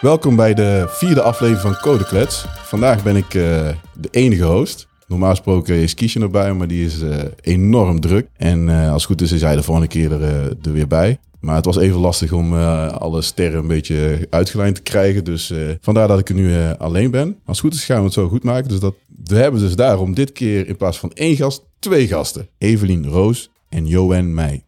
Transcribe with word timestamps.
Welkom 0.00 0.36
bij 0.36 0.54
de 0.54 0.84
vierde 0.88 1.22
aflevering 1.22 1.60
van 1.60 1.76
Code 1.80 2.04
Klets. 2.04 2.46
Vandaag 2.48 3.02
ben 3.02 3.16
ik 3.16 3.34
eh, 3.34 3.68
de 3.94 4.08
enige 4.10 4.44
host. 4.44 4.88
Normaal 5.06 5.30
gesproken 5.30 5.74
is 5.74 5.94
Kiesje 5.94 6.20
erbij, 6.20 6.52
maar 6.52 6.68
die 6.68 6.84
is 6.84 7.00
eh, 7.00 7.18
enorm 7.40 8.00
druk. 8.00 8.28
En 8.36 8.68
eh, 8.68 8.92
als 8.92 9.02
het 9.02 9.12
goed 9.12 9.20
is, 9.20 9.32
is 9.32 9.40
hij 9.40 9.56
de 9.56 9.62
volgende 9.62 9.88
keer 9.88 10.12
er, 10.12 10.56
er 10.62 10.72
weer 10.72 10.86
bij. 10.86 11.18
Maar 11.40 11.56
het 11.56 11.64
was 11.64 11.76
even 11.76 12.00
lastig 12.00 12.32
om 12.32 12.54
alle 12.88 13.22
sterren 13.22 13.58
een 13.58 13.66
beetje 13.66 14.26
uitgelijnd 14.30 14.74
te 14.74 14.82
krijgen. 14.82 15.24
Dus 15.24 15.52
vandaar 15.80 16.08
dat 16.08 16.18
ik 16.18 16.28
er 16.28 16.34
nu 16.34 16.54
alleen 16.78 17.10
ben. 17.10 17.38
Als 17.44 17.62
het 17.62 17.66
goed 17.66 17.74
is, 17.74 17.84
gaan 17.84 17.98
we 17.98 18.04
het 18.04 18.12
zo 18.12 18.28
goed 18.28 18.42
maken. 18.42 18.68
Dus 18.68 18.80
dat, 18.80 18.94
we 19.24 19.36
hebben 19.36 19.60
dus 19.60 19.76
daarom 19.76 20.14
dit 20.14 20.32
keer 20.32 20.68
in 20.68 20.76
plaats 20.76 20.98
van 20.98 21.12
één 21.12 21.36
gast, 21.36 21.64
twee 21.78 22.06
gasten. 22.06 22.48
Evelien 22.58 23.06
Roos 23.06 23.50
en 23.68 23.86
Johan 23.86 24.34
Meij. 24.34 24.64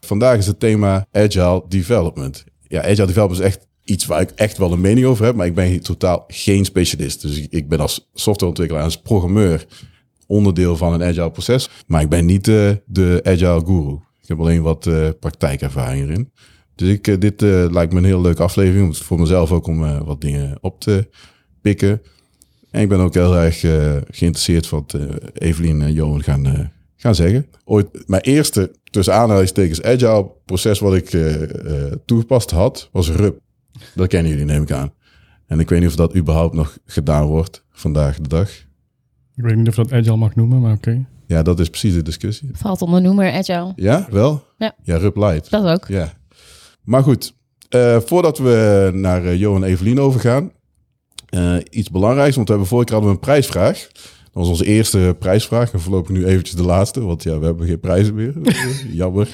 Vandaag 0.00 0.38
is 0.38 0.46
het 0.46 0.60
thema 0.60 1.06
Agile 1.12 1.64
Development. 1.68 2.44
Ja, 2.68 2.80
Agile 2.82 3.06
Development 3.06 3.40
is 3.40 3.46
echt 3.46 3.66
iets 3.86 4.06
waar 4.06 4.20
ik 4.20 4.30
echt 4.30 4.58
wel 4.58 4.72
een 4.72 4.80
mening 4.80 5.06
over 5.06 5.24
heb, 5.24 5.34
maar 5.34 5.46
ik 5.46 5.54
ben 5.54 5.80
totaal 5.80 6.24
geen 6.28 6.64
specialist. 6.64 7.22
Dus 7.22 7.46
ik, 7.48 7.68
ben 7.68 7.80
als 7.80 8.10
softwareontwikkelaar, 8.14 8.84
als 8.84 9.00
programmeur 9.00 9.66
onderdeel 10.26 10.76
van 10.76 10.92
een 10.92 11.02
Agile 11.02 11.30
proces, 11.30 11.70
maar 11.86 12.02
ik 12.02 12.08
ben 12.08 12.26
niet 12.26 12.48
eh, 12.48 12.70
de 12.86 13.20
Agile 13.24 13.62
guru. 13.66 13.98
Ik 14.26 14.32
heb 14.32 14.40
alleen 14.40 14.62
wat 14.62 14.86
eh, 14.86 15.08
praktijkervaring 15.20 16.08
erin. 16.08 16.32
Dus 16.74 16.88
ik, 16.88 17.08
eh, 17.08 17.18
dit 17.18 17.42
eh, 17.42 17.66
lijkt 17.70 17.92
me 17.92 17.98
een 17.98 18.04
heel 18.04 18.20
leuke 18.20 18.42
aflevering, 18.42 18.96
voor 18.96 19.20
mezelf 19.20 19.52
ook 19.52 19.66
om 19.66 20.04
wat 20.04 20.20
dingen 20.20 20.58
op 20.60 20.80
te 20.80 21.08
pikken. 21.60 22.02
En 22.70 22.82
ik 22.82 22.88
ben 22.88 22.98
ook 22.98 23.14
heel 23.14 23.36
erg 23.36 23.60
geïnteresseerd 24.10 24.68
wat 24.68 24.96
Evelien 25.32 25.82
en 25.82 25.92
Johan 25.92 26.22
gaan, 26.22 26.72
gaan 26.96 27.14
zeggen. 27.14 27.46
Ooit, 27.64 28.08
mijn 28.08 28.22
eerste, 28.22 28.74
tussen 28.90 29.14
aanhalingstekens, 29.14 29.82
agile 29.82 30.30
proces 30.44 30.78
wat 30.78 30.94
ik 30.94 31.16
toegepast 32.04 32.50
had, 32.50 32.88
was 32.92 33.10
RUP. 33.10 33.40
Dat 33.94 34.08
kennen 34.08 34.30
jullie, 34.30 34.46
neem 34.46 34.62
ik 34.62 34.70
aan. 34.70 34.92
En 35.46 35.60
ik 35.60 35.68
weet 35.68 35.80
niet 35.80 35.88
of 35.88 35.96
dat 35.96 36.16
überhaupt 36.16 36.54
nog 36.54 36.78
gedaan 36.86 37.26
wordt 37.26 37.64
vandaag 37.70 38.16
de 38.16 38.28
dag. 38.28 38.50
Ik 39.34 39.42
weet 39.42 39.56
niet 39.56 39.68
of 39.68 39.74
dat 39.74 39.92
agile 39.92 40.16
mag 40.16 40.34
noemen, 40.34 40.60
maar 40.60 40.72
oké. 40.72 41.06
Ja, 41.26 41.42
dat 41.42 41.60
is 41.60 41.68
precies 41.68 41.94
de 41.94 42.02
discussie. 42.02 42.50
Valt 42.52 42.82
onder 42.82 43.02
noemer 43.02 43.32
agile. 43.32 43.72
Ja, 43.76 44.06
wel? 44.10 44.44
Ja. 44.58 44.74
Ja, 44.82 44.96
RUP 44.96 45.16
Light. 45.16 45.50
Dat 45.50 45.64
ook. 45.64 45.88
Ja. 45.88 46.12
Maar 46.82 47.02
goed, 47.02 47.34
eh, 47.68 48.00
voordat 48.00 48.38
we 48.38 48.90
naar 48.94 49.24
eh, 49.24 49.38
Johan 49.38 49.64
en 49.64 49.70
Evelien 49.70 50.00
overgaan, 50.00 50.52
eh, 51.28 51.56
iets 51.70 51.90
belangrijks, 51.90 52.36
want 52.36 52.48
we 52.48 52.52
hebben 52.52 52.70
vorige 52.70 52.86
keer 52.86 52.96
hadden 52.96 53.14
we 53.14 53.20
een 53.20 53.32
prijsvraag. 53.32 53.88
Dat 54.22 54.44
was 54.44 54.48
onze 54.48 54.64
eerste 54.64 55.16
prijsvraag 55.18 55.72
en 55.72 55.80
voorlopig 55.80 56.10
nu 56.10 56.26
eventjes 56.26 56.56
de 56.56 56.64
laatste, 56.64 57.00
want 57.00 57.22
ja, 57.22 57.38
we 57.38 57.44
hebben 57.44 57.66
geen 57.66 57.80
prijzen 57.80 58.14
meer. 58.14 58.34
Jammer. 59.02 59.28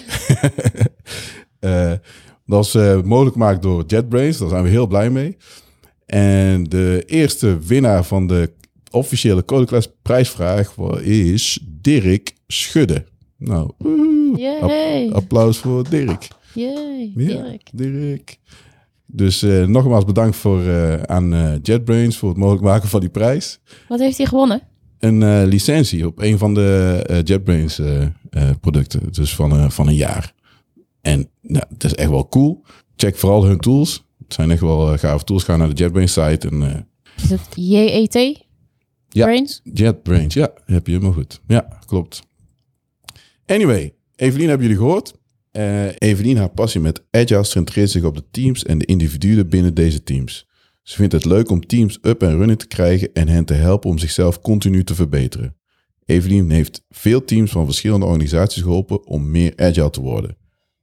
Dat 2.46 2.56
was 2.56 2.74
eh, 2.74 3.02
mogelijk 3.02 3.32
gemaakt 3.32 3.62
door 3.62 3.84
JetBrains, 3.86 4.38
daar 4.38 4.48
zijn 4.48 4.62
we 4.62 4.68
heel 4.68 4.86
blij 4.86 5.10
mee. 5.10 5.36
En 6.06 6.64
de 6.64 7.02
eerste 7.06 7.58
winnaar 7.58 8.04
van 8.04 8.26
de 8.26 8.52
officiële 8.90 9.44
Codeclass 9.44 9.88
prijsvraag 10.02 10.76
is 11.02 11.58
Dirk 11.68 12.34
Schudde. 12.46 13.04
Nou, 13.36 13.70
woehoe. 13.78 15.10
Applaus 15.12 15.58
voor 15.58 15.90
Dirk. 15.90 16.28
Yay. 16.54 17.12
Ja, 17.16 17.42
Dirk. 17.42 17.68
Dirk. 17.72 18.38
Dus 19.06 19.42
eh, 19.42 19.64
nogmaals 19.66 20.04
bedankt 20.04 20.36
voor, 20.36 20.62
eh, 20.66 21.02
aan 21.02 21.58
JetBrains 21.62 22.16
voor 22.16 22.28
het 22.28 22.38
mogelijk 22.38 22.64
maken 22.64 22.88
van 22.88 23.00
die 23.00 23.08
prijs. 23.08 23.60
Wat 23.88 23.98
heeft 23.98 24.16
hij 24.16 24.26
gewonnen? 24.26 24.62
Een 24.98 25.44
licentie 25.46 26.06
op 26.06 26.20
een 26.20 26.38
van 26.38 26.54
de 26.54 27.20
JetBrains 27.24 27.80
producten. 28.60 29.12
Dus 29.12 29.34
van, 29.34 29.72
van 29.72 29.86
een 29.88 29.94
jaar. 29.94 30.34
En 31.02 31.28
nou, 31.40 31.64
het 31.68 31.84
is 31.84 31.94
echt 31.94 32.10
wel 32.10 32.28
cool. 32.28 32.64
Check 32.96 33.16
vooral 33.16 33.44
hun 33.44 33.58
tools. 33.58 34.04
Het 34.18 34.34
zijn 34.34 34.50
echt 34.50 34.60
wel 34.60 34.92
eh, 34.92 34.98
gave 34.98 35.24
tools. 35.24 35.44
Ga 35.44 35.56
naar 35.56 35.68
de 35.68 35.74
JetBrains 35.74 36.12
site 36.12 36.48
en 36.48 36.62
eh, 36.62 36.80
Is 37.24 37.30
het 37.30 37.40
JET? 37.54 38.44
Ja. 39.08 39.24
Brains? 39.24 39.60
JetBrains, 39.64 40.34
ja, 40.34 40.52
heb 40.64 40.86
je 40.86 40.92
helemaal 40.92 41.14
goed. 41.14 41.40
Ja, 41.46 41.78
klopt. 41.86 42.22
Anyway, 43.46 43.94
Evelien 44.16 44.48
hebben 44.48 44.66
jullie 44.66 44.82
gehoord. 44.82 45.14
Eh 45.50 45.86
Evelien, 45.98 46.36
haar 46.36 46.50
passie 46.50 46.80
met 46.80 47.04
Agile 47.10 47.44
centreert 47.44 47.90
zich 47.90 48.04
op 48.04 48.14
de 48.14 48.24
teams 48.30 48.64
en 48.64 48.78
de 48.78 48.84
individuen 48.84 49.48
binnen 49.48 49.74
deze 49.74 50.02
teams. 50.02 50.46
Ze 50.82 50.96
vindt 50.96 51.12
het 51.12 51.24
leuk 51.24 51.50
om 51.50 51.66
teams 51.66 51.98
up 52.02 52.22
en 52.22 52.36
running 52.36 52.58
te 52.58 52.66
krijgen 52.66 53.12
en 53.12 53.28
hen 53.28 53.44
te 53.44 53.54
helpen 53.54 53.90
om 53.90 53.98
zichzelf 53.98 54.40
continu 54.40 54.84
te 54.84 54.94
verbeteren. 54.94 55.56
Evelien 56.04 56.50
heeft 56.50 56.84
veel 56.90 57.24
teams 57.24 57.50
van 57.50 57.64
verschillende 57.64 58.06
organisaties 58.06 58.62
geholpen 58.62 59.06
om 59.06 59.30
meer 59.30 59.52
agile 59.56 59.90
te 59.90 60.00
worden. 60.00 60.36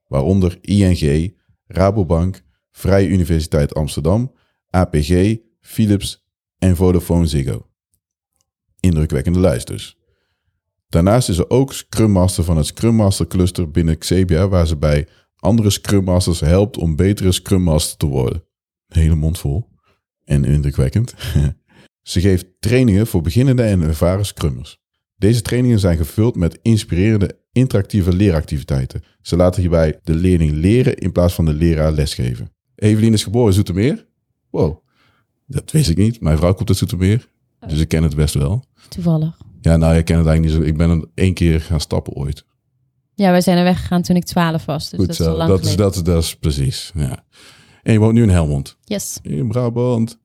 Waaronder 0.09 0.57
ING, 0.61 1.33
Rabobank, 1.67 2.41
Vrije 2.71 3.07
Universiteit 3.07 3.73
Amsterdam, 3.73 4.33
APG, 4.69 5.37
Philips 5.59 6.25
en 6.57 6.75
Vodafone 6.75 7.25
Ziggo 7.25 7.69
indrukwekkende 8.79 9.39
lijst 9.39 9.67
dus. 9.67 9.97
Daarnaast 10.89 11.29
is 11.29 11.35
ze 11.35 11.49
ook 11.49 11.73
Scrum 11.73 12.11
Master 12.11 12.43
van 12.43 12.57
het 12.57 12.65
Scrum 12.65 12.95
Master 12.95 13.27
Cluster 13.27 13.71
binnen 13.71 13.97
Xebia, 13.97 14.47
waar 14.47 14.67
ze 14.67 14.77
bij 14.77 15.07
andere 15.35 15.69
Scrum 15.69 16.03
Masters 16.03 16.39
helpt 16.39 16.77
om 16.77 16.95
betere 16.95 17.31
Scrum 17.31 17.61
Master 17.61 17.97
te 17.97 18.05
worden. 18.05 18.43
Hele 18.87 19.15
mond 19.15 19.39
vol. 19.39 19.69
En 20.23 20.45
indrukwekkend. 20.45 21.13
ze 22.01 22.21
geeft 22.21 22.45
trainingen 22.59 23.07
voor 23.07 23.21
beginnende 23.21 23.63
en 23.63 23.81
ervaren 23.81 24.25
Scrummers. 24.25 24.81
Deze 25.19 25.41
trainingen 25.41 25.79
zijn 25.79 25.97
gevuld 25.97 26.35
met 26.35 26.59
inspirerende 26.61 27.37
interactieve 27.51 28.13
leeractiviteiten. 28.15 29.03
Ze 29.21 29.35
laten 29.35 29.61
hierbij 29.61 29.99
de 30.03 30.13
leerling 30.15 30.51
leren 30.51 30.97
in 30.97 31.11
plaats 31.11 31.33
van 31.33 31.45
de 31.45 31.53
leraar 31.53 31.91
lesgeven. 31.91 32.51
Evelien 32.75 33.13
is 33.13 33.23
geboren 33.23 33.47
in 33.47 33.53
Zoetermeer. 33.53 34.05
Wow, 34.49 34.77
dat 35.47 35.71
wist 35.71 35.89
ik 35.89 35.97
niet. 35.97 36.21
Mijn 36.21 36.37
vrouw 36.37 36.53
komt 36.53 36.69
uit 36.69 36.77
Zoetermeer, 36.77 37.27
dus 37.67 37.79
ik 37.79 37.87
ken 37.87 38.03
het 38.03 38.15
best 38.15 38.33
wel. 38.33 38.63
Toevallig. 38.89 39.37
Ja, 39.61 39.77
nou, 39.77 39.95
ik 39.97 40.05
ken 40.05 40.17
het 40.17 40.27
eigenlijk 40.27 40.41
niet 40.57 40.65
zo. 40.65 40.71
Ik 40.71 40.77
ben 40.77 40.89
er 40.89 41.05
één 41.13 41.33
keer 41.33 41.61
gaan 41.61 41.79
stappen 41.79 42.13
ooit. 42.13 42.45
Ja, 43.15 43.31
wij 43.31 43.41
zijn 43.41 43.57
er 43.57 43.63
weggegaan 43.63 44.01
toen 44.01 44.15
ik 44.15 44.23
12 44.25 44.65
was. 44.65 44.89
Dus 44.89 44.99
Goed 44.99 45.07
dat 45.07 45.19
is 45.19 45.25
al 45.25 45.31
zo. 45.31 45.37
lang 45.37 45.49
Dat 45.49 45.59
is, 45.59 45.63
geleden. 45.65 45.85
dat, 45.85 45.95
is, 45.95 46.03
dat 46.03 46.23
is 46.23 46.35
precies. 46.35 46.91
Ja. 46.95 47.23
En 47.83 47.93
je 47.93 47.99
woont 47.99 48.13
nu 48.13 48.21
in 48.23 48.29
Helmond, 48.29 48.77
Yes. 48.83 49.19
in 49.21 49.47
Brabant. 49.47 50.19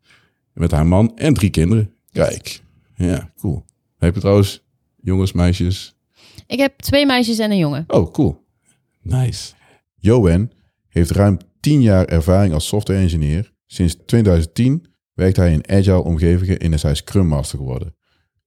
Met 0.53 0.71
haar 0.71 0.87
man 0.87 1.17
en 1.17 1.35
drie 1.35 1.51
kinderen. 1.51 1.95
Kijk. 2.13 2.63
Ja, 2.97 3.33
cool. 3.41 3.65
Heb 3.99 4.15
je 4.15 4.21
trouwens 4.21 4.64
jongens, 5.05 5.33
meisjes? 5.33 5.97
Ik 6.47 6.59
heb 6.59 6.79
twee 6.79 7.07
meisjes 7.07 7.39
en 7.39 7.51
een 7.51 7.59
jongen. 7.59 7.85
Oh, 7.87 8.13
cool. 8.13 8.45
Nice. 9.03 9.53
Johan 9.95 10.51
heeft 10.89 11.11
ruim 11.11 11.39
10 11.61 11.83
jaar 11.83 12.05
ervaring 12.05 12.55
als 12.55 12.67
software 12.67 13.01
engineer. 13.01 13.53
Sinds 13.67 13.97
2010 14.07 14.87
werkt 15.13 15.37
hij 15.37 15.53
in 15.53 15.69
agile 15.69 16.03
omgevingen 16.03 16.59
en 16.59 16.73
is 16.73 16.83
hij 16.83 16.95
Scrum 16.95 17.27
Master 17.27 17.59
geworden. 17.59 17.95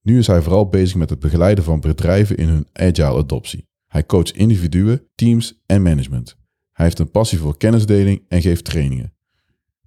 Nu 0.02 0.18
is 0.18 0.26
hij 0.26 0.42
vooral 0.42 0.68
bezig 0.68 0.96
met 0.96 1.10
het 1.10 1.18
begeleiden 1.18 1.64
van 1.64 1.80
bedrijven 1.80 2.36
in 2.36 2.48
hun 2.48 2.66
agile 2.72 3.18
adoptie. 3.18 3.66
Hij 3.86 4.06
coacht 4.06 4.36
individuen, 4.36 5.02
teams 5.14 5.62
en 5.66 5.82
management. 5.82 6.36
Hij 6.72 6.84
heeft 6.84 6.98
een 6.98 7.10
passie 7.10 7.38
voor 7.38 7.56
kennisdeling 7.56 8.24
en 8.28 8.42
geeft 8.42 8.64
trainingen. 8.64 9.12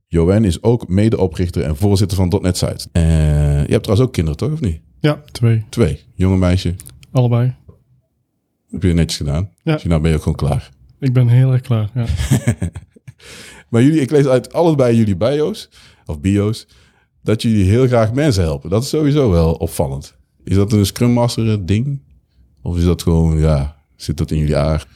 Johan 0.07 0.45
is 0.45 0.63
ook 0.63 0.87
medeoprichter 0.87 1.63
en 1.63 1.75
voorzitter 1.75 2.17
van 2.17 2.39
.NET 2.41 2.57
Site. 2.57 2.89
Eh, 2.91 3.03
je 3.65 3.71
hebt 3.71 3.83
trouwens 3.83 4.07
ook 4.07 4.13
kinderen, 4.13 4.39
toch? 4.39 4.51
Of 4.51 4.61
niet? 4.61 4.81
Ja, 5.01 5.21
twee. 5.31 5.65
Twee. 5.69 5.99
Jonge 6.13 6.37
meisje. 6.37 6.75
Allebei. 7.11 7.55
Heb 8.69 8.83
je 8.83 8.93
netjes 8.93 9.17
gedaan. 9.17 9.49
Ja. 9.63 9.73
Dus 9.73 9.83
nou 9.83 10.01
ben 10.01 10.09
je 10.09 10.15
ook 10.15 10.23
gewoon 10.23 10.37
klaar. 10.37 10.69
Ik 10.99 11.13
ben 11.13 11.27
heel 11.27 11.51
erg 11.51 11.61
klaar. 11.61 11.89
Ja. 11.93 12.05
Maar 13.69 13.83
jullie, 13.83 14.01
ik 14.01 14.11
lees 14.11 14.25
uit 14.25 14.53
allebei 14.53 14.95
jullie 14.95 15.15
bio's, 15.15 15.69
of 16.05 16.19
bio's, 16.19 16.67
dat 17.23 17.41
jullie 17.41 17.63
heel 17.63 17.87
graag 17.87 18.13
mensen 18.13 18.43
helpen. 18.43 18.69
Dat 18.69 18.83
is 18.83 18.89
sowieso 18.89 19.29
wel 19.29 19.53
opvallend. 19.53 20.15
Is 20.43 20.55
dat 20.55 20.71
een 20.71 20.85
Scrum 20.85 21.11
Master 21.11 21.65
ding? 21.65 22.01
Of 22.61 22.77
is 22.77 22.83
dat 22.83 23.01
gewoon, 23.01 23.39
ja, 23.39 23.75
zit 23.95 24.17
dat 24.17 24.31
in 24.31 24.37
jullie 24.37 24.57
aard? 24.57 24.87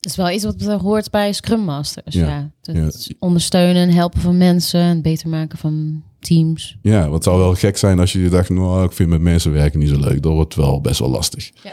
Dat 0.00 0.10
is 0.10 0.16
wel 0.16 0.30
iets 0.30 0.44
wat 0.44 0.80
hoort 0.80 1.10
bij 1.10 1.32
Scrum 1.32 1.60
Masters. 1.60 2.14
Ja. 2.14 2.26
Ja. 2.26 2.50
Het 2.72 3.04
Ja. 3.04 3.14
Ondersteunen 3.18 3.82
en 3.82 3.94
helpen 3.94 4.20
van 4.20 4.36
mensen. 4.36 4.80
Het 4.80 5.02
beter 5.02 5.28
maken 5.28 5.58
van 5.58 6.02
teams. 6.20 6.76
Ja, 6.82 7.00
want 7.00 7.14
het 7.14 7.24
zou 7.24 7.38
wel 7.38 7.54
gek 7.54 7.76
zijn 7.76 7.98
als 7.98 8.12
je 8.12 8.28
dacht, 8.28 8.48
nou, 8.48 8.84
ik 8.84 8.92
vind 8.92 9.08
met 9.08 9.20
mensen 9.20 9.52
werken 9.52 9.78
niet 9.78 9.88
zo 9.88 9.98
leuk. 9.98 10.22
Dat 10.22 10.32
wordt 10.32 10.54
wel 10.54 10.80
best 10.80 10.98
wel 10.98 11.10
lastig. 11.10 11.50
Ja. 11.62 11.72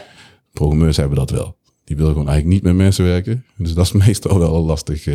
Programmeurs 0.52 0.96
hebben 0.96 1.18
dat 1.18 1.30
wel. 1.30 1.56
Die 1.84 1.96
willen 1.96 2.12
gewoon 2.12 2.28
eigenlijk 2.28 2.56
niet 2.56 2.66
met 2.72 2.84
mensen 2.84 3.04
werken. 3.04 3.44
Dus 3.56 3.74
dat 3.74 3.84
is 3.84 3.92
meestal 4.06 4.38
wel 4.38 4.64
lastig. 4.64 5.06
eh. 5.06 5.14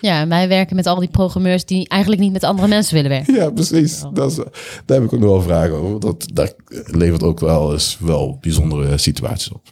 Ja, 0.00 0.20
en 0.20 0.28
wij 0.28 0.48
werken 0.48 0.76
met 0.76 0.86
al 0.86 0.98
die 0.98 1.08
programmeurs 1.08 1.64
die 1.64 1.88
eigenlijk 1.88 2.22
niet 2.22 2.32
met 2.32 2.44
andere 2.44 2.68
mensen 2.68 2.94
willen 2.94 3.10
werken. 3.10 3.34
Ja, 3.40 3.50
precies. 3.50 4.02
Dat 4.12 4.30
is, 4.30 4.36
daar 4.36 4.96
heb 5.00 5.02
ik 5.02 5.12
ook 5.12 5.20
nog 5.20 5.30
wel 5.30 5.42
vragen 5.42 5.74
over. 5.74 6.00
Dat, 6.00 6.26
dat 6.32 6.54
levert 6.86 7.22
ook 7.22 7.40
wel 7.40 7.72
eens 7.72 7.96
wel 8.00 8.38
bijzondere 8.40 8.98
situaties 8.98 9.52
op. 9.52 9.62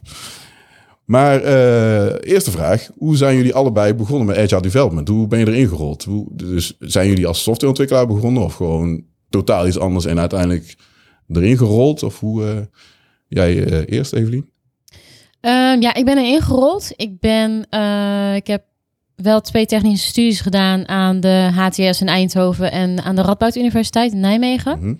Maar 1.11 1.43
eh, 1.43 2.33
eerste 2.33 2.51
vraag. 2.51 2.91
Hoe 2.99 3.17
zijn 3.17 3.37
jullie 3.37 3.55
allebei 3.55 3.95
begonnen 3.95 4.27
met 4.27 4.37
Agile 4.37 4.61
Development? 4.61 5.09
Hoe 5.09 5.27
ben 5.27 5.39
je 5.39 5.47
erin 5.47 5.69
gerold? 5.69 6.05
Hoe, 6.05 6.27
dus 6.33 6.77
zijn 6.79 7.09
jullie 7.09 7.27
als 7.27 7.43
softwareontwikkelaar 7.43 8.07
begonnen? 8.07 8.43
Of 8.43 8.55
gewoon 8.55 9.05
totaal 9.31 9.67
iets 9.67 9.79
anders 9.79 10.05
en 10.05 10.19
uiteindelijk 10.19 10.77
erin 11.29 11.57
gerold? 11.57 12.03
Of 12.03 12.21
hoe... 12.21 12.45
eh, 12.45 12.57
jij 13.29 13.65
eh, 13.65 13.99
eerst, 13.99 14.12
Evelien? 14.12 14.51
Ehm, 15.41 15.81
ja, 15.81 15.95
ik 15.95 16.05
ben 16.05 16.19
erin 16.19 16.43
gerold. 16.43 16.93
Ik 16.97 17.21
ben, 17.21 17.67
ik 18.35 18.47
heb 18.47 18.62
wel 19.15 19.41
twee 19.41 19.67
technische 19.67 20.09
studies 20.09 20.41
gedaan 20.41 20.89
aan 20.89 21.21
de 21.21 21.51
HTS 21.55 22.01
in 22.01 22.09
Eindhoven 22.09 22.73
en 22.73 23.03
aan 23.03 23.17
de 23.17 23.23
Radboud 23.23 23.57
Universiteit 23.57 24.12
in 24.12 24.21
Nijmegen. 24.21 24.79
Mhm. 24.79 24.95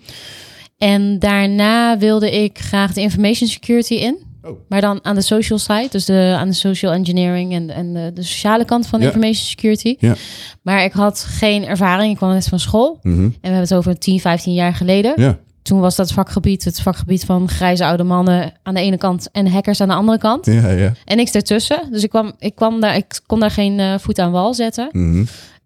En 0.77 1.19
daarna 1.19 1.97
wilde 1.97 2.31
ik 2.43 2.59
graag 2.59 2.93
de 2.93 3.01
information 3.01 3.49
security 3.49 3.93
in. 3.93 4.29
Oh. 4.43 4.59
Maar 4.69 4.81
dan 4.81 4.99
aan 5.01 5.15
de 5.15 5.21
social 5.21 5.59
side, 5.59 5.87
dus 5.91 6.05
de, 6.05 6.35
aan 6.37 6.47
de 6.47 6.53
social 6.53 6.93
engineering 6.93 7.53
en, 7.53 7.69
en 7.69 7.93
de, 7.93 8.11
de 8.13 8.23
sociale 8.23 8.65
kant 8.65 8.87
van 8.87 8.99
Ja. 8.99 9.05
information 9.05 9.45
security. 9.45 9.95
Ja. 9.99 10.15
Maar 10.61 10.83
ik 10.83 10.91
had 10.91 11.19
geen 11.27 11.65
ervaring, 11.65 12.11
ik 12.11 12.17
kwam 12.17 12.31
net 12.31 12.47
van 12.47 12.59
school. 12.59 12.99
Mhm. 13.01 13.19
En 13.23 13.29
we 13.31 13.37
hebben 13.41 13.59
het 13.61 13.73
over 13.73 13.99
10, 13.99 14.19
15 14.19 14.53
jaar 14.53 14.73
geleden. 14.73 15.13
Ja. 15.15 15.37
Toen 15.61 15.79
was 15.79 15.95
dat 15.95 16.11
vakgebied 16.11 16.63
het 16.63 16.81
vakgebied 16.81 17.25
van 17.25 17.49
grijze 17.49 17.85
oude 17.85 18.03
mannen 18.03 18.53
aan 18.63 18.73
de 18.73 18.79
ene 18.81 18.97
kant 18.97 19.29
en 19.31 19.47
hackers 19.47 19.81
aan 19.81 19.87
de 19.87 19.93
andere 19.93 20.17
kant. 20.17 20.45
Ja, 20.45 20.69
ja. 20.69 20.93
En 21.05 21.17
niks 21.17 21.31
ertussen. 21.31 21.87
Dus 21.91 22.03
ik, 22.03 22.09
kwam, 22.09 22.31
ik, 22.39 22.55
kwam 22.55 22.79
daar, 22.81 22.95
ik 22.95 23.19
kon 23.25 23.39
daar 23.39 23.51
geen 23.51 23.79
eh, 23.79 23.93
voet 23.99 24.19
aan 24.19 24.31
wal 24.31 24.53
zetten. 24.53 24.89
Mhm. 24.91 25.23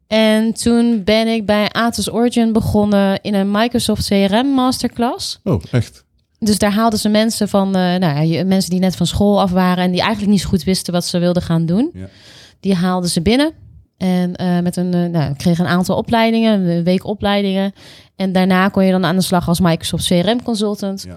En 0.07 0.53
toen 0.53 1.03
ben 1.03 1.27
ik 1.27 1.45
bij 1.45 1.69
Atos 1.71 2.11
Origin 2.11 2.53
begonnen 2.53 3.19
in 3.21 3.33
een 3.33 3.51
Microsoft 3.51 4.07
CRM 4.07 4.47
masterclass. 4.47 5.39
Oh, 5.43 5.61
echt? 5.71 6.04
Dus 6.45 6.57
daar 6.57 6.73
haalden 6.73 6.99
ze 6.99 7.09
mensen 7.09 7.49
van, 7.49 7.75
eh, 7.75 7.95
nou 7.95 8.25
ja, 8.25 8.45
mensen 8.45 8.69
die 8.69 8.79
net 8.79 8.95
van 8.95 9.05
school 9.07 9.41
af 9.41 9.51
waren 9.51 9.83
en 9.83 9.91
die 9.91 10.01
eigenlijk 10.01 10.31
niet 10.31 10.41
zo 10.41 10.49
goed 10.49 10.63
wisten 10.63 10.93
wat 10.93 11.05
ze 11.05 11.19
wilden 11.19 11.41
gaan 11.41 11.65
doen. 11.65 11.89
Ja. 11.93 12.07
Die 12.59 12.75
haalden 12.75 13.09
ze 13.09 13.21
binnen. 13.21 13.51
En 13.97 14.35
eh, 14.35 14.59
met 14.59 14.75
een, 14.77 14.93
eh, 14.93 15.05
nou, 15.09 15.35
kreeg 15.35 15.59
een 15.59 15.65
aantal 15.65 15.97
opleidingen, 15.97 16.67
een 16.69 16.83
week 16.83 17.05
opleidingen. 17.05 17.73
En 18.15 18.31
daarna 18.31 18.67
kon 18.67 18.85
je 18.85 18.91
dan 18.91 19.05
aan 19.05 19.15
de 19.15 19.21
slag 19.21 19.47
als 19.47 19.59
Microsoft 19.59 20.05
CRM 20.07 20.43
consultant. 20.43 21.03
Ja. 21.07 21.15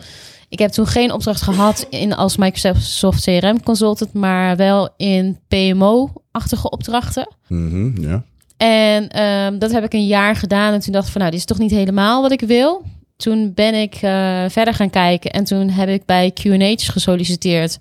Ik 0.49 0.59
heb 0.59 0.71
toen 0.71 0.87
geen 0.87 1.13
opdracht 1.13 1.43
gehad 1.43 1.87
in 1.91 2.15
als 2.15 2.37
Microsoft 2.37 3.23
CRM 3.25 3.63
consultant, 3.63 4.13
maar 4.13 4.57
wel 4.57 4.89
in 4.97 5.39
PMO-achtige 5.49 6.71
opdrachten. 6.71 7.29
Mhm, 7.49 8.01
Ja. 8.01 8.23
En 8.57 9.09
ehm, 9.09 9.59
dat 9.59 9.73
heb 9.73 9.85
ik 9.85 9.93
een 9.93 10.07
jaar 10.07 10.37
gedaan. 10.37 10.73
En 10.73 10.81
toen 10.81 10.93
dacht 10.93 11.07
ik 11.07 11.13
van, 11.13 11.21
nou, 11.21 11.33
dit 11.33 11.41
is 11.41 11.47
toch 11.47 11.59
niet 11.59 11.71
helemaal 11.71 12.23
wat 12.23 12.33
ik 12.33 12.41
wil. 12.41 12.83
Toen 13.19 13.53
ben 13.55 13.75
ik 13.75 13.95
eh, 13.95 14.45
verder 14.49 14.75
gaan 14.75 14.91
kijken. 14.91 15.31
En 15.31 15.45
toen 15.45 15.69
heb 15.71 15.89
ik 15.89 16.05
bij 16.05 16.31
Q&A's 16.31 16.89
gesolliciteerd. 16.89 17.79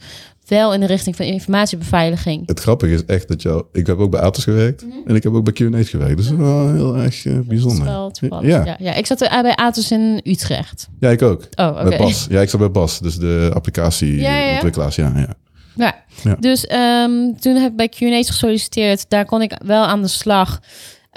Wel 0.47 0.73
in 0.73 0.79
de 0.79 0.85
richting 0.85 1.15
van 1.15 1.25
informatiebeveiliging. 1.25 2.43
Het 2.47 2.59
grappige 2.59 2.93
is 2.93 3.05
echt 3.05 3.27
dat 3.27 3.41
jou... 3.41 3.63
Ik 3.71 3.87
heb 3.87 3.97
ook 3.97 4.11
bij 4.11 4.19
Atos 4.19 4.43
gewerkt. 4.43 4.85
En 5.05 5.15
ik 5.15 5.23
heb 5.23 5.33
ook 5.33 5.43
bij 5.43 5.53
Q&A's 5.53 5.89
gewerkt. 5.89 6.17
Dus 6.17 6.29
wel 6.29 6.73
heel 6.73 6.95
erg 6.97 7.25
eh, 7.25 7.33
Mhm. 7.33 7.47
Bijzonder. 7.47 7.85
wel. 7.85 8.11
Ja. 8.45 8.65
Ja. 8.65 8.75
Ja, 8.79 8.93
ik 8.93 9.05
zat 9.05 9.21
er 9.21 9.41
bij 9.41 9.55
Atos 9.55 9.91
in 9.91 10.21
Utrecht. 10.23 10.87
Ja, 10.99 11.09
ik 11.09 11.21
ook. 11.21 11.47
Oh, 11.55 11.67
oké. 11.67 11.89
Bij 11.89 11.97
Bas. 11.97 12.25
Ja, 12.29 12.41
ik 12.41 12.49
zat 12.49 12.59
bij 12.59 12.71
Bas. 12.71 12.99
Dus 12.99 13.15
de 13.15 13.51
applicatieontwikkelaars. 13.53 14.95
Ja, 14.95 15.07
ja, 15.07 15.13
ja. 15.17 15.21
Ja, 15.21 15.27
ja. 15.27 15.35
Ja. 15.75 16.03
Ja. 16.23 16.35
Dus 16.39 16.65
ehm, 16.65 17.33
toen 17.39 17.55
heb 17.55 17.71
ik 17.71 17.75
bij 17.75 17.87
Q&A's 17.89 18.27
gesolliciteerd. 18.29 19.09
Daar 19.09 19.25
kon 19.25 19.41
ik 19.41 19.51
wel 19.65 19.83
aan 19.85 20.01
de 20.01 20.07
slag. 20.07 20.59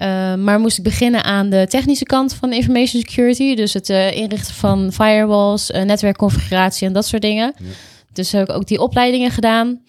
Eh, 0.01 0.35
maar 0.35 0.61
moest 0.61 0.79
ik 0.79 0.85
beginnen 0.85 1.25
aan 1.25 1.51
de 1.51 1.67
technische 1.69 2.05
kant 2.05 2.35
van 2.35 2.53
information 2.53 3.03
security. 3.03 3.55
Dus 3.55 3.73
het 3.73 3.91
eh, 3.91 4.17
inrichten 4.17 4.55
van 4.55 4.93
firewalls, 4.93 5.71
eh, 5.71 5.83
netwerkconfiguratie 5.83 6.87
en 6.87 6.93
dat 6.93 7.07
soort 7.07 7.23
dingen. 7.23 7.55
Ja. 7.59 7.65
Dus 8.13 8.33
heb 8.33 8.49
ik 8.49 8.57
ook 8.57 8.67
die 8.67 8.81
opleidingen 8.81 9.31
gedaan. 9.31 9.83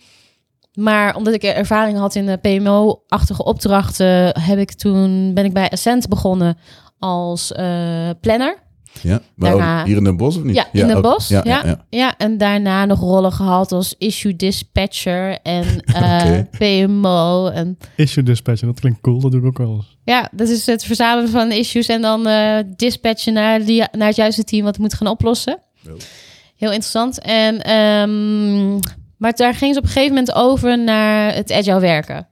Maar 0.74 1.16
omdat 1.16 1.34
ik 1.34 1.44
ervaring 1.44 1.98
had 1.98 2.16
in 2.16 2.26
de 2.26 2.38
PMO-achtige 2.38 3.44
opdrachten, 3.44 4.40
heb 4.40 4.60
ik 4.60 4.74
toen 4.74 5.34
ben 5.34 5.46
ik 5.46 5.54
bij 5.54 5.70
Ascent 5.70 6.08
begonnen 6.08 6.58
als 7.00 7.52
planner. 8.22 8.58
Ja, 9.02 9.22
maar 9.36 9.50
Daarna- 9.50 9.80
ook 9.82 9.86
hier 9.88 9.98
in 9.98 10.04
Den 10.04 10.18
Bosch 10.18 10.38
of 10.38 10.44
niet? 10.44 10.56
Ja, 10.56 10.66
in 10.72 10.88
Den. 10.88 11.02
Bosch. 11.02 11.30
Ja, 11.30 11.42
Ja, 11.44 11.62
ja, 11.64 11.68
ja. 11.70 11.86
ja, 11.90 12.14
en 12.18 12.38
daarna 12.38 12.86
nog 12.86 13.00
rollen 13.00 13.32
gehad 13.32 13.72
als 13.72 13.96
issue 13.98 14.36
dispatcher 14.36 15.38
en 15.44 15.66
eh. 15.96 16.40
PMO. 16.58 17.48
En 17.48 17.78
Issue 17.96 18.24
dispatcher, 18.24 18.68
dat 18.68 18.80
klinkt 18.80 19.02
cool. 19.02 19.20
Dat 19.20 19.32
doe 19.32 19.40
ik 19.40 19.46
ook 19.48 19.58
wel 19.58 19.74
eens. 19.76 19.98
ja, 20.04 20.30
dat 20.32 20.48
is 20.50 20.66
het 20.66 20.84
verzamelen 20.84 21.30
van 21.30 21.52
issues 21.52 21.88
en 21.88 22.02
dan 22.02 22.28
eh, 22.28 22.58
dispatchen 22.76 23.34
naar, 23.34 23.66
die, 23.66 23.84
naar 23.92 24.08
het 24.08 24.16
juiste 24.16 24.44
team 24.44 24.64
wat 24.64 24.78
moet 24.78 24.94
gaan 24.94 25.08
oplossen. 25.08 25.60
Heel 26.56 26.72
interessant. 26.72 27.20
En, 27.20 27.62
ehm, 27.62 28.72
maar 29.18 29.34
daar 29.36 29.54
ging 29.56 29.74
ze 29.74 29.80
op 29.80 29.86
een 29.86 29.92
gegeven 29.92 30.16
moment 30.16 30.34
over 30.36 30.80
naar 30.84 31.34
het 31.36 31.52
agile 31.52 31.80
werken. 31.80 32.28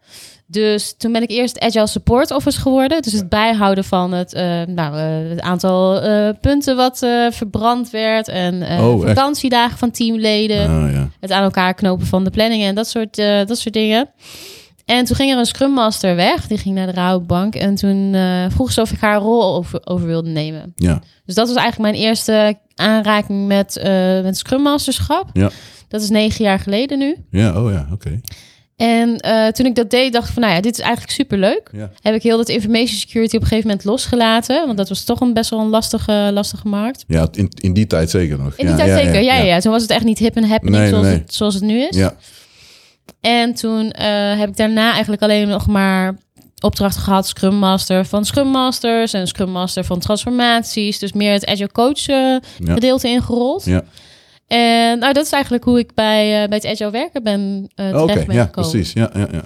Dus 0.52 0.96
toen 0.98 1.12
ben 1.12 1.22
ik 1.22 1.30
eerst 1.30 1.60
Agile 1.60 1.88
Support 1.88 2.32
Office 2.32 2.60
geworden. 2.60 3.02
Dus 3.02 3.14
het 3.14 3.30
bijhouden 3.30 3.84
van 3.84 4.12
het, 4.12 4.34
eh, 4.34 4.62
nou, 4.68 4.98
eh, 4.98 5.30
het 5.30 5.42
aantal 5.42 6.02
eh, 6.02 6.30
punten 6.42 6.76
wat 6.76 6.98
verbrand 7.30 7.90
werd. 7.90 8.28
En 8.28 8.64
Oh, 8.80 9.08
echt? 9.08 9.18
vakantiedagen 9.18 9.78
van 9.78 9.92
teamleden. 9.92 10.70
Ah, 10.70 10.92
ja. 10.92 11.10
Het 11.20 11.32
aan 11.32 11.44
elkaar 11.44 11.74
knopen 11.74 12.06
van 12.06 12.24
de 12.24 12.30
planningen 12.30 12.68
en 12.68 12.76
dat 12.76 12.88
soort, 12.88 13.16
dat 13.16 13.58
soort 13.58 13.74
dingen. 13.74 14.10
En 14.86 15.06
toen 15.06 15.16
ging 15.16 15.32
er 15.32 15.38
een 15.38 15.46
Scrum 15.46 15.72
Master 15.72 16.16
weg. 16.16 16.48
Die 16.48 16.58
ging 16.58 16.76
naar 16.76 16.88
de 16.88 16.94
Rabobank. 16.94 17.56
En 17.56 17.76
toen 17.76 18.16
vroeg 18.52 18.72
ze 18.72 18.82
of 18.82 18.92
ik 18.92 19.00
haar 19.00 19.20
rol 19.20 19.56
over, 19.56 19.82
over 19.84 20.08
wilde 20.08 20.30
nemen. 20.30 20.74
ja. 20.76 21.02
Dus 21.26 21.36
dat 21.36 21.48
was 21.48 21.58
eigenlijk 21.58 21.92
mijn 21.92 22.04
eerste 22.06 22.58
aanraking 22.76 23.48
met, 23.48 23.80
met 24.24 24.38
Scrum 24.38 24.62
Masterschap. 24.62 25.30
Ja. 25.34 25.50
Dat 25.88 26.02
is 26.02 26.10
negen 26.10 26.44
jaar 26.46 26.60
geleden 26.60 26.98
nu. 27.00 27.16
Ja, 27.32 27.64
oh 27.64 27.72
ja, 27.72 27.88
oké. 27.94 28.20
En 28.80 29.18
eh, 29.18 29.48
toen 29.48 29.66
ik 29.66 29.76
dat 29.76 29.90
deed, 29.90 30.14
dacht 30.14 30.28
ik 30.28 30.34
van, 30.34 30.42
nou 30.42 30.56
ja, 30.56 30.62
dit 30.62 30.74
is 30.74 30.80
eigenlijk 30.80 31.12
superleuk. 31.12 31.70
Ja. 31.72 31.92
Heb 32.02 32.16
ik 32.16 32.24
heel 32.24 32.38
dat 32.38 32.50
information 32.50 32.98
security 33.00 33.36
op 33.36 33.42
een 33.42 33.48
gegeven 33.48 33.70
moment 33.70 33.86
losgelaten. 33.86 34.66
Want 34.66 34.78
dat 34.78 34.90
was 34.90 35.04
toch 35.04 35.20
een 35.20 35.34
best 35.34 35.50
wel 35.50 35.60
een 35.60 35.70
lastige, 35.70 36.30
lastige 36.34 36.68
markt. 36.68 37.04
Ja, 37.08 37.28
in, 37.32 37.52
in 37.62 37.74
die 37.74 37.88
tijd 37.88 38.10
zeker 38.10 38.38
nog. 38.38 38.54
In 38.56 38.66
die 38.66 38.76
ja, 38.76 38.76
tijd 38.76 38.90
ja, 38.90 38.96
zeker, 38.96 39.22
ja, 39.22 39.36
ja, 39.36 39.44
ja. 39.44 39.60
Toen 39.60 39.72
was 39.72 39.82
het 39.82 39.92
echt 39.92 40.04
niet 40.04 40.20
hip 40.20 40.36
en 40.36 40.44
happening 40.44 40.78
Nee, 40.78 40.90
zoals, 40.90 41.06
nee. 41.06 41.14
Het, 41.14 41.34
zoals 41.34 41.54
het 41.54 41.64
nu 41.64 41.82
is. 41.82 41.96
Ja, 41.96 42.16
En 43.22 43.54
toen 43.54 43.92
eh, 43.92 44.40
heb 44.40 44.50
ik 44.50 44.58
daarna 44.58 44.92
eigenlijk 44.92 45.22
alleen 45.22 45.48
nog 45.48 45.68
maar 45.68 46.18
opdrachten 46.62 47.02
gehad. 47.02 47.28
Scrum 47.28 47.56
Master 47.56 48.06
van 48.06 48.26
Scrum 48.26 48.48
Masters 48.48 49.14
en 49.14 49.28
Scrum 49.28 49.50
Master 49.50 49.84
van 49.84 50.00
transformaties. 50.00 51.00
Dus 51.00 51.14
meer 51.14 51.32
het 51.34 51.46
Agile 51.46 51.72
Coach 51.72 52.06
ja. 52.06 52.40
gedeelte 52.58 53.08
ingerold. 53.08 53.66
Ja. 53.66 53.84
En 54.50 55.00
nou, 55.00 55.14
dat 55.14 55.26
is 55.26 55.32
eigenlijk 55.32 55.64
hoe 55.64 55.80
ik 55.80 55.94
bij, 55.94 56.42
eh, 56.44 56.48
bij 56.50 56.58
het 56.58 56.66
Agile 56.66 56.92
werken 56.92 57.24
ben 57.24 57.70
Oh, 57.76 57.88
Oké, 57.88 58.08
terecht 58.08 58.28
ben 58.28 58.36
ja, 58.36 58.44
gekomen. 58.46 58.70
precies. 58.70 58.94
Ja, 58.94 59.10
ja, 59.14 59.28
ja. 59.32 59.42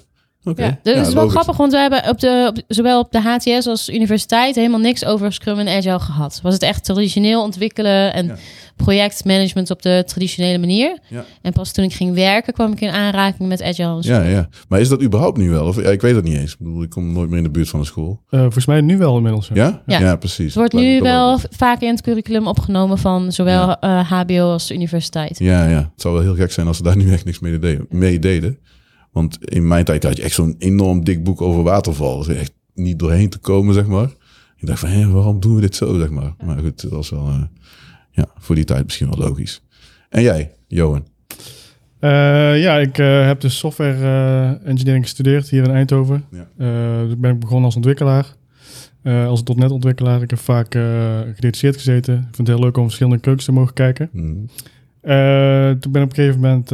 Oké. 0.45 0.63
Ja, 0.63 0.80
dus 0.84 0.94
Ja, 0.94 1.00
het 1.00 1.07
is 1.07 1.13
wel 1.13 1.24
logisch. 1.24 1.31
grappig, 1.40 1.57
want 1.57 1.72
we 1.72 1.78
hebben 1.78 2.10
op 2.10 2.19
de, 2.19 2.45
op, 2.56 2.63
zowel 2.68 3.00
op 3.00 3.12
de 3.12 3.22
HTS 3.22 3.68
als 3.68 3.90
universiteit 3.90 4.56
helemaal 4.56 4.80
niks 4.80 5.06
over 5.06 5.34
Scrum 5.34 5.60
en 5.60 5.68
Agile 5.68 6.00
gehad. 6.00 6.40
Was 6.44 6.54
het 6.54 6.63
echt 6.63 6.84
traditioneel 6.86 7.44
ontwikkelen 7.44 8.13
en 8.13 8.25
Ja. 8.25 8.36
projectmanagement 8.75 9.69
op 9.72 9.81
de 9.81 10.04
traditionele 10.07 10.57
manier. 10.57 10.98
Ja. 11.10 11.25
En 11.42 11.54
pas 11.54 11.72
toen 11.72 11.84
ik 11.84 11.94
ging 11.94 12.13
werken, 12.16 12.54
kwam 12.54 12.72
ik 12.72 12.81
in 12.81 12.90
aanraking 12.90 13.50
met 13.50 13.62
Agile. 13.63 13.98
Ja, 14.01 14.22
ja. 14.24 14.50
Maar 14.68 14.80
is 14.80 14.90
dat 14.90 15.01
überhaupt 15.01 15.38
nu 15.38 15.50
wel? 15.50 15.66
Of, 15.68 15.81
ja, 15.81 15.90
ik 15.90 16.01
weet 16.01 16.16
het 16.16 16.24
niet 16.24 16.38
eens. 16.38 16.51
Ik 16.51 16.57
bedoel, 16.57 16.84
ik 16.84 16.89
kom 16.89 17.13
nooit 17.13 17.30
meer 17.30 17.38
in 17.38 17.44
de 17.44 17.50
buurt 17.51 17.69
van 17.69 17.80
de 17.80 17.86
school. 17.86 18.22
Eh, 18.29 18.39
volgens 18.41 18.65
mij 18.65 18.82
nu 18.82 18.98
wel 18.98 19.15
inmiddels. 19.15 19.50
Ja. 19.53 19.82
Ja? 19.86 20.00
Ja. 20.00 20.15
precies. 20.15 20.46
Het 20.46 20.56
wordt 20.56 20.74
nu 20.74 21.01
wel 21.01 21.39
vaak 21.50 21.82
in 21.82 21.89
het 21.89 22.01
curriculum 22.01 22.48
opgenomen 22.48 22.98
van 22.98 23.32
zowel 23.32 23.79
eh, 23.79 24.12
HBO 24.12 24.51
als 24.51 24.67
de 24.67 24.74
universiteit. 24.74 25.39
Ja, 25.39 25.67
ja. 25.67 25.77
Het 25.77 26.01
zou 26.01 26.13
wel 26.13 26.24
heel 26.24 26.36
gek 26.36 26.51
zijn 26.51 26.67
als 26.67 26.77
ze 26.77 26.84
daar 26.84 26.98
nu 26.98 27.12
echt 27.12 27.25
niks 27.25 27.39
mee 27.39 27.60
deden. 27.60 27.86
Mee 27.89 28.20
deden. 28.20 28.58
Want 29.13 29.50
in 29.50 29.67
mijn 29.67 29.86
tijd 29.86 30.03
had 30.03 30.17
je 30.17 30.24
echt 30.24 30.36
zo'n 30.36 30.55
enorm 30.58 31.03
dik 31.03 31.24
boek 31.24 31.41
over 31.41 31.63
waterval. 31.63 32.17
Dus 32.17 32.27
echt 32.27 32.53
niet 32.74 33.00
doorheen 33.00 33.29
te 33.29 33.38
komen, 33.38 33.74
zeg 33.74 33.88
maar. 33.88 34.10
Ik 34.58 34.67
dacht 34.67 34.79
van, 34.79 34.89
hé, 34.89 35.08
waarom 35.08 35.39
doen 35.39 35.55
we 35.55 35.62
dit 35.62 35.75
zo, 35.75 36.00
zeg 36.00 36.10
maar. 36.10 36.34
Maar 36.46 36.58
goed, 36.58 36.82
dat 36.82 36.91
was 36.91 37.10
wel, 37.10 37.27
eh, 37.27 37.43
ja, 38.12 38.25
voor 38.38 38.55
die 38.55 38.63
tijd 38.63 38.84
misschien 38.84 39.10
wel 39.10 39.27
logisch. 39.27 39.62
En 40.10 40.22
jij, 40.22 40.51
Johan? 40.67 41.05
Eh, 42.00 42.62
ja, 42.62 42.77
ik 42.77 42.98
eh, 42.98 43.25
heb 43.25 43.41
dus 43.41 43.58
software 43.58 44.60
engineering 44.63 45.03
gestudeerd 45.03 45.50
hier 45.50 45.63
in 45.63 45.72
Eindhoven. 45.72 46.25
Ja. 46.32 46.48
Dus 47.05 47.17
ben 47.17 47.34
ik 47.34 47.39
begonnen 47.39 47.65
als 47.65 47.75
ontwikkelaar. 47.75 48.36
Als 49.03 49.43
.NET 49.43 49.72
ontwikkelaar. 49.72 50.22
Ik 50.22 50.29
heb 50.29 50.39
vaak 50.39 50.75
gedetacheerd 51.36 51.75
gezeten. 51.75 52.13
Ik 52.13 52.36
vind 52.36 52.38
het 52.38 52.48
heel 52.48 52.60
leuk 52.60 52.77
om 52.77 52.84
verschillende 52.84 53.20
keukens 53.20 53.46
te 53.46 53.51
mogen 53.51 53.74
kijken. 53.74 54.10
Hm. 54.12 54.36
Eh, 55.01 55.72
toen 55.72 55.91
ben 55.91 56.01
ik 56.01 56.12
op 56.12 56.17
een 56.17 56.24
gegeven 56.24 56.39
moment 56.39 56.72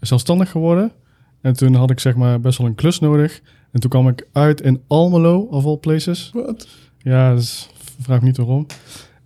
zelfstandig 0.00 0.50
geworden. 0.50 0.92
En 1.40 1.56
toen 1.56 1.74
had 1.74 1.90
ik 1.90 2.00
zeg 2.00 2.16
maar 2.16 2.40
best 2.40 2.58
wel 2.58 2.66
een 2.66 2.74
klus 2.74 2.98
nodig. 2.98 3.40
En 3.70 3.80
toen 3.80 3.90
kwam 3.90 4.08
ik 4.08 4.26
uit 4.32 4.60
in 4.60 4.82
Almelo, 4.86 5.40
of 5.40 5.64
all 5.64 5.76
places. 5.76 6.30
Wat? 6.32 6.68
Ja, 6.98 7.34
dus 7.34 7.68
vraag 8.00 8.20
me 8.20 8.26
niet 8.26 8.36
waarom. 8.36 8.66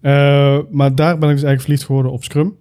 Eh, 0.00 0.59
maar 0.71 0.94
daar 0.94 1.18
ben 1.18 1.28
ik 1.28 1.35
dus 1.35 1.44
eigenlijk 1.44 1.61
verliefd 1.61 1.85
geworden 1.85 2.12
op 2.12 2.25
Scrum. 2.25 2.56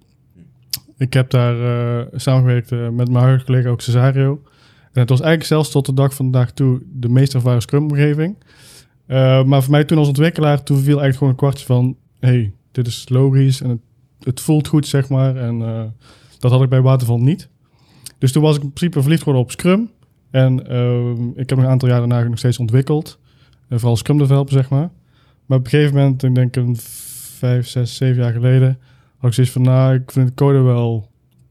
Ik 0.97 1.13
heb 1.13 1.29
daar 1.29 1.55
eh, 1.99 2.05
samengewerkt 2.15 2.71
eh, 2.71 2.89
met 2.89 3.09
mijn 3.09 3.23
huidige 3.23 3.45
collega 3.45 3.69
ook 3.69 3.81
Cesario. 3.81 4.41
En 4.91 4.99
het 4.99 5.09
was 5.09 5.19
eigenlijk 5.19 5.49
zelfs 5.49 5.71
tot 5.71 5.85
de 5.85 5.93
dag 5.93 6.13
van 6.13 6.31
vandaag 6.31 6.51
toe 6.51 6.81
de 6.93 7.09
meest 7.09 7.33
ervaren 7.33 7.61
Scrum-omgeving. 7.61 8.37
Maar 9.45 9.61
voor 9.61 9.71
mij 9.71 9.83
toen 9.83 9.97
als 9.97 10.07
ontwikkelaar, 10.07 10.63
toen 10.63 10.77
viel 10.77 11.01
eigenlijk 11.01 11.17
gewoon 11.17 11.29
een 11.29 11.39
kwartje 11.39 11.65
van... 11.65 11.97
hey, 12.19 12.53
dit 12.71 12.87
is 12.87 13.09
logisch 13.09 13.61
en 13.61 13.69
het, 13.69 13.79
het 14.19 14.41
voelt 14.41 14.67
goed, 14.67 14.87
zeg 14.87 15.09
maar. 15.09 15.35
En 15.35 15.59
dat 16.39 16.51
had 16.51 16.61
ik 16.61 16.69
bij 16.69 16.81
Waterval 16.81 17.19
niet. 17.19 17.49
Dus 18.23 18.31
toen 18.31 18.43
was 18.43 18.55
ik 18.55 18.63
in 18.63 18.71
principe 18.73 19.01
verliefd 19.01 19.23
geworden 19.23 19.43
op 19.43 19.51
Scrum. 19.51 19.89
En 20.31 20.67
ehm, 20.69 21.27
ik 21.29 21.49
heb 21.49 21.55
nog 21.55 21.59
een 21.59 21.71
aantal 21.71 21.89
jaren 21.89 22.09
daarna 22.09 22.27
nog 22.27 22.37
steeds 22.37 22.57
ontwikkeld. 22.57 23.19
Vooral 23.69 23.95
Scrum 23.95 24.17
developer, 24.17 24.53
zeg 24.53 24.69
maar. 24.69 24.89
Maar 25.45 25.57
op 25.57 25.63
een 25.63 25.69
gegeven 25.69 25.95
moment, 25.95 26.23
ik 26.23 26.35
denk 26.35 26.55
een 26.55 26.77
vijf, 27.37 27.67
zes, 27.67 27.95
zeven 27.95 28.23
jaar 28.23 28.31
geleden... 28.31 28.79
had 29.17 29.29
ik 29.29 29.33
zoiets 29.33 29.53
van, 29.53 29.61
nou, 29.61 29.93
ik 29.93 30.11
vind 30.11 30.25
het 30.25 30.35
code 30.35 30.61
wel 30.61 31.09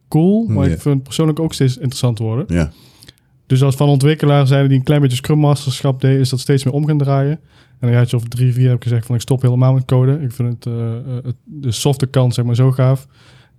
cool... 0.09 0.47
maar 0.47 0.67
ik 0.67 0.81
vind 0.81 0.95
het 0.95 1.03
persoonlijk 1.03 1.41
ook 1.41 1.53
steeds 1.53 1.77
interessant 1.77 2.19
worden. 2.19 2.45
Ja, 2.49 2.73
Dus 3.47 3.63
als 3.63 3.77
van 3.77 3.89
ontwikkelaar 3.89 4.47
zijn 4.47 4.69
die 4.69 4.79
een 4.79 4.85
klein 4.85 5.01
beetje 5.01 5.17
Scrum 5.17 5.39
Masterschap 5.39 6.01
deed, 6.01 6.21
is 6.21 6.29
dat 6.29 6.41
steeds 6.41 6.65
meer 6.65 6.75
om 6.75 6.87
gaan 6.87 6.99
draaien. 6.99 7.41
En 7.79 7.89
een 7.89 7.95
jaartje 7.95 8.17
of 8.17 8.25
drie, 8.25 8.53
vier 8.53 8.69
heb 8.69 8.77
ik 8.77 8.83
gezegd 8.83 9.07
van 9.07 9.15
ik 9.15 9.21
stop 9.21 9.43
helemaal 9.43 9.73
met 9.73 9.85
code. 9.85 10.21
Ik 10.21 10.33
vind 10.33 10.49
het, 10.49 10.75
uh, 10.75 10.95
het 11.23 11.37
de 11.45 11.73
softe 11.73 12.07
kant 12.07 12.35
zeg 12.35 12.45
maar 12.45 12.55
zo 12.55 12.71
gaaf. 12.71 13.07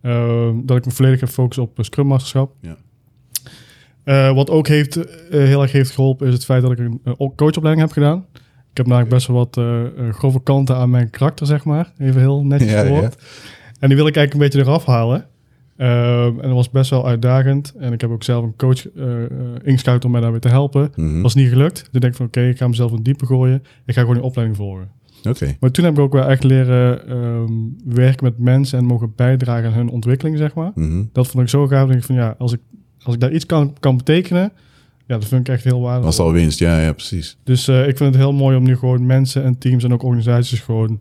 Uh, 0.02 0.50
dat 0.64 0.78
ik 0.78 0.86
me 0.86 0.92
volledig 0.92 1.20
heb 1.20 1.30
gefocust 1.30 1.60
op 1.60 1.78
Scrum 1.82 2.08
Masterschap. 2.08 2.56
Ja. 2.62 2.78
Uh, 4.06 4.34
wat 4.34 4.50
ook 4.50 4.68
heeft, 4.68 5.00
heel 5.30 5.62
erg 5.62 5.72
heeft 5.72 5.92
geholpen 5.92 6.28
is 6.28 6.34
het 6.34 6.46
feit 6.46 6.62
dat 6.62 6.72
ik 6.72 6.80
een 6.80 7.02
coachopleiding 7.36 7.80
heb 7.88 7.92
gedaan. 7.92 8.26
Ik 8.72 8.78
heb 8.78 8.86
namelijk 8.88 9.14
best 9.14 9.28
wel 9.28 9.36
wat 9.36 9.60
grove 10.16 10.44
kanten 10.44 10.76
aan 10.76 10.90
mijn 10.90 11.10
karakter, 11.10 11.46
zeg 11.46 11.66
maar. 11.66 11.94
Even 11.98 12.22
heel 12.22 12.46
netjes 12.46 12.72
ja, 12.72 12.82
ja. 12.82 13.10
En 13.80 13.88
die 13.90 13.98
wil 13.98 14.08
ik 14.08 14.16
eigenlijk 14.16 14.34
een 14.34 14.40
beetje 14.40 14.60
eraf 14.60 14.86
halen. 14.86 15.26
Uh, 15.78 16.26
en 16.26 16.42
dat 16.42 16.52
was 16.52 16.70
best 16.70 16.90
wel 16.90 17.08
uitdagend. 17.08 17.74
En 17.80 17.94
ik 17.94 18.02
heb 18.02 18.10
ook 18.10 18.24
zelf 18.24 18.44
een 18.44 18.56
coach 18.56 18.96
uh, 18.96 19.96
om 20.06 20.12
mij 20.12 20.22
daarbij 20.22 20.40
te 20.40 20.48
helpen. 20.48 20.92
Mhm. 20.96 21.22
Was 21.22 21.36
niet 21.36 21.50
gelukt. 21.50 21.76
Dus 21.76 21.90
ik 21.92 22.02
denk 22.02 22.16
van 22.16 22.26
oké, 22.26 22.42
ik 22.42 22.58
ga 22.58 22.68
mezelf 22.68 22.92
in 22.92 23.04
diepe 23.04 23.26
gooien. 23.26 23.64
Ik 23.86 23.94
ga 23.94 24.00
gewoon 24.00 24.16
die 24.16 24.24
opleiding 24.24 24.58
volgen. 24.58 24.90
Oké. 25.30 25.56
Maar 25.60 25.72
toen 25.72 25.86
heb 25.86 25.94
ik 25.94 26.00
ook 26.00 26.14
wel 26.14 26.30
echt 26.30 26.44
leren 26.44 27.12
um, 27.12 27.76
werken 27.86 28.24
met 28.24 28.38
mensen 28.38 28.80
en 28.80 28.86
mogen 28.86 29.14
bijdragen 29.16 29.70
aan 29.70 29.76
hun 29.76 29.90
ontwikkeling, 29.90 30.38
zeg 30.38 30.54
maar. 30.54 30.72
Mhm. 30.76 31.04
Dat 31.12 31.28
vond 31.28 31.44
ik 31.44 31.50
zo 31.50 31.68
gaaf. 31.68 31.88
Denk 31.88 32.00
ik 32.00 32.06
van 32.06 32.16
ja, 32.16 32.36
als 32.38 32.54
ik, 32.54 32.60
als 33.04 33.14
ik 33.14 33.20
daar 33.20 33.32
iets 33.32 33.46
kan, 33.46 33.76
kan 33.80 33.98
betekenen, 33.98 34.52
ja, 35.08 35.18
dat 35.18 35.28
vind 35.28 35.48
ik 35.48 35.54
echt 35.54 35.64
heel 35.64 35.80
waardevol. 35.80 36.04
Dat 36.04 36.14
is 36.14 36.20
al 36.20 36.32
winst, 36.32 36.60
ja, 36.60 36.80
ja, 36.80 36.94
precies. 36.94 37.38
Dus 37.44 37.68
uh, 37.68 37.88
ik 37.88 37.98
vind 37.98 38.14
het 38.14 38.24
heel 38.24 38.34
mooi 38.34 38.58
om 38.58 38.64
nu 38.64 38.78
gewoon 38.78 39.06
mensen 39.06 39.44
en 39.44 39.58
teams 39.58 39.84
en 39.84 39.94
ook 39.94 40.04
organisaties 40.04 40.60
gewoon 40.60 41.00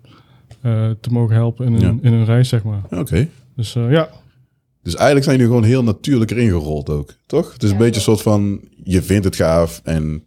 uh, 0.62 0.90
te 1.00 1.10
mogen 1.10 1.34
helpen 1.34 1.66
in, 1.66 1.72
hun, 1.72 1.98
in 2.02 2.12
hun 2.12 2.24
reis, 2.24 2.48
zeg 2.48 2.62
maar. 2.62 2.82
Oké. 2.90 3.28
Dus 3.56 3.74
uh, 3.74 3.90
ja. 3.90 4.08
Dus 4.82 4.94
eigenlijk 4.94 5.24
zijn 5.24 5.36
jullie 5.36 5.52
gewoon 5.52 5.68
heel 5.68 5.82
natuurlijk 5.82 6.30
erin 6.30 6.48
gerold 6.48 6.90
ook, 6.90 7.14
toch? 7.26 7.52
Het 7.52 7.62
is 7.62 7.70
een 7.70 7.76
beetje 7.76 7.94
een 7.94 8.00
soort 8.00 8.22
van, 8.22 8.60
je 8.84 9.02
vindt 9.02 9.24
het 9.24 9.36
gaaf 9.36 9.80
en 9.84 10.24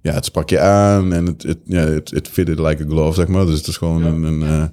ja, 0.00 0.12
het 0.12 0.24
sprak 0.24 0.48
je 0.48 0.60
aan 0.60 1.12
en 1.12 1.26
het, 1.26 1.42
het, 1.42 1.58
ja, 1.64 1.80
het, 1.80 2.10
het 2.10 2.28
fitted 2.28 2.58
like 2.58 2.82
a 2.82 2.86
glove, 2.86 3.14
zeg 3.14 3.28
maar. 3.28 3.46
Dus 3.46 3.58
het 3.58 3.66
is 3.66 3.76
gewoon 3.76 4.02
een, 4.02 4.22
een 4.22 4.40
uh, 4.40 4.64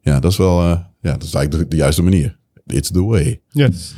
ja, 0.00 0.20
dat 0.20 0.30
is 0.30 0.36
wel, 0.36 0.62
uh, 0.62 0.78
ja, 1.00 1.12
dat 1.12 1.22
is 1.22 1.34
eigenlijk 1.34 1.64
de, 1.64 1.76
de, 1.76 1.82
juiste 1.82 2.02
manier. 2.02 2.38
It's 2.66 2.90
the 2.90 3.04
way. 3.04 3.40
Yes. 3.50 3.94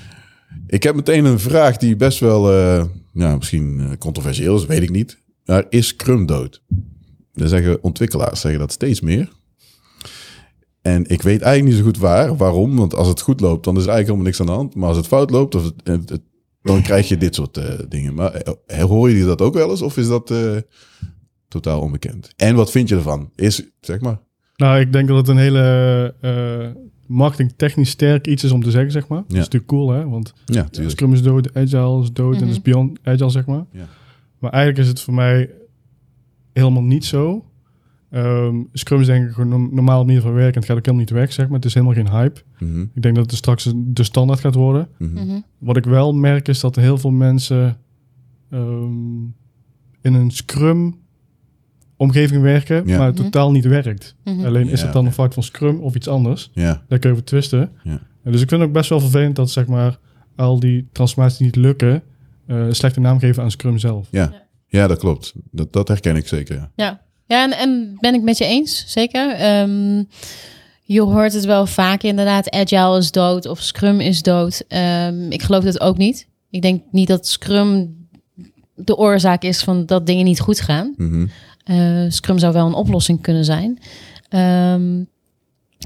Ik 0.70 0.82
heb 0.82 0.94
meteen 0.94 1.24
een 1.24 1.38
vraag 1.38 1.76
die 1.76 1.96
best 1.96 2.18
wel, 2.18 2.52
uh, 2.52 2.84
ja, 3.12 3.36
misschien 3.36 3.96
controversieel 3.98 4.56
is, 4.56 4.66
weet 4.66 4.82
ik 4.82 4.90
niet. 4.90 5.18
Maar 5.44 5.66
is 5.68 5.86
Scrum 5.86 6.26
dood? 6.26 6.62
Dan 7.32 7.48
zeggen 7.48 7.82
ontwikkelaars 7.82 8.40
zeggen 8.40 8.60
dat 8.60 8.72
steeds 8.72 9.00
meer. 9.00 9.32
En 10.82 11.06
ik 11.06 11.22
weet 11.22 11.40
eigenlijk 11.40 11.64
niet 11.64 11.74
zo 11.74 11.90
goed 11.90 11.98
waar, 11.98 12.36
waarom. 12.36 12.76
Want 12.76 12.94
als 12.94 13.08
het 13.08 13.20
goed 13.20 13.40
loopt, 13.40 13.64
dan 13.64 13.76
is 13.76 13.82
er 13.82 13.88
eigenlijk 13.88 14.08
helemaal 14.08 14.24
niks 14.24 14.40
aan 14.40 14.46
de 14.46 14.52
hand. 14.52 14.74
Maar 14.74 14.88
als 14.88 14.96
het 14.96 15.06
fout 15.06 15.30
loopt, 15.30 15.54
of 15.54 15.72
het, 15.84 16.20
dan 16.62 16.82
krijg 16.82 17.08
je 17.08 17.16
dit 17.16 17.34
soort 17.34 17.58
uh, 17.58 17.64
dingen. 17.88 18.14
Maar 18.14 18.42
hoor 18.66 19.10
je 19.10 19.24
dat 19.24 19.40
ook 19.40 19.54
wel 19.54 19.70
eens? 19.70 19.82
Of 19.82 19.96
is 19.96 20.08
dat 20.08 20.34
totaal 21.48 21.80
onbekend? 21.80 22.32
En 22.36 22.54
wat 22.54 22.70
vind 22.70 22.88
je 22.88 22.94
ervan? 22.94 23.30
Is, 23.34 23.62
zeg 23.80 24.00
maar. 24.00 24.20
Nou, 24.56 24.80
ik 24.80 24.92
denk 24.92 25.08
dat 25.08 25.16
het 25.16 25.28
een 25.28 25.38
hele 25.38 26.14
marketingtechnisch 27.08 27.90
sterk 27.90 28.26
iets 28.26 28.44
is 28.44 28.50
om 28.50 28.62
te 28.62 28.70
zeggen, 28.70 28.92
zeg 28.92 29.08
maar. 29.08 29.18
Ja. 29.18 29.24
Dat 29.24 29.36
is 29.36 29.38
natuurlijk 29.38 29.66
cool, 29.66 29.90
hè? 29.90 30.08
Want 30.08 30.34
ja, 30.44 30.66
Scrum 30.70 31.12
is 31.12 31.22
dood, 31.22 31.54
Agile 31.54 32.02
is 32.02 32.12
dood 32.12 32.32
mm 32.32 32.38
-hmm. 32.38 32.42
en 32.42 32.48
is 32.48 32.62
beyond 32.62 32.98
Agile, 33.02 33.30
zeg 33.30 33.46
maar. 33.46 33.64
Ja. 33.72 33.88
Maar 34.38 34.50
eigenlijk 34.50 34.82
is 34.82 34.88
het 34.88 35.00
voor 35.00 35.14
mij 35.14 35.50
helemaal 36.52 36.82
niet 36.82 37.04
zo. 37.04 37.44
Um, 38.10 38.68
Scrum 38.72 39.00
is 39.00 39.06
denk 39.06 39.30
ik 39.30 39.36
een 39.36 39.74
normale 39.74 40.04
manier 40.04 40.20
van 40.20 40.32
werken. 40.32 40.54
Het 40.54 40.64
gaat 40.64 40.76
ook 40.76 40.84
helemaal 40.84 41.06
niet 41.06 41.14
weg, 41.14 41.32
zeg 41.32 41.46
maar. 41.46 41.56
Het 41.56 41.64
is 41.64 41.74
helemaal 41.74 41.94
geen 41.94 42.10
hype. 42.10 42.40
Mm 42.58 42.72
-hmm. 42.72 42.90
Ik 42.94 43.02
denk 43.02 43.14
dat 43.14 43.24
het 43.24 43.34
straks 43.34 43.72
de 43.76 44.02
standaard 44.02 44.40
gaat 44.40 44.54
worden. 44.54 44.88
Mm 44.98 45.16
-hmm. 45.16 45.26
Mhm. 45.26 45.40
Wat 45.58 45.76
ik 45.76 45.84
wel 45.84 46.12
merk 46.14 46.48
is 46.48 46.60
dat 46.60 46.76
heel 46.76 46.98
veel 46.98 47.10
mensen 47.10 47.78
um, 48.50 49.34
in 50.00 50.14
een 50.14 50.30
Scrum 50.30 50.96
omgeving 51.98 52.42
werken, 52.42 52.82
Ja. 52.86 52.96
maar 52.98 53.06
het 53.06 53.14
Mhm. 53.14 53.24
totaal 53.24 53.50
niet 53.50 53.64
werkt. 53.64 54.14
Mhm. 54.24 54.44
Alleen 54.46 54.68
is 54.68 54.78
Ja, 54.78 54.84
het 54.84 54.94
dan 54.94 55.06
een 55.06 55.12
fout 55.12 55.34
van 55.34 55.42
Scrum 55.42 55.80
of 55.80 55.94
iets 55.94 56.08
anders? 56.08 56.50
Ja, 56.54 56.82
Daar 56.88 56.98
kun 56.98 57.08
je 57.10 57.14
over 57.14 57.24
twisten. 57.28 57.70
Ja. 57.82 58.00
En 58.24 58.32
dus 58.32 58.42
ik 58.42 58.48
vind 58.48 58.60
het 58.60 58.68
ook 58.70 58.76
best 58.76 58.88
wel 58.90 59.00
vervelend 59.00 59.36
dat 59.36 59.50
zeg 59.50 59.66
maar 59.66 59.98
al 60.36 60.60
die 60.60 60.88
transformaties 60.92 61.38
niet 61.38 61.56
lukken, 61.56 62.02
uh, 62.46 62.56
een 62.56 62.74
slechte 62.74 63.00
naam 63.00 63.18
geven 63.18 63.42
aan 63.42 63.50
Scrum 63.50 63.78
zelf. 63.78 64.08
ja 64.68 64.86
dat 64.86 64.98
klopt. 64.98 65.32
Dat, 65.50 65.72
dat 65.72 65.88
herken 65.88 66.16
ik 66.16 66.28
zeker. 66.28 66.54
Ja. 66.56 66.70
Ja, 66.76 67.00
ja 67.26 67.44
en, 67.44 67.58
en 67.58 67.96
ben 68.00 68.14
ik 68.14 68.22
met 68.22 68.38
je 68.38 68.44
eens, 68.44 68.84
zeker. 68.86 69.30
Ehm, 69.34 70.02
je 70.82 71.00
hoort 71.00 71.32
het 71.32 71.44
wel 71.44 71.66
vaak 71.66 72.02
inderdaad, 72.02 72.50
agile 72.50 72.98
is 72.98 73.10
dood 73.10 73.46
of 73.46 73.60
Scrum 73.60 74.00
is 74.00 74.22
dood. 74.22 74.64
Ehm, 74.68 75.30
ik 75.30 75.42
geloof 75.42 75.64
dat 75.64 75.80
ook 75.80 75.96
niet. 75.96 76.28
Ik 76.50 76.62
denk 76.62 76.82
niet 76.90 77.08
dat 77.08 77.26
Scrum 77.26 77.96
de 78.84 78.96
oorzaak 78.96 79.42
is 79.42 79.62
van 79.62 79.86
dat 79.86 80.06
dingen 80.06 80.24
niet 80.24 80.40
goed 80.40 80.60
gaan. 80.60 80.94
Mhm. 80.96 81.26
Eh, 81.64 82.04
Scrum 82.08 82.38
zou 82.38 82.52
wel 82.52 82.66
een 82.66 82.74
oplossing 82.74 83.22
kunnen 83.22 83.44
zijn. 83.44 83.78
Ehm, 84.28 84.98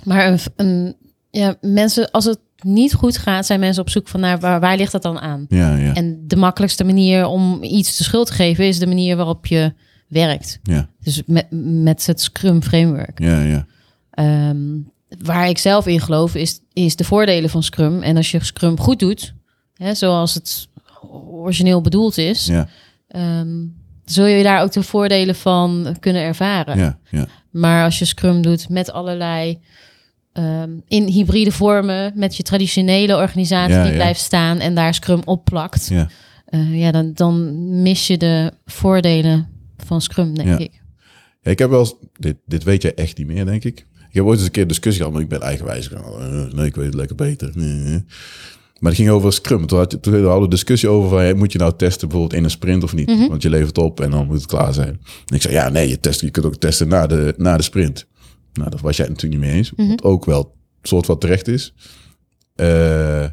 maar 0.04 0.26
een, 0.32 0.38
een, 0.56 0.96
ja, 1.30 1.56
mensen, 1.60 2.10
als 2.10 2.24
het 2.24 2.38
niet 2.62 2.94
goed 2.94 3.18
gaat, 3.18 3.46
zijn 3.46 3.60
mensen 3.60 3.82
op 3.82 3.90
zoek 3.90 4.08
van 4.08 4.20
naar 4.20 4.40
waar, 4.40 4.60
waar 4.60 4.76
ligt 4.76 4.92
dat 4.92 5.02
dan 5.02 5.18
aan? 5.18 5.44
Ja, 5.48 5.76
ja. 5.76 5.94
En 5.94 6.24
de 6.26 6.36
makkelijkste 6.36 6.84
manier 6.84 7.26
om 7.26 7.62
iets 7.62 7.96
de 7.96 8.04
schuld 8.04 8.26
te 8.26 8.32
geven 8.32 8.66
is 8.66 8.78
de 8.78 8.86
manier 8.86 9.16
waarop 9.16 9.46
je 9.46 9.72
werkt. 10.08 10.58
Ja, 10.62 10.88
Dus 11.02 11.22
met, 11.26 11.46
met 11.82 12.06
het 12.06 12.20
Scrum 12.20 12.62
framework. 12.62 13.18
ja, 13.20 13.40
ja. 13.40 13.66
Ehm, 14.10 14.58
waar 15.22 15.48
ik 15.48 15.58
zelf 15.58 15.86
in 15.86 16.00
geloof 16.00 16.34
is, 16.34 16.60
is 16.72 16.96
de 16.96 17.04
voordelen 17.04 17.50
van 17.50 17.62
Scrum. 17.62 18.02
En 18.02 18.16
als 18.16 18.30
je 18.30 18.44
Scrum 18.44 18.78
goed 18.78 18.98
doet, 18.98 19.34
hè, 19.74 19.94
zoals 19.94 20.34
het 20.34 20.68
origineel 21.10 21.80
bedoeld 21.80 22.18
is, 22.18 22.46
Ja, 22.46 22.68
ehm, 23.08 23.66
zul 24.04 24.26
je 24.26 24.42
daar 24.42 24.62
ook 24.62 24.72
de 24.72 24.82
voordelen 24.82 25.34
van 25.34 25.96
kunnen 26.00 26.22
ervaren. 26.22 26.78
ja, 26.78 26.98
ja. 27.10 27.26
Maar 27.50 27.84
als 27.84 27.98
je 27.98 28.04
Scrum 28.04 28.42
doet 28.42 28.68
met 28.68 28.92
allerlei 28.92 29.58
ehm, 30.32 30.70
in 30.88 31.06
hybride 31.06 31.52
vormen, 31.52 32.12
met 32.14 32.36
je 32.36 32.42
traditionele 32.42 33.16
organisatie 33.16 33.82
die 33.82 33.92
blijft 33.92 34.20
staan 34.20 34.58
en 34.58 34.74
daar 34.74 34.94
Scrum 34.94 35.20
op 35.24 35.44
plakt, 35.44 35.88
ja. 35.88 36.08
eh, 36.44 36.80
ja, 36.80 36.90
dan, 36.90 37.12
dan 37.14 37.82
mis 37.82 38.06
je 38.06 38.16
de 38.16 38.52
voordelen 38.64 39.48
van 39.76 40.00
Scrum, 40.00 40.34
denk 40.34 40.58
ik. 40.58 40.82
Ja, 41.40 41.50
ik 41.50 41.58
heb 41.58 41.70
wel 41.70 41.80
eens, 41.80 41.94
dit, 42.18 42.36
dit 42.46 42.64
weet 42.64 42.82
jij 42.82 42.94
echt 42.94 43.18
niet 43.18 43.26
meer, 43.26 43.44
denk 43.44 43.64
ik. 43.64 43.86
Ik 44.08 44.18
heb 44.18 44.24
ooit 44.24 44.36
eens 44.38 44.46
een 44.46 44.52
keer 44.52 44.66
discussie 44.66 44.96
gehad, 44.98 45.12
maar 45.12 45.22
ik 45.22 45.28
ben 45.28 45.40
eigenwijs. 45.40 45.90
Uh, 45.90 46.52
nee, 46.52 46.66
ik 46.66 46.74
weet 46.74 46.86
het 46.86 46.94
lekker 46.94 47.16
beter. 47.16 47.50
Nee. 47.54 48.04
Maar 48.82 48.90
het 48.90 49.00
ging 49.00 49.12
over 49.12 49.32
Scrum. 49.32 49.66
Toen, 49.66 49.78
had 49.78 49.92
je, 49.92 50.00
toen 50.00 50.12
hadden 50.12 50.36
we 50.36 50.42
een 50.42 50.50
discussie 50.50 50.88
over 50.88 51.08
van, 51.08 51.18
hey, 51.18 51.34
moet 51.34 51.52
je 51.52 51.58
nou 51.58 51.72
testen 51.76 52.08
bijvoorbeeld 52.08 52.38
in 52.38 52.44
een 52.44 52.50
sprint 52.50 52.82
of 52.82 52.94
niet? 52.94 53.08
Mhm. 53.08 53.28
Want 53.28 53.42
je 53.42 53.50
levert 53.50 53.78
op 53.78 54.00
en 54.00 54.10
dan 54.10 54.26
moet 54.26 54.36
het 54.36 54.46
klaar 54.46 54.74
zijn. 54.74 55.00
En 55.26 55.34
ik 55.36 55.42
zei, 55.42 55.54
ja, 55.54 55.68
nee, 55.68 55.88
je, 55.88 56.00
test, 56.00 56.20
je 56.20 56.30
kunt 56.30 56.46
ook 56.46 56.56
testen 56.56 56.88
na 56.88 57.06
de, 57.06 57.34
na 57.36 57.56
de 57.56 57.62
sprint. 57.62 58.06
Nou, 58.52 58.70
dat 58.70 58.80
was 58.80 58.96
jij 58.96 59.08
natuurlijk 59.08 59.40
niet 59.40 59.50
mee 59.50 59.58
eens. 59.58 59.72
Wat 59.76 60.02
ook 60.02 60.24
wel 60.24 60.54
soort 60.82 61.06
wat 61.06 61.20
terecht 61.20 61.48
is. 61.48 61.74
Eh, 62.54 63.26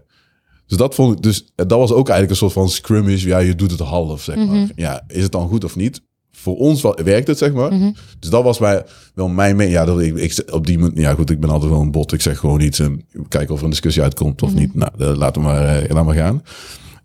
dus 0.66 0.78
dat 0.78 0.96
vond 0.96 1.16
ik, 1.16 1.24
dus 1.24 1.52
dat 1.56 1.78
was 1.78 1.92
ook 1.92 2.10
eigenlijk 2.10 2.30
een 2.30 2.50
soort 2.50 2.54
van 2.54 2.70
scrummage. 2.70 3.28
Ja, 3.28 3.38
je 3.38 3.56
doet 3.56 3.72
het 3.72 3.80
half, 3.80 4.22
zeg 4.22 4.36
maar. 4.36 4.46
Mhm. 4.46 4.68
Ja, 4.76 5.04
is 5.08 5.24
het 5.24 5.32
dan 5.32 5.48
goed 5.48 5.64
of 5.64 5.76
niet? 5.76 6.02
Voor 6.50 6.58
ons 6.58 6.82
wel, 6.82 7.00
werkt 7.04 7.28
het, 7.28 7.38
zeg 7.38 7.54
maar. 7.54 7.74
Mhm. 7.74 7.92
Dus 8.20 8.30
dat 8.30 8.44
was 8.44 8.60
mij, 8.60 8.84
wel 9.14 9.28
mijn 9.28 9.56
mening. 9.56 9.76
Ja, 9.76 9.86
dat 9.86 10.00
ik, 10.02 10.16
ik, 10.16 10.44
op 10.52 10.66
die 10.68 10.80
manier, 10.80 11.00
ja 11.00 11.14
goed, 11.14 11.30
ik 11.30 11.40
ben 11.40 11.50
altijd 11.50 11.72
wel 11.72 11.82
een 11.82 11.92
bot. 11.92 12.14
Ik 12.14 12.22
zeg 12.22 12.40
gewoon 12.40 12.62
iets 12.62 12.80
en 12.80 13.06
kijken 13.28 13.54
of 13.54 13.58
er 13.58 13.64
een 13.64 13.70
discussie 13.70 14.04
uitkomt 14.04 14.42
of 14.42 14.50
Mhm. 14.50 14.60
niet. 14.60 14.76
Nou, 14.76 14.92
eh, 14.98 15.16
laten 15.16 15.42
we 15.42 15.48
maar, 15.48 15.66
eh, 15.66 15.90
laat 15.94 16.06
maar 16.06 16.16
gaan. 16.16 16.44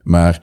Maar 0.03 0.43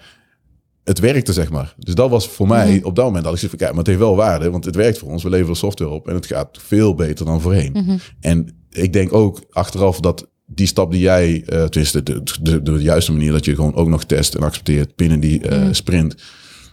het 0.84 1.00
werkte, 1.00 1.34
zeg 1.34 1.52
maar. 1.52 1.74
Dus 1.78 1.96
dat 1.96 2.10
was 2.10 2.28
voor 2.28 2.48
mij, 2.48 2.76
Mhm. 2.76 2.86
op 2.86 2.96
dat 2.96 3.06
moment 3.06 3.24
dat 3.24 3.34
ik 3.34 3.40
zoiets 3.40 3.58
van, 3.58 3.58
kijk, 3.58 3.70
maar 3.70 3.80
het 3.80 3.88
heeft 3.88 4.00
wel 4.00 4.16
waarde, 4.16 4.50
want 4.52 4.66
het 4.66 4.76
werkt 4.76 4.98
voor 4.98 5.10
ons. 5.10 5.24
We 5.24 5.30
leveren 5.30 5.56
software 5.56 5.92
op 5.92 6.08
en 6.08 6.16
het 6.16 6.26
gaat 6.26 6.58
veel 6.62 6.96
beter 6.96 7.26
dan 7.26 7.42
voorheen. 7.42 8.00
En 8.20 8.48
ik 8.70 8.94
denk 8.94 9.14
ook 9.14 9.42
achteraf 9.50 10.00
dat 10.00 10.30
die 10.46 10.68
stap 10.68 10.92
die 10.92 11.02
jij, 11.02 11.34
uh, 11.34 11.64
tenminste 11.64 12.04
de, 12.04 12.24
de, 12.42 12.62
de, 12.62 12.72
juiste 12.72 13.12
manier 13.12 13.32
dat 13.32 13.46
je 13.46 13.56
gewoon 13.56 13.76
ook 13.76 13.88
nog 13.88 14.04
test 14.04 14.36
en 14.36 14.44
accepteert 14.44 14.96
binnen 14.96 15.20
die 15.20 15.42
eh, 15.48 15.68
sprint, 15.72 16.16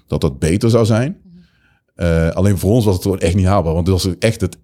dat 0.06 0.20
dat 0.20 0.38
beter 0.38 0.70
zou 0.70 0.84
zijn. 0.84 1.16
Eh, 1.98 2.28
alleen 2.28 2.58
voor 2.58 2.70
ons 2.70 2.84
was 2.84 2.94
het 2.94 3.02
gewoon 3.02 3.18
echt 3.18 3.34
niet 3.34 3.46
haalbaar, 3.46 3.74
want 3.74 3.86
het 3.86 4.02
was 4.02 4.14
echt 4.18 4.40
het. 4.40 4.56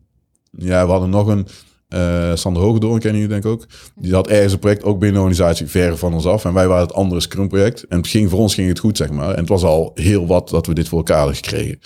Ja, 0.51 0.85
we 0.85 0.91
hadden 0.91 1.11
nog 1.11 1.27
een. 1.27 1.47
eh 1.89 2.31
Sander 2.35 2.63
Hogedoorn 2.63 2.99
kennen 3.01 3.21
jullie 3.21 3.35
denk 3.41 3.45
ik 3.45 3.51
ook. 3.51 3.67
Die 3.97 4.15
had 4.15 4.29
ergens 4.29 4.53
een 4.53 4.59
project 4.59 4.85
ook 4.85 4.99
binnen 4.99 5.21
de 5.21 5.27
organisatie 5.27 5.67
ver 5.67 5.97
van 5.99 6.15
ons 6.15 6.27
af. 6.27 6.45
En 6.45 6.53
wij 6.53 6.69
waren 6.69 6.87
het 6.87 6.95
andere 6.95 7.21
Scrum 7.21 7.49
project. 7.49 7.87
En 7.87 7.97
het 7.97 8.07
ging, 8.09 8.31
voor 8.31 8.39
ons 8.39 8.55
ging 8.55 8.69
het 8.69 8.79
goed, 8.79 8.97
zeg 8.97 9.11
maar. 9.11 9.31
En 9.31 9.41
het 9.41 9.49
was 9.49 9.63
al 9.63 9.91
heel 9.95 10.27
wat 10.27 10.49
dat 10.49 10.67
we 10.67 10.75
dit 10.75 10.89
voor 10.89 10.99
elkaar 10.99 11.19
hadden 11.19 11.37
gekregen. 11.37 11.79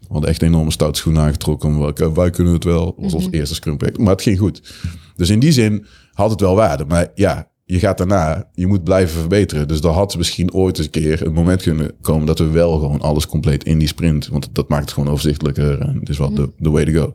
We 0.00 0.06
hadden 0.08 0.30
echt 0.30 0.42
een 0.42 0.48
enorme 0.48 0.70
stoute 0.70 0.98
schoen 0.98 1.18
aangetrokken. 1.18 1.78
Wij, 1.94 2.12
wij 2.12 2.30
kunnen 2.30 2.52
het 2.52 2.64
wel. 2.64 2.84
Dat 2.84 2.94
was 2.96 3.14
ons 3.14 3.26
Mhm. 3.26 3.34
eerste 3.34 3.54
Scrum 3.54 3.76
project. 3.76 3.98
Maar 3.98 4.12
het 4.12 4.22
ging 4.22 4.38
goed. 4.38 4.72
Dus 5.16 5.30
in 5.30 5.38
die 5.38 5.52
zin 5.52 5.86
had 6.12 6.30
het 6.30 6.40
wel 6.40 6.54
waarde. 6.54 6.84
Maar 6.84 7.08
ja, 7.14 7.50
je 7.72 7.78
gaat 7.78 7.98
daarna, 7.98 8.48
je 8.54 8.66
moet 8.66 8.84
blijven 8.84 9.20
verbeteren. 9.20 9.68
Dus 9.68 9.80
daar 9.80 9.92
had 9.92 10.16
misschien 10.16 10.52
ooit 10.52 10.76
eens 10.76 10.86
een 10.86 10.92
keer 10.92 11.26
een 11.26 11.32
moment 11.32 11.62
kunnen 11.62 11.92
komen 12.00 12.26
dat 12.26 12.38
we 12.38 12.50
wel 12.50 12.78
gewoon 12.78 13.00
alles 13.00 13.26
compleet 13.26 13.64
in 13.64 13.78
die 13.78 13.88
sprint. 13.88 14.28
Want 14.28 14.54
dat 14.54 14.68
maakt 14.68 14.82
het 14.82 14.92
gewoon 14.92 15.08
overzichtelijker. 15.08 15.80
En 15.80 15.98
het 15.98 16.08
is 16.08 16.18
wel 16.18 16.34
de 16.34 16.50
the 16.60 16.70
way 16.70 16.84
to 16.84 16.92
go. 16.92 17.14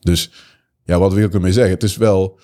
Dus 0.00 0.30
ja, 0.84 0.98
wat 0.98 1.12
wil 1.12 1.24
ik 1.24 1.34
ermee 1.34 1.52
zeggen? 1.52 1.72
Het 1.72 1.82
is 1.82 1.96
wel. 1.96 2.38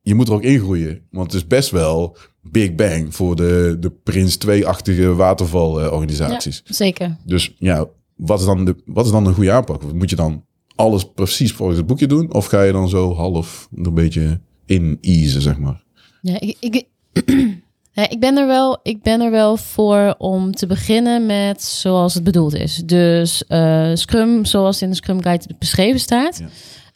je 0.00 0.14
moet 0.14 0.28
er 0.28 0.34
ook 0.34 0.42
ingroeien. 0.42 1.02
Want 1.10 1.32
het 1.32 1.42
is 1.42 1.46
best 1.46 1.70
wel 1.70 2.16
Big 2.42 2.74
Bang 2.74 3.14
voor 3.14 3.36
de, 3.36 3.76
de 3.80 3.90
Prins 3.90 4.38
2-achtige 4.46 5.14
watervalorganisaties. 5.14 6.62
Zeker. 6.64 7.16
Dus 7.24 7.54
ja, 7.58 7.86
wat 8.16 8.40
is, 8.40 8.46
dan 8.46 8.64
de, 8.64 8.76
wat 8.84 9.04
is 9.04 9.10
dan 9.10 9.26
een 9.26 9.34
goede 9.34 9.52
aanpak? 9.52 9.92
Moet 9.92 10.10
je 10.10 10.16
dan 10.16 10.44
alles 10.74 11.12
precies 11.14 11.52
volgens 11.52 11.78
het 11.78 11.86
boekje 11.86 12.06
doen? 12.06 12.32
Of 12.32 12.46
ga 12.46 12.62
je 12.62 12.72
dan 12.72 12.88
zo 12.88 13.14
half 13.14 13.68
er 13.76 13.86
een 13.86 13.94
beetje 13.94 14.40
in 14.66 14.98
easen, 15.00 15.42
zeg 15.42 15.58
maar? 15.58 15.88
Ja, 16.20 16.40
ik, 16.40 16.56
ik, 16.60 16.84
ja, 17.92 18.08
ik, 18.08 18.20
ben 18.20 18.36
er 18.36 18.46
wel, 18.46 18.78
ik 18.82 19.02
ben 19.02 19.20
er 19.20 19.30
wel 19.30 19.56
voor 19.56 20.14
om 20.18 20.54
te 20.54 20.66
beginnen 20.66 21.26
met 21.26 21.62
zoals 21.62 22.14
het 22.14 22.24
bedoeld 22.24 22.54
is. 22.54 22.76
Dus 22.76 23.46
eh, 23.46 23.90
Scrum, 23.94 24.44
zoals 24.44 24.82
in 24.82 24.90
de 24.90 24.96
Scrum 24.96 25.22
Guide 25.22 25.44
beschreven 25.58 26.00
staat. 26.00 26.38
Ja. 26.38 26.48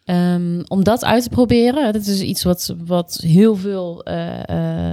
Ehm, 0.05 0.63
om 0.69 0.85
dat 0.85 1.05
uit 1.05 1.23
te 1.23 1.29
proberen. 1.29 1.93
Dat 1.93 2.07
is 2.07 2.21
iets 2.21 2.43
wat, 2.43 2.75
wat 2.87 3.21
heel 3.23 3.57
veel 3.57 4.03
eh, 4.03 4.49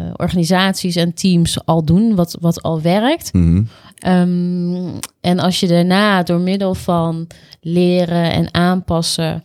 eh, 0.06 0.14
organisaties 0.16 0.96
en 0.96 1.14
teams 1.14 1.66
al 1.66 1.84
doen, 1.84 2.16
wat, 2.16 2.38
wat 2.40 2.62
al 2.62 2.82
werkt. 2.82 3.34
Mhm. 3.34 3.64
Ehm, 3.98 4.88
en 5.22 5.40
als 5.40 5.60
je 5.60 5.68
daarna 5.68 6.24
door 6.24 6.40
middel 6.40 6.76
van 6.76 7.28
leren 7.62 8.32
en 8.32 8.54
aanpassen 8.54 9.44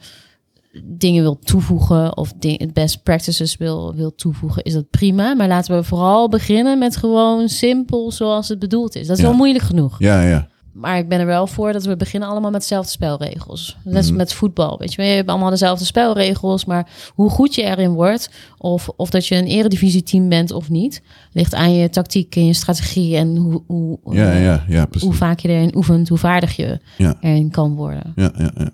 dingen 0.84 1.22
wil 1.22 1.38
toevoegen 1.38 2.16
of 2.16 2.32
best 2.72 3.02
practices 3.02 3.56
wil, 3.56 3.94
wil 3.94 4.14
toevoegen, 4.14 4.62
is 4.62 4.72
dat 4.72 4.90
prima. 4.90 5.34
Maar 5.34 5.48
laten 5.48 5.76
we 5.76 5.84
vooral 5.84 6.28
beginnen 6.28 6.78
met 6.78 6.96
gewoon 6.96 7.48
simpel 7.48 8.12
zoals 8.12 8.48
het 8.48 8.58
bedoeld 8.58 8.94
is. 8.96 9.06
Dat 9.06 9.16
is 9.16 9.22
Ja. 9.22 9.28
wel 9.28 9.36
moeilijk 9.38 9.64
genoeg. 9.64 9.98
Ja, 9.98 10.22
ja. 10.22 10.48
Maar 10.72 10.98
ik 10.98 11.08
ben 11.08 11.20
er 11.20 11.26
wel 11.26 11.46
voor 11.46 11.72
dat 11.72 11.84
we 11.84 11.96
beginnen 11.96 12.28
allemaal 12.28 12.50
met 12.50 12.60
dezelfde 12.60 12.90
spelregels. 12.90 13.76
Net 13.84 13.96
als 13.96 14.06
Mhm. 14.08 14.16
met 14.16 14.32
voetbal. 14.32 14.78
Weet 14.78 14.92
je, 14.94 15.02
we 15.02 15.08
hebben 15.08 15.32
allemaal 15.32 15.50
dezelfde 15.50 15.84
spelregels. 15.84 16.64
Maar 16.64 16.88
hoe 17.14 17.30
goed 17.30 17.54
je 17.54 17.62
erin 17.62 17.92
wordt, 17.92 18.30
of, 18.58 18.88
of 18.96 19.10
dat 19.10 19.26
je 19.26 19.34
een 19.36 19.46
eredivisie-team 19.46 20.28
bent 20.28 20.50
of 20.52 20.70
niet, 20.70 21.02
ligt 21.32 21.54
aan 21.54 21.74
je 21.74 21.88
tactiek 21.90 22.36
en 22.36 22.46
je 22.46 22.52
strategie 22.52 23.16
en 23.16 23.36
hoe, 23.36 23.62
hoe, 23.66 23.98
Ja, 24.10 24.32
eh, 24.32 24.44
ja, 24.44 24.64
ja, 24.68 24.86
hoe 25.00 25.12
vaak 25.12 25.38
je 25.38 25.48
erin 25.48 25.76
oefent, 25.76 26.08
hoe 26.08 26.18
vaardig 26.18 26.56
je 26.56 26.78
erin 27.20 27.50
kan 27.50 27.74
worden. 27.74 28.12
Ja, 28.16 28.32
ja, 28.38 28.50
ja. 28.56 28.70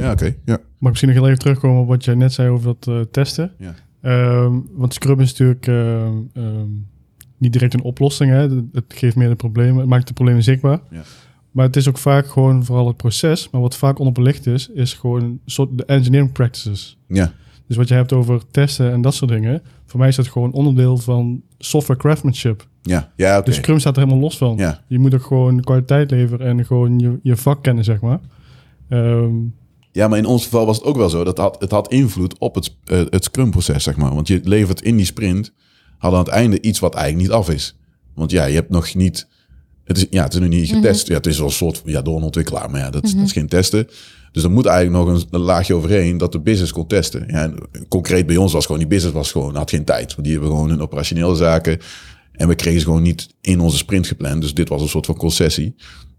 Ja, 0.00 0.12
oké. 0.12 0.34
Ja. 0.44 0.58
Mag 0.78 0.90
misschien 0.90 1.08
nog 1.08 1.18
heel 1.18 1.26
even 1.26 1.38
terugkomen 1.38 1.82
op 1.82 1.88
wat 1.88 2.04
jij 2.04 2.14
net 2.14 2.32
zei 2.32 2.48
over 2.48 2.64
dat 2.66 2.96
eh, 2.96 3.00
testen? 3.10 3.52
Ja. 3.58 3.74
Ehm, 4.00 4.60
want 4.72 4.94
Scrum 4.94 5.20
is 5.20 5.30
natuurlijk 5.30 5.66
ehm, 5.66 6.16
ehm, 6.32 6.68
niet 7.38 7.52
direct 7.52 7.74
een 7.74 7.82
oplossing. 7.82 8.30
Hè? 8.30 8.48
Het, 8.72 8.84
geeft 8.88 9.16
meer 9.16 9.28
de 9.28 9.34
problemen, 9.34 9.76
het 9.76 9.88
maakt 9.88 10.06
de 10.06 10.12
problemen 10.12 10.42
zichtbaar. 10.42 10.80
Ja. 10.90 11.02
Maar 11.50 11.66
het 11.66 11.76
is 11.76 11.88
ook 11.88 11.98
vaak 11.98 12.26
gewoon 12.26 12.64
vooral 12.64 12.86
het 12.86 12.96
proces. 12.96 13.50
Maar 13.50 13.60
wat 13.60 13.76
vaak 13.76 13.98
onderbelicht 13.98 14.46
is, 14.46 14.68
is 14.68 14.94
gewoon 14.94 15.22
een 15.22 15.40
soort 15.46 15.78
de 15.78 15.84
engineering 15.84 16.32
practices. 16.32 16.98
Ja. 17.08 17.32
Dus 17.66 17.76
wat 17.76 17.88
je 17.88 17.94
hebt 17.94 18.12
over 18.12 18.42
testen 18.50 18.92
en 18.92 19.00
dat 19.00 19.14
soort 19.14 19.30
dingen. 19.30 19.62
Voor 19.84 19.98
mij 20.00 20.08
is 20.08 20.16
dat 20.16 20.28
gewoon 20.28 20.52
onderdeel 20.52 20.96
van 20.96 21.42
software 21.58 22.00
craftsmanship. 22.00 22.66
Ja, 22.82 23.12
ja 23.16 23.36
oké. 23.36 23.44
Dus 23.44 23.56
Scrum 23.56 23.78
staat 23.78 23.96
er 23.96 24.02
helemaal 24.02 24.22
los 24.22 24.38
van. 24.38 24.56
Ja. 24.56 24.82
Je 24.86 24.98
moet 24.98 25.14
ook 25.14 25.22
gewoon 25.22 25.60
kwaliteit 25.60 26.10
leveren 26.10 26.46
en 26.46 26.66
gewoon 26.66 26.98
je, 26.98 27.18
je 27.22 27.36
vak 27.36 27.62
kennen, 27.62 27.84
zeg 27.84 28.00
maar. 28.00 28.20
Ja, 29.94 30.08
maar 30.08 30.18
in 30.18 30.24
ons 30.26 30.42
geval 30.44 30.66
was 30.66 30.76
het 30.76 30.84
ook 30.86 30.96
wel 30.96 31.08
zo. 31.08 31.24
Dat 31.24 31.38
had, 31.38 31.56
het 31.60 31.70
had 31.70 31.88
invloed 31.92 32.38
op 32.38 32.54
het, 32.54 32.76
eh, 32.84 33.00
het 33.10 33.24
Scrum-proces, 33.24 33.82
zeg 33.84 33.96
maar. 33.96 34.14
Want 34.14 34.28
je 34.28 34.40
levert 34.44 34.82
in 34.82 34.96
die 34.96 35.06
sprint, 35.06 35.52
had 35.98 36.12
aan 36.12 36.18
het 36.18 36.28
einde 36.28 36.60
iets 36.60 36.78
wat 36.78 36.94
eigenlijk 36.94 37.26
niet 37.26 37.36
af 37.36 37.50
is. 37.50 37.76
Want 38.14 38.30
ja, 38.30 38.44
je 38.44 38.54
hebt 38.54 38.70
nog 38.70 38.94
niet... 38.94 39.26
Het 39.84 39.96
is, 39.96 40.06
ja, 40.10 40.22
het 40.24 40.32
is 40.34 40.40
nu 40.40 40.48
niet 40.48 40.68
getest. 40.68 41.06
Ja, 41.06 41.14
het 41.14 41.26
is 41.26 41.36
wel 41.38 41.46
een 41.46 41.52
soort... 41.52 41.82
Ja, 41.84 42.02
door 42.02 42.16
een 42.16 42.22
ontwikkelaar, 42.22 42.70
maar 42.70 42.80
ja, 42.80 42.90
dat, 42.90 43.04
is- 43.04 43.14
dat 43.14 43.24
is 43.24 43.32
geen 43.32 43.48
testen. 43.48 43.88
Dus 44.32 44.42
er 44.42 44.50
moet 44.50 44.66
eigenlijk 44.66 45.04
nog 45.06 45.16
een, 45.16 45.26
een 45.30 45.40
laagje 45.40 45.74
overheen 45.74 46.18
dat 46.18 46.32
de 46.32 46.40
business 46.40 46.72
kon 46.72 46.86
testen. 46.86 47.24
Ja, 47.28 47.42
en 47.42 47.56
concreet 47.88 48.26
bij 48.26 48.36
ons 48.36 48.52
was 48.52 48.64
gewoon, 48.64 48.80
die 48.80 48.88
business 48.88 49.14
was 49.16 49.32
gewoon, 49.32 49.56
had 49.56 49.70
geen 49.70 49.84
tijd. 49.84 50.10
Want 50.14 50.22
die 50.22 50.32
hebben 50.32 50.50
gewoon 50.50 50.68
hun 50.68 50.82
operationele 50.82 51.34
zaken. 51.34 51.78
En 52.32 52.48
we 52.48 52.54
kregen 52.54 52.80
ze 52.80 52.86
gewoon 52.86 53.02
niet 53.02 53.28
in 53.40 53.60
onze 53.60 53.76
sprint 53.76 54.06
gepland. 54.06 54.40
Dus 54.40 54.54
dit 54.54 54.68
was 54.68 54.82
een 54.82 54.88
soort 54.88 55.06
van 55.06 55.16
concessie. 55.16 55.74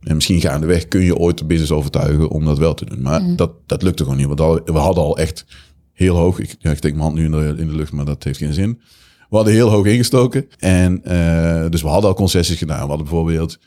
En 0.05 0.15
misschien 0.15 0.41
gaandeweg 0.41 0.87
kun 0.87 1.01
je 1.01 1.17
ooit 1.17 1.37
de 1.37 1.45
business 1.45 1.71
overtuigen 1.71 2.29
om 2.29 2.45
dat 2.45 2.57
wel 2.57 2.73
te 2.73 2.85
doen. 2.85 3.01
Maar 3.01 3.35
dat, 3.35 3.51
dat 3.65 3.81
lukte 3.81 4.03
gewoon 4.03 4.17
niet. 4.17 4.27
Want 4.27 4.41
al- 4.41 4.61
we 4.65 4.71
hadden 4.77 5.03
al 5.03 5.17
echt 5.17 5.45
heel 5.93 6.15
hoog. 6.15 6.39
Ik, 6.39 6.55
ja, 6.59 6.71
ik 6.71 6.77
steek 6.77 6.91
mijn 6.91 7.03
hand 7.03 7.15
nu 7.15 7.23
in 7.25 7.31
de, 7.31 7.55
in 7.57 7.67
de 7.67 7.75
lucht, 7.75 7.91
maar 7.91 8.05
dat 8.05 8.23
heeft 8.23 8.37
geen 8.37 8.53
zin. 8.53 8.81
We 9.29 9.35
hadden 9.35 9.53
heel 9.53 9.69
hoog 9.69 9.85
ingestoken. 9.85 10.47
En 10.59 11.03
eh, 11.03 11.69
dus 11.69 11.81
we 11.81 11.87
hadden 11.87 12.09
al 12.09 12.15
concessies 12.15 12.57
gedaan. 12.57 12.81
We 12.81 12.87
hadden 12.87 13.05
bijvoorbeeld 13.05 13.59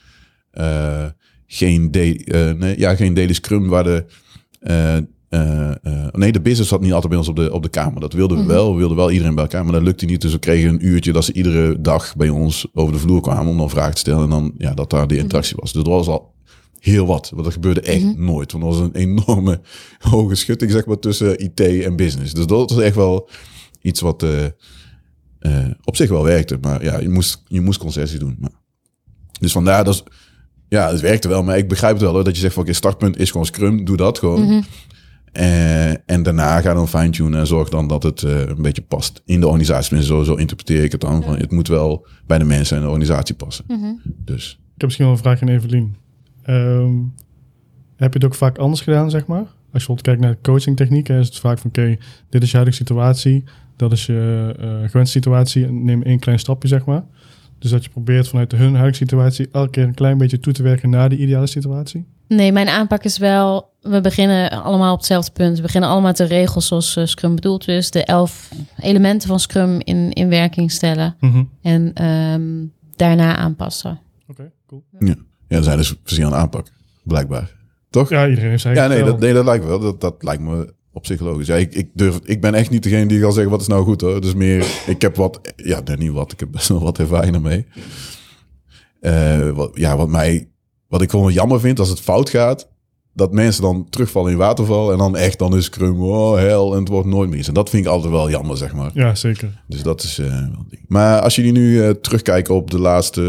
eh, 0.51 1.05
geen, 1.47 1.91
de, 1.91 2.25
eh, 2.25 2.53
nee, 2.53 2.79
ja, 2.79 2.95
geen 2.95 3.15
daily 3.15 3.33
scrum 3.33 3.69
waar 3.69 3.85
de... 3.85 4.05
eh, 5.29 5.71
eh, 5.71 6.13
nee, 6.13 6.33
de 6.33 6.41
business 6.41 6.69
zat 6.69 6.81
niet 6.81 6.93
altijd 6.93 7.09
bij 7.09 7.19
ons 7.19 7.29
op 7.29 7.37
de, 7.37 7.53
op 7.53 7.63
de 7.63 7.69
kamer. 7.69 8.01
Dat 8.01 8.13
wilden 8.13 8.39
we 8.39 8.45
wel. 8.45 8.73
We 8.73 8.79
wilden 8.79 8.97
wel 8.97 9.11
iedereen 9.11 9.35
bij 9.35 9.45
elkaar, 9.45 9.65
maar 9.65 9.73
dat 9.73 9.83
lukte 9.83 10.05
niet. 10.05 10.21
Dus 10.21 10.33
we 10.33 10.39
kregen 10.39 10.69
een 10.69 10.87
uurtje 10.87 11.13
dat 11.13 11.25
ze 11.25 11.33
iedere 11.33 11.81
dag 11.81 12.17
bij 12.17 12.29
ons 12.29 12.67
over 12.75 12.93
de 12.93 12.99
vloer 12.99 13.21
kwamen 13.21 13.47
om 13.47 13.59
dan 13.59 13.71
vragen 13.71 13.95
te 13.95 14.01
stellen. 14.01 14.23
En 14.23 14.31
dan 14.31 14.55
ja, 14.59 14.75
dat 14.75 14.91
daar 14.91 15.07
de 15.07 15.17
interactie 15.17 15.57
was. 15.61 15.73
Dus 15.73 15.83
dat 15.83 15.93
was 15.93 16.07
al 16.07 16.35
heel 16.79 17.07
wat. 17.07 17.31
Want 17.31 17.45
dat 17.45 17.53
gebeurde 17.53 17.81
echt 17.81 18.17
nooit. 18.17 18.53
Want 18.53 18.65
dat 18.65 18.75
was 18.75 18.83
een 18.83 18.95
enorme 18.95 19.61
hoge 20.11 20.35
schutting 20.35 20.71
zeg 20.71 20.87
maar, 20.87 20.99
tussen 20.99 21.45
IT 21.45 21.61
en 21.61 21.97
business. 21.97 22.35
Dus 22.35 22.47
dat 22.47 22.71
was 22.71 22.81
echt 22.81 22.97
wel 22.97 23.29
iets 23.83 24.01
wat 24.01 24.23
eh, 24.23 25.65
op 25.85 25.97
zich 25.97 26.09
wel 26.09 26.23
werkte. 26.23 26.59
Maar 26.61 26.85
ja, 26.85 26.99
je 26.99 27.09
moest, 27.09 27.43
je 27.47 27.61
moest 27.61 27.79
concessies 27.79 28.19
doen. 28.19 28.37
Maar, 28.41 28.53
dus 29.41 29.53
vandaar, 29.53 29.85
dat 29.85 30.05
ja, 30.69 30.91
het 30.91 31.01
werkte 31.01 31.29
wel. 31.29 31.43
Maar 31.43 31.59
ik 31.59 31.69
begrijp 31.69 31.93
het 31.93 32.03
wel 32.03 32.13
hoor, 32.13 32.25
dat 32.25 32.35
je 32.35 32.41
zegt 32.41 32.55
van 32.55 32.63
oké, 32.63 32.73
startpunt 32.73 33.19
is 33.19 33.31
gewoon 33.31 33.47
Scrum. 33.47 33.85
Doe 33.85 33.97
dat 33.97 34.19
gewoon. 34.19 34.65
Eh, 35.33 36.11
en 36.11 36.23
daarna 36.23 36.61
ga 36.61 36.75
dan 36.75 36.89
fine-tunen 36.89 37.39
en 37.41 37.47
zorg 37.47 37.69
dan 37.69 37.89
dat 37.89 38.03
het 38.03 38.23
eh, 38.23 38.41
een 38.41 38.63
beetje 38.63 38.83
past 38.83 39.23
in 39.25 39.41
de 39.41 39.47
organisatie. 39.47 39.89
Tenminste, 39.89 40.15
Zo, 40.15 40.23
zo 40.23 40.35
interpreteer 40.35 40.85
ik 40.85 40.93
het 40.93 41.01
dan. 41.01 41.23
Van, 41.23 41.37
het 41.37 41.53
moet 41.53 41.69
wel 41.69 42.07
bij 42.27 42.39
de 42.39 42.45
mensen 42.45 42.77
en 42.77 42.83
de 42.83 42.89
organisatie 42.89 43.35
passen. 43.35 43.65
Dus 44.05 44.51
ik 44.51 44.59
heb 44.71 44.83
misschien 44.83 45.05
wel 45.05 45.15
een 45.15 45.21
vraag 45.21 45.43
aan 45.43 45.49
Evelien. 45.49 45.97
Ehm, 46.43 46.95
heb 47.97 48.13
je 48.13 48.19
het 48.19 48.25
ook 48.25 48.35
vaak 48.35 48.59
anders 48.59 48.81
gedaan, 48.81 49.11
zeg 49.11 49.27
maar? 49.27 49.39
Als 49.39 49.47
je 49.47 49.71
bijvoorbeeld 49.71 50.07
kijkt 50.07 50.21
naar 50.21 50.37
coachingtechnieken, 50.43 51.19
is 51.19 51.27
het 51.27 51.39
vaak 51.39 51.59
van 51.59 51.71
oké, 51.71 51.97
dit 52.29 52.43
is 52.43 52.51
je 52.51 52.57
huidige 52.57 52.83
situatie, 52.83 53.45
dat 53.77 53.93
is 53.93 54.07
je 54.07 54.55
eh 54.59 54.91
gewenste 54.91 55.19
situatie 55.19 55.67
en 55.67 55.85
neem 55.85 56.03
één 56.03 56.19
klein 56.19 56.39
stapje, 56.39 56.69
zeg 56.69 56.85
maar. 56.85 57.05
Dus 57.59 57.71
dat 57.71 57.85
je 57.85 57.91
probeert 57.91 58.29
vanuit 58.29 58.53
hun 58.53 58.75
huidige 58.75 59.05
situatie 59.05 59.49
elke 59.53 59.71
keer 59.71 59.85
een 59.85 59.95
klein 59.95 60.19
beetje 60.19 60.41
toe 60.41 60.53
te 60.53 60.63
werken 60.63 60.91
naar 60.91 61.09
die 61.09 61.19
ideale 61.19 61.47
situatie. 61.47 62.07
Nee, 62.29 62.53
mijn 62.53 62.69
aanpak 62.69 63.05
is 63.05 63.19
wel, 63.19 63.71
we 63.81 64.01
beginnen 64.01 64.51
allemaal 64.51 64.93
op 64.93 64.99
hetzelfde 64.99 65.33
punt. 65.33 65.57
We 65.57 65.63
beginnen 65.63 65.91
allemaal 65.91 66.09
met 66.09 66.17
de 66.17 66.25
regels 66.25 66.67
zoals 66.67 66.97
eh, 66.97 67.05
Scrum 67.05 67.35
bedoeld 67.35 67.69
is. 67.69 67.91
De 67.91 68.05
elf 68.05 68.51
elementen 68.79 69.29
van 69.29 69.41
Scrum 69.41 69.81
in, 69.85 70.13
in 70.13 70.29
werking 70.29 70.71
stellen. 70.71 71.17
Mhm. 71.21 71.45
En 71.63 71.91
ehm, 71.95 72.67
daarna 72.97 73.37
aanpassen. 73.37 74.01
Oké, 74.29 74.51
cool. 74.67 74.83
ja, 74.99 75.15
er 75.49 75.63
zijn 75.63 75.77
dus 75.77 75.95
verschillende 76.03 76.37
aanpakken, 76.37 76.73
blijkbaar. 77.03 77.57
Toch? 77.91 78.09
Ja, 78.09 78.29
iedereen 78.29 78.51
heeft 78.51 78.63
zijn 78.63 78.75
Ja, 78.75 78.87
nee, 78.87 79.05
dat, 79.05 79.21
nee, 79.21 79.33
dat 79.33 79.45
lijkt 79.45 79.65
me 79.65 79.71
wel. 79.71 79.81
Dat, 79.81 80.01
dat 80.01 80.23
lijkt 80.23 80.43
me 80.43 80.75
op 80.99 81.07
zich 81.07 81.21
logisch. 81.21 81.47
Ja, 81.47 81.57
ik, 81.57 81.75
ik, 81.75 81.91
durf, 81.95 82.21
ik 82.25 82.41
ben 82.41 82.55
echt 82.55 82.71
niet 82.71 82.83
degene 82.83 83.07
die 83.07 83.21
gaat 83.21 83.35
zeggen 83.35 83.51
wat 83.51 83.61
is 83.61 83.67
nou 83.67 83.85
goed 83.85 84.01
hoor. 84.01 84.21
Dus 84.21 84.35
meer, 84.35 84.67
ik 84.87 85.03
heb 85.03 85.17
wat, 85.17 85.41
ja, 85.57 85.81
nee, 85.85 85.97
niet 85.97 86.13
wat, 86.13 86.33
ik 86.33 86.41
heb 86.41 86.51
best 86.51 86.69
wel 86.69 86.83
wat 86.83 86.99
ervaring 86.99 87.35
ermee. 87.35 87.67
Eh, 89.01 89.51
wat, 89.51 89.71
ja, 89.75 89.97
wat 89.97 90.09
mij, 90.09 90.49
wat 90.89 91.03
ik 91.03 91.11
gewoon 91.11 91.33
jammer 91.33 91.61
vind 91.61 91.79
als 91.79 91.89
het 91.89 92.01
fout 92.01 92.31
gaat, 92.31 92.69
dat 93.19 93.33
mensen 93.33 93.63
dan 93.63 93.87
terugvallen 93.91 94.33
in 94.33 94.39
waterval 94.39 94.93
en 94.93 94.99
dan 94.99 95.17
echt 95.17 95.39
dan 95.39 95.57
is 95.57 95.65
Scrum, 95.65 96.03
oh 96.03 96.37
hel, 96.37 96.73
en 96.73 96.79
het 96.79 96.89
wordt 96.89 97.09
nooit 97.09 97.31
meer. 97.31 97.49
En 97.49 97.55
dat 97.55 97.71
vind 97.71 97.85
ik 97.85 97.91
altijd 97.91 98.13
wel 98.13 98.31
jammer, 98.31 98.57
zeg 98.57 98.75
maar. 98.75 98.91
Ja, 98.95 99.15
zeker. 99.15 99.63
Dus 99.67 99.83
dat 99.83 100.03
is 100.03 100.19
eh, 100.19 100.47
ding. 100.69 100.85
Maar 100.89 101.21
als 101.21 101.35
jullie 101.35 101.53
nu 101.53 101.83
eh, 101.83 101.91
terugkijken 101.91 102.55
op 102.55 102.71
de 102.71 102.79
laatste 102.79 103.23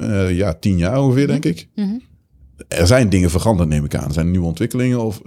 eh, 0.00 0.36
ja, 0.36 0.54
tien 0.54 0.78
jaar 0.78 1.00
ongeveer, 1.00 1.26
denk 1.26 1.44
ik. 1.44 1.68
Mhm. 1.74 1.98
Er 2.68 2.86
zijn 2.86 3.08
dingen 3.08 3.30
veranderd, 3.30 3.68
neem 3.68 3.84
ik 3.84 3.94
aan. 3.94 4.06
Er 4.06 4.12
zijn 4.12 4.30
nieuwe 4.30 4.46
ontwikkelingen. 4.46 5.04
Of, 5.04 5.20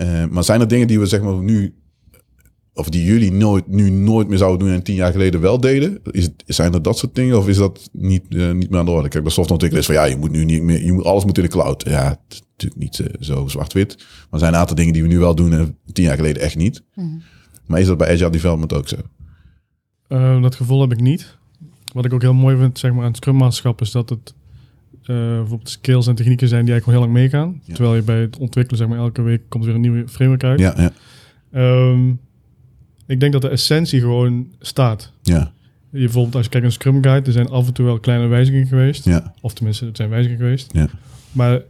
eh, 0.00 0.26
maar 0.26 0.44
zijn 0.44 0.60
er 0.60 0.68
dingen 0.68 0.86
die 0.86 0.98
we 0.98 1.06
zeg 1.06 1.20
maar 1.20 1.34
nu, 1.34 1.74
of 2.74 2.88
die 2.88 3.04
jullie 3.04 3.32
nooit, 3.32 3.66
nu 3.66 3.90
nooit 3.90 4.28
meer 4.28 4.38
zouden 4.38 4.66
doen 4.66 4.76
en 4.76 4.82
tien 4.82 4.94
jaar 4.94 5.12
geleden 5.12 5.40
wel 5.40 5.60
deden? 5.60 6.00
Is 6.10 6.24
het, 6.24 6.42
zijn 6.46 6.74
er 6.74 6.82
dat 6.82 6.98
soort 6.98 7.14
dingen 7.14 7.38
of 7.38 7.48
is 7.48 7.56
dat 7.56 7.88
niet, 7.92 8.22
eh, 8.28 8.50
niet 8.50 8.70
meer 8.70 8.78
aan 8.78 8.84
de 8.84 8.90
orde? 8.90 9.08
Kijk, 9.08 9.22
bij 9.22 9.32
softwareontwikkeling 9.32 9.88
is 9.88 9.96
van 9.96 10.04
ja, 10.04 10.14
je 10.14 10.20
moet 10.20 10.30
nu 10.30 10.44
niet 10.44 10.62
meer, 10.62 10.84
je 10.84 10.92
moet, 10.92 11.04
alles 11.04 11.24
moet 11.24 11.36
in 11.36 11.44
de 11.44 11.50
cloud. 11.50 11.84
Ja, 11.84 12.08
het 12.08 12.18
is 12.28 12.42
natuurlijk 12.50 12.80
niet 12.80 12.98
eh, 12.98 13.14
zo 13.20 13.48
zwart-wit. 13.48 13.96
Maar 13.96 14.06
er 14.30 14.38
zijn 14.38 14.52
een 14.52 14.58
aantal 14.58 14.76
dingen 14.76 14.92
die 14.92 15.02
we 15.02 15.08
nu 15.08 15.18
wel 15.18 15.34
doen 15.34 15.52
en 15.52 15.78
tien 15.92 16.04
jaar 16.04 16.16
geleden 16.16 16.42
echt 16.42 16.56
niet. 16.56 16.82
Maar 17.66 17.80
is 17.80 17.86
dat 17.86 17.96
bij 17.96 18.12
Agile 18.12 18.30
Development 18.30 18.72
ook 18.72 18.88
zo? 18.88 18.96
Dat 20.40 20.54
gevoel 20.54 20.80
heb 20.80 20.92
ik 20.92 21.00
niet. 21.00 21.38
Wat 21.92 22.04
ik 22.04 22.12
ook 22.12 22.22
heel 22.22 22.34
mooi 22.34 22.56
vind 22.56 22.78
zeg 22.78 22.92
maar, 22.92 23.04
aan 23.04 23.12
het 23.42 23.54
Scrum 23.54 23.76
is 23.78 23.90
dat 23.90 24.08
het 24.08 24.34
bijvoorbeeld 25.14 25.68
skills 25.70 26.06
en 26.06 26.14
technieken 26.14 26.48
zijn 26.48 26.64
die 26.64 26.72
eigenlijk 26.72 26.98
al 27.02 27.04
heel 27.06 27.12
lang 27.14 27.22
meegaan. 27.30 27.60
Ja. 27.64 27.74
Terwijl 27.74 27.96
je 27.96 28.02
bij 28.02 28.20
het 28.20 28.38
ontwikkelen, 28.38 28.78
zeg 28.78 28.88
maar, 28.88 28.98
elke 28.98 29.22
week 29.22 29.42
komt 29.48 29.64
er 29.64 29.68
weer 29.72 29.84
een 29.84 29.90
nieuwe 29.92 30.08
framework 30.08 30.44
uit. 30.44 30.58
Ja, 30.60 30.74
ja, 30.76 30.92
Ehm, 31.52 32.08
ik 33.06 33.20
denk 33.20 33.32
dat 33.32 33.42
de 33.42 33.48
essentie 33.48 34.00
gewoon 34.00 34.46
staat. 34.60 35.12
ja, 35.22 35.52
Je, 35.90 35.98
bijvoorbeeld 35.98 36.34
als 36.34 36.44
je 36.44 36.50
kijkt 36.50 36.66
naar 36.66 36.74
een 36.76 36.80
Scrum 36.80 37.02
Guide, 37.02 37.26
er 37.26 37.32
zijn 37.32 37.48
af 37.48 37.66
en 37.66 37.72
toe 37.72 37.84
wel 37.84 37.98
kleine 38.00 38.26
wijzigingen 38.26 38.66
geweest. 38.66 39.04
ja, 39.04 39.34
Of 39.40 39.54
tenminste, 39.54 39.84
het 39.84 39.96
zijn 39.96 40.08
wijzigingen 40.08 40.42
geweest. 40.44 40.72
Ja. 40.72 40.88
Maar 41.32 41.60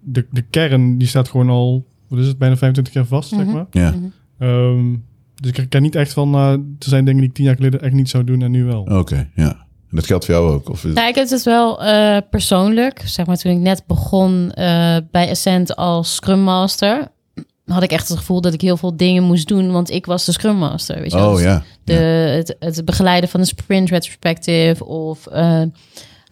de, 0.00 0.26
de 0.30 0.42
kern, 0.42 0.98
die 0.98 1.08
staat 1.08 1.28
gewoon 1.28 1.48
al, 1.48 1.86
wat 2.08 2.18
is 2.18 2.26
het, 2.26 2.38
bijna 2.38 2.56
25 2.56 2.94
jaar 2.94 3.04
vast, 3.06 3.28
zeg 3.28 3.44
Mhm. 3.44 3.52
maar. 3.52 3.66
ja. 3.70 3.90
Mhm. 3.90 4.04
Ehm, 4.38 4.96
Dus 5.34 5.50
ik 5.52 5.68
ken 5.68 5.82
niet 5.82 5.94
echt 5.94 6.12
van, 6.12 6.34
eh, 6.34 6.50
er 6.52 6.60
zijn 6.78 7.04
dingen 7.04 7.20
die 7.20 7.28
ik 7.28 7.34
tien 7.34 7.44
jaar 7.44 7.54
geleden 7.56 7.80
echt 7.80 7.92
niet 7.94 8.08
zou 8.08 8.24
doen 8.24 8.42
en 8.42 8.50
nu 8.50 8.64
wel. 8.64 8.82
Oké, 8.82 9.28
ja. 9.34 9.66
En 9.90 9.96
dat 9.96 10.06
geldt 10.06 10.24
voor 10.24 10.34
jou 10.34 10.50
ook? 10.50 10.68
Of 10.68 10.84
is... 10.84 10.94
Nou, 10.94 11.08
ik 11.08 11.14
heb 11.14 11.28
het 11.28 11.42
wel 11.42 11.82
eh, 11.82 12.16
persoonlijk. 12.30 13.02
Zeg 13.04 13.26
maar 13.26 13.36
toen 13.36 13.52
ik 13.52 13.58
net 13.58 13.82
begon 13.86 14.52
eh, 14.52 14.96
bij 15.10 15.30
Ascent 15.30 15.76
als 15.76 16.14
Scrum 16.14 16.40
Master, 16.40 17.08
had 17.64 17.82
ik 17.82 17.90
echt 17.90 18.08
het 18.08 18.18
gevoel 18.18 18.40
dat 18.40 18.52
ik 18.52 18.60
heel 18.60 18.76
veel 18.76 18.96
dingen 18.96 19.22
moest 19.22 19.48
doen, 19.48 19.72
want 19.72 19.90
ik 19.90 20.06
was 20.06 20.24
de 20.24 20.32
Scrum 20.32 20.56
Master. 20.56 21.00
Weet 21.00 21.10
je 21.10 21.16
wel. 21.16 21.28
Oh 21.28 21.34
Dus 21.34 21.42
ja. 21.42 21.62
de, 21.84 21.94
het, 21.94 22.56
het 22.58 22.84
begeleiden 22.84 23.30
van 23.30 23.40
een 23.40 23.46
sprint 23.46 23.88
retrospective 23.88 24.84
of 24.84 25.26
eh, 25.26 25.62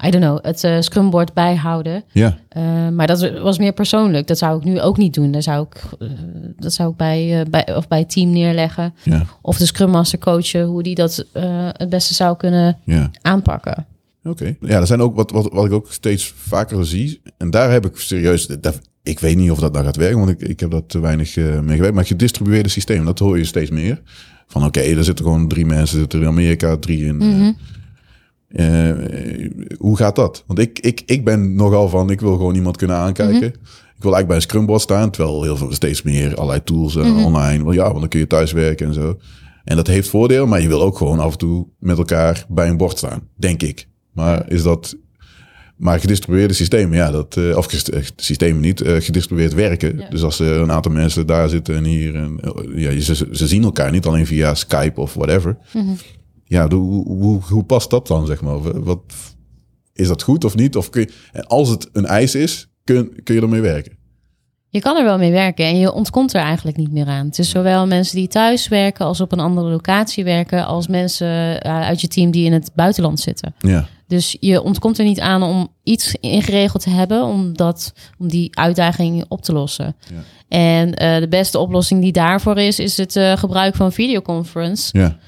I 0.07 0.11
don't 0.11 0.25
know, 0.25 0.39
het 0.45 0.65
eh 0.65 0.77
scrumboard 0.81 1.33
bijhouden. 1.35 2.05
Ja, 2.13 2.39
Eh, 2.49 2.89
maar 2.89 3.07
dat 3.07 3.31
was 3.41 3.59
meer 3.59 3.73
persoonlijk. 3.73 4.27
Dat 4.27 4.39
zou 4.39 4.59
ik 4.59 4.65
nu 4.65 4.81
ook 4.81 4.97
niet 4.97 5.15
doen. 5.15 5.31
Daar 5.31 5.43
zou 5.43 5.67
ik, 5.71 5.83
eh, 5.99 6.09
dat 6.57 6.73
zou 6.73 6.91
ik 6.91 6.97
bij, 6.97 7.47
bij, 7.51 7.77
of 7.77 7.89
bij 7.89 7.99
het 7.99 8.11
team 8.11 8.31
neerleggen. 8.31 8.95
ja, 9.03 9.25
Of 9.43 9.59
de 9.59 9.67
Scrum 9.67 9.91
Master 9.91 10.19
coachen, 10.19 10.65
hoe 10.65 10.83
die 10.83 10.95
dat 10.95 11.25
het 11.73 11.89
beste 11.91 12.15
zou 12.15 12.37
kunnen 12.37 12.79
ja. 12.85 13.11
aanpakken. 13.23 13.87
Oké. 14.25 14.57
Ja, 14.61 14.81
er 14.81 14.87
zijn 14.87 15.01
ook 15.01 15.17
wat, 15.17 15.31
wat, 15.31 15.49
wat 15.53 15.65
ik 15.65 15.73
ook 15.73 15.93
steeds 15.93 16.33
vaker 16.37 16.87
zie. 16.87 17.21
En 17.37 17.51
daar 17.51 17.71
heb 17.71 17.87
ik 17.87 17.97
serieus. 17.97 18.47
Dat, 18.47 18.81
ik 19.03 19.19
weet 19.21 19.37
niet 19.37 19.51
of 19.51 19.59
dat 19.59 19.73
nou 19.73 19.85
gaat 19.85 19.97
werken, 19.97 20.19
want 20.19 20.31
ik, 20.31 20.41
ik 20.41 20.61
heb 20.61 20.71
dat 20.71 20.89
te 20.89 21.01
weinig 21.01 21.37
mee 21.37 21.77
gewerkt. 21.77 21.95
Maar 21.95 22.07
gedistribueerde 22.07 22.69
systeem, 22.69 23.05
dat 23.05 23.19
hoor 23.19 23.39
je 23.39 23.45
steeds 23.45 23.71
meer. 23.71 24.01
Van 24.47 24.65
oké, 24.65 24.81
er 24.81 25.05
zitten 25.05 25.25
gewoon 25.25 25.49
drie 25.49 25.67
mensen 25.67 25.99
zitten 25.99 26.21
in 26.21 26.27
Amerika, 26.27 26.77
drie 26.77 27.05
in. 27.05 27.21
eh, 27.23 27.49
eh, 28.49 28.91
hoe 29.79 29.97
gaat 29.97 30.17
dat? 30.17 30.45
Want 30.47 30.59
ik, 30.59 30.79
ik, 30.79 31.03
ik 31.07 31.25
ben 31.25 31.55
nogal 31.55 31.89
van, 31.89 32.11
ik 32.11 32.21
wil 32.21 32.37
gewoon 32.37 32.55
iemand 32.55 32.77
kunnen 32.77 32.97
aankijken. 32.97 33.49
Ik 33.97 34.05
wil 34.05 34.15
eigenlijk 34.15 34.27
bij 34.27 34.37
een 34.37 34.43
scrumboard 34.43 34.81
staan, 34.81 35.11
terwijl 35.11 35.43
heel 35.43 35.57
veel 35.57 35.73
steeds 35.73 36.03
meer 36.03 36.35
allerlei 36.35 36.65
tools 36.65 36.97
eh, 36.97 37.25
online. 37.25 37.65
Wel 37.65 37.73
ja, 37.73 37.85
want 37.85 38.01
dan 38.01 38.09
kun 38.09 38.21
je 38.21 38.27
thuis 38.27 38.53
werken 38.53 38.87
en 38.87 38.95
zo. 38.95 39.19
En 39.65 39.77
dat 39.77 39.87
heeft 39.87 40.09
voordeel, 40.09 40.47
maar 40.47 40.61
je 40.61 40.69
wil 40.69 40.83
ook 40.83 40.97
gewoon 40.97 41.19
af 41.19 41.33
en 41.33 41.39
toe 41.39 41.67
met 41.79 41.99
elkaar 41.99 42.45
bij 42.49 42.69
een 42.69 42.77
bord 42.77 42.99
staan, 42.99 43.29
denk 43.37 43.63
ik. 43.63 43.89
Maar 44.13 44.51
is 44.51 44.63
dat 44.63 44.97
maar 45.77 46.01
gedistribueerde 46.01 46.55
systemen, 46.55 46.97
ja, 46.97 47.11
dat, 47.11 47.37
eh, 47.37 47.57
of 47.57 47.67
systemen 48.17 48.61
niet, 48.61 48.83
gedistribueerd 48.85 49.55
werken. 49.55 49.99
Ja. 49.99 50.09
Dus 50.09 50.23
als 50.23 50.39
er 50.39 50.61
een 50.61 50.73
aantal 50.73 50.93
mensen 50.93 51.27
daar 51.27 51.49
zitten 51.49 51.75
en 51.75 51.85
hier, 51.85 52.15
en, 52.15 52.41
ja, 52.75 53.01
ze, 53.01 53.29
ze 53.33 53.47
zien 53.47 53.63
elkaar 53.63 53.91
niet 53.91 54.07
alleen 54.07 54.27
via 54.27 54.55
Skype 54.55 55.01
of 55.01 55.15
whatever. 55.15 55.57
Ja, 56.49 56.69
hoe, 56.69 57.05
hoe, 57.07 57.41
hoe 57.43 57.65
past 57.65 57.91
dat 57.91 58.07
dan, 58.07 58.27
zeg 58.27 58.41
maar? 58.41 58.83
Wat, 58.85 59.01
is 59.93 60.09
dat 60.09 60.23
goed 60.23 60.45
of 60.45 60.57
niet? 60.57 60.77
Of 60.77 60.91
kun 60.91 61.01
je, 61.01 61.13
en 61.33 61.47
als 61.47 61.69
het 61.69 61.89
een 61.93 62.07
eis 62.07 62.35
is, 62.35 62.69
kun, 62.85 63.21
kun 63.23 63.35
je 63.35 63.41
ermee 63.41 63.61
werken? 63.61 63.97
Je 64.71 64.81
kan 64.81 64.97
er 64.97 65.05
wel 65.05 65.19
mee 65.19 65.31
werken 65.31 65.65
en 65.65 65.79
je 65.79 65.93
ontkomt 65.93 66.35
er 66.35 66.41
eigenlijk 66.41 66.77
niet 66.77 66.93
meer 66.93 67.07
aan. 67.07 67.27
Het 67.27 67.39
is 67.39 67.51
zowel 67.51 67.87
mensen 67.87 68.17
die 68.17 68.29
thuis 68.29 68.69
werken 68.69 69.07
als 69.07 69.21
op 69.21 69.33
een 69.33 69.41
andere 69.41 69.71
locatie 69.71 70.25
werken, 70.25 70.67
als 70.67 70.89
mensen 70.89 71.61
eh, 71.63 71.81
uit 71.81 72.01
je 72.01 72.09
team 72.09 72.31
die 72.31 72.45
in 72.45 72.53
het 72.53 72.71
buitenland 72.75 73.21
zitten. 73.21 73.55
Ja, 73.59 73.89
Dus 74.07 74.37
je 74.41 74.63
ontkomt 74.63 74.99
er 74.99 75.05
niet 75.05 75.21
aan 75.21 75.43
om 75.43 75.69
iets 75.83 76.15
ingeregeld 76.21 76.83
te 76.83 76.91
hebben 76.91 77.25
om, 77.25 77.57
dat, 77.57 77.93
om 78.19 78.29
die 78.29 78.59
uitdaging 78.59 79.25
op 79.29 79.43
te 79.43 79.53
lossen. 79.53 79.97
Ja. 80.15 80.23
En 80.49 80.95
eh, 80.95 81.21
de 81.21 81.29
beste 81.29 81.59
oplossing 81.59 82.03
die 82.03 82.13
daarvoor 82.13 82.57
is, 82.59 82.79
is 82.79 82.97
het 82.97 83.17
eh, 83.17 83.37
gebruik 83.37 83.75
van 83.75 83.93
videoconference. 83.93 84.99
ja, 84.99 85.19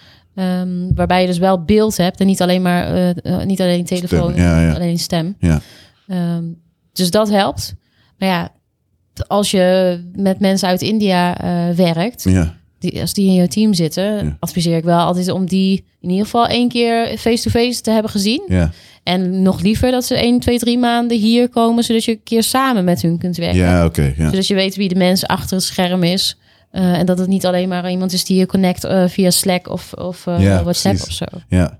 Ehm, 0.40 0.94
waarbij 0.94 1.20
je 1.20 1.26
dus 1.26 1.38
wel 1.38 1.64
beeld 1.64 1.96
hebt 1.96 2.20
en 2.20 2.26
niet 2.26 2.42
alleen 2.42 2.62
maar 2.62 2.94
eh, 2.94 3.10
eh, 3.22 3.46
niet 3.46 3.60
alleen 3.60 3.84
telefoon, 3.84 4.32
Stem, 4.32 4.44
ja, 4.44 4.60
ja. 4.60 4.72
alleen 4.72 4.98
stem. 4.98 5.36
ja, 5.38 5.60
Ehm, 6.08 6.44
dus 6.92 7.10
dat 7.10 7.30
helpt. 7.30 7.74
Maar 8.18 8.28
ja, 8.28 8.52
als 9.26 9.50
je 9.50 9.98
met 10.16 10.40
mensen 10.40 10.68
uit 10.68 10.82
India 10.82 11.38
eh, 11.40 11.76
werkt, 11.76 12.22
ja, 12.22 12.56
die, 12.78 13.00
als 13.00 13.12
die 13.12 13.26
in 13.26 13.34
je 13.34 13.48
team 13.48 13.74
zitten, 13.74 14.36
adviseer 14.38 14.76
ik 14.76 14.84
wel 14.84 14.98
altijd 14.98 15.28
om 15.28 15.46
die 15.46 15.84
in 16.00 16.10
ieder 16.10 16.24
geval 16.24 16.46
één 16.46 16.68
keer 16.68 17.18
face-to-face 17.18 17.80
te 17.80 17.90
hebben 17.90 18.10
gezien. 18.10 18.42
ja, 18.48 18.70
En 19.02 19.42
nog 19.42 19.60
liever 19.60 19.90
dat 19.90 20.04
ze 20.04 20.14
één, 20.14 20.40
twee, 20.40 20.58
drie 20.58 20.78
maanden 20.78 21.18
hier 21.18 21.48
komen, 21.48 21.84
zodat 21.84 22.04
je 22.04 22.12
een 22.12 22.22
keer 22.24 22.42
samen 22.42 22.84
met 22.84 23.02
hun 23.02 23.18
kunt 23.18 23.36
werken. 23.36 23.58
ja, 23.58 23.84
oké, 23.84 24.14
ja. 24.16 24.30
Zodat 24.30 24.46
je 24.46 24.54
weet 24.54 24.76
wie 24.76 24.88
de 24.88 24.94
mens 24.94 25.26
achter 25.26 25.56
het 25.56 25.64
scherm 25.64 26.02
is. 26.02 26.38
Eh, 26.70 26.98
en 26.98 27.06
dat 27.06 27.18
het 27.18 27.28
niet 27.28 27.46
alleen 27.46 27.68
maar 27.68 27.90
iemand 27.90 28.12
is 28.12 28.24
die 28.24 28.38
je 28.38 28.46
connect 28.46 28.84
eh, 28.84 29.08
via 29.08 29.30
Slack 29.30 29.68
of, 29.68 29.92
of 29.92 30.26
eh, 30.26 30.40
Ja, 30.40 30.62
WhatsApp 30.62 30.96
precies. 30.96 31.22
of 31.22 31.28
zo. 31.30 31.38
Ja, 31.48 31.78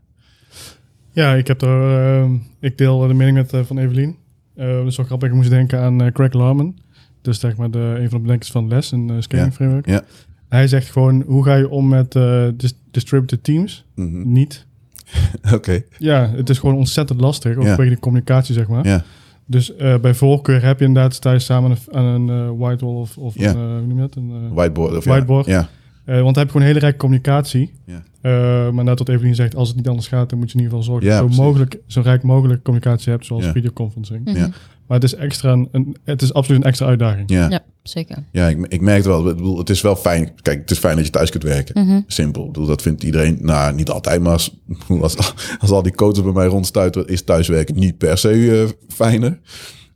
Ja, 1.13 1.35
ik 1.35 1.47
heb 1.47 1.63
er, 1.63 2.29
ik 2.61 2.79
deel 2.79 2.99
de 2.99 3.15
mening 3.15 3.37
met 3.37 3.67
van 3.67 3.79
Evelien. 3.79 4.17
Eh 4.57 4.67
dat 4.77 4.87
is 4.87 4.97
wel 4.97 5.07
grappig. 5.07 5.29
Ik 5.29 5.35
moest 5.35 5.51
denken 5.51 5.81
aan 5.81 6.03
eh, 6.03 6.13
Craig 6.13 6.33
Larman. 6.33 6.79
Dus 7.23 7.41
zeg 7.41 7.57
maar 7.57 7.71
de, 7.71 7.79
een 7.79 8.09
van 8.09 8.19
de 8.19 8.23
bedenkers 8.25 8.51
van 8.51 8.69
Les, 8.69 8.91
een 8.93 9.09
uh, 9.09 9.17
scaling 9.21 9.49
Ja, 9.49 9.55
framework. 9.55 9.87
ja. 9.87 10.03
Hij 10.49 10.67
zegt 10.69 10.91
gewoon, 10.91 11.23
hoe 11.27 11.45
ga 11.45 11.55
je 11.55 11.69
om 11.69 11.89
met 11.89 12.15
eh, 12.15 12.49
dis- 12.57 12.75
distributed 12.91 13.45
teams? 13.45 13.85
mhm, 13.95 14.33
Niet. 14.33 14.67
oké, 15.55 15.83
Ja, 15.99 16.31
het 16.35 16.51
is 16.51 16.59
gewoon 16.59 16.77
ontzettend 16.77 17.21
lastig. 17.21 17.57
Ook 17.57 17.65
Ja. 17.65 17.77
de 17.77 17.99
communicatie, 17.99 18.55
zeg 18.55 18.69
maar. 18.69 18.87
ja, 18.87 19.05
Dus 19.51 19.77
eh, 19.77 19.95
bij 19.99 20.15
voorkeur 20.15 20.63
heb 20.65 20.79
je 20.79 20.85
inderdaad 20.85 21.15
je 21.33 21.39
samen 21.39 21.71
aan 21.71 21.77
een, 21.87 21.97
aan 21.99 22.05
een 22.05 22.45
eh, 22.47 22.51
whitewall 22.59 22.95
of, 22.95 23.17
of 23.19 23.35
Ja. 23.39 23.51
een, 23.51 23.57
eh, 23.57 23.63
hoe 23.63 23.87
noem 23.87 23.97
je 23.97 24.01
dat? 24.03 24.15
Een, 24.17 24.31
eh, 24.31 24.55
whiteboard. 24.57 24.97
Of 24.97 25.05
Whiteboard. 25.05 25.47
Ja, 25.47 25.59
eh, 25.61 25.67
want 26.15 26.25
dan 26.25 26.35
heb 26.35 26.45
je 26.45 26.51
gewoon 26.51 26.67
hele 26.67 26.79
rijke 26.79 26.97
communicatie. 26.99 27.73
Ja. 27.87 28.03
Eh, 28.21 28.71
maar 28.71 28.85
net 28.85 28.99
wat 28.99 29.09
Evelien 29.09 29.35
zegt, 29.35 29.55
als 29.55 29.69
het 29.69 29.77
niet 29.77 29.89
anders 29.89 30.09
gaat, 30.09 30.31
dan 30.31 30.39
moet 30.39 30.51
je 30.51 30.59
in 30.59 30.63
ieder 30.65 30.79
geval 30.79 30.93
zorgen 30.93 31.11
Ja, 31.11 31.21
dat 31.21 31.29
je 31.29 31.35
zo, 31.35 31.43
mogelijk, 31.43 31.79
zo 31.87 32.01
rijk 32.01 32.23
mogelijk 32.23 32.63
communicatie 32.63 33.13
hebt, 33.13 33.27
zoals 33.27 33.45
Ja. 33.45 33.53
videoconferencing. 33.53 34.25
Mhm. 34.25 34.37
Ja. 34.37 34.51
Maar 34.87 35.01
het 35.01 35.13
is, 35.13 35.15
extra 35.15 35.53
een, 35.53 35.69
een- 35.73 35.97
het 36.05 36.23
is 36.23 36.33
absoluut 36.33 36.61
een 36.61 36.67
extra 36.67 36.87
uitdaging. 36.87 37.31
ja. 37.31 37.49
Ja, 37.51 37.61
zeker. 37.83 38.17
Ja, 38.33 38.49
ik, 38.49 38.67
ik 38.69 38.81
merk 38.81 38.97
het 38.97 39.07
wel. 39.07 39.29
Ik 39.29 39.37
bedoel, 39.37 39.59
het 39.59 39.71
is 39.71 39.81
wel 39.81 39.97
fijn. 39.97 40.31
Kijk, 40.43 40.59
het 40.61 40.71
is 40.71 40.79
fijn 40.79 40.97
dat 40.97 41.05
je 41.05 41.11
thuis 41.11 41.31
kunt 41.31 41.43
werken. 41.43 41.87
Mhm. 41.87 42.01
Simpel. 42.07 42.43
Ik 42.47 42.53
bedoel, 42.53 42.67
dat 42.67 42.83
vindt 42.83 43.03
iedereen. 43.03 43.39
Nou, 43.41 43.75
niet 43.75 43.91
altijd, 43.91 44.21
maar 44.21 44.33
als, 44.33 44.57
als, 45.01 45.17
als 45.59 45.71
al 45.71 45.83
die 45.83 45.95
coaches 45.95 46.23
bij 46.23 46.33
mij 46.33 46.47
rondstuiten, 46.47 47.07
is 47.07 47.23
thuiswerken 47.23 47.79
niet 47.79 47.99
per 47.99 48.19
se 48.19 48.61
eh, 48.63 48.95
fijner. 48.95 49.39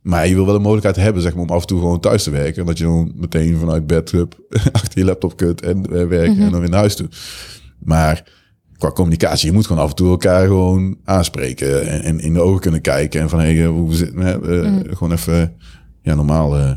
Maar 0.05 0.27
je 0.27 0.35
wil 0.35 0.45
wel 0.45 0.53
de 0.53 0.59
mogelijkheid 0.59 0.95
hebben, 0.95 1.21
zeg 1.21 1.33
maar, 1.33 1.43
om 1.43 1.49
af 1.49 1.61
en 1.61 1.67
toe 1.67 1.79
gewoon 1.79 1.99
thuis 1.99 2.23
te 2.23 2.31
werken. 2.31 2.61
En 2.61 2.65
dat 2.65 2.77
je 2.77 2.83
dan 2.83 3.11
meteen 3.15 3.57
vanuit 3.57 3.87
bed 3.87 4.13
achter 4.71 4.99
je 4.99 5.05
laptop 5.05 5.37
kunt 5.37 5.61
en 5.61 5.85
eh, 5.85 6.07
werken 6.07 6.39
en 6.39 6.51
dan 6.51 6.59
weer 6.59 6.69
naar 6.69 6.79
huis 6.79 6.95
toe. 6.95 7.07
Maar 7.79 8.23
qua 8.77 8.91
communicatie, 8.91 9.47
je 9.47 9.53
moet 9.53 9.67
gewoon 9.67 9.81
af 9.81 9.89
en 9.89 9.95
toe 9.95 10.09
elkaar 10.09 10.45
gewoon 10.45 10.97
aanspreken 11.03 11.87
en, 11.87 12.01
en 12.01 12.19
in 12.19 12.33
de 12.33 12.39
ogen 12.39 12.61
kunnen 12.61 12.81
kijken. 12.81 13.21
En 13.21 13.29
van, 13.29 13.39
hé, 13.39 13.55
hey, 13.55 13.65
hoe 13.65 13.93
zit? 13.93 14.13
Eh, 14.13 14.35
Gewoon 14.89 15.11
even 15.11 15.55
ja, 16.01 16.15
normaal 16.15 16.57
eh, 16.57 16.71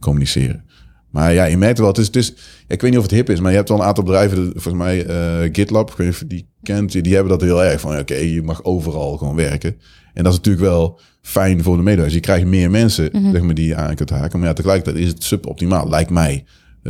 communiceren. 0.00 0.64
Maar 1.10 1.32
ja, 1.32 1.44
je 1.44 1.56
merkt 1.56 1.78
wel, 1.78 1.88
het 1.88 1.98
is, 1.98 2.06
het 2.06 2.16
is, 2.16 2.34
ik 2.66 2.80
weet 2.80 2.90
niet 2.90 2.98
of 2.98 3.06
het 3.06 3.14
hip 3.14 3.30
is, 3.30 3.40
maar 3.40 3.50
je 3.50 3.56
hebt 3.56 3.68
wel 3.68 3.78
een 3.78 3.84
aantal 3.84 4.04
bedrijven, 4.04 4.50
volgens 4.52 4.74
mij 4.74 5.06
eh, 5.06 5.48
GitLab, 5.52 5.90
ik 5.90 5.96
weet 5.96 6.06
niet 6.06 6.16
of 6.16 6.20
je 6.22 6.26
die 6.26 6.48
kent, 6.62 6.92
die 6.92 7.14
hebben 7.14 7.32
dat 7.32 7.40
heel 7.40 7.64
erg 7.64 7.80
van, 7.80 7.98
oké, 7.98 8.14
je 8.14 8.42
mag 8.42 8.64
overal 8.64 9.16
gewoon 9.16 9.34
werken. 9.34 9.76
En 10.14 10.24
dat 10.24 10.32
is 10.32 10.38
natuurlijk 10.38 10.64
wel 10.64 11.00
fijn 11.22 11.62
voor 11.62 11.76
de 11.76 11.82
medewerkers. 11.82 12.14
Je 12.14 12.20
krijgt 12.20 12.46
meer 12.46 12.70
mensen 12.70 13.10
zeg 13.32 13.42
maar, 13.42 13.54
die 13.54 13.66
je 13.66 13.76
aan 13.76 13.94
kunt 13.94 14.10
haken, 14.10 14.38
maar 14.38 14.48
ja, 14.48 14.54
tegelijkertijd 14.54 15.04
is 15.04 15.08
het 15.08 15.24
suboptimaal, 15.24 15.88
lijkt 15.88 16.10
mij. 16.10 16.44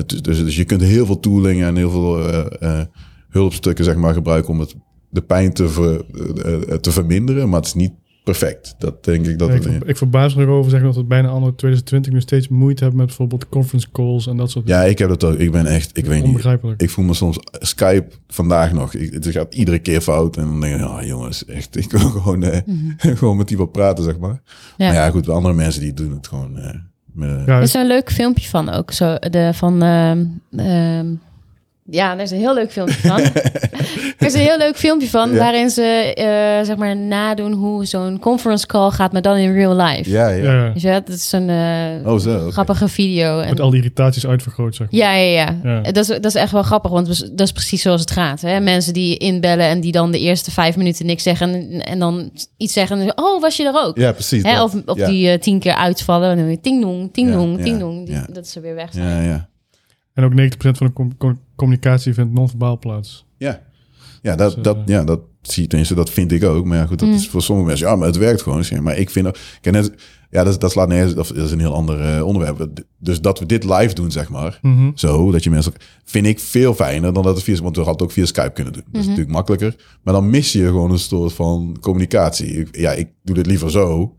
Dus, 0.06 0.22
dus 0.22 0.56
je 0.56 0.64
kunt 0.64 0.82
heel 0.82 1.06
veel 1.06 1.20
tooling 1.20 1.62
en 1.62 1.76
heel 1.76 1.90
veel 1.90 2.28
eh, 2.28 2.80
eh, 2.80 2.86
hulpstukken 3.28 3.84
zeg 3.84 3.96
maar, 3.96 4.14
gebruiken 4.14 4.50
om 4.50 4.60
het, 4.60 4.74
de 5.10 5.22
pijn 5.22 5.52
te, 5.52 5.68
ver, 5.68 6.04
eh, 6.44 6.76
te 6.76 6.92
verminderen, 6.92 7.48
maar 7.48 7.58
het 7.58 7.68
is 7.68 7.74
niet 7.74 7.92
perfect. 8.24 8.74
Dat 8.78 9.04
denk 9.04 9.26
ik 9.26 9.38
dat 9.38 9.48
Ja, 9.48 9.54
ik, 9.54 9.62
het... 9.62 9.72
ver- 9.72 9.88
ik 9.88 9.96
verbaas 9.96 10.34
me 10.34 10.42
erover 10.42 10.70
zeggen 10.70 10.88
dat 10.88 10.96
het 10.96 11.08
bijna 11.08 11.28
anno 11.28 11.54
2020 11.54 12.12
nu 12.12 12.20
steeds 12.20 12.48
moeite 12.48 12.80
hebben 12.82 12.98
met 12.98 13.06
bijvoorbeeld 13.08 13.48
conference 13.48 13.88
calls 13.92 14.26
en 14.26 14.36
dat 14.36 14.50
soort 14.50 14.68
Ja, 14.68 14.82
ik 14.82 14.98
heb 14.98 15.08
dat 15.08 15.24
ook. 15.24 15.34
Ik 15.38 15.52
ben 15.52 15.66
echt, 15.66 15.96
ik 15.98 16.06
weet 16.06 16.16
niet. 16.18 16.24
Onbegrijpelijk. 16.26 16.82
Ik 16.82 16.90
voel 16.90 17.04
me 17.04 17.14
soms 17.14 17.38
Skype 17.52 18.06
vandaag 18.28 18.72
nog. 18.72 18.94
Ik, 18.94 19.12
het 19.12 19.26
gaat 19.26 19.54
iedere 19.54 19.78
keer 19.78 20.00
fout. 20.00 20.36
En 20.36 20.44
dan 20.44 20.60
denk 20.60 20.74
ik, 20.74 20.80
ja 20.80 21.04
jongens, 21.04 21.44
echt, 21.44 21.76
ik 21.76 21.90
wil 21.90 22.00
gewoon, 22.20 22.42
eh, 22.42 22.60
gewoon 23.18 23.36
met 23.36 23.48
die 23.48 23.56
wat 23.56 23.72
praten, 23.72 24.04
zeg 24.04 24.18
maar. 24.18 24.30
Mhm. 24.30 24.82
Ja. 24.82 24.86
Maar 24.86 24.94
ja, 24.94 25.10
goed, 25.10 25.28
andere 25.28 25.54
mensen 25.54 25.80
die 25.80 25.94
doen 25.94 26.12
het 26.12 26.26
gewoon. 26.26 26.58
eh, 26.58 26.74
met, 27.12 27.28
eh, 27.30 27.46
Ja, 27.46 27.56
Er 27.56 27.62
is 27.62 27.74
een 27.74 27.86
leuk 27.86 28.12
filmpje 28.12 28.48
van 28.48 28.68
ook. 28.70 28.90
Zo, 28.90 29.14
de, 29.18 29.50
van, 29.54 29.82
ehm, 29.82 30.24
ehm, 30.56 31.06
ja, 31.90 32.12
er 32.16 32.20
is 32.20 32.30
een 32.30 32.38
heel 32.38 32.54
leuk 32.54 32.72
filmpje 32.72 33.08
van. 33.08 33.20
er 34.18 34.26
is 34.26 34.34
een 34.34 34.40
heel 34.40 34.58
leuk 34.58 34.76
filmpje 34.76 35.08
van 35.08 35.30
Ja. 35.30 35.36
waarin 35.38 35.70
ze 35.70 35.82
eh, 36.14 36.66
zeg 36.66 36.76
maar 36.76 36.96
nadoen 36.96 37.52
hoe 37.52 37.84
zo'n 37.84 38.18
conference 38.18 38.66
call 38.66 38.90
gaat, 38.90 39.12
maar 39.12 39.22
dan 39.22 39.36
in 39.36 39.52
real 39.52 39.76
life. 39.76 40.10
ja, 40.10 40.28
ja. 40.28 40.70
Dus 40.72 40.82
ja, 40.82 40.92
dat 41.00 41.08
is 41.08 41.32
een 41.32 41.48
eh, 41.50 42.12
Oh, 42.12 42.18
zo. 42.18 42.50
grappige 42.50 42.88
video. 42.88 43.40
En, 43.40 43.48
Met 43.48 43.60
al 43.60 43.70
die 43.70 43.78
irritaties 43.78 44.26
uitvergroot, 44.26 44.74
zeg 44.74 44.90
maar. 44.90 45.00
ja, 45.00 45.14
ja, 45.14 45.30
ja. 45.62 45.80
Ja. 45.82 45.82
Dat, 45.82 45.96
is, 45.96 46.06
dat 46.06 46.24
is 46.24 46.34
echt 46.34 46.52
wel 46.52 46.62
grappig, 46.62 46.90
want 46.90 47.06
dat 47.36 47.40
is 47.46 47.52
precies 47.52 47.82
zoals 47.82 48.00
het 48.00 48.10
gaat. 48.10 48.40
Hè? 48.40 48.60
Mensen 48.60 48.92
die 48.92 49.16
inbellen 49.16 49.66
en 49.66 49.80
die 49.80 49.92
dan 49.92 50.10
de 50.10 50.18
eerste 50.18 50.50
vijf 50.50 50.76
minuten 50.76 51.06
niks 51.06 51.22
zeggen 51.22 51.54
en, 51.54 51.80
en 51.84 51.98
dan 51.98 52.30
iets 52.56 52.72
zeggen. 52.72 53.00
En, 53.00 53.18
oh, 53.18 53.40
was 53.40 53.56
je 53.56 53.64
er 53.66 53.82
ook? 53.84 53.98
Ja, 53.98 54.12
precies. 54.12 54.42
Hè? 54.42 54.62
Of, 54.62 54.74
of 54.86 54.96
ja. 54.98 55.06
die 55.06 55.30
eh, 55.30 55.38
tien 55.38 55.58
keer 55.58 55.74
uitvallen 55.74 56.30
en 56.30 56.36
dan 56.36 56.46
weer 56.46 56.60
ting 56.60 56.82
dong, 56.82 57.12
ting 57.12 57.28
Ja, 57.28 57.34
dong, 57.34 57.56
ja, 57.58 57.64
ting 57.64 57.78
dong. 57.78 58.06
Die-. 58.06 58.32
Dat 58.32 58.46
ze 58.48 58.60
weer 58.60 58.74
weg 58.74 58.88
zijn. 58.92 59.08
Ja, 59.08 59.20
ja. 59.30 59.48
En 60.14 60.24
ook 60.24 60.32
90% 60.32 60.34
van 60.56 60.86
de 60.86 60.92
communicatie 61.56 62.14
vindt 62.14 62.32
non-verbaal 62.32 62.78
plaats. 62.78 63.26
Ja. 63.36 63.62
Ja, 64.22 64.36
dat, 64.36 64.54
Dus, 64.54 64.62
dat, 64.64 64.76
eh, 64.76 64.82
ja, 64.86 65.04
dat 65.04 65.20
zie 65.42 65.62
je 65.62 65.68
tenminste, 65.68 65.94
dat 65.94 66.10
vind 66.10 66.32
ik 66.32 66.44
ook. 66.44 66.64
Maar 66.64 66.78
ja, 66.78 66.86
goed, 66.86 66.98
dat 66.98 67.08
Mm. 67.08 67.14
is 67.14 67.28
voor 67.28 67.42
sommige 67.42 67.68
mensen, 67.68 67.86
ja, 67.88 67.96
maar 67.96 68.06
het 68.06 68.16
werkt 68.16 68.42
gewoon. 68.42 68.64
Maar 68.82 68.96
ik 68.98 69.10
vind 69.10 69.26
ook, 69.26 69.36
kijk, 69.60 69.74
net, 69.76 69.92
ja, 70.30 70.44
dat, 70.44 70.60
dat 70.60 70.70
slaat 70.70 71.16
of 71.16 71.28
dat 71.28 71.36
is 71.46 71.50
een 71.50 71.58
heel 71.60 71.74
ander 71.74 72.00
eh, 72.16 72.26
onderwerp. 72.26 72.68
Dus 72.98 73.20
dat 73.20 73.38
we 73.38 73.46
dit 73.46 73.64
live 73.64 73.94
doen, 73.94 74.10
zeg 74.10 74.28
maar, 74.28 74.58
mhm. 74.62 74.90
zo, 74.94 75.30
dat 75.30 75.44
je 75.44 75.50
mensen, 75.50 75.72
vind 76.04 76.26
ik 76.26 76.40
veel 76.40 76.74
fijner 76.74 77.12
dan 77.12 77.22
dat 77.22 77.34
het 77.34 77.44
via, 77.44 77.54
want 77.62 77.76
we 77.76 77.82
hadden 77.82 77.92
het 77.92 78.02
ook 78.02 78.12
via 78.12 78.26
Skype 78.26 78.50
kunnen 78.52 78.72
doen. 78.72 78.82
Dat 78.86 79.00
is 79.00 79.06
natuurlijk 79.06 79.34
makkelijker. 79.34 79.76
Maar 80.02 80.14
dan 80.14 80.30
mis 80.30 80.52
je 80.52 80.64
gewoon 80.66 80.90
een 80.90 80.98
soort 80.98 81.32
van 81.32 81.76
communicatie. 81.80 82.46
Ik- 82.58 82.76
Ja, 82.76 82.92
ik 82.92 83.08
doe 83.22 83.34
dit 83.34 83.46
liever 83.46 83.70
zo. 83.70 84.14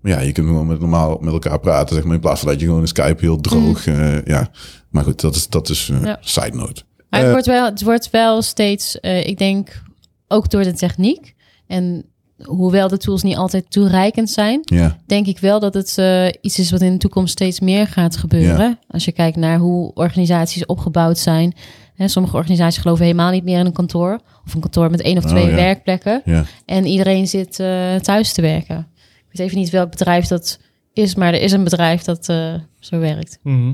Maar 0.00 0.12
ja, 0.12 0.20
je 0.20 0.32
kunt 0.32 0.46
gewoon 0.46 0.66
met, 0.66 0.80
normaal 0.80 1.18
met 1.20 1.32
elkaar 1.32 1.60
praten, 1.60 1.94
zeg 1.94 2.04
maar, 2.04 2.14
in 2.14 2.20
plaats 2.20 2.40
van 2.40 2.48
dat 2.48 2.60
je 2.60 2.66
gewoon 2.66 2.80
een 2.80 2.88
Skype 2.88 3.20
heel 3.20 3.40
droog, 3.40 3.86
eh, 3.86 4.24
ja. 4.24 4.50
Maar 4.90 5.04
goed, 5.04 5.20
dat 5.20 5.34
is, 5.36 5.48
dat 5.48 5.68
is 5.68 5.88
eh, 5.92 6.02
Ja. 6.02 6.18
side 6.20 6.56
note. 6.56 6.82
Maar 7.10 7.20
het, 7.20 7.28
Eh, 7.28 7.30
wordt 7.34 7.46
wel, 7.46 7.64
het 7.64 7.82
wordt 7.82 8.10
wel 8.10 8.42
steeds, 8.42 8.96
ik 9.00 9.38
denk, 9.38 9.82
ook 10.28 10.50
door 10.50 10.62
de 10.62 10.72
techniek. 10.72 11.34
En 11.66 12.04
hoewel 12.42 12.88
de 12.88 12.96
tools 12.96 13.22
niet 13.22 13.36
altijd 13.36 13.70
toereikend 13.70 14.30
zijn, 14.30 14.60
Ja, 14.64 14.96
denk 15.06 15.26
ik 15.26 15.38
wel 15.38 15.60
dat 15.60 15.74
het 15.74 15.96
iets 16.40 16.58
is 16.58 16.70
wat 16.70 16.80
in 16.80 16.92
de 16.92 16.98
toekomst 16.98 17.32
steeds 17.32 17.60
meer 17.60 17.86
gaat 17.86 18.16
gebeuren. 18.16 18.78
Als 18.88 19.04
je 19.04 19.12
kijkt 19.12 19.36
naar 19.36 19.58
hoe 19.58 19.92
organisaties 19.94 20.66
opgebouwd 20.66 21.18
zijn. 21.18 21.54
Hè, 21.94 22.08
sommige 22.08 22.36
organisaties 22.36 22.80
geloven 22.82 23.04
helemaal 23.04 23.30
niet 23.30 23.44
meer 23.44 23.58
in 23.58 23.66
een 23.66 23.72
kantoor. 23.72 24.20
Of 24.46 24.54
een 24.54 24.60
kantoor 24.60 24.90
met 24.90 25.00
één 25.00 25.16
of 25.16 25.24
Oh, 25.24 25.30
twee 25.30 25.46
ja. 25.48 25.54
werkplekken. 25.54 26.22
En 26.66 26.86
iedereen 26.86 27.26
zit 27.28 27.54
thuis 28.02 28.32
te 28.32 28.42
werken. 28.42 28.86
Ik 29.30 29.38
weet 29.38 29.46
even 29.46 29.58
niet 29.58 29.70
welk 29.70 29.90
bedrijf 29.90 30.26
dat 30.26 30.58
is, 30.92 31.14
maar 31.14 31.34
er 31.34 31.40
is 31.40 31.52
een 31.52 31.64
bedrijf 31.64 32.02
dat 32.02 32.28
eh, 32.28 32.54
zo 32.78 32.98
werkt. 32.98 33.38
Mhm. 33.42 33.72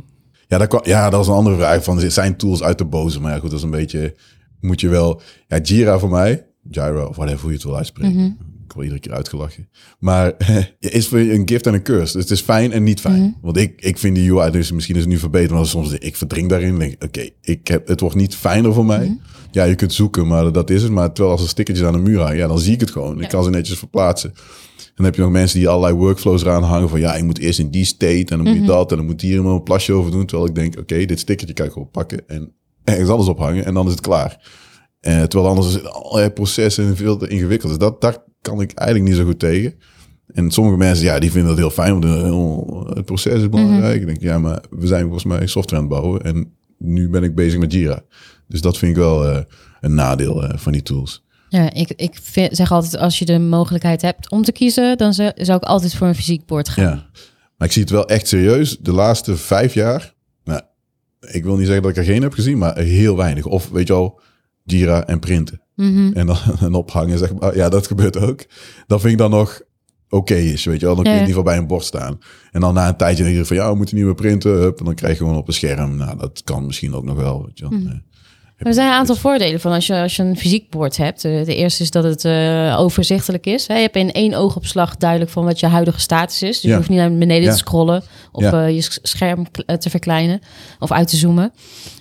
Ja, 0.48 0.58
dat, 0.58 0.86
ja, 0.86 1.02
dat 1.10 1.18
was 1.18 1.28
een 1.28 1.34
andere 1.34 1.56
vraag. 1.56 1.84
Van, 1.84 2.10
zijn 2.10 2.36
tools 2.36 2.62
uit 2.62 2.78
de 2.78 2.84
boze? 2.84 3.20
Maar 3.20 3.32
ja, 3.32 3.38
goed, 3.38 3.50
dat 3.50 3.58
is 3.58 3.64
een 3.64 3.70
beetje... 3.70 4.14
Moet 4.60 4.80
je 4.80 4.88
wel... 4.88 5.20
Ja, 5.48 5.58
Jira 5.58 5.98
voor 5.98 6.10
mij, 6.10 6.46
Gyro, 6.70 7.06
of 7.06 7.16
whatever 7.16 7.40
hoe 7.40 7.50
je 7.50 7.56
het 7.56 7.64
wil 7.64 7.76
uitspreken. 7.76 8.14
Mhm. 8.14 8.30
Ik 8.64 8.72
word 8.72 8.84
iedere 8.84 9.00
keer 9.00 9.12
uitgelachen. 9.12 9.68
Maar 9.98 10.32
is 10.78 11.08
voor 11.08 11.18
je 11.18 11.32
een 11.32 11.48
gift 11.48 11.66
en 11.66 11.74
een 11.74 11.82
curse. 11.82 12.12
Dus 12.12 12.22
het 12.22 12.30
is 12.30 12.40
fijn 12.40 12.72
en 12.72 12.82
niet 12.82 13.00
fijn. 13.00 13.20
Mhm. 13.20 13.30
Want 13.40 13.56
ik, 13.56 13.80
ik 13.80 13.98
vind 13.98 14.16
die 14.16 14.32
UI, 14.32 14.50
dus 14.50 14.72
misschien 14.72 14.94
is 14.94 15.00
het 15.00 15.10
nu 15.10 15.18
verbeterd, 15.18 15.50
maar 15.52 15.66
soms 15.66 15.92
ik 15.92 16.16
verdring 16.16 16.48
daarin. 16.48 16.78
Denk, 16.78 17.04
oké, 17.04 17.28
ik 17.40 17.68
heb 17.68 17.88
het 17.88 18.00
wordt 18.00 18.16
niet 18.16 18.34
fijner 18.34 18.72
voor 18.72 18.86
mij. 18.86 19.18
Ja, 19.50 19.64
je 19.64 19.74
kunt 19.74 19.92
zoeken, 19.92 20.26
maar 20.26 20.52
dat 20.52 20.70
is 20.70 20.82
het. 20.82 20.92
Maar 20.92 21.12
terwijl 21.12 21.34
als 21.34 21.42
er 21.42 21.48
stickertjes 21.48 21.86
aan 21.86 21.92
de 21.92 21.98
muur 21.98 22.20
hangen, 22.20 22.36
ja, 22.36 22.46
dan 22.46 22.58
zie 22.58 22.74
ik 22.74 22.80
het 22.80 22.90
gewoon. 22.90 23.16
Ja. 23.16 23.22
Ik 23.22 23.28
kan 23.28 23.44
ze 23.44 23.50
netjes 23.50 23.78
verplaatsen. 23.78 24.32
En 24.96 25.02
dan 25.02 25.04
heb 25.04 25.14
je 25.14 25.22
nog 25.22 25.30
mensen 25.30 25.58
die 25.58 25.68
allerlei 25.68 25.94
workflows 25.94 26.42
eraan 26.42 26.62
hangen. 26.62 26.88
Van 26.88 27.00
ja, 27.00 27.14
ik 27.14 27.24
moet 27.24 27.38
eerst 27.38 27.58
in 27.58 27.70
die 27.70 27.84
state 27.84 28.14
en 28.14 28.24
dan 28.26 28.38
moet 28.42 28.48
je 28.54 28.58
Mhm. 28.58 28.66
dat. 28.66 28.90
En 28.90 28.96
dan 28.96 29.06
moet 29.06 29.20
hier 29.20 29.34
iemand 29.34 29.56
een 29.58 29.62
plasje 29.62 29.92
over 29.92 30.10
doen. 30.10 30.26
Terwijl 30.26 30.48
ik 30.48 30.54
denk, 30.54 30.78
oké, 30.78 31.04
dit 31.04 31.18
stickertje 31.18 31.54
kan 31.54 31.66
ik 31.66 31.72
gewoon 31.72 31.90
pakken 31.90 32.28
en 32.28 32.52
ergens 32.84 33.08
anders 33.08 33.28
ophangen. 33.28 33.64
En 33.64 33.74
dan 33.74 33.84
is 33.86 33.90
het 33.92 34.00
klaar. 34.00 34.48
Eh, 35.00 35.22
terwijl 35.22 35.50
anders 35.50 35.66
is 35.68 35.74
het 35.74 35.86
allerlei 35.92 36.30
processen 36.30 36.86
en 36.86 36.96
veel 36.96 37.16
te 37.16 37.28
ingewikkeld. 37.28 37.70
Dus 37.70 37.80
dat, 37.80 38.00
daar 38.00 38.16
kan 38.40 38.60
ik 38.60 38.72
eigenlijk 38.72 39.08
niet 39.10 39.18
zo 39.18 39.24
goed 39.26 39.38
tegen. 39.38 39.74
En 40.32 40.50
sommige 40.50 40.76
mensen, 40.76 41.04
ja, 41.04 41.18
die 41.18 41.30
vinden 41.30 41.48
dat 41.48 41.58
heel 41.58 41.70
fijn. 41.70 42.00
Want 42.00 42.94
het 42.96 43.04
proces 43.04 43.40
is 43.40 43.48
belangrijk. 43.48 44.00
Ik 44.00 44.06
denk, 44.06 44.20
ja, 44.20 44.38
maar 44.38 44.62
we 44.70 44.86
zijn 44.86 45.02
volgens 45.02 45.24
mij 45.24 45.46
software 45.46 45.82
aan 45.82 45.88
het 45.90 45.98
bouwen. 46.00 46.22
En 46.22 46.52
nu 46.78 47.08
ben 47.08 47.22
ik 47.22 47.34
bezig 47.34 47.58
met 47.58 47.72
Jira. 47.72 48.02
Dus 48.48 48.60
dat 48.60 48.78
vind 48.78 48.90
ik 48.90 48.98
wel 48.98 49.28
eh, 49.28 49.42
een 49.80 49.94
nadeel 49.94 50.44
eh, 50.44 50.58
van 50.58 50.72
die 50.72 50.82
tools. 50.82 51.24
Ja, 51.48 51.72
ik, 51.72 51.92
ik 51.96 52.18
vind- 52.22 52.56
zeg 52.56 52.72
altijd, 52.72 52.96
als 52.96 53.18
je 53.18 53.24
de 53.24 53.38
mogelijkheid 53.38 54.02
hebt 54.02 54.30
om 54.30 54.42
te 54.42 54.52
kiezen, 54.52 54.96
dan 54.98 55.14
zou 55.14 55.32
ik 55.36 55.62
altijd 55.62 55.94
voor 55.94 56.06
een 56.06 56.14
fysiek 56.14 56.46
bord 56.46 56.68
gaan. 56.68 56.84
Ja. 56.84 57.06
Maar 57.56 57.66
ik 57.68 57.72
zie 57.72 57.82
het 57.82 57.90
wel 57.90 58.08
echt 58.08 58.28
serieus. 58.28 58.78
De 58.78 58.92
laatste 58.92 59.36
vijf 59.36 59.74
jaar, 59.74 60.14
nou, 60.44 60.60
ik 61.20 61.44
wil 61.44 61.56
niet 61.56 61.64
zeggen 61.66 61.82
dat 61.82 61.90
ik 61.90 61.96
er 61.96 62.04
geen 62.12 62.22
heb 62.22 62.32
gezien, 62.32 62.58
maar 62.58 62.78
heel 62.78 63.16
weinig. 63.16 63.44
Of 63.44 63.68
weet 63.68 63.86
je 63.86 63.92
al, 63.92 64.20
Jira 64.64 65.06
en 65.06 65.18
printen. 65.18 65.60
Mhm. 65.74 66.12
En 66.12 66.26
dan 66.26 66.36
en 66.60 66.74
ophangen, 66.74 67.18
zeg 67.18 67.34
maar. 67.34 67.56
Ja, 67.56 67.68
dat 67.68 67.86
gebeurt 67.86 68.16
ook. 68.18 68.44
Dat 68.86 69.00
vind 69.00 69.12
ik 69.12 69.18
dan 69.18 69.30
nog 69.30 69.60
oké 70.08 70.34
is, 70.34 70.64
weet 70.64 70.80
je 70.80 70.86
wel. 70.86 70.94
Dan 70.94 71.04
kun 71.04 71.12
je 71.12 71.18
in 71.20 71.26
ieder 71.26 71.38
geval 71.42 71.52
bij 71.52 71.62
een 71.62 71.68
bord 71.68 71.84
staan. 71.84 72.18
En 72.52 72.60
dan 72.60 72.74
na 72.74 72.88
een 72.88 72.96
tijdje 72.96 73.24
denk 73.24 73.36
je 73.36 73.44
van, 73.44 73.56
ja, 73.56 73.70
we 73.70 73.76
moeten 73.76 73.96
niet 73.96 74.04
meer 74.04 74.14
printen. 74.14 74.50
Hup, 74.52 74.78
en 74.78 74.84
dan 74.84 74.94
krijg 74.94 75.12
je 75.12 75.18
gewoon 75.24 75.36
op 75.38 75.48
een 75.48 75.54
scherm. 75.54 75.96
Nou, 75.96 76.18
dat 76.18 76.42
kan 76.44 76.66
misschien 76.66 76.94
ook 76.94 77.04
nog 77.04 77.16
wel, 77.16 77.44
weet 77.46 77.58
je 77.58 77.68
wel. 77.68 77.78
Mhm. 77.78 77.96
Er 78.56 78.74
zijn 78.74 78.86
een 78.86 78.92
aantal 78.94 79.14
voordelen 79.16 79.60
van 79.60 79.72
als 79.72 79.86
je, 79.86 79.94
als 80.00 80.16
je 80.16 80.22
een 80.22 80.36
fysiek 80.36 80.70
bord 80.70 80.96
hebt. 80.96 81.24
Eh, 81.24 81.44
De 81.44 81.54
eerste 81.54 81.82
is 81.82 81.90
dat 81.90 82.04
het 82.04 82.24
eh, 82.24 82.76
overzichtelijk 82.78 83.46
is. 83.46 83.66
Hè. 83.66 83.74
Je 83.74 83.80
hebt 83.80 83.96
in 83.96 84.12
één 84.12 84.34
oogopslag 84.34 84.96
duidelijk 84.96 85.30
van 85.30 85.44
wat 85.44 85.60
je 85.60 85.66
huidige 85.66 86.00
status 86.00 86.42
is. 86.42 86.48
Dus 86.54 86.60
Ja. 86.62 86.68
je 86.70 86.76
hoeft 86.76 86.88
niet 86.88 86.98
naar 86.98 87.12
beneden 87.12 87.42
Ja. 87.42 87.50
te 87.50 87.56
scrollen 87.56 88.02
of 88.32 88.42
Ja. 88.42 88.66
eh, 88.66 88.74
je 88.74 88.86
scherm 89.02 89.46
te 89.78 89.90
verkleinen 89.90 90.40
of 90.78 90.92
uit 90.92 91.08
te 91.08 91.16
zoomen. 91.16 91.52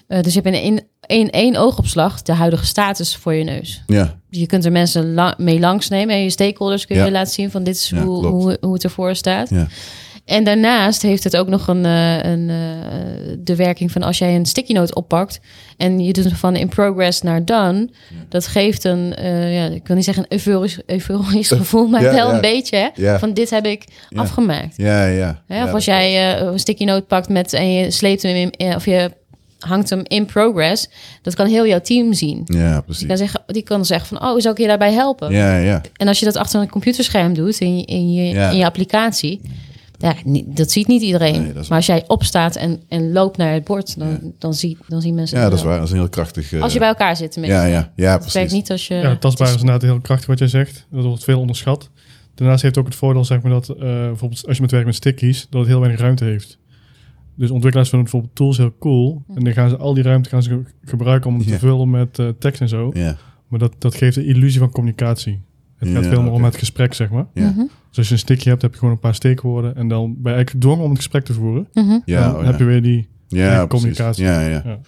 Dus 0.07 0.33
je 0.33 0.41
hebt 0.41 0.55
in 0.55 0.61
één, 0.61 0.81
één, 1.01 1.29
één 1.29 1.55
oogopslag 1.55 2.21
de 2.21 2.33
huidige 2.33 2.65
status 2.65 3.15
voor 3.15 3.33
je 3.33 3.43
neus. 3.43 3.83
Ja, 3.87 4.19
Je 4.29 4.45
kunt 4.45 4.65
er 4.65 4.71
mensen 4.71 5.33
mee 5.37 5.59
langsnemen 5.59 6.15
en 6.15 6.23
je 6.23 6.29
stakeholders 6.29 6.85
kun 6.85 7.03
je 7.05 7.11
laten 7.11 7.33
zien 7.33 7.51
van 7.51 7.63
dit 7.63 7.75
is 7.75 7.91
hoe, 7.95 8.25
hoe, 8.27 8.57
hoe 8.61 8.73
het 8.73 8.83
ervoor 8.83 9.15
staat. 9.15 9.49
ja, 9.49 9.67
En 10.25 10.43
daarnaast 10.43 11.01
heeft 11.01 11.23
het 11.23 11.37
ook 11.37 11.47
nog 11.47 11.67
een, 11.67 11.85
eh, 11.85 12.17
een, 12.23 12.49
eh, 12.49 12.55
de 13.39 13.55
werking 13.55 13.91
van 13.91 14.03
als 14.03 14.17
jij 14.17 14.35
een 14.35 14.45
sticky 14.45 14.73
note 14.73 14.93
oppakt 14.93 15.39
en 15.77 15.99
je 15.99 16.13
doet 16.13 16.33
van 16.33 16.55
in 16.55 16.67
progress 16.67 17.21
naar 17.21 17.45
done, 17.45 17.89
dat 18.29 18.47
geeft 18.47 18.83
een, 18.83 19.15
eh, 19.15 19.55
ja, 19.55 19.65
ik 19.65 19.87
wil 19.87 19.95
niet 19.95 20.05
zeggen 20.05 20.23
een 20.27 20.37
euforisch, 20.37 20.79
euforisch 20.85 21.47
gevoel, 21.61 21.87
maar 21.87 22.01
Ja, 22.01 22.13
wel 22.13 22.27
ja. 22.29 22.33
een 22.35 22.41
beetje 22.41 22.77
hè, 22.77 22.87
Ja. 22.95 23.19
van 23.19 23.33
dit 23.33 23.49
heb 23.49 23.65
ik 23.65 23.83
Ja. 24.09 24.21
afgemaakt. 24.21 24.73
ja, 24.77 25.05
ja. 25.05 25.41
Of 25.47 25.71
als 25.73 25.85
jij 25.85 26.39
een 26.41 26.59
sticky 26.59 26.83
note 26.83 27.05
pakt 27.05 27.29
met 27.29 27.53
en 27.53 27.73
je 27.73 27.91
sleept 27.91 28.21
hem 28.21 28.51
in, 28.57 28.75
of 28.75 28.85
je 28.85 29.11
hangt 29.59 29.89
hem 29.89 30.01
in 30.03 30.25
progress, 30.25 30.89
dat 31.21 31.35
kan 31.35 31.47
heel 31.47 31.67
jouw 31.67 31.81
team 31.81 32.13
zien. 32.13 32.41
Ja, 32.45 32.73
Die 32.73 32.81
precies. 32.83 33.07
kan, 33.07 33.17
zeggen, 33.17 33.43
die 33.47 33.63
kan 33.63 33.85
zeggen 33.85 34.07
van, 34.17 34.27
oh, 34.27 34.39
zou 34.39 34.53
ik 34.53 34.61
je 34.61 34.67
daarbij 34.67 34.91
helpen? 34.93 35.31
Ja, 35.31 35.57
ja. 35.57 35.81
En 35.95 36.07
als 36.07 36.19
je 36.19 36.25
dat 36.25 36.35
achter 36.35 36.61
een 36.61 36.69
computerscherm 36.69 37.33
doet 37.33 37.59
in 37.59 37.77
je, 37.77 37.85
in 37.85 38.13
je, 38.13 38.23
Ja. 38.33 38.49
in 38.49 38.57
je 38.57 38.65
applicatie, 38.65 39.41
ja, 39.97 40.15
niet- 40.23 40.57
dat 40.57 40.71
ziet 40.71 40.87
niet 40.87 41.01
iedereen. 41.01 41.41
Nee, 41.43 41.53
dat 41.53 41.63
is 41.63 41.67
maar 41.69 41.77
als 41.77 41.85
jij 41.85 42.03
opstaat 42.07 42.55
en, 42.55 42.81
en 42.87 43.11
loopt 43.11 43.37
naar 43.37 43.53
het 43.53 43.63
bord, 43.63 43.99
dan, 43.99 44.33
dan, 44.39 44.53
zie, 44.53 44.77
dan 44.87 45.01
zien 45.01 45.15
mensen 45.15 45.37
Ja, 45.37 45.41
het 45.43 45.51
dat 45.51 45.59
is 45.61 45.65
waar. 45.65 45.77
Dat 45.77 45.85
is 45.85 45.91
een 45.93 45.97
heel 45.99 46.09
krachtig... 46.09 46.53
eh, 46.53 46.61
Als 46.61 46.73
je 46.73 46.79
bij 46.79 46.87
elkaar 46.87 47.15
zit 47.15 47.31
tenminste. 47.31 47.59
Ja, 47.59 47.65
ja, 47.65 47.91
ja, 47.95 48.11
Het 48.11 48.21
precies. 48.31 48.51
niet 48.51 48.71
als 48.71 48.87
je... 48.87 48.95
Ja, 48.95 49.15
tastbaar 49.17 49.47
is 49.47 49.53
inderdaad 49.53 49.81
heel 49.81 49.99
krachtig 49.99 50.27
wat 50.27 50.39
jij 50.39 50.47
zegt. 50.47 50.87
Dat 50.91 51.03
wordt 51.03 51.23
veel 51.23 51.39
onderschat. 51.39 51.89
Daarnaast 52.35 52.61
heeft 52.61 52.75
het 52.75 52.83
ook 52.83 52.89
het 52.91 52.99
voordeel, 52.99 53.25
zeg 53.25 53.41
maar, 53.41 53.51
dat 53.51 53.69
eh, 53.69 53.77
bijvoorbeeld 53.79 54.47
als 54.47 54.55
je 54.55 54.61
met 54.61 54.71
werkt 54.71 54.85
met 54.85 54.95
stickies, 54.95 55.47
dat 55.49 55.59
het 55.59 55.69
heel 55.69 55.79
weinig 55.79 55.99
ruimte 56.01 56.23
heeft. 56.25 56.57
Dus 57.35 57.51
ontwikkelaars 57.51 57.89
vinden 57.89 58.09
bijvoorbeeld 58.11 58.35
tools 58.35 58.57
heel 58.57 58.73
cool. 58.79 59.21
En 59.35 59.43
dan 59.43 59.53
gaan 59.53 59.69
ze 59.69 59.77
al 59.77 59.93
die 59.93 60.03
ruimte 60.03 60.29
gaan 60.29 60.43
ze 60.43 60.49
ge- 60.49 60.63
gebruiken 60.89 61.29
om 61.29 61.37
het 61.37 61.47
te 61.47 61.59
vullen 61.59 61.89
met 61.89 62.19
eh, 62.19 62.27
tekst 62.39 62.61
en 62.61 62.69
zo. 62.69 62.89
Ja, 62.93 63.17
Maar 63.47 63.59
dat, 63.59 63.73
dat 63.77 63.95
geeft 63.95 64.15
de 64.15 64.25
illusie 64.25 64.59
van 64.59 64.71
communicatie. 64.71 65.41
Het 65.77 65.89
gaat 65.89 66.03
Ja, 66.03 66.09
veel 66.09 66.21
meer 66.21 66.31
om 66.31 66.43
het 66.43 66.55
gesprek, 66.57 66.93
zeg 66.93 67.09
maar. 67.09 67.25
ja. 67.33 67.49
Mhm, 67.49 67.59
Dus 67.89 67.97
als 67.97 68.07
je 68.07 68.13
een 68.13 68.19
stickje 68.19 68.49
hebt, 68.49 68.61
heb 68.61 68.71
je 68.73 68.77
gewoon 68.79 68.93
een 68.93 68.99
paar 68.99 69.15
steekwoorden. 69.15 69.75
En 69.75 69.87
dan 69.87 70.05
ben 70.05 70.31
je 70.31 70.35
eigenlijk 70.35 70.49
gedwongen 70.49 70.83
om 70.83 70.89
het 70.89 70.97
gesprek 70.99 71.25
te 71.25 71.33
voeren. 71.33 71.67
mhm. 71.73 71.97
ja, 72.05 72.23
dan 72.27 72.35
oh, 72.35 72.41
ja. 72.41 72.47
heb 72.47 72.59
je 72.59 72.65
weer 72.65 72.81
die... 72.81 73.07
Ja, 73.27 73.47
Eigen 73.49 73.67
precies. 73.67 73.83
communicatie. 73.97 74.23
Ja, 74.23 74.41
ja. 74.41 74.61
Ja. 74.65 74.79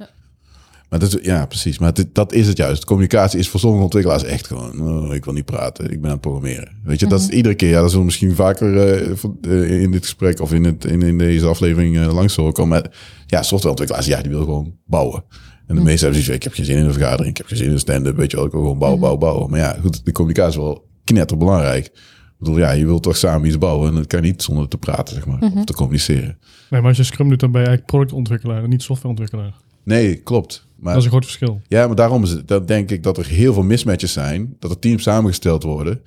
Maar 0.89 0.99
dat 0.99 1.13
is, 1.13 1.25
ja, 1.25 1.45
precies. 1.45 1.79
Maar 1.79 1.93
dit- 1.93 2.15
dat 2.15 2.33
is 2.33 2.47
het 2.47 2.57
juist. 2.57 2.85
Communicatie 2.85 3.39
is 3.39 3.49
voor 3.49 3.59
sommige 3.59 3.83
ontwikkelaars 3.83 4.23
echt 4.23 4.47
gewoon... 4.47 4.81
oh, 4.81 5.13
ik 5.15 5.25
wil 5.25 5.33
niet 5.33 5.45
praten, 5.45 5.85
ik 5.85 5.95
ben 6.01 6.05
aan 6.05 6.11
het 6.11 6.21
programmeren. 6.21 6.71
Weet 6.83 6.99
je, 6.99 7.07
dat 7.07 7.19
is 7.19 7.27
iedere 7.29 7.55
keer... 7.55 7.69
Ja, 7.69 7.75
dat 7.75 7.83
zullen 7.85 7.99
we 7.99 8.05
misschien 8.05 8.35
vaker 8.35 8.77
eh, 8.77 9.11
eh, 9.41 9.81
in 9.81 9.91
dit 9.91 10.03
gesprek... 10.03 10.39
of 10.39 10.53
in, 10.53 10.63
het, 10.63 10.85
in, 10.85 11.01
in 11.01 11.17
deze 11.17 11.45
aflevering 11.47 11.97
eh, 11.97 12.13
langs 12.13 12.35
horen 12.35 12.53
komen. 12.53 12.69
Maar 12.81 12.91
ja, 13.25 13.43
softwareontwikkelaars, 13.43 14.05
ja, 14.07 14.21
die 14.21 14.31
wil 14.31 14.43
gewoon 14.43 14.73
bouwen. 14.85 15.23
En 15.67 15.75
de 15.75 15.81
meeste 15.81 16.05
hebben 16.05 16.23
zoiets 16.23 16.25
van, 16.25 16.35
ik 16.35 16.43
heb 16.43 16.53
geen 16.53 16.65
zin 16.65 16.77
in 16.77 16.85
een 16.85 16.93
vergadering... 16.93 17.29
ik 17.29 17.37
heb 17.37 17.45
geen 17.47 17.57
zin 17.57 17.67
in 17.67 17.73
een 17.73 17.79
stand-up, 17.79 18.15
weet 18.15 18.31
je 18.31 18.37
wel. 18.37 18.45
Ik 18.45 18.51
wil 18.51 18.61
gewoon 18.61 18.77
bouwen, 18.77 18.99
bouwen, 18.99 19.19
bouwen. 19.19 19.49
Maar 19.49 19.59
ja, 19.59 19.77
goed, 19.81 20.05
de 20.05 20.11
communicatie 20.11 20.59
is 20.59 20.65
wel 20.65 20.87
knetterbelangrijk. 21.03 21.85
Ik 21.85 22.43
bedoel, 22.43 22.57
ja, 22.57 22.71
je 22.71 22.85
wilt 22.85 23.03
toch 23.03 23.17
samen 23.17 23.47
iets 23.47 23.57
bouwen... 23.57 23.89
en 23.89 23.95
dat 23.95 24.07
kan 24.07 24.21
niet 24.21 24.43
zonder 24.43 24.67
te 24.67 24.77
praten, 24.77 25.15
zeg 25.15 25.25
maar. 25.25 25.51
Of 25.55 25.63
te 25.63 25.73
communiceren. 25.73 26.37
Nee, 26.69 26.81
maar 26.81 26.89
als 26.89 26.97
je 26.97 27.03
Scrum 27.03 27.29
doet, 27.29 27.39
dan 27.39 27.51
ben 27.51 27.61
je 27.61 27.67
eigenlijk 27.67 27.97
productontwikkelaar 27.97 28.63
en 28.63 28.69
niet 28.69 28.81
softwareontwikkelaar. 28.81 29.53
Nee, 29.83 30.15
klopt. 30.15 30.67
Maar 30.75 30.93
Dat 30.93 30.97
is 30.97 31.03
een 31.03 31.11
groot 31.11 31.25
verschil. 31.25 31.61
Ja, 31.67 31.87
maar 31.87 31.95
daarom 31.95 32.23
is 32.23 32.29
het, 32.29 32.47
dat 32.47 32.67
denk 32.67 32.91
ik 32.91 33.03
dat 33.03 33.17
er 33.17 33.25
heel 33.25 33.53
veel 33.53 33.63
mismatches 33.63 34.13
zijn. 34.13 34.55
Dat 34.59 34.71
er 34.71 34.79
teams 34.79 35.03
samengesteld 35.03 35.63
worden. 35.63 36.01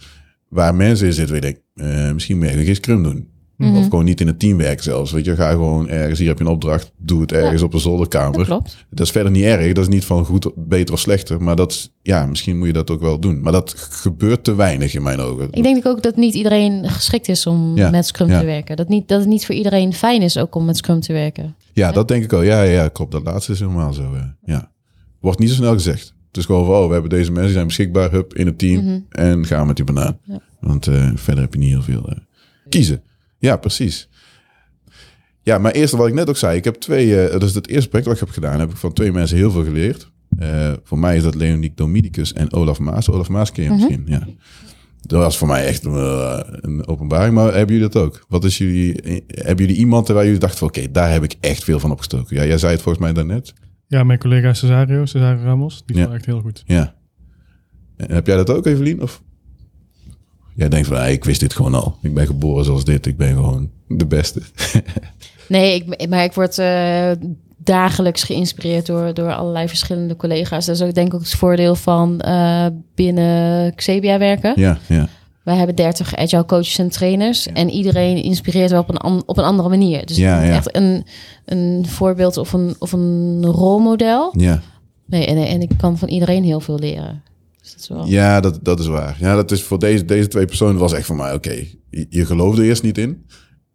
Waar 0.48 0.74
mensen 0.74 1.06
in 1.06 1.12
zitten. 1.12 1.34
Waar 1.34 1.44
je 1.44 1.52
denkt, 1.52 1.62
eh, 1.74 2.12
misschien 2.12 2.38
moet 2.38 2.48
je 2.48 2.64
geen 2.64 2.74
scrum 2.74 3.02
doen. 3.02 3.29
Mhm. 3.68 3.76
Of 3.76 3.84
gewoon 3.84 4.04
niet 4.04 4.20
in 4.20 4.26
het 4.26 4.38
team 4.38 4.56
werken 4.56 4.84
zelfs. 4.84 5.12
Weet 5.12 5.24
je, 5.24 5.34
ga 5.34 5.50
gewoon 5.50 5.88
ergens. 5.88 6.18
Hier 6.18 6.28
heb 6.28 6.38
je 6.38 6.44
een 6.44 6.50
opdracht. 6.50 6.92
Doe 6.96 7.20
het 7.20 7.32
ergens 7.32 7.62
op 7.62 7.68
een 7.68 7.72
Dat 7.72 7.80
zolderkamer. 7.80 8.44
klopt. 8.44 8.86
Dat 8.90 9.06
is 9.06 9.12
verder 9.12 9.32
niet 9.32 9.44
erg. 9.44 9.72
Dat 9.72 9.84
is 9.84 9.94
niet 9.94 10.04
van 10.04 10.24
goed, 10.24 10.50
beter 10.56 10.94
of 10.94 11.00
slechter. 11.00 11.42
Maar 11.42 11.56
dat 11.56 11.70
is, 11.70 11.92
ja, 12.02 12.26
misschien 12.26 12.58
moet 12.58 12.66
je 12.66 12.72
dat 12.72 12.90
ook 12.90 13.00
wel 13.00 13.18
doen. 13.20 13.40
Maar 13.40 13.52
dat 13.52 13.74
gebeurt 13.76 14.44
te 14.44 14.54
weinig 14.54 14.94
in 14.94 15.02
mijn 15.02 15.20
ogen. 15.20 15.48
Ik 15.50 15.62
denk 15.62 15.86
ook 15.86 16.02
dat 16.02 16.16
niet 16.16 16.34
iedereen 16.34 16.90
geschikt 16.90 17.28
is 17.28 17.46
om 17.46 17.76
Ja, 17.76 17.90
met 17.90 18.06
Scrum 18.06 18.28
ja. 18.28 18.40
te 18.40 18.46
werken. 18.46 18.76
Dat, 18.76 18.88
niet, 18.88 19.08
dat 19.08 19.20
het 19.20 19.28
niet 19.28 19.46
voor 19.46 19.54
iedereen 19.54 19.92
fijn 19.92 20.22
is 20.22 20.38
ook 20.38 20.54
om 20.54 20.64
met 20.64 20.76
Scrum 20.76 21.00
te 21.00 21.12
werken. 21.12 21.54
Ja, 21.72 21.92
dat 21.92 22.08
denk 22.08 22.24
ik 22.24 22.30
wel. 22.30 22.42
Ja, 22.42 22.62
ja, 22.62 22.70
ja, 22.72 22.88
klopt. 22.88 23.12
Dat 23.12 23.24
laatste 23.24 23.52
is 23.52 23.60
helemaal 23.60 23.92
zo. 23.92 24.16
ja. 24.44 24.70
Wordt 25.20 25.38
niet 25.38 25.48
zo 25.48 25.54
snel 25.54 25.72
gezegd. 25.72 26.14
Het 26.28 26.36
is 26.36 26.44
gewoon 26.44 26.64
van, 26.66 26.74
oh, 26.74 26.86
we 26.86 26.92
hebben 26.92 27.10
deze 27.10 27.24
mensen 27.30 27.44
die 27.44 27.52
zijn 27.52 27.66
beschikbaar. 27.66 28.10
Hup, 28.10 28.34
in 28.34 28.46
het 28.46 28.58
team. 28.58 28.84
Mhm. 28.84 28.98
En 29.08 29.46
gaan 29.46 29.66
met 29.66 29.76
die 29.76 29.84
banaan. 29.84 30.18
Want 30.60 30.86
eh, 30.86 31.10
verder 31.14 31.42
heb 31.42 31.52
je 31.52 31.58
niet 31.58 31.70
heel 31.70 31.82
veel 31.82 32.08
eh, 32.08 32.16
kiezen. 32.68 33.02
Ja, 33.40 33.56
precies. 33.56 34.08
Ja, 35.42 35.58
maar 35.58 35.72
eerst 35.72 35.94
wat 35.94 36.06
ik 36.08 36.14
net 36.14 36.28
ook 36.28 36.36
zei. 36.36 36.56
Ik 36.56 36.64
heb 36.64 36.74
twee, 36.74 37.20
eh, 37.24 37.32
dat 37.32 37.42
is 37.42 37.54
het 37.54 37.68
eerste 37.68 37.88
project 37.88 38.08
wat 38.08 38.18
ik 38.20 38.24
heb 38.24 38.34
gedaan. 38.34 38.60
Heb 38.60 38.70
ik 38.70 38.76
van 38.76 38.92
twee 38.92 39.12
mensen 39.12 39.36
heel 39.36 39.50
veel 39.50 39.64
geleerd. 39.64 40.10
Eh, 40.38 40.72
voor 40.84 40.98
mij 40.98 41.16
is 41.16 41.22
dat 41.22 41.34
Leoniek 41.34 41.76
Domidicus 41.76 42.32
en 42.32 42.52
Olaf 42.52 42.78
Maas. 42.78 43.10
Olaf 43.10 43.28
Maas 43.28 43.52
ken 43.52 43.64
je 43.64 43.70
Mhm. 43.70 43.78
misschien, 43.78 44.02
ja. 44.06 44.26
Dat 45.00 45.22
was 45.22 45.38
voor 45.38 45.48
mij 45.48 45.66
echt 45.66 45.86
eh, 45.86 46.40
een 46.44 46.86
openbaring. 46.86 47.34
Maar 47.34 47.54
hebben 47.54 47.74
jullie 47.76 47.90
dat 47.90 48.02
ook? 48.02 48.24
Wat 48.28 48.44
is 48.44 48.58
jullie, 48.58 49.00
hebben 49.26 49.64
jullie 49.66 49.80
iemand 49.80 50.08
waar 50.08 50.24
jullie 50.24 50.38
dachten 50.38 50.58
van... 50.58 50.68
oké, 50.68 50.90
daar 50.90 51.10
heb 51.12 51.22
ik 51.22 51.34
echt 51.40 51.64
veel 51.64 51.80
van 51.80 51.90
opgestoken? 51.90 52.36
Ja, 52.36 52.44
jij 52.44 52.58
zei 52.58 52.72
het 52.72 52.82
volgens 52.82 53.04
mij 53.04 53.12
daarnet. 53.12 53.52
Ja, 53.86 54.04
mijn 54.04 54.18
collega 54.18 54.52
Cesario, 54.54 55.06
Cesario 55.06 55.42
Ramos, 55.44 55.82
die 55.86 55.96
Ja. 55.96 56.02
vond 56.02 56.14
ik 56.14 56.18
echt 56.20 56.30
heel 56.30 56.40
goed. 56.40 56.62
Ja. 56.66 56.94
En 57.96 58.14
heb 58.14 58.26
jij 58.26 58.36
dat 58.36 58.50
ook, 58.50 58.66
Evelien? 58.66 59.02
Of 59.02 59.22
jij 60.60 60.68
denkt 60.68 60.88
van, 60.88 60.96
ah, 60.96 61.08
ik 61.08 61.24
wist 61.24 61.40
dit 61.40 61.54
gewoon 61.54 61.74
al. 61.74 61.96
Ik 62.02 62.14
ben 62.14 62.26
geboren 62.26 62.64
zoals 62.64 62.84
dit. 62.84 63.06
Ik 63.06 63.16
ben 63.16 63.34
gewoon 63.34 63.70
de 63.88 64.06
beste. 64.06 64.40
Nee, 65.48 65.74
ik, 65.74 66.08
maar 66.08 66.24
ik 66.24 66.32
word 66.32 66.58
eh, 66.58 67.10
dagelijks 67.56 68.22
geïnspireerd 68.22 68.86
door, 68.86 69.14
door 69.14 69.34
allerlei 69.34 69.68
verschillende 69.68 70.16
collega's. 70.16 70.66
Dat 70.66 70.74
is 70.74 70.82
ook 70.82 70.94
denk 70.94 71.06
ik 71.06 71.14
ook 71.14 71.20
het 71.20 71.34
voordeel 71.34 71.74
van 71.74 72.20
eh, 72.20 72.66
binnen 72.94 73.74
Xebia 73.74 74.18
werken. 74.18 74.52
ja, 74.56 74.78
ja. 74.86 75.08
Wij 75.42 75.56
hebben 75.56 75.76
30 75.76 76.16
agile 76.16 76.44
coaches 76.44 76.78
en 76.78 76.88
trainers. 76.88 77.46
En 77.46 77.70
iedereen 77.70 78.22
inspireert 78.22 78.70
wel 78.70 78.80
op 78.80 78.88
een, 78.88 79.22
op 79.26 79.38
een 79.38 79.44
andere 79.44 79.68
manier. 79.68 80.06
Dus 80.06 80.16
Ja, 80.16 80.42
ja. 80.42 80.54
echt 80.54 80.76
een, 80.76 81.04
een 81.44 81.86
voorbeeld 81.88 82.36
of 82.36 82.52
een, 82.52 82.74
of 82.78 82.92
een 82.92 83.46
rolmodel. 83.46 84.34
Ja, 84.36 84.60
Nee, 85.10 85.26
en, 85.26 85.46
en 85.46 85.60
ik 85.60 85.70
kan 85.76 85.98
van 85.98 86.08
iedereen 86.08 86.44
heel 86.44 86.60
veel 86.60 86.78
leren. 86.78 87.22
Dus 87.74 87.86
dat 87.86 87.98
is 87.98 88.04
wel... 88.04 88.06
ja 88.06 88.40
dat, 88.40 88.58
dat 88.62 88.80
is 88.80 88.86
waar. 88.86 89.16
Ja, 89.20 89.34
dat 89.34 89.50
is 89.50 89.62
voor 89.62 89.78
deze, 89.78 90.04
deze 90.04 90.28
twee 90.28 90.44
personen 90.44 90.80
was 90.80 90.92
echt 90.92 91.06
van 91.06 91.16
mij, 91.16 91.34
oké, 91.34 91.64
je, 91.90 92.06
je 92.08 92.26
geloofde 92.26 92.64
eerst 92.64 92.82
niet 92.82 92.98
in. 92.98 93.26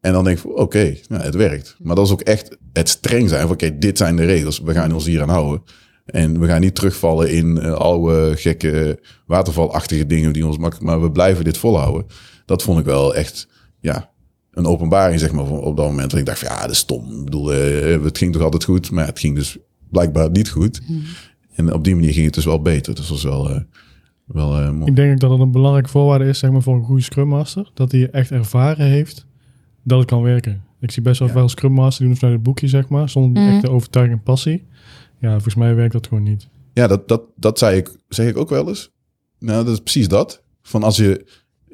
En 0.01 0.13
dan 0.13 0.23
denk 0.23 0.37
ik, 0.37 0.57
oké, 0.57 0.95
nou, 1.07 1.23
het 1.23 1.35
werkt. 1.35 1.75
Maar 1.79 1.95
dat 1.95 2.05
is 2.05 2.11
ook 2.11 2.21
echt 2.21 2.57
het 2.73 2.89
streng 2.89 3.29
zijn 3.29 3.41
van, 3.41 3.51
oké, 3.51 3.77
dit 3.77 3.97
zijn 3.97 4.15
de 4.15 4.25
regels. 4.25 4.59
We 4.59 4.73
gaan 4.73 4.93
ons 4.93 5.05
hier 5.05 5.21
aan 5.21 5.29
houden. 5.29 5.63
En 6.05 6.39
we 6.39 6.47
gaan 6.47 6.61
niet 6.61 6.75
terugvallen 6.75 7.31
in 7.31 7.59
eh, 7.59 7.73
oude, 7.73 8.37
gekke, 8.37 8.99
watervalachtige 9.25 10.05
dingen 10.05 10.33
die 10.33 10.45
ons 10.45 10.57
makkelijk... 10.57 10.87
Maar 10.87 11.01
we 11.01 11.11
blijven 11.11 11.43
dit 11.43 11.57
volhouden. 11.57 12.05
Dat 12.45 12.63
vond 12.63 12.79
ik 12.79 12.85
wel 12.85 13.15
echt, 13.15 13.47
ja, 13.79 14.11
een 14.51 14.65
openbaring, 14.65 15.19
zeg 15.19 15.31
maar, 15.31 15.49
op 15.49 15.77
dat 15.77 15.85
moment. 15.85 16.11
Want 16.11 16.17
ik 16.21 16.25
dacht 16.25 16.39
van, 16.39 16.47
ja, 16.47 16.61
dat 16.61 16.71
is 16.71 16.77
stom. 16.77 17.19
Ik 17.19 17.25
bedoel, 17.25 17.53
eh, 17.53 18.03
het 18.03 18.17
ging 18.17 18.33
toch 18.33 18.41
altijd 18.41 18.63
goed? 18.63 18.91
Maar 18.91 19.05
het 19.05 19.19
ging 19.19 19.35
dus 19.35 19.57
blijkbaar 19.89 20.31
niet 20.31 20.49
goed. 20.49 20.81
En 21.55 21.73
op 21.73 21.83
die 21.83 21.95
manier 21.95 22.13
ging 22.13 22.25
het 22.25 22.33
dus 22.33 22.45
wel 22.45 22.61
beter. 22.61 22.95
Dus 22.95 23.07
dat 23.07 23.21
was 23.21 23.23
wel, 23.23 23.49
eh, 23.49 23.61
wel 24.25 24.59
eh, 24.59 24.71
mooi. 24.71 24.89
Ik 24.89 24.95
denk 24.95 25.19
dat 25.19 25.31
het 25.31 25.39
een 25.39 25.51
belangrijke 25.51 25.89
voorwaarde 25.89 26.25
is 26.25 26.39
zeg 26.39 26.51
maar, 26.51 26.61
voor 26.61 26.75
een 26.75 26.83
goede 26.83 27.01
Scrum 27.01 27.27
Master. 27.27 27.69
Dat 27.73 27.91
hij 27.91 28.09
echt 28.09 28.31
ervaren 28.31 28.85
heeft 28.85 29.25
dat 29.83 29.99
het 29.99 30.07
kan 30.07 30.21
werken. 30.21 30.63
Ik 30.79 30.91
zie 30.91 31.01
best 31.03 31.19
wel 31.19 31.27
Ja. 31.27 31.33
veel 31.33 31.49
Scrum 31.49 31.71
Master 31.73 31.99
die 31.99 32.07
doen 32.07 32.17
vanuit 32.17 32.35
het 32.37 32.45
boekje, 32.45 32.67
zeg 32.67 32.89
maar. 32.89 33.09
Zonder 33.09 33.33
die 33.33 33.43
Mhm. 33.43 33.53
echte 33.55 33.69
overtuiging 33.69 34.17
en 34.17 34.23
passie. 34.23 34.67
Ja, 35.19 35.31
volgens 35.31 35.55
mij 35.55 35.75
werkt 35.75 35.93
dat 35.93 36.07
gewoon 36.07 36.23
niet. 36.23 36.47
Ja, 36.73 36.87
dat, 36.87 37.07
dat, 37.07 37.21
dat 37.35 37.57
zei 37.59 37.77
ik, 37.77 37.95
zeg 38.07 38.27
ik 38.29 38.37
ook 38.37 38.49
wel 38.49 38.67
eens. 38.67 38.91
Nou, 39.39 39.63
dat 39.65 39.73
is 39.73 39.79
precies 39.79 40.07
dat. 40.07 40.43
Van 40.61 40.83
als 40.83 40.97
je, 40.97 41.25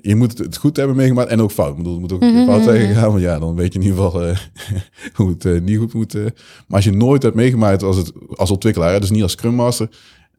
je 0.02 0.16
moet 0.16 0.38
het 0.38 0.58
goed 0.58 0.76
hebben 0.78 0.96
meegemaakt 0.96 1.30
en 1.30 1.42
ook 1.42 1.52
fout. 1.52 1.70
Ik 1.72 1.76
bedoel, 1.78 1.92
het 1.92 2.02
moet 2.02 2.12
ook 2.12 2.22
Mhm, 2.22 2.46
fout 2.46 2.64
zijn 2.64 2.88
gegaan. 2.88 3.10
Want 3.10 3.22
ja, 3.22 3.40
dan 3.40 3.56
weet 3.56 3.74
je 3.74 3.80
in 3.80 3.86
ieder 3.86 4.04
geval 4.04 4.26
eh, 4.26 4.38
hoe 5.18 5.30
het 5.30 5.46
eh, 5.46 5.62
niet 5.62 5.78
goed 5.78 5.94
moet. 5.94 6.14
Maar 6.14 6.34
als 6.68 6.84
je 6.84 6.92
nooit 6.92 7.24
hebt 7.24 7.36
meegemaakt 7.36 7.84
als, 7.84 7.98
het, 7.98 8.12
als 8.36 8.52
ontwikkelaar, 8.52 9.00
dus 9.00 9.10
niet 9.10 9.22
als 9.24 9.32
Scrum 9.32 9.54
Master, 9.56 9.90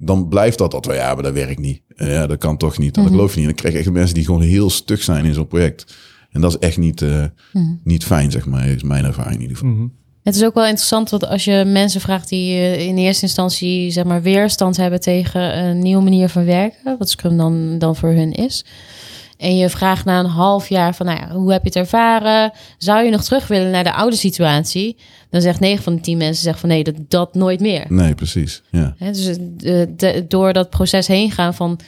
dan 0.04 0.28
blijft 0.28 0.58
dat 0.58 0.70
dat 0.70 0.86
wel, 0.86 0.94
ja, 0.96 1.14
maar 1.14 1.22
dat 1.22 1.32
werkt 1.32 1.58
niet. 1.60 1.80
Eh, 1.96 2.12
ja, 2.12 2.26
dat 2.26 2.38
kan 2.38 2.56
toch 2.56 2.78
niet. 2.78 2.94
Dat 2.94 3.04
Mhm. 3.04 3.12
geloof 3.12 3.34
je 3.34 3.40
niet. 3.40 3.48
En 3.48 3.52
dan 3.54 3.60
krijg 3.60 3.74
je 3.74 3.80
echt 3.80 3.90
mensen 3.90 4.14
die 4.14 4.24
gewoon 4.24 4.40
heel 4.42 4.70
stug 4.70 5.02
zijn 5.02 5.24
in 5.24 5.34
zo'n 5.34 5.46
project. 5.46 5.96
En 6.30 6.40
dat 6.40 6.50
is 6.50 6.58
echt 6.58 6.76
niet, 6.78 7.02
eh, 7.02 7.24
Mhm. 7.52 7.64
niet 7.84 8.04
fijn, 8.04 8.30
zeg 8.30 8.46
maar. 8.46 8.66
is 8.66 8.82
mijn 8.82 9.04
ervaring 9.04 9.34
in 9.34 9.40
ieder 9.40 9.56
geval. 9.56 9.72
Mhm. 9.72 9.86
Het 10.22 10.34
is 10.34 10.44
ook 10.44 10.54
wel 10.54 10.66
interessant 10.66 11.10
want 11.10 11.26
als 11.26 11.44
je 11.44 11.64
mensen 11.66 12.00
vraagt 12.00 12.28
die 12.28 12.54
eh, 12.56 12.86
in 12.86 12.96
eerste 12.98 13.22
instantie 13.26 13.90
zeg 13.90 14.04
maar, 14.04 14.22
weerstand 14.22 14.76
hebben 14.76 15.00
tegen 15.00 15.58
een 15.58 15.78
nieuwe 15.78 16.02
manier 16.02 16.28
van 16.28 16.44
werken, 16.44 16.96
wat 16.98 17.10
Scrum 17.10 17.36
dan, 17.36 17.78
dan 17.78 17.96
voor 17.96 18.10
hun 18.10 18.32
is. 18.32 18.64
En 19.42 19.56
je 19.56 19.68
vraagt 19.68 20.04
na 20.04 20.18
een 20.18 20.26
half 20.26 20.68
jaar 20.68 20.94
van, 20.94 21.06
nou 21.06 21.18
ja, 21.18 21.30
hoe 21.34 21.52
heb 21.52 21.62
je 21.62 21.68
het 21.68 21.76
ervaren? 21.78 22.52
Zou 22.78 23.04
je 23.04 23.10
nog 23.10 23.24
terug 23.24 23.46
willen 23.46 23.70
naar 23.70 23.84
de 23.84 23.92
oude 23.92 24.16
situatie? 24.16 24.96
Dan 25.30 25.40
zegt 25.40 25.60
9 25.60 25.82
van 25.82 25.94
de 25.94 26.00
10 26.00 26.18
mensen 26.18 26.42
zegt 26.42 26.60
van 26.60 26.68
nee, 26.68 26.84
dat, 26.84 26.94
dat 27.08 27.34
nooit 27.34 27.60
meer. 27.60 27.84
Nee, 27.88 28.14
precies. 28.14 28.62
Ja. 28.70 28.94
Dus 28.98 29.36
de, 29.40 29.92
de- 29.96 30.24
door 30.28 30.52
dat 30.52 30.70
proces 30.70 31.06
heen 31.06 31.30
gaan 31.30 31.54
van 31.54 31.78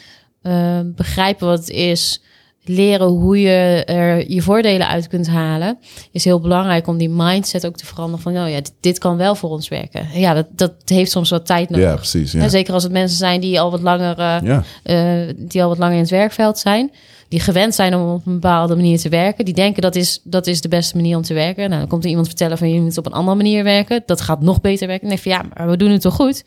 eh, 0.42 0.80
begrijpen 0.84 1.46
wat 1.46 1.58
het 1.58 1.70
is, 1.70 2.22
leren 2.66 3.06
hoe 3.06 3.40
je 3.40 3.84
er 3.84 4.30
je 4.30 4.42
voordelen 4.42 4.88
uit 4.88 5.08
kunt 5.08 5.26
halen, 5.28 5.78
is 6.12 6.24
heel 6.24 6.40
belangrijk 6.40 6.86
om 6.86 6.96
die 6.98 7.08
mindset 7.10 7.66
ook 7.66 7.76
te 7.76 7.86
veranderen 7.86 8.20
van, 8.20 8.32
nou 8.32 8.48
ja, 8.48 8.56
dit, 8.56 8.72
dit 8.80 8.98
kan 8.98 9.16
wel 9.16 9.34
voor 9.34 9.50
ons 9.50 9.68
werken. 9.68 10.06
Ja, 10.14 10.34
dat, 10.34 10.46
dat 10.50 10.72
heeft 10.84 11.10
soms 11.10 11.30
wat 11.30 11.46
tijd 11.46 11.70
nodig. 11.70 11.84
ja, 11.86 11.94
precies. 11.94 12.32
Ja. 12.32 12.48
zeker 12.48 12.74
als 12.74 12.82
het 12.82 12.92
mensen 12.92 13.18
zijn 13.18 13.40
die 13.40 13.60
al 13.60 13.70
wat 13.70 13.80
langer, 13.80 14.18
eh, 14.18 14.36
Ja. 14.42 14.62
eh, 14.82 15.34
die 15.36 15.62
al 15.62 15.68
wat 15.68 15.78
langer 15.78 15.94
in 15.94 16.00
het 16.00 16.10
werkveld 16.10 16.58
zijn, 16.58 16.90
die 17.34 17.42
gewend 17.42 17.74
zijn 17.74 17.94
om 17.94 18.12
op 18.12 18.26
een 18.26 18.32
bepaalde 18.32 18.76
manier 18.76 18.98
te 18.98 19.08
werken, 19.08 19.44
die 19.44 19.54
denken 19.54 19.82
dat 19.82 19.94
is, 19.94 20.20
dat 20.24 20.46
is 20.46 20.60
de 20.60 20.68
beste 20.68 20.96
manier 20.96 21.16
om 21.16 21.22
te 21.22 21.34
werken. 21.34 21.68
Nou, 21.68 21.80
dan 21.80 21.88
komt 21.88 22.04
er 22.04 22.10
iemand 22.10 22.26
vertellen 22.26 22.58
van 22.58 22.70
je 22.70 22.80
moet 22.80 22.98
op 22.98 23.06
een 23.06 23.12
andere 23.12 23.36
manier 23.36 23.64
werken, 23.64 24.02
dat 24.06 24.20
gaat 24.20 24.40
nog 24.40 24.60
beter 24.60 24.86
werken. 24.86 25.08
Dan 25.08 25.16
denk 25.16 25.26
je 25.26 25.30
van 25.30 25.42
ja, 25.42 25.54
maar 25.56 25.70
we 25.70 25.76
doen 25.76 25.90
het 25.90 26.00
toch 26.00 26.14
goed? 26.14 26.44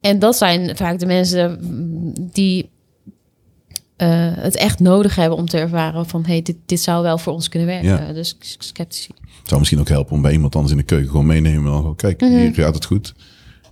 En 0.00 0.18
dat 0.18 0.36
zijn 0.36 0.76
vaak 0.76 0.98
de 0.98 1.06
mensen 1.06 1.58
mm, 1.60 2.30
die 2.32 2.70
eh, 3.96 4.08
het 4.34 4.56
echt 4.56 4.80
nodig 4.80 5.14
hebben 5.14 5.38
om 5.38 5.46
te 5.46 5.58
ervaren 5.58 6.06
van 6.06 6.24
hey, 6.26 6.42
dit, 6.42 6.56
dit 6.66 6.80
zou 6.80 7.02
wel 7.02 7.18
voor 7.18 7.32
ons 7.32 7.48
kunnen 7.48 7.68
werken. 7.68 8.06
Ja. 8.06 8.12
Dus 8.12 8.36
sceptici. 8.38 9.08
Het 9.20 9.48
zou 9.48 9.58
misschien 9.58 9.80
ook 9.80 9.88
helpen 9.88 10.12
om 10.12 10.22
bij 10.22 10.32
iemand 10.32 10.54
anders 10.54 10.72
in 10.72 10.78
de 10.78 10.84
keuken 10.84 11.10
gewoon 11.10 11.26
meenemen. 11.26 11.72
En 11.74 11.82
dan 11.82 11.96
kijk, 11.96 12.20
Mhm. 12.20 12.30
hier 12.32 12.54
gaat 12.54 12.74
het 12.74 12.84
goed. 12.84 13.14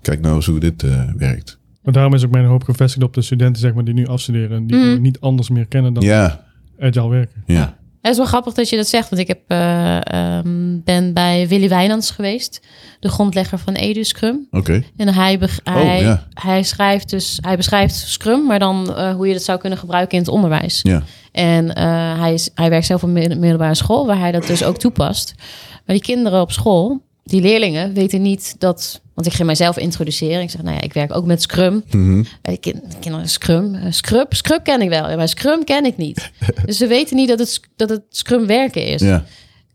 Kijk 0.03 0.21
nou 0.21 0.35
eens 0.35 0.47
hoe 0.47 0.61
dit 0.61 0.83
eh, 0.83 1.11
werkt. 1.17 1.59
Maar 1.83 1.93
daarom 1.93 2.15
is 2.15 2.25
ook 2.25 2.31
mijn 2.31 2.45
hoop 2.45 2.65
gevestigd 2.65 3.05
op 3.05 3.15
de 3.15 3.23
studenten 3.23 3.63
zeg 3.63 3.75
maar, 3.75 3.85
die 3.85 3.95
nu 3.95 4.07
afstuderen. 4.07 4.67
Die 4.67 4.79
gewoon 4.81 5.01
niet 5.01 5.21
anders 5.21 5.49
meer 5.49 5.67
kennen 5.67 5.93
dan 5.95 6.03
Ja, 6.05 6.45
agile 6.79 7.09
werken. 7.09 7.43
ja. 7.47 7.77
Het 8.03 8.11
is 8.11 8.17
wel 8.23 8.27
grappig 8.27 8.55
dat 8.55 8.69
je 8.69 8.77
dat 8.77 8.89
zegt, 8.89 9.09
want 9.11 9.23
ik 9.23 9.29
heb, 9.29 9.41
eh, 9.47 10.13
ehm, 10.13 10.81
ben 10.85 11.15
bij 11.15 11.49
Willy 11.49 11.69
Wijnands 11.69 12.11
geweest, 12.11 12.67
de 13.01 13.09
grondlegger 13.09 13.59
van 13.59 13.75
Edu 13.75 14.05
Scrum. 14.05 14.47
Oké. 14.51 14.83
En 14.97 15.15
hij, 15.15 15.39
beg- 15.39 15.61
hij, 15.65 16.01
ja. 16.03 16.27
hij, 16.35 16.63
schrijft 16.63 17.11
dus, 17.11 17.39
hij 17.41 17.57
beschrijft 17.57 17.95
Scrum, 17.95 18.47
maar 18.47 18.59
dan 18.59 18.95
eh, 18.95 19.15
hoe 19.15 19.27
je 19.27 19.33
dat 19.33 19.43
zou 19.43 19.59
kunnen 19.59 19.79
gebruiken 19.79 20.13
in 20.19 20.25
het 20.25 20.33
onderwijs. 20.33 20.81
Ja. 20.83 21.03
En 21.33 21.75
eh, 21.75 22.21
hij, 22.21 22.33
is, 22.33 22.51
hij 22.55 22.71
werkt 22.71 22.87
zelf 22.87 23.03
op 23.03 23.09
middelbare 23.09 23.75
school, 23.75 24.07
waar 24.07 24.19
hij 24.19 24.33
dat 24.33 24.47
dus 24.47 24.65
ook 24.65 24.77
toepast. 24.79 25.35
Maar 25.87 25.97
die 25.97 26.01
kinderen 26.05 26.41
op 26.41 26.53
school, 26.53 27.03
die 27.29 27.41
leerlingen, 27.41 27.93
weten 27.95 28.23
niet 28.23 28.55
dat... 28.59 29.01
Want 29.15 29.27
ik 29.31 29.37
ging 29.37 29.47
mijzelf 29.47 29.79
introduceren. 29.79 30.41
Ik 30.43 30.51
zeg, 30.51 30.63
nou 30.63 30.77
ja, 30.77 30.83
ik 30.83 30.93
werk 30.93 31.15
ook 31.17 31.25
met 31.25 31.43
Scrum. 31.43 31.83
Eh, 32.43 32.57
kin- 32.61 32.83
kinderen, 33.01 33.29
Scrum. 33.29 33.75
eh, 33.75 33.87
Scrub, 33.93 34.35
Scrub 34.35 34.65
ken 34.65 34.81
ik 34.83 34.89
wel, 34.89 35.17
maar 35.17 35.29
Scrum 35.29 35.65
ken 35.65 35.85
ik 35.85 35.97
niet. 35.97 36.31
dus 36.67 36.77
ze 36.77 36.87
weten 36.87 37.17
niet 37.17 37.29
dat 37.29 37.39
het, 37.39 37.61
dat 37.77 37.89
het 37.89 38.03
Scrum 38.11 38.47
werken 38.47 38.87
is. 38.87 39.01
Ja, 39.03 39.25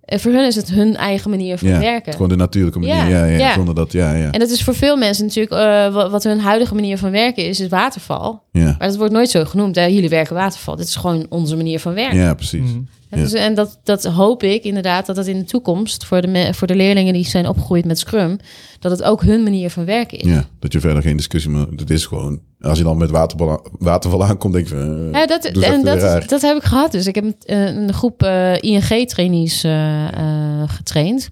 En 0.06 0.20
voor 0.20 0.32
hun 0.32 0.46
is 0.46 0.56
het 0.56 0.70
hun 0.70 0.96
eigen 0.96 1.30
manier 1.30 1.58
van 1.58 1.68
ja. 1.68 1.80
werken. 1.80 2.14
Gewoon 2.14 2.30
de 2.30 2.36
natuurlijke 2.36 2.80
manier. 2.80 2.96
Ja, 2.96 3.08
Ja, 3.08 3.26
ja, 3.26 3.38
ja. 3.38 3.54
Zonder 3.54 3.76
dat, 3.76 3.92
ja, 3.92 4.14
ja. 4.16 4.32
En 4.32 4.40
dat 4.40 4.50
is 4.50 4.64
voor 4.64 4.76
veel 4.76 4.98
mensen 4.98 5.26
natuurlijk 5.26 5.54
eh, 5.54 5.94
wa- 5.94 6.10
wat 6.10 6.24
hun 6.24 6.40
huidige 6.40 6.74
manier 6.76 6.98
van 6.98 7.12
werken 7.12 7.46
is, 7.48 7.60
is 7.60 7.68
waterval. 7.68 8.43
Ja, 8.54 8.76
Maar 8.80 8.88
dat 8.88 8.98
wordt 8.98 9.14
nooit 9.14 9.30
zo 9.30 9.46
genoemd. 9.46 9.76
Hè? 9.76 9.86
Jullie 9.86 10.10
werken 10.10 10.36
waterval. 10.36 10.76
Dit 10.76 10.88
is 10.88 10.96
gewoon 10.96 11.26
onze 11.30 11.56
manier 11.56 11.80
van 11.80 11.94
werken. 11.94 12.18
ja 12.18 12.34
precies. 12.34 12.60
Mhm. 12.72 12.80
En 13.10 13.20
dus- 13.20 13.34
en 13.34 13.54
dat, 13.54 13.80
dat 13.84 14.04
hoop 14.04 14.44
ik 14.44 14.64
inderdaad 14.64 15.06
dat 15.06 15.16
dat 15.16 15.28
in 15.28 15.40
de 15.40 15.46
toekomst 15.46 16.06
voor 16.06 16.22
de, 16.22 16.28
me- 16.28 16.54
voor 16.54 16.68
de 16.68 16.76
leerlingen 16.76 17.14
die 17.14 17.26
zijn 17.26 17.48
opgegroeid 17.48 17.86
met 17.86 18.00
Scrum, 18.00 18.38
dat 18.80 18.92
het 18.92 19.04
ook 19.04 19.22
hun 19.24 19.44
manier 19.44 19.70
van 19.70 19.86
werken 19.86 20.18
is. 20.20 20.30
Ja, 20.30 20.46
dat 20.60 20.74
je 20.74 20.80
verder 20.80 21.02
geen 21.02 21.18
discussie 21.18 21.52
meer... 21.52 21.68
Het 21.76 21.90
is 21.90 22.06
gewoon... 22.06 22.40
Als 22.62 22.78
je 22.78 22.84
dan 22.84 22.98
met 22.98 23.10
waterval, 23.10 23.68
waterval 23.80 24.24
aankomt, 24.26 24.54
denk 24.54 24.68
je... 24.68 24.76
van, 24.76 25.08
eh, 25.14 25.20
Ja, 25.20 25.26
dat, 25.28 25.46
en 25.46 25.84
dat, 25.84 26.30
dat 26.30 26.42
heb 26.42 26.58
ik 26.58 26.64
gehad. 26.64 26.92
Dus 26.92 27.08
ik 27.08 27.16
heb 27.16 27.26
eh, 27.46 27.66
een 27.76 27.94
groep 27.94 28.24
ING-trainees 28.60 29.64
eh, 29.64 30.08
eh, 30.08 30.70
getraind. 30.70 31.30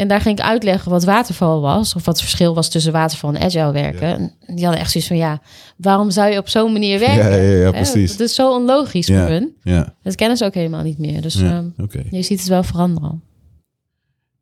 En 0.00 0.08
daar 0.08 0.20
ging 0.20 0.38
ik 0.38 0.44
uitleggen 0.44 0.90
wat 0.90 1.04
waterval 1.04 1.60
was. 1.60 1.94
Of 1.94 2.04
wat 2.04 2.14
het 2.14 2.22
verschil 2.22 2.54
was 2.54 2.68
tussen 2.68 2.92
waterval 2.92 3.34
en 3.34 3.42
agile 3.42 3.72
werken. 3.72 4.08
En 4.46 4.54
die 4.54 4.64
hadden 4.64 4.80
echt 4.80 4.90
zoiets 4.90 5.10
van, 5.10 5.18
ja, 5.18 5.40
waarom 5.76 6.10
zou 6.10 6.30
je 6.30 6.38
op 6.38 6.48
zo'n 6.48 6.72
manier 6.72 6.98
werken? 6.98 7.30
Ja, 7.30 7.36
ja, 7.36 7.62
ja, 7.62 7.70
precies. 7.70 8.16
Dat 8.16 8.28
is 8.28 8.34
zo 8.34 8.54
onlogisch 8.54 9.06
voor 9.06 9.16
hun. 9.16 9.56
Ja, 9.62 9.94
Dat 10.02 10.14
kennen 10.14 10.36
ze 10.36 10.44
ook 10.44 10.54
helemaal 10.54 10.82
niet 10.82 10.98
meer. 10.98 11.20
Dus 11.20 11.34
ehm, 11.34 11.64
je 12.10 12.22
ziet 12.22 12.38
het 12.38 12.48
wel 12.48 12.62
veranderen. 12.62 13.22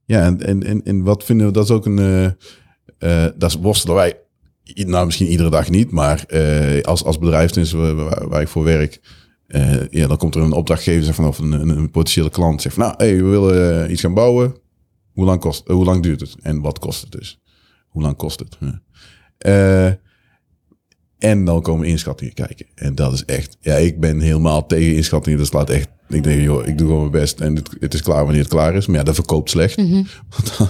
Ja, 0.04 0.24
en, 0.24 0.46
en, 0.46 0.62
en, 0.62 0.82
en 0.84 1.02
wat 1.02 1.24
vinden 1.24 1.46
we, 1.46 1.52
dat 1.52 1.64
is 1.64 1.70
ook 1.70 1.86
een, 1.86 1.98
eh 1.98 3.24
eh 3.24 3.32
dat 3.36 3.52
worstelen 3.52 3.96
wij, 3.96 4.16
nou 4.74 5.06
misschien 5.06 5.28
iedere 5.28 5.50
dag 5.50 5.70
niet, 5.70 5.90
maar 5.90 6.24
eh, 6.26 6.82
als, 6.82 7.04
als 7.04 7.18
bedrijf 7.18 7.50
dus, 7.50 7.72
waar, 7.72 8.40
ik 8.40 8.48
voor 8.48 8.64
werk, 8.64 9.00
ja, 9.90 10.06
dan 10.06 10.16
komt 10.16 10.34
er 10.34 10.42
een 10.42 10.52
opdrachtgever 10.52 11.04
zeg, 11.04 11.14
van, 11.14 11.26
of 11.26 11.38
een, 11.38 11.52
een, 11.52 11.90
potentiële 11.90 12.30
klant, 12.30 12.62
zegt 12.62 12.74
van, 12.74 12.84
nou, 12.84 12.94
hey, 12.96 13.16
we 13.16 13.28
willen 13.28 13.90
iets 13.90 14.00
gaan 14.00 14.14
bouwen, 14.14 14.54
hoe 15.18 15.26
lang, 15.26 15.40
kost, 15.40 15.66
eh, 15.66 15.74
hoe 15.74 15.84
lang 15.84 16.02
duurt 16.02 16.20
het 16.20 16.36
en 16.42 16.60
wat 16.60 16.78
kost 16.78 17.00
het 17.00 17.12
dus? 17.12 17.40
Hoe 17.88 18.02
lang 18.02 18.16
kost 18.16 18.38
het? 18.38 18.58
Eh, 19.38 19.86
en 21.18 21.44
dan 21.44 21.62
komen 21.62 21.86
inschattingen 21.86 22.34
kijken. 22.34 22.66
En 22.74 22.94
dat 22.94 23.12
is 23.12 23.24
echt, 23.24 23.56
ja, 23.60 23.74
ik 23.74 24.00
ben 24.00 24.20
helemaal 24.20 24.66
tegen 24.66 24.94
inschattingen. 24.94 25.38
Dat 25.38 25.46
slaat 25.48 25.70
echt 25.70 25.88
ik 26.08 26.22
denk, 26.22 26.42
joh, 26.42 26.66
ik 26.66 26.78
doe 26.78 26.86
gewoon 26.86 27.00
mijn 27.10 27.22
best 27.22 27.40
en 27.40 27.54
het, 27.54 27.68
het 27.80 27.94
is 27.94 28.02
klaar 28.02 28.22
wanneer 28.24 28.40
het 28.42 28.50
klaar 28.50 28.74
is. 28.74 28.86
Maar 28.86 28.96
ja, 28.96 29.02
dat 29.02 29.14
verkoopt 29.14 29.50
slecht. 29.50 29.76
Mhm. 29.76 30.02
Want 30.36 30.58
dan, 30.58 30.68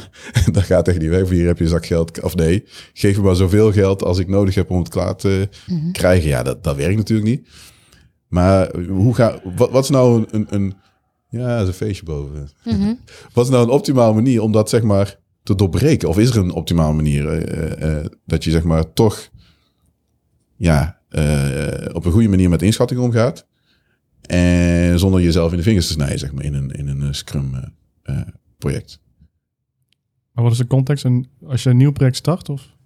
dat 0.52 0.62
gaat 0.62 0.88
echt 0.88 0.98
niet 0.98 1.08
weg. 1.08 1.28
Hier 1.28 1.46
heb 1.46 1.58
je 1.58 1.64
een 1.64 1.70
zak 1.70 1.86
geld. 1.86 2.20
Of 2.22 2.34
nee, 2.34 2.64
geef 2.92 3.16
me 3.16 3.22
maar 3.22 3.36
zoveel 3.36 3.72
geld 3.72 4.02
als 4.04 4.18
ik 4.18 4.28
nodig 4.28 4.54
heb 4.54 4.70
om 4.70 4.78
het 4.78 4.88
klaar 4.88 5.16
te 5.16 5.48
Mhm. 5.66 5.90
krijgen. 5.92 6.28
Ja, 6.28 6.42
dat, 6.42 6.64
dat 6.64 6.76
werkt 6.76 6.96
natuurlijk 6.96 7.28
niet. 7.28 7.48
Maar 8.28 8.76
hoe 8.88 9.14
ga, 9.14 9.40
wat, 9.56 9.70
wat 9.70 9.82
is 9.82 9.90
nou 9.90 10.18
een, 10.18 10.26
een, 10.30 10.46
een 10.54 10.74
ja, 11.28 11.48
dat 11.48 11.62
is 11.62 11.68
een 11.68 11.86
feestje 11.86 12.04
boven. 12.04 12.48
Mhm. 12.64 12.94
Wat 13.34 13.44
is 13.44 13.50
nou 13.50 13.64
een 13.64 13.72
optimale 13.72 14.14
manier 14.14 14.42
om 14.42 14.52
dat 14.52 14.68
zeg 14.68 14.82
maar 14.82 15.18
te 15.42 15.54
doorbreken? 15.54 16.08
Of 16.08 16.18
is 16.18 16.30
er 16.30 16.36
een 16.36 16.52
optimale 16.52 16.94
manier 16.94 17.28
eh, 17.28 17.82
eh, 17.82 17.98
eh, 17.98 18.06
dat 18.26 18.44
je 18.44 18.50
zeg 18.50 18.64
maar 18.64 18.92
toch 18.92 19.30
ja, 20.56 21.00
eh, 21.08 21.94
op 21.94 22.04
een 22.04 22.12
goede 22.12 22.28
manier 22.28 22.48
met 22.48 22.62
inschatting 22.62 23.00
omgaat 23.00 23.46
en 24.20 24.98
zonder 24.98 25.22
jezelf 25.22 25.50
in 25.50 25.56
de 25.56 25.62
vingers 25.62 25.86
te 25.86 25.92
snijden 25.92 26.18
zeg 26.18 26.32
maar 26.32 26.44
in 26.44 26.54
een, 26.54 26.70
in 26.70 26.88
een 26.88 27.14
Scrum 27.14 27.74
project? 28.58 29.00
Maar 30.32 30.44
wat 30.44 30.52
is 30.52 30.58
de 30.58 30.66
context? 30.66 31.04
En 31.04 31.28
als 31.46 31.62
je 31.62 31.70
een 31.70 31.76
nieuw 31.76 31.92
project 31.92 32.16
start? 32.16 32.48
Of? 32.48 32.76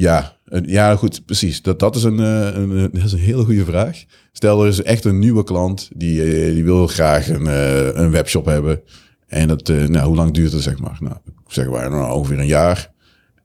Ja, 0.00 0.36
ja, 0.64 0.96
goed, 0.96 1.24
precies. 1.26 1.62
Dat, 1.62 1.78
dat, 1.78 1.96
is 1.96 2.02
een, 2.02 2.20
eh, 2.20 2.54
een, 2.54 2.70
een- 2.70 2.90
dat 2.92 3.04
is 3.04 3.12
een 3.12 3.18
hele 3.18 3.44
goede 3.44 3.64
vraag. 3.64 4.04
Stel, 4.32 4.62
er 4.62 4.68
is 4.68 4.82
echt 4.82 5.04
een 5.04 5.18
nieuwe 5.18 5.44
klant 5.44 5.90
die, 5.94 6.22
eh, 6.22 6.52
die 6.54 6.64
wil 6.64 6.86
graag 6.86 7.28
een, 7.28 7.46
eh, 7.46 7.86
een 7.94 8.10
webshop 8.10 8.44
hebben. 8.44 8.80
En 9.26 9.48
dat, 9.48 9.68
nou, 9.68 9.98
hoe 10.06 10.16
lang 10.16 10.32
duurt 10.34 10.52
het, 10.52 10.62
zeg 10.62 10.78
maar? 10.78 10.96
Nou, 11.00 11.16
zeggen 11.46 11.72
wij 11.74 11.88
nou, 11.88 12.12
ongeveer 12.14 12.38
een 12.38 12.46
jaar. 12.46 12.90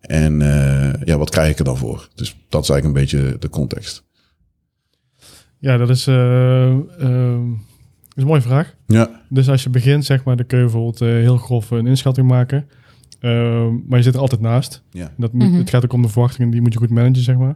En 0.01 0.39
ja, 1.03 1.17
wat 1.17 1.29
krijg 1.29 1.51
ik 1.51 1.59
er 1.59 1.65
dan 1.65 1.77
voor? 1.77 2.07
Dus 2.15 2.37
dat 2.49 2.63
is 2.63 2.69
eigenlijk 2.69 2.85
een 2.99 3.05
beetje 3.05 3.37
de 3.39 3.49
context. 3.49 4.03
Ja, 5.59 5.77
dat 5.77 5.89
is, 5.89 6.07
eh, 6.07 6.67
ehm, 6.99 7.51
is 8.15 8.21
een 8.21 8.27
mooie 8.27 8.41
vraag. 8.41 8.75
Ja, 8.87 9.21
Dus 9.29 9.49
als 9.49 9.63
je 9.63 9.69
begint, 9.69 10.05
zeg 10.05 10.23
maar, 10.23 10.35
dan 10.35 10.45
kun 10.45 10.57
je 10.57 10.63
bijvoorbeeld 10.63 10.99
heel 10.99 11.37
grof 11.37 11.71
een 11.71 11.87
inschatting 11.87 12.27
maken. 12.27 12.67
Ehm, 13.23 13.73
maar 13.87 13.97
je 13.97 14.03
zit 14.03 14.13
er 14.13 14.19
altijd 14.19 14.41
naast. 14.41 14.83
ja, 14.91 15.11
Dat 15.17 15.33
moet, 15.33 15.47
Mhm. 15.49 15.57
Het 15.57 15.69
gaat 15.69 15.83
ook 15.83 15.93
om 15.93 16.01
de 16.01 16.07
verwachtingen, 16.07 16.51
die 16.51 16.61
moet 16.61 16.73
je 16.73 16.79
goed 16.79 16.89
managen, 16.89 17.23
zeg 17.23 17.37
maar. 17.37 17.55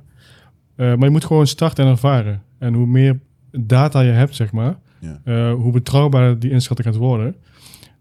Eh, 0.75 0.87
maar 0.87 1.03
je 1.05 1.09
moet 1.09 1.25
gewoon 1.25 1.47
starten 1.47 1.85
en 1.85 1.91
ervaren. 1.91 2.41
En 2.59 2.73
hoe 2.73 2.85
meer 2.87 3.19
data 3.51 4.01
je 4.01 4.11
hebt, 4.11 4.35
zeg 4.35 4.51
maar, 4.51 4.77
Ja. 4.99 5.21
eh, 5.23 5.53
hoe 5.53 5.71
betrouwbaarder 5.71 6.39
die 6.39 6.51
inschatting 6.51 6.87
gaat 6.87 6.97
worden. 6.97 7.35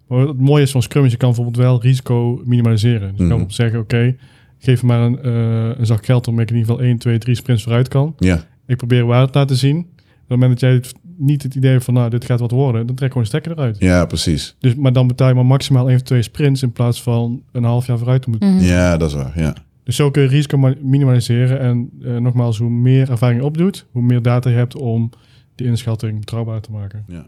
Maar 0.09 0.19
het 0.19 0.41
mooie 0.41 0.63
is 0.63 0.71
van 0.71 0.83
Scrum 0.83 1.05
is, 1.05 1.11
je 1.11 1.17
kan 1.17 1.29
bijvoorbeeld 1.29 1.65
wel 1.65 1.83
risico 1.83 2.43
minimaliseren. 2.45 3.01
Dus 3.01 3.17
je 3.19 3.25
Mhm. 3.25 3.29
kan 3.29 3.47
bijvoorbeeld 3.47 3.55
zeggen, 3.55 3.79
oké, 3.81 4.17
geef 4.59 4.83
me 4.83 4.89
maar 4.89 5.01
een, 5.01 5.19
eh, 5.23 5.79
een 5.79 5.87
zak 5.87 6.05
geld 6.05 6.29
om 6.29 6.41
ik 6.41 6.51
in 6.51 6.57
ieder 6.57 6.71
geval 6.73 6.87
1, 6.89 6.99
2, 6.99 7.19
3 7.19 7.35
sprints 7.35 7.63
vooruit 7.63 7.89
kan. 7.89 8.15
ja, 8.19 8.45
Ik 8.67 8.77
probeer 8.77 9.05
waarde 9.07 9.33
te 9.33 9.39
laten 9.39 9.57
zien. 9.57 9.79
Op 9.79 9.87
het 9.97 10.29
moment 10.29 10.51
dat 10.51 10.61
jij 10.61 10.73
het- 10.73 10.95
niet 11.17 11.43
het 11.43 11.55
idee 11.55 11.81
van, 11.81 11.95
nou, 11.95 12.11
dit 12.11 12.25
gaat 12.25 12.41
wat 12.41 12.51
worden, 12.51 12.87
dan 12.87 12.97
trek 12.97 13.09
gewoon 13.09 13.23
een 13.23 13.29
stekker 13.29 13.53
eruit. 13.53 13.77
ja, 13.79 14.07
precies. 14.07 14.55
Dus, 14.59 14.75
maar 14.75 14.93
dan 14.93 15.07
betaal 15.07 15.29
je 15.29 15.35
maar 15.35 15.47
maximaal 15.47 15.87
1 15.89 15.97
of 15.97 16.03
2 16.03 16.23
sprints 16.23 16.63
in 16.63 16.73
plaats 16.73 17.03
van 17.03 17.43
een 17.53 17.65
half 17.65 17.87
jaar 17.87 17.99
vooruit 17.99 18.23
te 18.23 18.31
moeten. 18.31 18.55
Mhm. 18.55 18.65
Ja, 18.65 18.97
dat 18.97 19.09
is 19.09 19.15
waar. 19.15 19.33
Ja, 19.41 19.55
Dus 19.85 19.97
zo 19.97 20.11
kun 20.11 20.23
je 20.23 20.29
risico 20.29 20.57
ma- 20.59 20.75
minimaliseren. 20.81 21.61
En 21.61 21.91
eh, 22.05 22.17
nogmaals, 22.17 22.59
hoe 22.59 22.71
meer 22.71 23.11
ervaring 23.11 23.41
je 23.41 23.47
opdoet, 23.47 23.87
hoe 23.93 24.03
meer 24.03 24.23
data 24.23 24.51
je 24.51 24.57
hebt 24.57 24.77
om 24.77 25.11
die 25.55 25.67
inschatting 25.67 26.19
betrouwbaar 26.19 26.61
te 26.61 26.71
maken. 26.71 27.05
ja, 27.09 27.27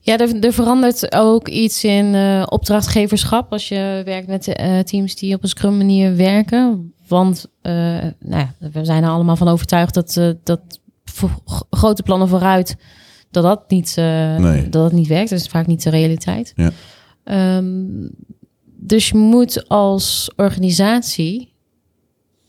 Ja, 0.00 0.18
er, 0.18 0.44
er 0.44 0.52
verandert 0.52 1.14
ook 1.14 1.48
iets 1.48 1.84
in 1.84 2.14
eh, 2.14 2.42
opdrachtgeverschap 2.48 3.52
als 3.52 3.68
je 3.68 4.02
werkt 4.04 4.26
met 4.28 4.46
eh, 4.48 4.78
teams 4.78 5.14
die 5.14 5.34
op 5.34 5.42
een 5.42 5.48
scrum 5.48 5.76
manier 5.76 6.16
werken. 6.16 6.92
Want 7.08 7.46
eh, 7.62 7.72
nou 7.72 8.12
ja, 8.20 8.54
we 8.72 8.84
zijn 8.84 9.02
er 9.02 9.08
allemaal 9.10 9.36
van 9.36 9.48
overtuigd 9.48 9.94
dat, 9.94 10.16
eh, 10.16 10.28
dat 10.42 10.60
grote 11.70 12.02
plannen 12.02 12.28
vooruit, 12.28 12.76
dat 13.34 13.42
dat 13.42 13.70
niet, 13.70 13.94
eh, 13.96 14.36
Nee. 14.36 14.62
dat 14.62 14.72
dat 14.72 14.92
niet 14.92 15.06
werkt. 15.08 15.30
Dat 15.30 15.38
is 15.38 15.46
vaak 15.46 15.66
niet 15.66 15.82
de 15.82 15.90
realiteit. 15.90 16.52
Ja. 16.56 16.70
Ehm, 17.24 17.84
dus 18.64 19.08
je 19.08 19.16
moet 19.16 19.68
als 19.68 20.30
organisatie 20.36 21.52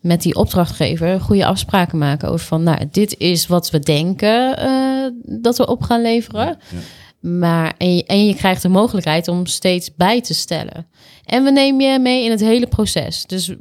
met 0.01 0.21
die 0.21 0.35
opdrachtgever 0.35 1.19
goede 1.21 1.45
afspraken 1.45 1.97
maken 1.97 2.29
over 2.29 2.45
van, 2.45 2.63
nou, 2.63 2.85
dit 2.91 3.17
is 3.17 3.47
wat 3.47 3.69
we 3.69 3.79
denken 3.79 4.57
eh, 4.57 5.07
dat 5.41 5.57
we 5.57 5.67
op 5.67 5.81
gaan 5.81 6.01
leveren. 6.01 6.57
ja. 6.71 6.79
Maar, 7.19 7.73
en, 7.77 7.95
je, 7.95 8.03
en 8.05 8.25
je 8.25 8.35
krijgt 8.35 8.61
de 8.61 8.67
mogelijkheid 8.69 9.27
om 9.27 9.45
steeds 9.45 9.95
bij 9.95 10.21
te 10.21 10.33
stellen. 10.33 10.87
En 11.23 11.43
we 11.43 11.51
nemen 11.51 11.91
je 11.91 11.99
mee 11.99 12.23
in 12.23 12.31
het 12.31 12.39
hele 12.39 12.67
proces. 12.67 13.25
Dus 13.25 13.53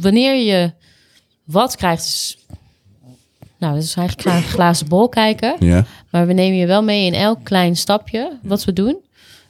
wanneer 0.00 0.34
je 0.34 0.72
wat 1.44 1.76
krijgt, 1.76 2.04
is, 2.04 2.39
nou, 3.60 3.74
dat 3.74 3.82
is 3.82 3.94
eigenlijk 3.94 4.28
naar 4.28 4.36
een 4.36 4.42
glazen 4.48 4.88
bol 4.88 5.08
kijken. 5.08 5.56
ja. 5.58 5.84
Maar 6.10 6.26
we 6.26 6.32
nemen 6.32 6.58
je 6.58 6.66
wel 6.66 6.82
mee 6.82 7.06
in 7.06 7.14
elk 7.14 7.38
klein 7.42 7.76
stapje 7.76 8.38
wat 8.42 8.64
we 8.64 8.72
doen. 8.72 8.96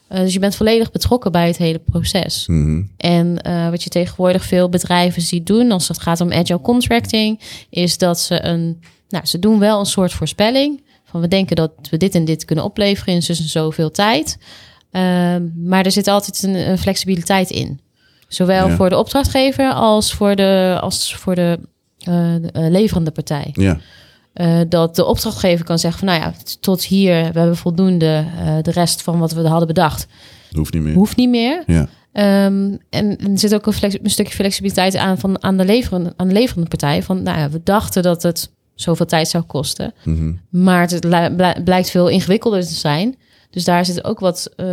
Eh, 0.09 0.21
dus 0.21 0.33
je 0.33 0.39
bent 0.39 0.57
volledig 0.57 0.91
betrokken 0.91 1.33
bij 1.33 1.47
het 1.47 1.57
hele 1.57 1.79
proces. 1.79 2.47
Mhm. 2.47 2.83
En 2.97 3.43
eh, 3.43 3.71
wat 3.71 3.83
je 3.83 3.91
tegenwoordig 3.91 4.45
veel 4.45 4.69
bedrijven 4.69 5.23
ziet 5.23 5.47
doen 5.47 5.71
als 5.71 5.89
het 5.89 6.01
gaat 6.01 6.21
om 6.21 6.33
agile 6.33 6.61
contracting, 6.61 7.41
is 7.71 7.99
dat 7.99 8.21
ze 8.21 8.45
een, 8.45 8.81
nou, 9.09 9.27
ze 9.27 9.39
doen 9.39 9.59
wel 9.59 9.79
een 9.79 9.87
soort 9.87 10.13
voorspelling 10.13 10.83
van 11.05 11.21
we 11.21 11.29
denken 11.29 11.57
dat 11.57 11.73
we 11.91 11.97
dit 11.97 12.15
en 12.15 12.25
dit 12.25 12.45
kunnen 12.45 12.65
opleveren 12.65 13.15
in 13.15 13.23
en 13.29 13.35
zoveel 13.35 13.91
tijd. 13.91 14.39
Ehm, 14.91 15.43
maar 15.65 15.85
er 15.85 15.93
zit 15.93 16.09
altijd 16.09 16.43
een, 16.43 16.55
een 16.71 16.79
flexibiliteit 16.79 17.51
in, 17.51 17.81
zowel 18.29 18.69
Ja. 18.69 18.77
voor 18.77 18.89
de 18.89 18.99
opdrachtgever 18.99 19.73
als 19.73 20.13
voor 20.13 20.37
de, 20.37 20.79
als 20.81 21.15
voor 21.15 21.35
de, 21.35 21.59
eh, 21.99 22.35
de, 22.41 22.71
leverende 22.71 23.11
partij. 23.11 23.51
ja, 23.53 23.79
Eh, 24.33 24.61
dat 24.69 24.97
de 24.97 25.05
opdrachtgever 25.05 25.65
kan 25.65 25.79
zeggen 25.79 26.07
van 26.07 26.09
nou 26.09 26.21
ja, 26.21 26.35
tot 26.61 26.85
hier, 26.85 27.33
we 27.33 27.39
hebben 27.39 27.57
voldoende, 27.57 28.25
eh, 28.39 28.57
de 28.63 28.71
rest 28.71 29.03
van 29.03 29.19
wat 29.19 29.33
we 29.33 29.49
hadden 29.49 29.67
bedacht 29.67 30.07
dat 30.49 30.59
hoeft 30.59 30.73
niet 30.73 30.83
meer. 30.83 30.95
hoeft 30.95 31.17
niet 31.17 31.29
meer. 31.29 31.63
Ja, 31.67 31.89
Ehm, 32.13 32.77
en 32.91 33.17
er 33.19 33.39
zit 33.39 33.55
ook 33.55 33.67
een, 33.67 33.73
flex- 33.73 33.99
een 34.03 34.11
stukje 34.11 34.35
flexibiliteit 34.35 34.97
aan, 34.97 35.19
van, 35.19 35.43
aan, 35.43 35.57
de 35.57 35.65
leverende, 35.65 36.13
aan 36.17 36.29
de 36.29 36.35
leverende 36.35 36.69
partij. 36.69 37.03
Van, 37.03 37.23
nou 37.23 37.39
ja, 37.39 37.51
we 37.51 37.61
dachten 37.65 38.03
dat 38.03 38.23
het 38.23 38.51
zoveel 38.75 39.07
tijd 39.07 39.29
zou 39.29 39.45
kosten. 39.45 39.93
Mhm. 40.05 40.33
Maar 40.49 40.81
het 40.81 41.05
li- 41.05 41.35
bl- 41.37 41.63
blijkt 41.65 41.91
veel 41.91 42.09
ingewikkelder 42.09 42.61
te 42.67 42.75
zijn. 42.75 43.17
Dus 43.51 43.65
daar 43.65 43.85
zit 43.85 44.05
ook 44.05 44.21
wat, 44.21 44.51
eh 44.57 44.67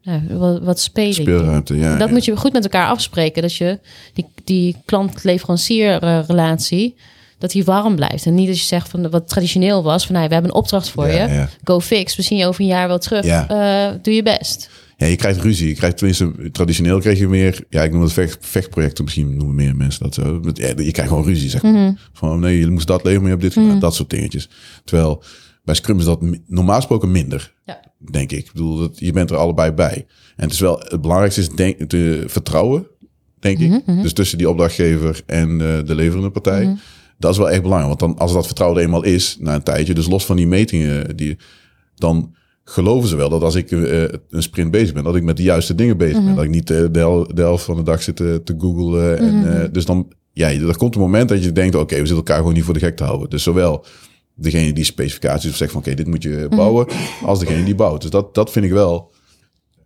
ja, 0.00 0.20
wat, 0.62 0.80
speelruimte. 0.80 1.76
Ja, 1.76 1.96
Dat 1.96 2.08
ja. 2.08 2.14
moet 2.14 2.24
je 2.24 2.36
goed 2.36 2.52
met 2.52 2.62
elkaar 2.64 2.88
afspreken. 2.88 3.42
Dat 3.42 3.54
je 3.56 3.78
die, 4.14 4.26
die 4.44 4.76
klant-leverancier 4.84 5.98
relatie, 6.26 6.96
dat 7.44 7.52
die 7.52 7.64
warm 7.64 7.94
blijft. 7.96 8.26
En 8.26 8.34
niet 8.34 8.46
dat 8.46 8.58
je 8.58 8.64
zegt 8.64 8.88
van 8.88 9.10
wat 9.10 9.28
traditioneel 9.28 9.82
was. 9.82 10.06
Van 10.06 10.14
nou, 10.14 10.26
we 10.28 10.32
hebben 10.32 10.50
een 10.50 10.56
opdracht 10.56 10.88
voor 10.88 11.06
Ja, 11.08 11.24
je. 11.26 11.32
ja. 11.34 11.48
Go 11.64 11.80
fix. 11.80 12.16
We 12.16 12.22
zien 12.22 12.38
je 12.38 12.46
over 12.46 12.60
een 12.60 12.66
jaar 12.66 12.88
wel 12.88 12.98
terug. 12.98 13.24
Ja. 13.24 13.48
Eh, 13.48 13.98
doe 14.02 14.14
je 14.14 14.22
best. 14.22 14.70
Ja, 14.96 15.06
je 15.06 15.16
krijgt 15.16 15.40
ruzie. 15.40 15.68
Je 15.68 15.74
krijgt 15.74 15.96
tenminste, 15.96 16.50
traditioneel 16.52 17.00
kreeg 17.00 17.18
je 17.18 17.28
meer, 17.28 17.64
ja, 17.68 17.82
ik 17.82 17.92
noem 17.92 18.02
het 18.02 18.12
vecht, 18.12 18.36
vechtprojecten, 18.46 19.04
misschien 19.04 19.36
noemen 19.36 19.54
meer 19.54 19.76
mensen 19.76 20.02
dat 20.02 20.14
zo. 20.14 20.40
Met- 20.42 20.58
Ja, 20.58 20.66
je 20.68 20.90
krijgt 20.90 21.10
gewoon 21.12 21.24
ruzie, 21.24 21.50
zeg 21.50 21.62
maar. 21.62 21.72
Mhm. 21.72 21.92
Van, 22.12 22.30
oh 22.30 22.38
nee, 22.38 22.58
je 22.58 22.70
moest 22.70 22.86
dat 22.86 23.02
leveren, 23.04 23.22
maar 23.22 23.30
je 23.30 23.36
hebt 23.38 23.54
dit 23.54 23.62
gedaan. 23.64 23.78
Dat 23.80 23.94
soort 23.94 24.10
dingetjes. 24.10 24.48
Terwijl 24.84 25.22
bij 25.64 25.74
Scrum 25.74 25.98
is 25.98 26.04
dat 26.04 26.20
normaal 26.46 26.76
gesproken 26.76 27.10
minder, 27.10 27.54
Ja. 27.64 27.80
denk 28.10 28.32
ik. 28.32 28.38
Ik 28.38 28.52
bedoel, 28.52 28.76
dat, 28.78 28.98
je 28.98 29.12
bent 29.12 29.30
er 29.30 29.36
allebei 29.36 29.72
bij. 29.72 30.06
En 30.36 30.44
het 30.44 30.52
is 30.52 30.60
wel, 30.60 30.78
het 30.88 31.00
belangrijkste 31.00 31.40
is 31.40 31.48
denk, 31.48 31.80
te 31.88 32.24
vertrouwen, 32.26 32.86
denk 33.40 33.58
ik. 33.58 33.82
Dus 34.02 34.12
tussen 34.12 34.38
die 34.38 34.48
opdrachtgever 34.48 35.22
en 35.26 35.50
eh, 35.50 35.86
de 35.86 35.94
leverende 35.94 36.30
partij. 36.30 36.76
Dat 37.18 37.32
is 37.32 37.38
wel 37.38 37.50
echt 37.50 37.62
belangrijk. 37.62 37.98
Want 38.00 38.12
dan, 38.12 38.22
als 38.24 38.32
dat 38.32 38.46
vertrouwen 38.46 38.78
er 38.80 38.84
eenmaal 38.86 39.02
is, 39.04 39.36
na 39.40 39.54
een 39.54 39.62
tijdje, 39.62 39.94
dus 39.94 40.06
los 40.08 40.26
van 40.26 40.36
die 40.36 40.46
metingen, 40.46 41.16
die, 41.16 41.36
dan 41.94 42.34
geloven 42.64 43.08
ze 43.08 43.16
wel 43.16 43.28
dat 43.28 43.42
als 43.42 43.54
ik 43.54 43.70
eh, 43.70 44.02
een 44.30 44.42
sprint 44.42 44.70
bezig 44.70 44.94
ben, 44.94 45.04
dat 45.04 45.16
ik 45.16 45.22
met 45.22 45.36
de 45.36 45.42
juiste 45.42 45.74
dingen 45.74 45.96
bezig 45.96 46.24
ben. 46.24 46.34
Dat 46.34 46.44
ik 46.44 46.50
niet 46.50 46.70
eh, 46.70 46.84
de, 46.90 46.98
hel- 46.98 47.34
de 47.34 47.42
helft 47.42 47.64
van 47.64 47.76
de 47.76 47.82
dag 47.82 48.02
zit 48.02 48.16
te, 48.16 48.40
te 48.44 48.54
googlen. 48.58 49.18
En, 49.18 49.62
eh, 49.62 49.68
dus 49.72 49.84
dan, 49.84 50.12
ja, 50.32 50.48
er 50.50 50.76
komt 50.76 50.94
een 50.94 51.00
moment 51.00 51.28
dat 51.28 51.44
je 51.44 51.52
denkt, 51.52 51.74
oké, 51.74 51.86
we 51.94 51.98
zitten 51.98 52.16
elkaar 52.16 52.36
gewoon 52.38 52.52
niet 52.54 52.64
voor 52.64 52.74
de 52.74 52.80
gek 52.80 52.96
te 52.96 53.04
houden. 53.04 53.30
Dus 53.30 53.42
zowel 53.42 53.84
degene 54.34 54.72
die 54.72 54.84
specificaties 54.84 55.50
of 55.50 55.56
zegt 55.56 55.72
van, 55.72 55.80
oké, 55.80 55.94
dit 55.94 56.06
moet 56.06 56.22
je 56.22 56.46
bouwen, 56.50 56.86
als 57.24 57.38
degene 57.38 57.64
die 57.64 57.74
bouwt. 57.74 58.00
Dus 58.00 58.10
dat, 58.10 58.34
dat 58.34 58.50
vind 58.50 58.64
ik 58.64 58.72
wel 58.72 59.10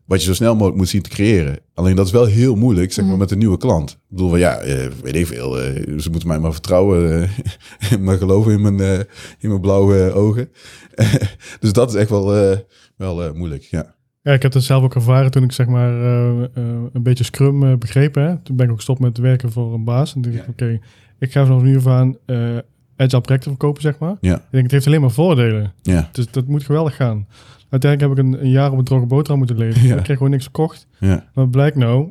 wat 0.08 0.20
je 0.20 0.26
zo 0.26 0.34
snel 0.34 0.52
mogelijk 0.54 0.76
moet 0.76 0.88
zien 0.88 1.02
te 1.02 1.08
creëren. 1.10 1.58
Alleen 1.74 1.96
dat 1.96 2.06
is 2.06 2.12
wel 2.12 2.24
heel 2.24 2.54
moeilijk, 2.54 2.92
zeg 2.92 3.04
maar, 3.04 3.16
met 3.16 3.30
een 3.30 3.38
nieuwe 3.38 3.56
klant. 3.56 3.90
Ik 3.90 3.96
bedoel, 4.08 4.28
van, 4.28 4.38
ja, 4.38 4.56
eh, 4.58 4.86
weet 5.02 5.16
ik 5.16 5.26
veel. 5.26 5.60
eh, 5.60 5.98
ze 5.98 6.10
moeten 6.10 6.28
mij 6.28 6.38
maar 6.38 6.52
vertrouwen, 6.52 7.22
eh, 7.22 7.98
maar 8.04 8.16
geloven 8.18 8.52
in 8.52 8.60
mijn, 8.62 8.80
eh, 8.80 8.98
in 9.38 9.48
mijn 9.48 9.60
blauwe 9.60 10.12
ogen. 10.12 10.48
dus 11.60 11.72
dat 11.72 11.88
is 11.88 11.94
echt 11.94 12.10
wel, 12.10 12.34
eh, 12.36 12.58
wel 12.96 13.24
eh, 13.24 13.32
moeilijk, 13.32 13.62
ja. 13.62 13.94
Ja, 14.22 14.32
ik 14.32 14.42
heb 14.42 14.52
dat 14.52 14.62
zelf 14.62 14.82
ook 14.84 14.94
ervaren 14.94 15.30
toen 15.30 15.42
ik 15.42 15.52
zeg 15.52 15.66
maar 15.66 16.00
eh, 16.00 16.42
eh, 16.44 16.48
een 16.92 17.02
beetje 17.02 17.24
Scrum 17.24 17.62
eh, 17.64 17.76
begrepen. 17.76 18.22
Hè. 18.22 18.36
Toen 18.42 18.56
ben 18.56 18.64
ik 18.66 18.70
ook 18.70 18.76
gestopt 18.76 19.00
met 19.00 19.18
werken 19.18 19.52
voor 19.52 19.74
een 19.74 19.84
baas. 19.84 20.14
En 20.14 20.20
toen 20.20 20.32
dacht 20.32 20.44
ik, 20.44 20.50
oké, 20.50 20.78
ik 21.18 21.32
ga 21.32 21.46
vanaf 21.46 21.62
nu 21.62 21.76
af 21.76 21.86
aan 21.86 22.16
eh 22.26 22.56
agile 22.96 23.20
projecten 23.20 23.50
verkopen, 23.50 23.82
zeg 23.82 23.98
maar. 23.98 24.16
Ja, 24.20 24.34
Ik 24.36 24.42
denk, 24.50 24.62
het 24.62 24.72
heeft 24.72 24.86
alleen 24.86 25.00
maar 25.00 25.10
voordelen. 25.10 25.72
ja, 25.82 26.08
Dus 26.12 26.30
dat 26.30 26.46
moet 26.46 26.62
geweldig 26.64 26.96
gaan. 26.96 27.26
Uiteindelijk 27.68 28.18
heb 28.18 28.26
ik 28.26 28.32
een, 28.32 28.44
een 28.44 28.50
jaar 28.50 28.72
op 28.72 28.78
een 28.78 28.84
droge 28.84 29.06
boterham 29.06 29.38
moeten 29.38 29.56
leven. 29.58 29.82
Ja. 29.88 29.96
Ik 29.96 30.02
kreeg 30.02 30.16
gewoon 30.16 30.32
niks 30.32 30.42
verkocht. 30.44 30.86
ja, 30.98 31.24
Maar 31.34 31.48
blijkt 31.48 31.76
nou, 31.76 32.10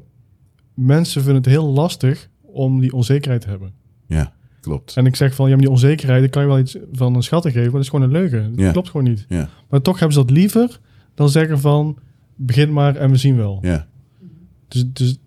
mensen 0.73 1.21
vinden 1.23 1.41
het 1.41 1.51
heel 1.51 1.65
lastig 1.67 2.29
om 2.41 2.79
die 2.79 2.93
onzekerheid 2.93 3.41
te 3.41 3.49
hebben. 3.49 3.71
ja, 4.07 4.33
klopt. 4.61 4.95
En 4.95 5.05
ik 5.05 5.15
zeg 5.15 5.35
van, 5.35 5.45
ja, 5.45 5.51
maar 5.51 5.61
die 5.61 5.69
onzekerheid, 5.71 6.19
daar 6.21 6.29
kan 6.29 6.41
je 6.41 6.47
wel 6.47 6.59
iets 6.59 6.77
van 6.91 7.15
een 7.15 7.23
schatting 7.23 7.53
geven, 7.53 7.71
maar 7.71 7.81
dat 7.81 7.83
is 7.83 7.89
gewoon 7.89 8.05
een 8.05 8.11
leugen. 8.21 8.49
Dat 8.55 8.65
Ja. 8.65 8.71
klopt 8.71 8.89
gewoon 8.89 9.05
niet. 9.07 9.25
Ja, 9.29 9.49
Maar 9.69 9.81
toch 9.81 9.99
hebben 9.99 10.17
ze 10.17 10.21
dat 10.25 10.31
liever 10.31 10.79
dan 11.13 11.29
zeggen 11.29 11.59
van 11.59 11.97
begin 12.35 12.73
maar 12.73 12.95
en 12.95 13.09
we 13.09 13.15
zien 13.17 13.35
wel. 13.35 13.59
Ja. 13.61 13.87
Dus, 14.67 14.85
dus 14.93 15.17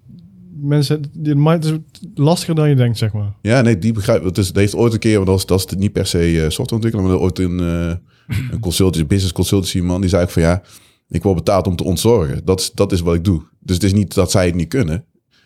mensen, 0.63 1.01
mind 1.23 1.65
is 1.65 1.73
lastiger 2.15 2.55
dan 2.55 2.69
je 2.69 2.75
denkt, 2.75 2.99
zeg 2.99 3.13
maar. 3.13 3.33
Ja, 3.43 3.61
nee, 3.61 3.79
die 3.79 3.93
begrijp 3.93 4.25
Het, 4.25 4.39
is, 4.39 4.47
het 4.47 4.57
heeft 4.57 4.75
ooit 4.75 4.93
een 4.93 4.99
keer, 4.99 5.15
want 5.15 5.27
dat 5.27 5.39
is, 5.39 5.47
dat 5.47 5.59
is 5.71 5.77
niet 5.77 5.93
per 5.93 6.07
se 6.07 6.33
uh, 6.33 6.43
softwareontwikkelaar, 6.43 7.07
maar 7.07 7.19
ooit 7.19 7.39
een, 7.39 7.61
uh, 7.61 7.93
een 8.53 8.61
consultancy, 8.61 9.07
business 9.07 9.33
consultancy 9.33 9.81
man, 9.81 10.01
die 10.01 10.11
zei 10.11 10.23
ook 10.23 10.31
van 10.31 10.43
ja, 10.43 10.63
ik 11.09 11.23
word 11.23 11.37
betaald 11.37 11.67
om 11.67 11.77
te 11.77 11.85
ontzorgen. 11.85 12.41
Dat 12.45 12.61
is, 12.61 12.71
dat 12.75 12.93
is 12.93 13.01
wat 13.01 13.15
ik 13.15 13.25
doe. 13.25 13.43
Dus 13.61 13.75
het 13.75 13.85
is 13.85 13.93
niet 13.93 14.15
dat 14.15 14.31
zij 14.31 14.47
het 14.47 14.55
niet 14.55 14.69
kunnen. 14.69 15.05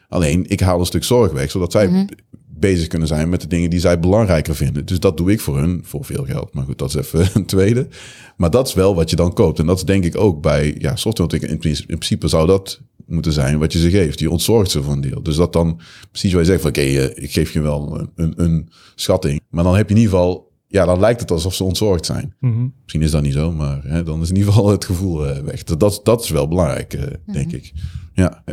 Alleen, 0.08 0.44
ik 0.48 0.60
haal 0.60 0.80
een 0.80 0.86
stuk 0.86 1.04
zorg 1.04 1.32
weg, 1.32 1.50
zodat 1.50 1.72
zij 1.72 1.88
Mhm. 1.88 2.04
bezig 2.48 2.86
kunnen 2.86 3.08
zijn 3.08 3.28
met 3.28 3.40
de 3.40 3.46
dingen 3.46 3.70
die 3.70 3.80
zij 3.80 3.98
belangrijker 4.00 4.54
vinden. 4.54 4.86
Dus 4.86 5.00
dat 5.00 5.16
doe 5.16 5.32
ik 5.32 5.40
voor 5.40 5.58
hun, 5.58 5.80
voor 5.84 6.04
veel 6.04 6.24
geld. 6.24 6.54
Maar 6.54 6.64
goed, 6.64 6.78
dat 6.78 6.88
is 6.88 6.94
even 6.94 7.28
een 7.34 7.46
tweede. 7.46 7.88
Maar 8.36 8.50
dat 8.50 8.68
is 8.68 8.74
wel 8.74 8.94
wat 8.94 9.10
je 9.10 9.16
dan 9.16 9.32
koopt. 9.32 9.58
En 9.58 9.66
dat 9.66 9.76
is 9.76 9.84
denk 9.84 10.04
ik 10.04 10.16
ook 10.18 10.42
bij 10.42 10.74
ja, 10.78 10.96
softwareontwikkeling. 10.96 11.64
In, 11.64 11.70
in 11.70 11.84
principe 11.86 12.28
zou 12.28 12.46
dat 12.46 12.80
moeten 13.06 13.32
zijn 13.32 13.58
wat 13.58 13.72
je 13.72 13.78
ze 13.78 13.90
geeft. 13.90 14.18
Je 14.18 14.30
ontzorgt 14.30 14.70
ze 14.70 14.82
voor 14.82 14.92
een 14.92 15.00
deel. 15.00 15.22
Dus 15.22 15.36
dat 15.36 15.52
dan 15.52 15.80
precies 16.10 16.32
wat 16.32 16.40
je 16.40 16.46
zegt 16.46 16.60
van 16.60 16.70
oké, 16.70 16.80
okay, 16.80 17.04
ik 17.04 17.32
geef 17.32 17.52
je 17.52 17.60
wel 17.60 18.00
een, 18.00 18.10
een, 18.14 18.32
een, 18.36 18.68
schatting. 18.94 19.40
Maar 19.50 19.64
dan 19.64 19.76
heb 19.76 19.88
je 19.88 19.94
in 19.94 20.00
ieder 20.00 20.16
geval, 20.16 20.52
ja, 20.66 20.84
dan 20.84 21.00
lijkt 21.00 21.20
het 21.20 21.30
alsof 21.30 21.54
ze 21.54 21.64
ontzorgd 21.64 22.06
zijn. 22.06 22.34
Mm 22.40 22.52
-hmm. 22.52 22.74
Misschien 22.82 23.02
is 23.02 23.10
dat 23.10 23.22
niet 23.22 23.32
zo, 23.32 23.52
maar 23.52 23.82
hè, 23.84 24.02
dan 24.02 24.22
is 24.22 24.28
in 24.28 24.36
ieder 24.36 24.52
geval 24.52 24.70
het 24.70 24.84
gevoel 24.84 25.28
uh, 25.28 25.38
weg. 25.38 25.62
Dat, 25.62 25.80
dat, 25.80 26.00
dat 26.02 26.22
is 26.22 26.30
wel 26.30 26.48
belangrijk, 26.48 26.94
uh, 26.94 27.00
mm 27.00 27.08
-hmm. 27.24 27.34
denk 27.34 27.52
ik. 27.52 27.72
Ja, 28.12 28.44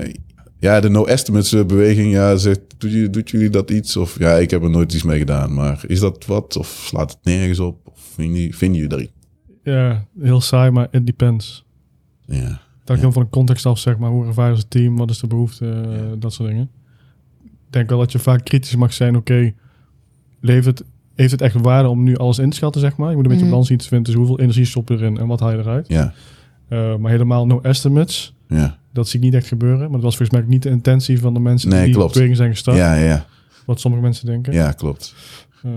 ja 0.59 0.79
de 0.79 0.89
no-estimates 0.89 1.53
uh, 1.53 1.65
beweging, 1.65 2.11
ja, 2.11 2.35
zegt, 2.35 2.61
doet, 2.77 2.91
jullie, 2.91 3.09
doet 3.09 3.29
jullie 3.29 3.49
dat 3.49 3.69
iets? 3.69 3.97
Of 3.97 4.19
ja, 4.19 4.35
ik 4.35 4.49
heb 4.49 4.63
er 4.63 4.69
nooit 4.69 4.93
iets 4.93 5.03
mee 5.03 5.19
gedaan, 5.19 5.53
maar 5.53 5.83
is 5.87 5.99
dat 5.99 6.25
wat? 6.25 6.57
Of 6.57 6.83
slaat 6.85 7.11
het 7.11 7.19
nergens 7.23 7.59
op? 7.59 7.87
Of 7.87 7.99
vinden, 8.13 8.53
vinden 8.53 8.81
jullie 8.81 8.97
dat 8.97 9.01
iets? 9.01 9.13
Ja, 9.63 10.05
heel 10.19 10.41
saai, 10.41 10.71
maar 10.71 10.87
it 10.91 11.05
depends. 11.05 11.65
Ja. 12.25 12.61
Dat 12.93 13.01
ja. 13.01 13.11
van 13.11 13.23
de 13.23 13.29
context 13.29 13.65
af, 13.65 13.79
zeg 13.79 13.97
maar. 13.97 14.09
Hoe 14.09 14.25
ervaren 14.25 14.55
ze 14.55 14.61
het 14.61 14.69
team? 14.71 14.97
Wat 14.97 15.09
is 15.09 15.19
de 15.19 15.27
behoefte? 15.27 15.65
Ja. 15.65 16.15
Dat 16.19 16.33
soort 16.33 16.49
dingen. 16.49 16.69
Ik 17.43 17.49
denk 17.77 17.89
wel 17.89 17.97
dat 17.99 18.11
je 18.11 18.19
vaak 18.19 18.43
kritisch 18.45 18.75
mag 18.75 18.93
zijn. 18.93 19.15
Oké, 19.15 19.31
okay, 19.33 19.55
levert 20.39 20.83
heeft 21.15 21.31
het 21.31 21.41
echt 21.41 21.55
waarde 21.61 21.89
om 21.89 22.03
nu 22.03 22.17
alles 22.17 22.39
in 22.39 22.49
te 22.49 22.55
schatten, 22.55 22.81
zeg 22.81 22.97
maar? 22.97 23.09
Je 23.09 23.15
moet 23.15 23.23
een 23.23 23.29
beetje 23.29 23.43
Mhm. 23.43 23.51
balans 23.51 23.67
zien 23.69 23.77
te 23.77 23.87
vinden 23.87 24.05
tussen 24.05 24.23
hoeveel 24.23 24.39
energie 24.43 24.65
stop 24.65 24.89
je 24.89 24.95
erin 24.95 25.17
en 25.17 25.27
wat 25.27 25.39
haal 25.39 25.51
je 25.51 25.57
eruit. 25.57 25.87
Ja. 25.87 26.13
Uh, 26.69 26.95
maar 26.95 27.11
helemaal 27.11 27.45
no 27.45 27.59
estimates. 27.61 28.33
Ja. 28.47 28.77
Dat 28.93 29.07
zie 29.07 29.19
ik 29.19 29.25
niet 29.25 29.33
echt 29.33 29.47
gebeuren. 29.47 29.79
Maar 29.79 29.91
dat 29.91 30.01
was 30.01 30.15
volgens 30.17 30.29
mij 30.37 30.41
ook 30.41 30.47
niet 30.53 30.63
de 30.63 30.69
intentie 30.69 31.19
van 31.19 31.33
de 31.33 31.39
mensen 31.39 31.69
Nee, 31.69 31.85
die 31.85 31.93
klopt. 31.93 32.13
beweging 32.13 32.37
zijn 32.37 32.51
gestart. 32.51 32.77
Ja, 32.77 32.93
ja. 32.95 33.25
Wat 33.65 33.79
sommige 33.79 34.03
mensen 34.03 34.25
denken. 34.25 34.53
Ja, 34.53 34.71
klopt. 34.71 35.13
Um, 35.65 35.71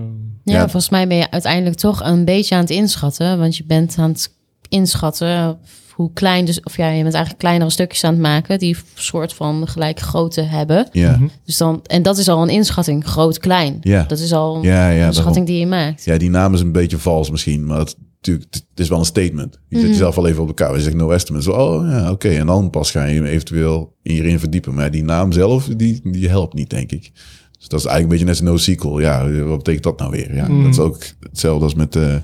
Ja, 0.45 0.53
Ja. 0.53 0.61
volgens 0.61 0.89
mij 0.89 1.09
ben 1.09 1.17
je 1.17 1.31
uiteindelijk 1.31 1.77
toch 1.77 2.03
een 2.05 2.25
beetje 2.25 2.55
aan 2.55 2.61
het 2.61 2.71
inschatten. 2.71 3.39
Want 3.39 3.57
je 3.57 3.65
bent 3.65 3.97
aan 3.99 4.11
het 4.11 4.35
inschatten 4.69 5.59
hoe 5.95 6.11
klein, 6.12 6.45
dus, 6.45 6.61
of 6.62 6.76
ja, 6.76 6.88
je 6.88 7.03
bent 7.03 7.14
eigenlijk 7.14 7.38
kleinere 7.45 7.70
stukjes 7.70 8.05
aan 8.05 8.12
het 8.12 8.22
maken 8.22 8.59
die 8.59 8.74
een 8.76 8.82
soort 8.95 9.32
van 9.34 9.68
gelijke 9.68 10.03
grootte 10.03 10.40
hebben. 10.40 10.88
Ja. 10.92 11.11
mhm. 11.16 11.26
Dus 11.45 11.57
dan, 11.57 11.80
en 11.86 12.03
dat 12.03 12.18
is 12.18 12.28
al 12.28 12.42
een 12.42 12.49
inschatting, 12.49 13.05
groot-klein. 13.07 13.78
Ja. 13.80 14.03
Dat 14.09 14.18
is 14.18 14.32
al 14.32 14.62
Ja, 14.62 14.70
ja. 14.70 14.90
een 14.92 14.97
daarom. 14.97 15.12
schatting 15.14 15.47
die 15.47 15.59
je 15.59 15.66
maakt. 15.66 16.05
Ja, 16.05 16.16
die 16.18 16.30
naam 16.30 16.55
is 16.55 16.61
een 16.61 16.72
beetje 16.72 16.99
vals 16.99 17.30
misschien, 17.30 17.66
maar 17.66 17.78
het, 17.78 17.97
natuurlijk, 18.16 18.47
het 18.55 18.64
is 18.74 18.88
wel 18.88 18.99
een 18.99 19.05
statement. 19.05 19.59
Je 19.68 19.74
zet 19.76 19.82
Mhm. 19.84 19.92
jezelf 19.92 20.16
al 20.18 20.26
even 20.26 20.42
op 20.42 20.49
elkaar. 20.49 20.74
Je 20.76 20.82
zegt 20.82 20.97
no 20.97 21.11
estimate. 21.11 21.45
Zo, 21.45 21.51
oh 21.51 21.88
ja, 21.90 22.11
oké. 22.11 22.28
En 22.28 22.47
dan 22.47 22.70
pas 22.70 22.90
ga 22.90 23.05
je 23.05 23.28
eventueel 23.28 23.95
hierin 24.03 24.38
verdiepen. 24.38 24.74
Maar 24.74 24.90
die 24.90 25.05
naam 25.05 25.32
zelf, 25.32 25.68
die, 25.76 26.01
die 26.05 26.28
helpt 26.28 26.55
niet, 26.55 26.70
denk 26.70 26.92
ik. 26.92 27.11
Dus 27.59 27.68
dat 27.68 27.80
is 27.80 27.86
eigenlijk 27.86 28.03
een 28.22 28.26
beetje 28.28 28.42
net 28.45 28.55
als 28.57 28.66
NoSQL. 28.66 28.99
Ja, 28.99 29.30
wat 29.45 29.57
betekent 29.57 29.84
dat 29.84 29.99
nou 29.99 30.11
weer? 30.11 30.34
Ja, 30.34 30.49
Mhm. 30.49 30.62
dat 30.62 30.72
is 30.72 30.78
ook 30.78 30.99
hetzelfde 31.20 31.64
als 31.64 31.74
met 31.74 31.97
eh 31.97 32.14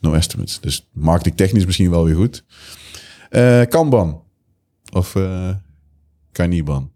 no 0.00 0.12
estimates. 0.12 0.58
Dus 0.60 0.88
marketingtechnisch 0.92 1.66
misschien 1.66 1.90
wel 1.90 2.04
weer 2.04 2.14
goed. 2.14 2.44
Eh 3.28 3.62
Kanban. 3.62 4.22
Of 4.92 5.14
eh 5.14 5.54
Kanban. 6.32 6.92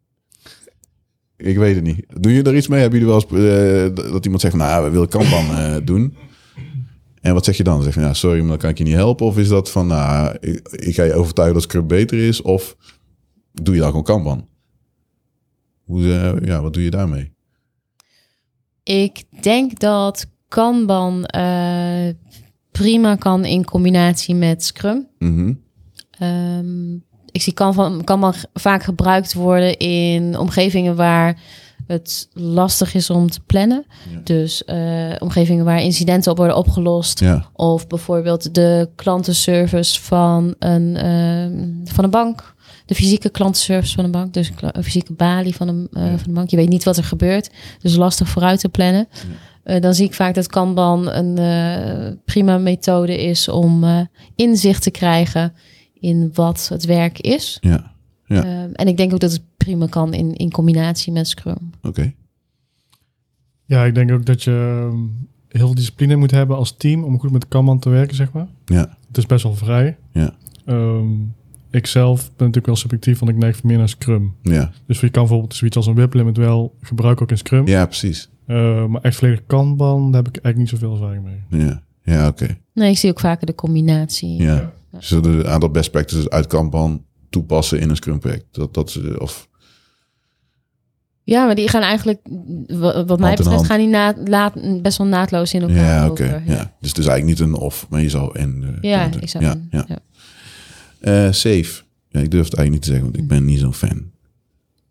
Ik 1.37 1.57
weet 1.57 1.75
het 1.75 1.85
niet. 1.85 2.05
Doen 2.21 2.33
jullie 2.33 2.51
er 2.51 2.57
iets 2.57 2.69
mee? 2.69 2.81
Hebben 2.81 2.99
jullie 3.01 3.15
wel 3.15 3.25
eens 3.25 3.97
eh, 3.97 4.13
dat 4.13 4.25
iemand 4.25 4.41
zegt 4.41 4.57
van, 4.57 4.67
nou, 4.67 4.85
we 4.85 4.91
willen 4.91 5.09
Kanban 5.09 5.47
doen? 5.85 6.17
En 7.21 7.35
wat 7.35 7.45
zeg 7.45 7.57
je 7.57 7.63
dan? 7.63 7.83
Zeg 7.83 7.95
je 7.95 8.01
ja, 8.01 8.15
sorry, 8.15 8.41
maar 8.41 8.49
dan 8.49 8.59
kan 8.59 8.71
ik 8.71 8.79
je 8.79 8.85
niet 8.85 8.95
helpen. 8.95 9.27
Of 9.27 9.39
is 9.39 9.49
dat 9.49 9.71
van, 9.71 9.87
nou, 9.87 10.37
ik, 10.41 10.69
ik 10.69 10.95
ga 10.95 11.03
je 11.03 11.15
overtuigen 11.15 11.55
dat 11.55 11.65
Scrum 11.65 11.87
beter 11.87 12.19
is. 12.19 12.43
Of 12.43 12.77
doe 13.53 13.75
je 13.75 13.81
dan 13.81 13.89
gewoon 13.89 14.05
Kanban? 14.05 14.49
Hoe, 15.85 16.03
ja, 16.45 16.63
wat 16.63 16.73
doe 16.73 16.83
je 16.83 16.91
daarmee? 16.91 17.33
Ik 18.83 19.25
denk 19.43 19.79
dat 19.81 20.27
Kanban 20.49 21.27
prima 22.73 23.17
kan 23.19 23.45
in 23.45 23.65
combinatie 23.65 24.35
met 24.35 24.65
Scrum. 24.65 25.09
Mhm. 25.19 25.53
Ehm, 26.23 26.93
ik 27.31 27.43
zie 27.43 27.53
Kanban, 27.53 28.05
Kanban 28.05 28.33
g- 28.33 28.45
vaak 28.55 28.83
gebruikt 28.83 29.35
worden 29.35 29.77
in 29.79 30.39
omgevingen 30.39 30.97
waar 30.97 31.41
het 31.87 32.29
lastig 32.33 32.95
is 32.95 33.11
om 33.11 33.31
te 33.31 33.41
plannen. 33.47 33.85
Ja. 34.13 34.21
Dus 34.25 34.65
eh, 34.65 35.11
omgevingen 35.19 35.65
waar 35.65 35.83
incidenten 35.83 36.31
op 36.31 36.37
worden 36.37 36.57
opgelost. 36.57 37.21
Ja, 37.21 37.47
Of 37.53 37.87
bijvoorbeeld 37.87 38.55
de 38.55 38.89
klantenservice 38.97 40.01
van 40.03 40.55
een, 40.59 40.97
ehm, 40.97 41.69
van 41.85 42.05
een 42.05 42.11
bank. 42.11 42.55
De 42.87 42.95
fysieke 42.95 43.29
klantenservice 43.31 43.95
van 43.95 44.05
een 44.05 44.11
bank. 44.11 44.35
Dus 44.35 44.51
een 44.61 44.85
fysieke 44.85 45.13
balie 45.13 45.55
van 45.55 45.69
een, 45.69 45.89
eh, 45.93 46.03
Ja. 46.03 46.19
van 46.19 46.29
een 46.29 46.35
bank. 46.35 46.51
Je 46.51 46.57
weet 46.57 46.69
niet 46.69 46.85
wat 46.85 46.97
er 46.97 47.05
gebeurt. 47.05 47.51
Dus 47.81 47.97
lastig 47.97 48.29
vooruit 48.29 48.61
te 48.61 48.69
plannen. 48.69 49.09
Eh, 49.65 49.81
dan 49.81 49.95
zie 49.95 50.07
ik 50.07 50.15
vaak 50.15 50.35
dat 50.35 50.47
Kanban 50.47 51.11
een 51.13 52.21
prima 52.25 52.59
methode 52.59 53.23
is 53.25 53.49
om 53.49 53.85
inzicht 54.37 54.83
te 54.83 54.91
krijgen 54.91 55.53
in 56.03 56.31
wat 56.35 56.69
het 56.69 56.85
werk 56.85 57.19
is. 57.19 57.59
ja. 57.61 57.91
Ja. 58.27 58.45
Ehm, 58.45 58.73
en 58.73 58.89
ik 58.89 58.97
denk 58.97 59.13
ook 59.13 59.21
dat 59.21 59.33
het 59.33 59.43
prima 59.57 59.87
kan 59.87 60.15
in, 60.15 60.35
in 60.35 60.51
combinatie 60.51 61.13
met 61.13 61.29
Scrum. 61.29 61.71
Oké. 61.83 62.13
Ja, 63.65 63.85
ik 63.85 63.95
denk 63.95 64.11
ook 64.13 64.27
dat 64.27 64.43
je 64.43 64.51
um, 64.91 65.29
heel 65.49 65.67
veel 65.67 65.75
discipline 65.75 66.17
moet 66.17 66.31
hebben 66.31 66.57
als 66.57 66.77
team 66.77 67.05
om 67.05 67.19
goed 67.21 67.31
met 67.31 67.49
Kanban 67.49 67.79
te 67.79 67.89
werken, 67.89 68.17
zeg 68.17 68.33
maar. 68.33 68.47
Ja, 68.65 68.97
Het 69.07 69.17
is 69.19 69.27
best 69.27 69.43
wel 69.43 69.55
vrij. 69.55 69.97
Ja. 70.13 70.35
Ehm, 70.65 71.11
ik 71.71 71.87
zelf 71.87 72.21
ben 72.23 72.33
natuurlijk 72.37 72.67
wel 72.67 72.77
subjectief, 72.77 73.19
want 73.19 73.31
ik 73.31 73.37
neig 73.37 73.63
meer 73.63 73.79
naar 73.79 73.89
Scrum. 73.89 74.35
ja. 74.43 74.73
Dus 74.87 75.01
je 75.01 75.09
kan 75.11 75.23
bijvoorbeeld 75.23 75.55
zoiets 75.55 75.77
als 75.77 75.87
een 75.87 75.95
WIP 75.95 76.15
limit 76.15 76.37
wel 76.37 76.75
gebruiken 76.81 77.23
ook 77.25 77.31
in 77.31 77.39
Scrum. 77.39 77.67
ja 77.67 77.87
precies. 77.87 78.29
Eh, 78.47 78.87
maar 78.87 79.01
echt 79.01 79.17
volledig 79.17 79.43
Kanban, 79.47 80.13
daar 80.13 80.23
heb 80.23 80.37
ik 80.37 80.43
eigenlijk 80.43 80.57
niet 80.73 80.81
zoveel 80.81 80.93
ervaring 80.93 81.25
mee. 81.25 81.61
Ja, 81.67 81.83
ja 82.03 82.29
oké. 82.29 82.57
Nee, 82.75 82.91
ik 82.91 82.99
zie 82.99 83.11
ook 83.11 83.21
vaker 83.21 83.47
de 83.47 83.55
combinatie. 83.55 84.43
Ja. 84.43 84.73
Zullen 84.99 85.39
een 85.39 85.47
aantal 85.47 85.71
best 85.71 85.91
practices 85.91 86.29
uit 86.29 86.47
Kanban 86.47 87.05
toepassen 87.31 87.81
in 87.81 87.91
een 87.91 87.97
Scrum 87.97 88.19
project? 88.19 88.45
Dat, 88.51 88.75
dat 88.75 88.91
ze, 88.91 89.17
of, 89.21 89.49
Ja, 91.25 91.47
maar 91.47 91.55
die 91.55 91.69
gaan 91.69 91.83
eigenlijk, 91.83 92.21
wa- 92.67 93.05
wat 93.05 93.21
mij 93.21 93.31
in 93.31 93.37
betreft, 93.37 93.65
gaan 93.67 93.79
die 93.79 93.89
na, 93.89 94.15
laat, 94.25 94.83
best 94.83 94.99
wel 94.99 95.07
naadloos 95.07 95.55
in 95.55 95.61
elkaar 95.63 95.77
ja, 95.77 96.11
oké. 96.11 96.23
over. 96.25 96.43
ja. 96.47 96.75
Dus 96.81 96.89
het 96.89 96.99
is 96.99 97.07
eigenlijk 97.07 97.25
niet 97.25 97.49
een 97.49 97.55
of, 97.55 97.87
maar 97.91 98.01
je 98.01 98.09
zou 98.09 98.39
en. 98.39 98.63
eh, 98.63 98.91
Ja, 98.91 98.95
kunnen 98.97 99.11
doen. 99.11 99.21
ik 99.23 99.29
zou 99.29 99.45
Ja, 99.45 99.57
ja. 99.71 99.85
ja. 99.89 99.99
Eh, 101.01 101.33
safe. 101.33 101.83
Ja, 102.09 102.21
ik 102.21 102.31
durf 102.31 102.45
het 102.45 102.55
eigenlijk 102.55 102.71
niet 102.71 102.83
te 102.83 102.89
zeggen, 102.89 103.05
want 103.05 103.17
ik 103.17 103.29
ben 103.29 103.45
niet 103.45 103.59
zo'n 103.59 103.75
fan. 103.75 104.11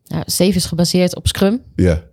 Nou, 0.06 0.24
Safe 0.26 0.56
is 0.56 0.66
gebaseerd 0.66 1.16
op 1.16 1.28
Scrum. 1.28 1.62
Ja, 1.76 2.04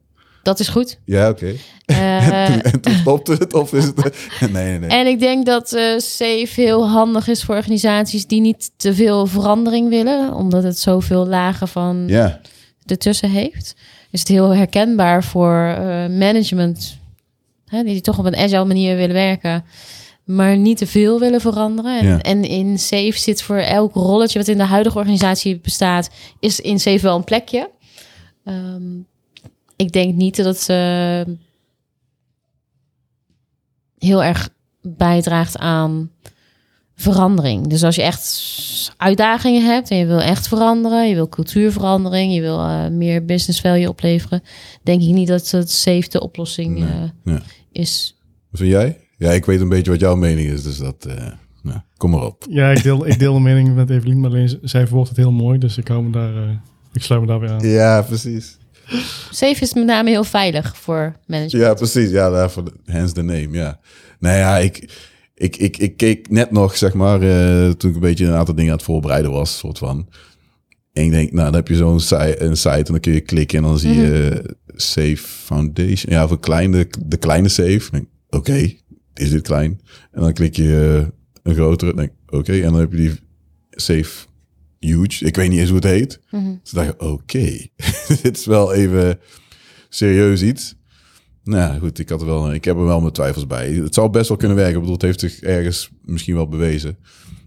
Dat 0.42 0.60
is 0.60 0.68
goed. 0.68 0.98
ja 1.04 1.28
oké. 1.28 1.54
Eh, 1.88 2.64
en 2.66 2.80
toen 2.80 2.94
stopte 2.94 3.32
het, 3.32 3.54
of 3.54 3.72
is 3.72 3.84
het... 3.84 3.96
nee, 4.40 4.50
nee, 4.50 4.78
nee. 4.78 4.90
en 4.90 5.06
ik 5.06 5.20
denk 5.20 5.46
dat 5.46 5.72
eh 5.72 5.98
Safe 5.98 6.48
heel 6.54 6.88
handig 6.88 7.28
is 7.28 7.42
voor 7.42 7.54
organisaties 7.54 8.26
die 8.26 8.40
niet 8.40 8.70
te 8.76 8.94
veel 8.94 9.26
verandering 9.26 9.88
willen, 9.88 10.34
omdat 10.34 10.62
het 10.62 10.78
zoveel 10.78 11.26
lagen 11.26 11.68
van 11.68 12.04
Ja, 12.06 12.40
ertussen 12.86 13.30
heeft. 13.30 13.74
Is 14.10 14.18
het 14.20 14.28
heel 14.28 14.54
herkenbaar 14.54 15.24
voor 15.24 15.54
eh, 15.54 15.84
management, 16.06 16.98
hè, 17.66 17.82
die 17.82 18.00
toch 18.00 18.18
op 18.18 18.24
een 18.24 18.36
agile 18.36 18.64
manier 18.64 18.96
willen 18.96 19.14
werken, 19.14 19.64
maar 20.24 20.56
niet 20.56 20.78
te 20.78 20.86
veel 20.86 21.20
willen 21.20 21.40
veranderen. 21.40 22.00
En, 22.00 22.20
en 22.20 22.44
in 22.44 22.78
Safe 22.78 23.18
zit 23.18 23.42
voor 23.42 23.56
elk 23.56 23.94
rolletje 23.94 24.38
wat 24.38 24.48
in 24.48 24.58
de 24.58 24.64
huidige 24.64 24.98
organisatie 24.98 25.60
bestaat, 25.60 26.10
is 26.40 26.60
in 26.60 26.80
Safe 26.80 27.00
wel 27.00 27.16
een 27.16 27.24
plekje. 27.24 27.70
Ehm, 28.44 28.82
ik 29.78 29.92
denk 29.92 30.14
niet 30.14 30.36
dat 30.36 30.46
het 30.46 30.68
eh, 30.68 31.34
heel 33.98 34.24
erg 34.24 34.48
bijdraagt 34.82 35.58
aan 35.58 36.10
verandering. 36.94 37.66
Dus 37.66 37.84
als 37.84 37.94
je 37.96 38.02
echt 38.02 38.92
uitdagingen 38.96 39.64
hebt 39.66 39.90
en 39.90 39.96
je 39.96 40.06
wil 40.06 40.20
echt 40.20 40.48
veranderen, 40.48 41.08
je 41.08 41.14
wil 41.14 41.28
cultuurverandering, 41.28 42.34
je 42.34 42.40
wil 42.40 42.58
eh, 42.60 42.88
meer 42.88 43.24
business 43.24 43.60
value 43.60 43.88
opleveren, 43.88 44.42
denk 44.82 45.02
ik 45.02 45.08
niet 45.08 45.28
dat 45.28 45.50
het 45.50 45.70
safe 45.70 46.08
de 46.08 46.20
oplossing 46.20 46.78
Nee, 46.78 46.88
eh, 46.88 47.10
ja. 47.34 47.42
is. 47.72 48.16
Wat 48.50 48.60
vind 48.60 48.72
jij? 48.72 48.98
Ja, 49.16 49.30
ik 49.30 49.44
weet 49.44 49.60
een 49.60 49.68
beetje 49.68 49.90
wat 49.90 50.00
jouw 50.00 50.16
mening 50.16 50.48
is, 50.50 50.62
dus 50.62 50.78
dat... 50.78 51.06
eh, 51.06 51.26
nou, 51.62 51.78
kom 51.96 52.10
maar 52.10 52.24
op. 52.24 52.46
Ja, 52.50 52.70
ik 52.70 52.82
deel, 52.82 53.06
ik 53.06 53.18
deel 53.18 53.34
de 53.34 53.40
mening 53.40 53.74
met 53.74 53.90
Evelien, 53.90 54.20
maar 54.20 54.30
alleen 54.30 54.58
zij 54.62 54.86
verwoordt 54.86 55.08
het 55.08 55.18
heel 55.18 55.32
mooi. 55.32 55.58
Dus 55.58 55.76
ik 55.78 55.88
hou 55.88 56.02
me 56.02 56.10
daar, 56.10 56.36
eh, 56.36 56.50
ik 56.92 57.02
sluit 57.02 57.20
me 57.20 57.26
daar 57.26 57.40
weer 57.40 57.50
aan. 57.50 57.68
Ja, 57.68 58.02
precies. 58.02 58.57
Safe 59.30 59.62
is 59.62 59.74
met 59.74 59.84
name 59.84 60.10
heel 60.10 60.24
veilig 60.24 60.76
voor 60.76 61.16
management. 61.26 61.66
Ja, 61.66 61.74
precies. 61.74 62.10
Ja, 62.10 62.30
daarvoor 62.30 62.72
hence 62.84 63.14
the 63.14 63.22
name, 63.22 63.48
ja. 63.50 63.80
Nou 64.18 64.36
ja, 64.36 64.56
ik, 64.58 64.90
ik, 65.34 65.56
ik, 65.56 65.76
ik 65.76 65.96
keek 65.96 66.30
net 66.30 66.50
nog, 66.50 66.76
zeg 66.76 66.94
maar, 66.94 67.22
eh, 67.22 67.70
toen 67.70 67.90
ik 67.90 67.96
een 67.96 68.02
beetje 68.02 68.26
een 68.26 68.34
aantal 68.34 68.54
dingen 68.54 68.70
aan 68.70 68.76
het 68.76 68.86
voorbereiden 68.86 69.30
was, 69.30 69.58
soort 69.58 69.78
van. 69.78 70.08
En 70.92 71.04
ik 71.04 71.10
denk, 71.10 71.32
nou, 71.32 71.44
dan 71.44 71.54
heb 71.54 71.68
je 71.68 71.76
zo'n 71.76 72.00
si- 72.00 72.34
een 72.38 72.56
site 72.56 72.70
en 72.70 72.84
dan 72.84 73.00
kun 73.00 73.12
je 73.12 73.20
klikken 73.20 73.58
en 73.58 73.64
dan 73.64 73.78
zie 73.78 73.94
je 73.94 74.28
eh, 74.28 74.52
Save 74.76 75.16
Foundation. 75.16 76.12
Ja, 76.12 76.28
voor 76.28 76.40
kleine, 76.40 76.88
de 77.06 77.16
kleine 77.16 77.48
denk, 77.48 78.06
Oké, 78.30 78.72
is 79.14 79.30
dit 79.30 79.42
klein? 79.42 79.80
En 80.12 80.20
dan 80.22 80.32
klik 80.32 80.56
je 80.56 80.98
eh, 81.02 81.08
een 81.42 81.54
grotere. 81.54 82.10
Oké, 82.28 82.52
en 82.52 82.62
dan 82.62 82.80
heb 82.80 82.90
je 82.90 82.96
die 82.96 83.12
Save 83.70 84.26
Huge. 84.78 85.24
Ik 85.24 85.36
weet 85.36 85.50
niet 85.50 85.58
eens 85.58 85.68
hoe 85.68 85.78
het 85.78 85.86
heet. 85.86 86.20
Dus 86.62 86.70
dacht 86.70 86.88
ik, 86.88 87.02
oké, 87.02 87.66
dit 88.22 88.36
is 88.36 88.46
wel 88.46 88.74
even 88.74 89.18
serieus 89.88 90.42
iets. 90.42 90.76
Nou 91.44 91.78
goed, 91.78 91.98
ik, 91.98 92.08
had 92.08 92.20
er 92.20 92.26
wel, 92.26 92.54
ik 92.54 92.64
heb 92.64 92.76
er 92.76 92.84
wel 92.84 93.00
mijn 93.00 93.12
twijfels 93.12 93.46
bij. 93.46 93.72
Het 93.72 93.94
zal 93.94 94.10
best 94.10 94.28
wel 94.28 94.36
kunnen 94.36 94.56
werken. 94.56 94.74
Ik 94.74 94.80
bedoel, 94.80 94.94
het 94.94 95.04
heeft 95.04 95.20
zich 95.20 95.40
ergens 95.40 95.90
misschien 96.04 96.34
wel 96.34 96.48
bewezen. 96.48 96.96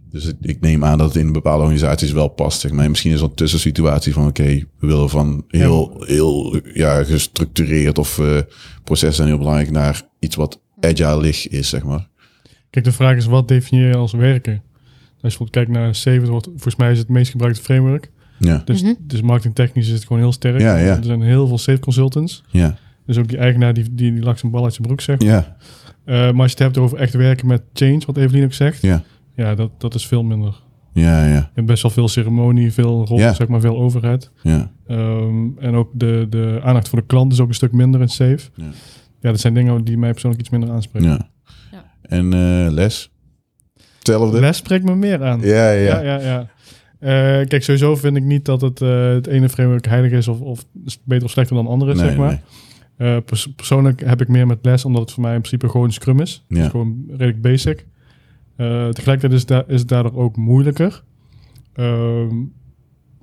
Dus 0.09 0.32
ik, 0.41 0.61
neem 0.61 0.84
aan 0.84 0.97
dat 0.97 1.13
het 1.13 1.23
in 1.23 1.32
bepaalde 1.32 1.63
organisaties 1.63 2.11
wel 2.11 2.27
past. 2.27 2.59
Zeg 2.59 2.71
maar. 2.71 2.89
Misschien 2.89 3.11
is 3.11 3.17
er 3.17 3.23
een 3.23 3.34
tussensituatie 3.34 4.13
van... 4.13 4.27
oké, 4.27 4.43
we 4.79 4.88
willen 4.88 5.09
van 5.09 5.43
heel, 5.47 6.03
heel 6.05 6.61
ja, 6.73 7.03
gestructureerd 7.03 7.97
of 7.97 8.19
eh 8.19 8.38
processen 8.84 9.15
zijn 9.15 9.27
heel 9.27 9.38
belangrijk... 9.38 9.71
naar 9.71 10.01
iets 10.19 10.36
wat 10.36 10.61
agile 10.79 11.27
is, 11.27 11.69
zeg 11.69 11.84
maar. 11.84 12.09
Kijk, 12.69 12.86
de 12.86 12.91
vraag 12.91 13.17
is, 13.17 13.25
wat 13.25 13.47
definieer 13.47 13.88
je 13.88 13.95
als 13.95 14.13
werken? 14.13 14.63
Als 15.24 15.34
je 15.34 15.39
bijvoorbeeld 15.39 15.49
kijkt 15.51 15.72
naar 15.72 15.95
Save, 15.95 16.26
wordt, 16.32 16.45
volgens 16.45 16.76
mij 16.76 16.91
is 16.91 16.97
het 16.99 17.09
meest 17.09 17.32
gebruikte 17.32 17.61
framework. 17.61 18.11
Ja, 18.39 18.61
Dus, 18.65 18.82
Mhm. 18.84 18.93
dus 18.99 19.22
marketingtechnisch 19.22 19.88
is 19.88 19.93
het 19.93 20.05
gewoon 20.05 20.22
heel 20.22 20.32
sterk. 20.32 20.59
Ja, 20.59 20.78
ja. 20.78 20.97
Er 20.97 21.03
zijn 21.03 21.22
heel 21.22 21.47
veel 21.47 21.57
Save 21.57 21.80
consultants. 21.80 22.43
ja, 22.49 22.76
Dus 23.05 23.17
ook 23.17 23.28
die 23.28 23.38
eigenaar, 23.38 23.74
die, 23.74 23.84
die, 23.93 24.13
die 24.13 24.24
lag 24.24 24.39
zijn 24.39 24.51
bal 24.51 24.63
uit 24.63 24.74
zijn 24.74 24.88
broek, 24.88 25.01
zeg 25.01 25.19
maar. 25.19 25.28
ja, 25.28 25.55
Eh, 26.05 26.15
maar 26.15 26.41
als 26.41 26.51
je 26.51 26.57
het 26.57 26.59
hebt 26.59 26.78
over 26.78 26.97
echt 26.97 27.13
werken 27.13 27.47
met 27.47 27.61
change, 27.74 28.01
wat 28.05 28.17
Evelien 28.17 28.43
ook 28.43 28.53
zegt. 28.53 28.82
ja, 28.82 29.03
Ja, 29.36 29.55
dat, 29.55 29.72
dat 29.78 29.93
is 29.95 30.07
veel 30.07 30.24
minder. 30.24 30.61
ja, 30.93 31.26
ja, 31.26 31.36
Je 31.36 31.47
hebt 31.53 31.67
best 31.67 31.82
wel 31.82 31.91
veel 31.91 32.07
ceremonie, 32.07 32.74
veel 32.74 33.05
rol, 33.05 33.17
Ja. 33.17 33.34
zeg 33.34 33.47
maar, 33.47 33.59
veel 33.61 33.78
overheid. 33.78 34.32
ja. 34.43 34.72
Ehm, 34.88 35.47
en 35.59 35.74
ook 35.76 35.89
de, 35.93 36.28
de 36.30 36.59
aandacht 36.63 36.89
voor 36.89 36.99
de 36.99 37.05
klant 37.05 37.34
is 37.34 37.39
ook 37.39 37.47
een 37.47 37.53
stuk 37.53 37.72
minder 37.72 38.01
in 38.01 38.09
Save. 38.09 38.39
Ja. 38.55 38.65
Ja, 39.22 39.30
dat 39.32 39.39
zijn 39.39 39.53
dingen 39.53 39.84
die 39.84 39.97
mij 39.97 40.11
persoonlijk 40.11 40.41
iets 40.41 40.51
minder 40.51 40.69
aanspreken. 40.72 41.09
ja. 41.09 41.30
Ja. 41.72 41.84
En 42.01 42.34
eh, 42.34 42.72
les? 42.72 43.11
Hetzelfde? 44.02 44.39
Les 44.39 44.58
spreekt 44.58 44.84
me 44.86 44.95
meer 44.95 45.24
aan. 45.24 45.39
Ja, 45.41 45.72
ja. 45.72 46.02
ja, 46.02 46.20
ja. 46.20 46.47
Eh, 46.99 47.47
kijk, 47.47 47.64
sowieso 47.64 47.95
vind 47.95 48.18
ik 48.18 48.24
niet 48.24 48.45
dat 48.45 48.62
het, 48.62 48.82
eh, 48.82 49.08
het 49.14 49.28
ene 49.28 49.49
framework 49.49 49.86
heilig 49.88 50.12
is 50.12 50.28
of, 50.28 50.39
of 50.39 50.66
beter 51.04 51.26
of 51.26 51.32
slechter 51.32 51.56
dan 51.56 51.68
andere, 51.68 51.93
Nee, 51.95 52.06
zeg 52.06 52.18
maar. 52.18 52.41
nee. 52.97 53.16
Eh, 53.16 53.22
pers- 53.26 53.54
persoonlijk 53.56 54.06
heb 54.06 54.22
ik 54.22 54.28
meer 54.28 54.47
met 54.47 54.58
les, 54.62 54.86
omdat 54.86 55.02
het 55.02 55.12
voor 55.12 55.24
mij 55.24 55.34
in 55.34 55.39
principe 55.41 55.70
gewoon 55.70 55.91
Scrum 55.91 56.20
is. 56.20 56.45
Het 56.47 56.58
Ja. 56.58 56.64
is 56.64 56.70
gewoon 56.70 57.04
redelijk 57.10 57.41
basic. 57.41 57.86
Tegelijkertijd 58.91 59.32
is, 59.34 59.45
da- 59.45 59.64
is 59.68 59.80
het 59.80 59.89
daardoor 59.89 60.16
ook 60.16 60.36
moeilijker. 60.38 61.04
Ehm, 61.74 62.36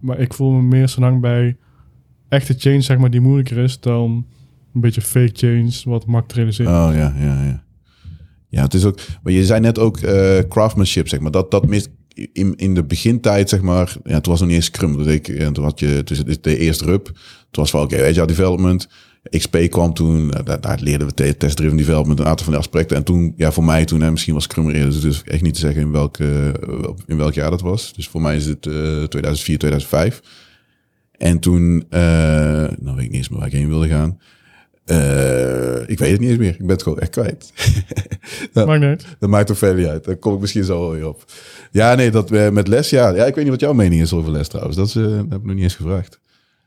maar 0.01 0.19
ik 0.19 0.35
voel 0.35 0.51
me 0.51 0.63
meer 0.63 0.89
zo 0.89 1.01
lang 1.01 1.21
bij 1.21 1.57
echte 2.29 2.55
change, 2.59 2.81
zeg 2.81 2.99
maar, 2.99 3.11
die 3.11 3.21
moeilijker 3.21 3.57
is 3.59 3.81
dan 3.81 4.27
een 4.75 4.81
beetje 4.81 5.01
fake 5.01 5.31
change, 5.33 5.71
wat 5.85 6.07
makkelijk 6.07 6.29
te 6.29 6.35
realiseren. 6.35 6.73
Oh 6.73 6.91
ja, 6.95 7.15
ja, 7.19 7.45
ja. 7.45 7.63
Ja, 8.49 8.63
het 8.63 8.75
is 8.75 8.85
ook. 8.85 8.99
Maar 9.23 9.33
je 9.33 9.45
zei 9.45 9.61
net 9.61 9.79
ook 9.79 9.99
eh, 9.99 10.39
craftsmanship, 10.49 11.09
zeg 11.09 11.21
maar. 11.21 11.31
Dat, 11.31 11.51
dat 11.51 11.67
mist 11.67 11.89
in, 12.33 12.57
in 12.57 12.75
de 12.75 12.85
begintijd, 12.85 13.49
zeg 13.49 13.61
maar. 13.61 13.97
Ja, 14.05 14.21
toen 14.21 14.33
was 14.33 14.41
nog 14.41 14.51
niet 14.51 14.65
Scrum. 14.65 14.97
Dus 14.97 15.07
ik, 15.15 15.29
en 15.29 15.53
toen 15.53 15.65
had 15.65 15.81
je 15.81 16.01
dus 16.05 16.19
het- 16.19 16.43
de 16.43 16.59
eerste 16.59 16.85
RUP. 16.85 17.05
Toen 17.05 17.63
was 17.63 17.71
van 17.71 17.83
oké, 17.83 18.03
agile 18.07 18.27
development. 18.27 18.89
XP 19.31 19.57
kwam 19.69 19.95
toen, 19.95 20.33
eh, 20.33 20.55
daar, 20.61 20.79
leerden 20.81 21.07
we 21.07 21.15
te- 21.15 21.37
test-driven 21.37 21.77
development, 21.77 22.19
een 22.19 22.27
aantal 22.27 22.45
van 22.45 22.53
die 22.55 22.63
aspecten. 22.63 22.97
En 22.97 23.05
toen, 23.05 23.33
ja, 23.37 23.53
voor 23.53 23.65
mij 23.65 23.85
toen, 23.85 24.03
en 24.03 24.11
misschien 24.13 24.35
was 24.35 24.43
Scrum 24.45 24.69
er 24.69 24.75
eerder, 24.75 25.01
dus 25.01 25.17
het 25.17 25.29
echt 25.29 25.43
niet 25.43 25.55
te 25.55 25.61
zeggen 25.61 25.81
in 25.83 25.91
welk, 25.91 26.19
eh, 26.19 26.47
in 27.07 27.17
welk 27.17 27.35
jaar 27.35 27.51
dat 27.51 27.61
was. 27.61 27.93
Dus 27.95 28.09
voor 28.09 28.21
mij 28.21 28.37
is 28.37 28.47
het 28.47 28.67
eh 28.67 28.73
2004, 29.03 29.59
2005. 29.59 30.21
En 31.13 31.39
toen, 31.39 31.85
eh, 31.89 32.01
nou 32.79 32.97
weet 32.97 33.05
ik 33.05 33.11
niet 33.11 33.13
eens 33.15 33.29
meer 33.29 33.39
waar 33.39 33.49
ik 33.49 33.55
heen 33.55 33.69
wilde 33.69 33.89
gaan. 33.89 34.19
Eh, 34.89 35.89
ik 35.89 35.99
weet 35.99 36.11
het 36.11 36.21
niet 36.21 36.29
eens 36.29 36.39
meer. 36.39 36.51
Ik 36.51 36.59
ben 36.59 36.69
het 36.69 36.83
gewoon 36.83 36.99
echt 36.99 37.11
kwijt. 37.11 37.53
ja. 38.53 38.65
Maakt 38.65 38.81
niet 38.81 38.89
uit. 38.89 39.05
Dat 39.19 39.31
maakt 39.31 39.47
toch 39.47 39.59
verder 39.59 39.77
niet 39.77 39.87
uit. 39.87 40.05
Daar 40.05 40.17
kom 40.17 40.35
ik 40.35 40.41
misschien 40.41 40.65
zo 40.65 40.81
wel 40.81 40.91
weer 40.91 41.09
op. 41.09 41.25
Ja, 41.71 41.95
nee, 41.95 42.11
dat 42.11 42.31
eh, 42.31 42.49
met 42.49 42.69
les, 42.69 42.91
ja. 42.91 43.09
Ja, 43.09 43.25
ik 43.25 43.35
weet 43.35 43.45
niet 43.45 43.53
wat 43.53 43.61
jouw 43.61 43.73
mening 43.73 44.03
is 44.03 44.13
over 44.13 44.33
les 44.33 44.49
trouwens. 44.49 44.77
Dat, 44.77 44.87
is, 44.87 44.97
eh, 44.97 45.03
dat 45.03 45.13
heb 45.13 45.39
ik 45.39 45.45
nog 45.45 45.55
niet 45.55 45.63
eens 45.63 45.75
gevraagd. 45.75 46.19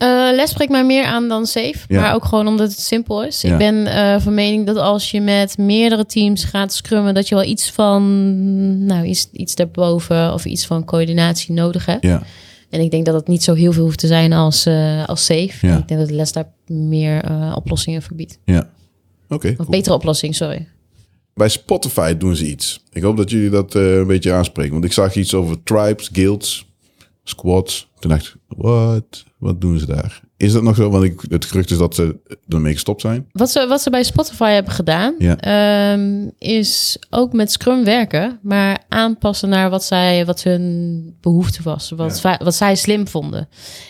Eh, 0.01 0.29
les 0.31 0.49
spreekt 0.49 0.71
mij 0.71 0.85
meer 0.85 1.05
aan 1.05 1.27
dan 1.27 1.45
safe. 1.45 1.77
Ja. 1.87 2.01
Maar 2.01 2.13
ook 2.13 2.25
gewoon 2.25 2.47
omdat 2.47 2.69
het 2.69 2.79
simpel 2.79 3.23
is. 3.23 3.41
Ja. 3.41 3.51
Ik 3.51 3.57
ben 3.57 3.87
eh, 3.87 4.21
van 4.21 4.33
mening 4.33 4.65
dat 4.65 4.77
als 4.77 5.11
je 5.11 5.21
met 5.21 5.57
meerdere 5.57 6.05
teams 6.05 6.43
gaat 6.43 6.73
scrummen... 6.73 7.13
dat 7.13 7.27
je 7.27 7.35
wel 7.35 7.43
iets 7.43 7.71
van, 7.71 8.85
nou, 8.85 9.05
iets, 9.05 9.29
iets 9.31 9.55
daarboven 9.55 10.33
of 10.33 10.45
iets 10.45 10.65
van 10.65 10.85
coördinatie 10.85 11.53
nodig 11.53 11.85
hebt. 11.85 12.03
Ja, 12.03 12.23
En 12.71 12.79
ik 12.81 12.91
denk 12.91 13.05
dat 13.05 13.15
het 13.15 13.27
niet 13.27 13.43
zo 13.43 13.53
heel 13.53 13.71
veel 13.71 13.83
hoeft 13.83 13.99
te 13.99 14.07
zijn 14.07 14.33
als, 14.33 14.65
eh, 14.65 15.05
als 15.07 15.25
safe. 15.25 15.67
Ja. 15.67 15.77
Ik 15.77 15.87
denk 15.87 15.99
dat 15.99 16.09
de 16.09 16.15
les 16.15 16.31
daar 16.31 16.51
meer 16.67 17.23
eh, 17.23 17.53
oplossingen 17.55 18.01
voor 18.01 18.15
biedt. 18.15 18.39
ja. 18.45 18.69
Oké, 19.29 19.47
Of 19.49 19.55
cool. 19.55 19.69
betere 19.69 19.95
oplossing, 19.95 20.35
sorry. 20.35 20.67
Bij 21.33 21.49
Spotify 21.49 22.17
doen 22.17 22.35
ze 22.35 22.47
iets. 22.47 22.83
Ik 22.91 23.01
hoop 23.03 23.17
dat 23.17 23.29
jullie 23.29 23.49
dat 23.49 23.75
eh, 23.75 23.95
een 23.95 24.07
beetje 24.07 24.33
aanspreken. 24.33 24.71
Want 24.71 24.85
ik 24.85 24.91
zag 24.93 25.15
iets 25.15 25.33
over 25.33 25.63
tribes, 25.63 26.09
guilds, 26.13 26.69
squads. 27.23 27.89
Toen 27.99 28.09
dacht 28.09 28.25
ik, 28.25 28.35
wat? 28.57 29.23
Wat 29.37 29.61
doen 29.61 29.79
ze 29.79 29.85
daar? 29.85 30.21
Is 30.41 30.51
dat 30.53 30.63
nog 30.63 30.75
zo? 30.75 30.89
Want 30.89 31.03
ik, 31.03 31.21
het 31.29 31.45
gerucht 31.45 31.71
is 31.71 31.77
dat 31.77 31.95
ze 31.95 32.15
ermee 32.47 32.73
gestopt 32.73 33.01
zijn. 33.01 33.27
Wat 33.31 33.51
ze, 33.51 33.67
wat 33.67 33.81
ze 33.81 33.89
bij 33.89 34.03
Spotify 34.03 34.51
hebben 34.51 34.73
gedaan, 34.73 35.15
Ja. 35.17 35.37
ehm, 35.37 36.27
is 36.37 36.97
ook 37.09 37.33
met 37.33 37.51
Scrum 37.51 37.83
werken, 37.83 38.39
maar 38.41 38.83
aanpassen 38.89 39.49
naar 39.49 39.69
wat, 39.69 39.83
zij, 39.83 40.25
wat 40.25 40.43
hun 40.43 41.15
behoefte 41.21 41.63
was, 41.63 41.89
wat, 41.95 42.19
Ja. 42.23 42.39
wat 42.43 42.55
zij 42.55 42.75
slim 42.75 43.07
vonden. 43.07 43.49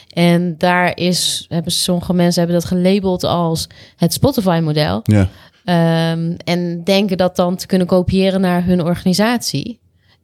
En 0.10 0.56
daar 0.58 0.98
is, 0.98 1.46
hebben 1.50 1.72
sommige 1.72 2.14
mensen 2.14 2.42
hebben 2.44 2.60
dat 2.60 2.70
gelabeld 2.70 3.24
als 3.24 3.68
het 3.96 4.14
Spotify-model. 4.14 5.00
Ja, 5.04 5.28
Ehm, 5.66 6.34
en 6.44 6.84
denken 6.84 7.18
dat 7.18 7.36
dan 7.36 7.56
te 7.56 7.66
kunnen 7.68 7.88
kopiëren 7.88 8.42
naar 8.42 8.66
hun 8.66 8.82
organisatie. 8.84 9.80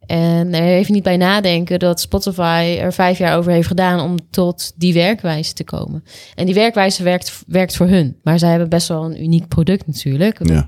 En 0.08 0.54
er 0.54 0.62
even 0.62 0.92
niet 0.92 1.02
bij 1.02 1.16
nadenken 1.16 1.78
dat 1.78 2.00
Spotify 2.00 2.76
er 2.80 2.92
vijf 2.92 3.18
jaar 3.18 3.36
over 3.36 3.52
heeft 3.52 3.66
gedaan 3.66 4.00
om 4.00 4.16
tot 4.30 4.72
die 4.76 4.94
werkwijze 4.94 5.52
te 5.52 5.64
komen. 5.64 6.04
En 6.34 6.46
die 6.46 6.54
werkwijze 6.54 7.02
werkt, 7.02 7.42
werkt 7.46 7.76
voor 7.76 7.86
hun. 7.86 8.16
Maar 8.22 8.38
zij 8.38 8.50
hebben 8.50 8.68
best 8.68 8.88
wel 8.88 9.04
een 9.04 9.22
uniek 9.22 9.48
product 9.48 9.86
natuurlijk. 9.86 10.48
Ja. 10.48 10.66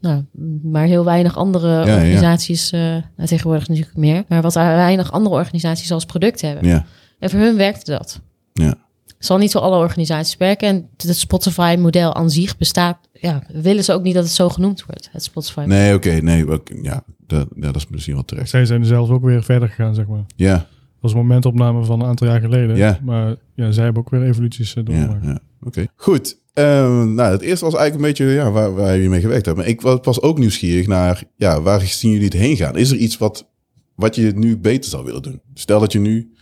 Nou, 0.00 0.24
maar 0.62 0.86
heel 0.86 1.04
weinig 1.04 1.36
andere 1.36 1.68
ja. 1.68 1.94
organisaties, 1.94 2.70
eh 2.70 2.80
nou, 2.80 3.28
tegenwoordig 3.28 3.68
natuurlijk 3.68 3.96
meer. 3.96 4.24
Maar 4.28 4.42
wat 4.42 4.54
weinig 4.54 5.12
andere 5.12 5.34
organisaties 5.34 5.92
als 5.92 6.04
product 6.04 6.40
hebben. 6.40 6.66
ja, 6.66 6.86
En 7.18 7.30
voor 7.30 7.40
hun 7.40 7.56
werkte 7.56 7.90
dat. 7.90 8.20
ja. 8.52 8.74
Zal 9.20 9.38
niet 9.38 9.52
voor 9.52 9.60
alle 9.60 9.76
organisaties 9.76 10.36
werken. 10.36 10.68
En 10.68 10.88
het 10.96 11.16
Spotify-model 11.16 12.14
aan 12.14 12.30
zich 12.30 12.56
bestaat. 12.56 12.98
Ja, 13.12 13.42
willen 13.52 13.84
ze 13.84 13.92
ook 13.92 14.02
niet 14.02 14.14
dat 14.14 14.24
het 14.24 14.32
zo 14.32 14.48
genoemd 14.48 14.84
wordt. 14.86 15.08
Het 15.12 15.22
Spotify. 15.22 15.64
Nee, 15.66 15.94
oké. 15.94 16.10
nee, 16.10 16.50
ook- 16.50 16.68
ja, 16.82 17.02
dat, 17.26 17.48
ja, 17.54 17.60
dat 17.60 17.76
is 17.76 17.86
misschien 17.88 18.14
wel 18.14 18.24
terecht. 18.24 18.48
Zij 18.50 18.64
zijn 18.66 18.84
zelf 18.84 19.10
ook 19.10 19.22
weer 19.24 19.42
verder 19.42 19.68
gegaan, 19.68 19.94
zeg 19.94 20.06
maar. 20.06 20.24
Ja, 20.36 20.54
Dat 20.54 20.66
was 21.00 21.12
een 21.12 21.18
momentopname 21.18 21.84
van 21.84 22.00
een 22.00 22.06
aantal 22.06 22.26
jaar 22.26 22.40
geleden. 22.40 22.76
Ja. 22.76 22.98
Maar 23.02 23.36
ja, 23.54 23.70
zij 23.72 23.84
hebben 23.84 24.02
ook 24.02 24.10
weer 24.10 24.22
evoluties 24.22 24.74
eh, 24.74 24.82
ja, 24.86 24.92
doorgemaakt. 24.92 25.24
ja. 25.24 25.38
oké. 25.62 25.86
Goed. 25.96 26.36
Ehm, 26.54 27.14
nou, 27.14 27.32
het 27.32 27.40
eerste 27.40 27.64
was 27.64 27.74
eigenlijk 27.74 27.94
een 27.94 28.24
beetje 28.24 28.34
ja, 28.34 28.50
waar, 28.50 28.74
waar 28.74 28.94
jullie 28.94 29.08
mee 29.08 29.20
gewerkt 29.20 29.46
hebben. 29.46 29.64
Maar 29.64 29.72
ik 29.72 29.80
was 29.80 29.98
was 30.02 30.20
ook 30.22 30.38
nieuwsgierig 30.38 30.86
naar, 30.86 31.22
ja, 31.36 31.60
waar 31.62 31.80
zien 31.80 32.10
jullie 32.10 32.24
het 32.26 32.34
heen 32.36 32.56
gaan? 32.56 32.76
Is 32.76 32.90
er 32.90 32.96
iets 32.96 33.18
wat, 33.18 33.48
wat 33.94 34.14
je 34.14 34.32
nu 34.34 34.58
beter 34.58 34.90
zou 34.90 35.04
willen 35.04 35.22
doen? 35.22 35.40
Stel 35.54 35.80
dat 35.80 35.92
je 35.92 35.98
nu, 35.98 36.32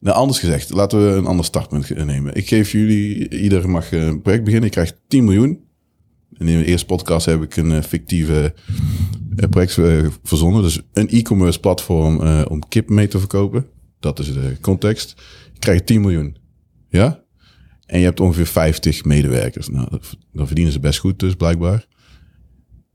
nou 0.00 0.16
anders 0.16 0.38
gezegd, 0.38 0.70
laten 0.70 1.06
we 1.06 1.16
een 1.16 1.26
ander 1.26 1.44
startpunt 1.44 2.04
nemen. 2.04 2.34
Ik 2.34 2.48
geef 2.48 2.72
jullie, 2.72 3.28
ieder 3.40 3.70
mag 3.70 3.92
eh, 3.92 4.06
een 4.06 4.22
project 4.22 4.44
beginnen. 4.44 4.68
Ik 4.68 4.74
krijg 4.74 4.92
10 5.08 5.24
miljoen. 5.24 5.60
En 6.38 6.48
in 6.48 6.58
de 6.58 6.64
eerste 6.64 6.86
podcast 6.86 7.26
heb 7.26 7.42
ik 7.42 7.56
een 7.56 7.72
eh, 7.72 7.82
fictieve 7.82 8.54
eh, 9.36 9.48
project 9.48 9.72
verzonnen. 10.22 10.62
Dus 10.62 10.80
een 10.92 11.08
e-commerce 11.08 11.60
platform 11.60 12.20
om 12.44 12.68
kip 12.68 12.88
mee 12.88 13.08
te 13.08 13.18
verkopen. 13.18 13.66
Dat 13.98 14.18
is 14.18 14.32
de 14.32 14.56
context. 14.60 15.14
Ik 15.54 15.60
krijg 15.60 15.82
10 15.82 16.00
miljoen. 16.00 16.36
Ja? 16.88 17.22
En 17.86 17.98
je 17.98 18.04
hebt 18.04 18.20
ongeveer 18.20 18.46
50 18.46 19.04
medewerkers. 19.04 19.68
Nou, 19.68 19.88
dan 20.32 20.46
verdienen 20.46 20.72
ze 20.72 20.80
best 20.80 20.98
goed 20.98 21.18
dus, 21.18 21.34
blijkbaar. 21.34 21.86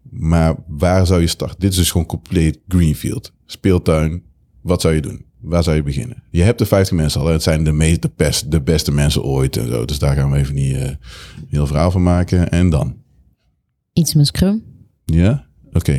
Maar 0.09 0.55
waar 0.67 1.05
zou 1.05 1.21
je 1.21 1.27
starten? 1.27 1.59
Dit 1.59 1.71
is 1.71 1.77
dus 1.77 1.91
gewoon 1.91 2.07
compleet 2.07 2.59
greenfield. 2.67 3.33
Speeltuin. 3.45 4.23
Wat 4.61 4.81
zou 4.81 4.93
je 4.93 5.01
doen? 5.01 5.24
Waar 5.45 5.63
zou 5.63 5.75
je 5.75 5.83
beginnen? 5.83 6.23
Je 6.31 6.41
hebt 6.41 6.59
de 6.59 6.65
50 6.65 6.97
mensen 6.97 7.21
al. 7.21 7.27
hè. 7.27 7.33
Het 7.33 7.43
zijn 7.43 7.63
de, 7.63 7.71
meest, 7.71 8.01
de, 8.01 8.11
best, 8.15 8.51
de 8.51 8.61
beste 8.61 8.91
mensen 8.91 9.23
ooit 9.23 9.57
en 9.57 9.67
zo. 9.67 9.85
Dus 9.85 9.99
daar 9.99 10.15
gaan 10.15 10.31
we 10.31 10.37
even 10.37 10.55
niet 10.55 10.73
eh, 10.75 10.81
een 10.81 10.97
heel 11.49 11.67
verhaal 11.67 11.91
van 11.91 12.03
maken. 12.03 12.49
En 12.49 12.69
dan? 12.69 12.95
Iets 13.93 14.13
met 14.13 14.27
Scrum. 14.27 14.63
Ja? 15.05 15.45
Oké. 15.73 15.91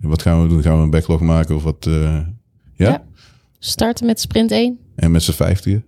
En 0.00 0.08
Wat 0.08 0.22
gaan 0.22 0.42
we 0.42 0.48
doen? 0.48 0.62
Gaan 0.62 0.76
we 0.76 0.82
een 0.82 0.90
backlog 0.90 1.20
maken 1.20 1.54
of 1.54 1.62
wat? 1.62 1.86
eh, 1.86 1.92
ja? 2.74 2.88
Ja. 2.90 3.04
Starten 3.58 4.06
met 4.06 4.20
sprint 4.20 4.50
1. 4.50 4.78
En 4.96 5.10
met 5.10 5.22
z'n 5.22 5.32
50? 5.32 5.80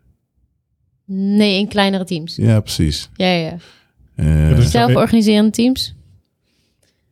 Nee, 1.05 1.59
in 1.59 1.69
kleinere 1.69 2.05
teams. 2.05 2.37
Ja, 2.37 2.61
precies. 2.61 3.11
Ja, 3.15 3.27
ja. 3.33 3.57
Eh, 4.15 4.57
dus- 4.57 4.71
Zelf 4.71 4.95
organiserende 4.95 5.51
teams. 5.51 5.95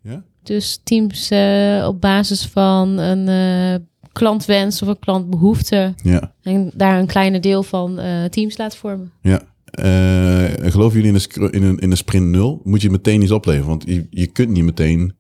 ja? 0.02 0.22
Dus 0.42 0.80
teams 0.82 1.30
eh, 1.30 1.84
op 1.88 2.00
basis 2.00 2.46
van 2.46 2.88
een 2.98 3.28
eh, 3.28 3.80
klantwens 4.18 4.82
of 4.82 4.88
een 4.88 4.98
klantbehoefte. 4.98 5.94
Ja. 6.02 6.34
En 6.42 6.70
daar 6.74 6.98
een 6.98 7.06
kleiner 7.06 7.40
deel 7.40 7.62
van 7.62 7.98
eh, 7.98 8.24
teams 8.24 8.56
laten 8.56 8.78
vormen. 8.78 9.12
Ja. 9.22 9.42
Eh, 9.64 10.70
geloven 10.70 10.92
jullie 10.94 11.08
in 11.08 11.14
een, 11.14 11.20
scr- 11.20 11.54
in, 11.54 11.62
een, 11.62 11.78
in 11.78 11.90
een 11.90 11.96
sprint 11.96 12.26
0? 12.26 12.60
Moet 12.64 12.82
je 12.82 12.90
meteen 12.90 13.22
iets 13.22 13.30
opleveren? 13.30 13.68
Want 13.68 13.84
je, 13.86 14.06
je 14.10 14.26
kunt 14.26 14.50
niet 14.50 14.64
meteen 14.64 15.16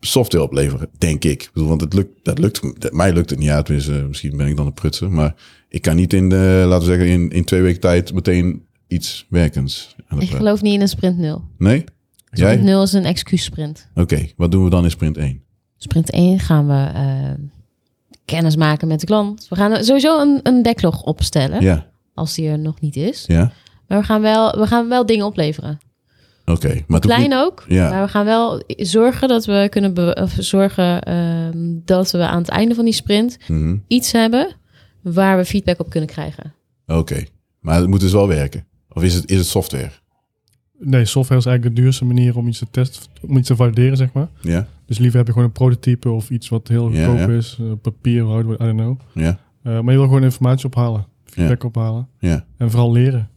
software 0.00 0.44
opleveren, 0.44 0.88
denk 0.98 1.24
ik. 1.24 1.50
Want 1.54 1.80
het 1.80 1.94
lukt, 1.94 2.24
dat 2.24 2.38
lukt, 2.38 2.80
dat- 2.80 2.92
mij 2.92 3.12
lukt 3.12 3.30
het 3.30 3.38
niet. 3.38 3.48
Ja, 3.48 3.62
tenminste, 3.62 3.92
misschien 4.08 4.36
ben 4.36 4.46
ik 4.46 4.56
dan 4.56 4.66
een 4.66 4.74
prutser. 4.74 5.10
Maar 5.10 5.34
ik 5.68 5.82
kan 5.82 5.96
niet 5.96 6.12
in 6.12 6.28
de, 6.28 6.64
laten 6.68 6.88
we 6.88 6.94
zeggen, 6.94 7.08
in, 7.12 7.30
in 7.30 7.44
twee 7.44 7.62
weken 7.62 7.80
tijd 7.80 8.12
meteen 8.14 8.62
iets 8.88 9.26
werkends. 9.28 9.96
aan 10.06 10.18
de 10.18 10.24
Ik 10.24 10.30
geloof 10.30 10.62
niet 10.62 10.74
in 10.74 10.80
een 10.80 10.88
sprint 10.88 11.18
0. 11.18 11.44
Nee? 11.58 11.84
Sprint 12.30 12.54
Jij? 12.54 12.62
0 12.62 12.82
is 12.82 12.92
een 12.92 13.04
excuussprint. 13.04 13.88
Oké, 13.94 14.26
wat 14.36 14.50
doen 14.50 14.64
we 14.64 14.70
dan 14.70 14.84
in 14.84 14.90
sprint 14.90 15.16
1? 15.16 15.42
Sprint 15.76 16.10
1 16.10 16.38
gaan 16.38 16.66
we 16.66 16.90
eh, 16.98 17.44
kennis 18.24 18.56
maken 18.56 18.88
met 18.88 19.00
de 19.00 19.06
klant. 19.06 19.46
We 19.48 19.56
gaan 19.56 19.84
sowieso 19.84 20.20
een, 20.20 20.40
een 20.42 20.62
backlog 20.62 21.02
opstellen, 21.02 21.60
Ja, 21.62 21.86
als 22.14 22.34
die 22.34 22.48
er 22.48 22.58
nog 22.58 22.80
niet 22.80 22.96
is. 22.96 23.24
ja. 23.26 23.52
Maar 23.88 23.98
we 24.00 24.04
gaan 24.06 24.20
wel, 24.20 24.58
we 24.58 24.66
gaan 24.66 24.88
wel 24.88 25.06
dingen 25.06 25.26
opleveren. 25.26 25.78
Oké. 26.44 26.82
Maar 26.86 27.00
Klein 27.00 27.22
niet- 27.22 27.34
ook, 27.34 27.64
Ja. 27.68 27.90
maar 27.90 28.02
we 28.02 28.08
gaan 28.08 28.24
wel 28.24 28.62
zorgen 28.66 29.28
dat 29.28 29.44
we 29.44 29.66
kunnen 29.70 29.94
be- 29.94 30.16
of 30.22 30.34
zorgen 30.38 31.02
ehm, 31.02 31.52
dat 31.84 32.10
we 32.10 32.26
aan 32.26 32.38
het 32.38 32.48
einde 32.48 32.74
van 32.74 32.84
die 32.84 32.94
sprint 32.94 33.38
Mhm. 33.48 33.76
iets 33.86 34.12
hebben 34.12 34.54
waar 35.02 35.36
we 35.36 35.44
feedback 35.44 35.80
op 35.80 35.90
kunnen 35.90 36.08
krijgen. 36.08 36.54
Oké. 36.86 37.24
Maar 37.60 37.78
het 37.80 37.88
moet 37.88 38.00
dus 38.00 38.12
wel 38.12 38.28
werken. 38.28 38.66
Of 38.88 39.02
is 39.02 39.14
het, 39.14 39.30
is 39.30 39.38
het 39.38 39.46
software? 39.46 39.90
Nee, 40.78 41.04
software 41.04 41.40
is 41.40 41.46
eigenlijk 41.46 41.76
de 41.76 41.82
duurste 41.82 42.04
manier 42.04 42.36
om 42.36 42.48
iets 42.48 42.58
te 42.58 42.66
testen, 42.70 43.02
om 43.28 43.36
iets 43.36 43.48
te 43.48 43.56
valideren, 43.56 43.96
zeg 43.96 44.12
maar. 44.12 44.28
Ja? 44.40 44.66
Dus 44.92 45.00
liever 45.00 45.18
heb 45.18 45.26
je 45.26 45.32
gewoon 45.32 45.48
een 45.48 45.54
prototype 45.54 46.10
of 46.10 46.30
iets 46.30 46.48
wat 46.48 46.68
heel 46.68 46.90
Ja, 46.92 47.06
goedkoop 47.08 47.28
is, 47.28 47.56
eh, 47.60 47.66
papier, 47.82 48.24
hardware, 48.24 48.54
I 48.62 48.66
don't 48.66 48.80
know. 48.80 48.98
Ja? 49.24 49.38
Eh, 49.62 49.72
maar 49.72 49.92
je 49.92 49.98
wil 49.98 50.06
gewoon 50.06 50.22
informatie 50.22 50.66
ophalen, 50.66 51.06
feedback 51.24 51.64
ophalen 51.64 52.08
Ja. 52.18 52.44
en 52.58 52.70
vooral 52.70 52.92
leren. 52.92 53.28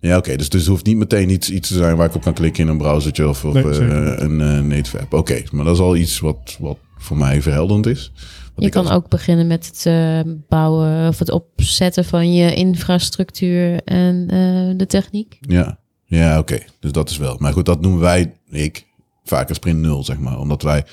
Ja, 0.00 0.16
oké. 0.16 0.36
Dus, 0.36 0.48
dus 0.48 0.60
het 0.60 0.70
hoeft 0.70 0.86
niet 0.86 0.96
meteen 0.96 1.30
iets, 1.30 1.50
iets 1.50 1.68
te 1.68 1.74
zijn 1.74 1.96
waar 1.96 2.06
ik 2.06 2.14
op 2.14 2.22
kan 2.22 2.32
klikken 2.32 2.64
in 2.64 2.70
een 2.70 2.78
browsertje 2.78 3.28
of 3.28 3.44
Nee, 3.44 3.62
eh, 3.62 4.14
een 4.16 4.40
eh, 4.40 4.60
native 4.60 4.98
app. 5.00 5.12
Oké, 5.14 5.42
maar 5.52 5.64
dat 5.64 5.74
is 5.74 5.80
al 5.80 5.96
iets 5.96 6.18
wat, 6.20 6.56
wat 6.60 6.78
voor 6.98 7.16
mij 7.16 7.42
verhelderend 7.42 7.86
is. 7.86 8.12
Want 8.14 8.54
Je 8.54 8.64
ik 8.66 8.70
kan 8.70 8.86
als- 8.86 8.94
ook 8.94 9.08
beginnen 9.08 9.46
met 9.46 9.66
het 9.66 9.86
eh, 9.86 10.32
bouwen 10.48 11.08
of 11.08 11.18
het 11.18 11.30
opzetten 11.30 12.04
van 12.04 12.32
je 12.34 12.54
infrastructuur 12.54 13.80
en 13.84 14.26
eh, 14.28 14.76
de 14.78 14.86
techniek. 14.86 15.38
Ja, 15.40 15.78
ja 16.04 16.38
oké. 16.38 16.58
Dus 16.80 16.92
dat 16.92 17.10
is 17.10 17.16
wel. 17.16 17.36
Maar 17.38 17.52
goed, 17.52 17.66
dat 17.66 17.80
noemen 17.80 18.00
wij, 18.00 18.32
ik, 18.50 18.86
vaak 19.24 19.48
een 19.48 19.54
sprint 19.54 19.80
nul, 19.80 20.04
zeg 20.04 20.18
maar. 20.18 20.38
Omdat 20.38 20.62
wij 20.62 20.84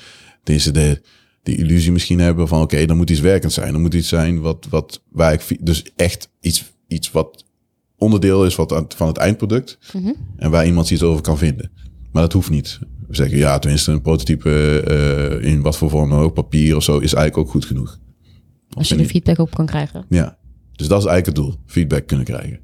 deze 0.42 0.70
de, 0.70 1.02
de 1.42 1.56
illusie 1.56 1.92
misschien 1.92 2.18
hebben 2.20 2.48
van... 2.48 2.60
oké, 2.60 2.86
dan 2.86 2.96
moet 2.96 3.10
iets 3.10 3.20
werkend 3.20 3.52
zijn. 3.52 3.72
Dan 3.72 3.80
moet 3.80 3.94
iets 3.94 4.08
zijn 4.08 4.40
wat, 4.40 4.66
wat 4.70 5.02
waar 5.08 5.32
ik... 5.32 5.56
Dus 5.60 5.84
echt 5.96 6.30
iets, 6.40 6.72
iets 6.86 7.10
wat 7.10 7.44
onderdeel 7.96 8.44
is 8.44 8.54
wat 8.54 8.84
van 8.96 9.06
het 9.06 9.16
eindproduct. 9.16 9.78
Mhm. 9.92 10.12
En 10.36 10.50
waar 10.50 10.66
iemand 10.66 10.90
iets 10.90 11.02
over 11.02 11.22
kan 11.22 11.38
vinden. 11.38 11.70
Maar 12.12 12.22
dat 12.22 12.32
hoeft 12.32 12.50
niet. 12.50 12.78
We 13.08 13.14
zeggen, 13.14 13.38
ja, 13.38 13.58
tenminste 13.58 13.92
een 13.92 14.02
prototype 14.02 14.80
eh, 14.80 15.50
in 15.52 15.62
wat 15.62 15.76
voor 15.76 15.90
vorm 15.90 16.10
dan 16.10 16.18
ook, 16.18 16.34
papier 16.34 16.76
of 16.76 16.82
zo, 16.82 16.98
is 16.98 17.14
eigenlijk 17.14 17.36
ook 17.36 17.52
goed 17.52 17.64
genoeg. 17.64 17.98
Als 18.70 18.88
je 18.88 18.96
er 18.96 19.04
feedback 19.04 19.38
op 19.38 19.54
kan 19.54 19.66
krijgen. 19.66 20.04
Ja, 20.08 20.38
dus 20.72 20.88
dat 20.88 21.00
is 21.00 21.06
eigenlijk 21.06 21.26
het 21.26 21.34
doel. 21.34 21.54
Feedback 21.66 22.06
kunnen 22.06 22.26
krijgen. 22.26 22.60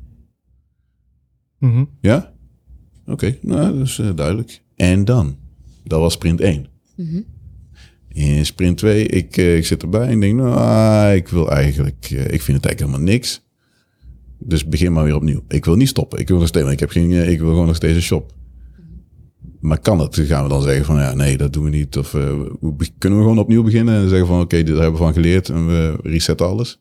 Mhm. 1.58 1.84
Ja? 2.00 2.32
Oké, 3.06 3.38
nou, 3.40 3.78
dat 3.78 3.86
is 3.86 3.98
eh, 3.98 4.10
duidelijk. 4.14 4.62
En 4.76 5.04
dan? 5.04 5.36
Dat 5.84 6.00
was 6.00 6.12
sprint 6.12 6.40
1. 6.40 6.66
Mhm. 6.96 7.20
In 8.08 8.46
sprint 8.46 8.78
2, 8.78 9.06
ik, 9.06 9.36
eh, 9.36 9.56
ik 9.56 9.66
zit 9.66 9.82
erbij 9.82 10.06
en 10.06 10.20
denk, 10.20 10.34
nou, 10.34 11.14
ik 11.14 11.28
wil 11.28 11.50
eigenlijk, 11.50 12.06
eh, 12.10 12.18
ik 12.18 12.42
vind 12.42 12.56
het 12.56 12.66
eigenlijk 12.66 12.78
helemaal 12.78 13.00
niks. 13.00 13.42
Dus 14.38 14.68
begin 14.68 14.92
maar 14.92 15.04
weer 15.04 15.14
opnieuw. 15.14 15.42
Ik 15.48 15.64
wil 15.64 15.74
niet 15.74 15.88
stoppen. 15.88 16.18
Ik 16.18 16.28
wil 16.28 16.38
nog 16.38 16.48
steeds, 16.48 16.70
ik 16.70 16.80
heb 16.80 16.90
geen, 16.90 17.12
eh, 17.12 17.30
ik 17.30 17.38
wil 17.38 17.48
gewoon 17.48 17.66
nog 17.66 17.76
steeds 17.76 17.94
een 17.94 18.02
shop. 18.02 18.32
Maar 19.60 19.78
kan? 19.78 19.98
Dan 19.98 20.12
gaan 20.12 20.42
we 20.42 20.48
dan 20.48 20.62
zeggen 20.62 20.84
van, 20.84 20.96
ja, 20.96 21.14
nee, 21.14 21.36
dat 21.36 21.52
doen 21.52 21.64
we 21.64 21.70
niet. 21.70 21.96
Of 21.96 22.10
kunnen 22.98 23.18
we 23.18 23.24
gewoon 23.24 23.38
opnieuw 23.38 23.62
beginnen 23.62 23.94
en 23.94 24.08
zeggen 24.08 24.26
van, 24.26 24.40
oké, 24.40 24.56
dit 24.56 24.74
hebben 24.74 24.92
we 24.92 24.96
van 24.96 25.12
geleerd 25.12 25.48
en 25.48 25.66
we 25.66 25.98
resetten 26.02 26.46
alles. 26.46 26.80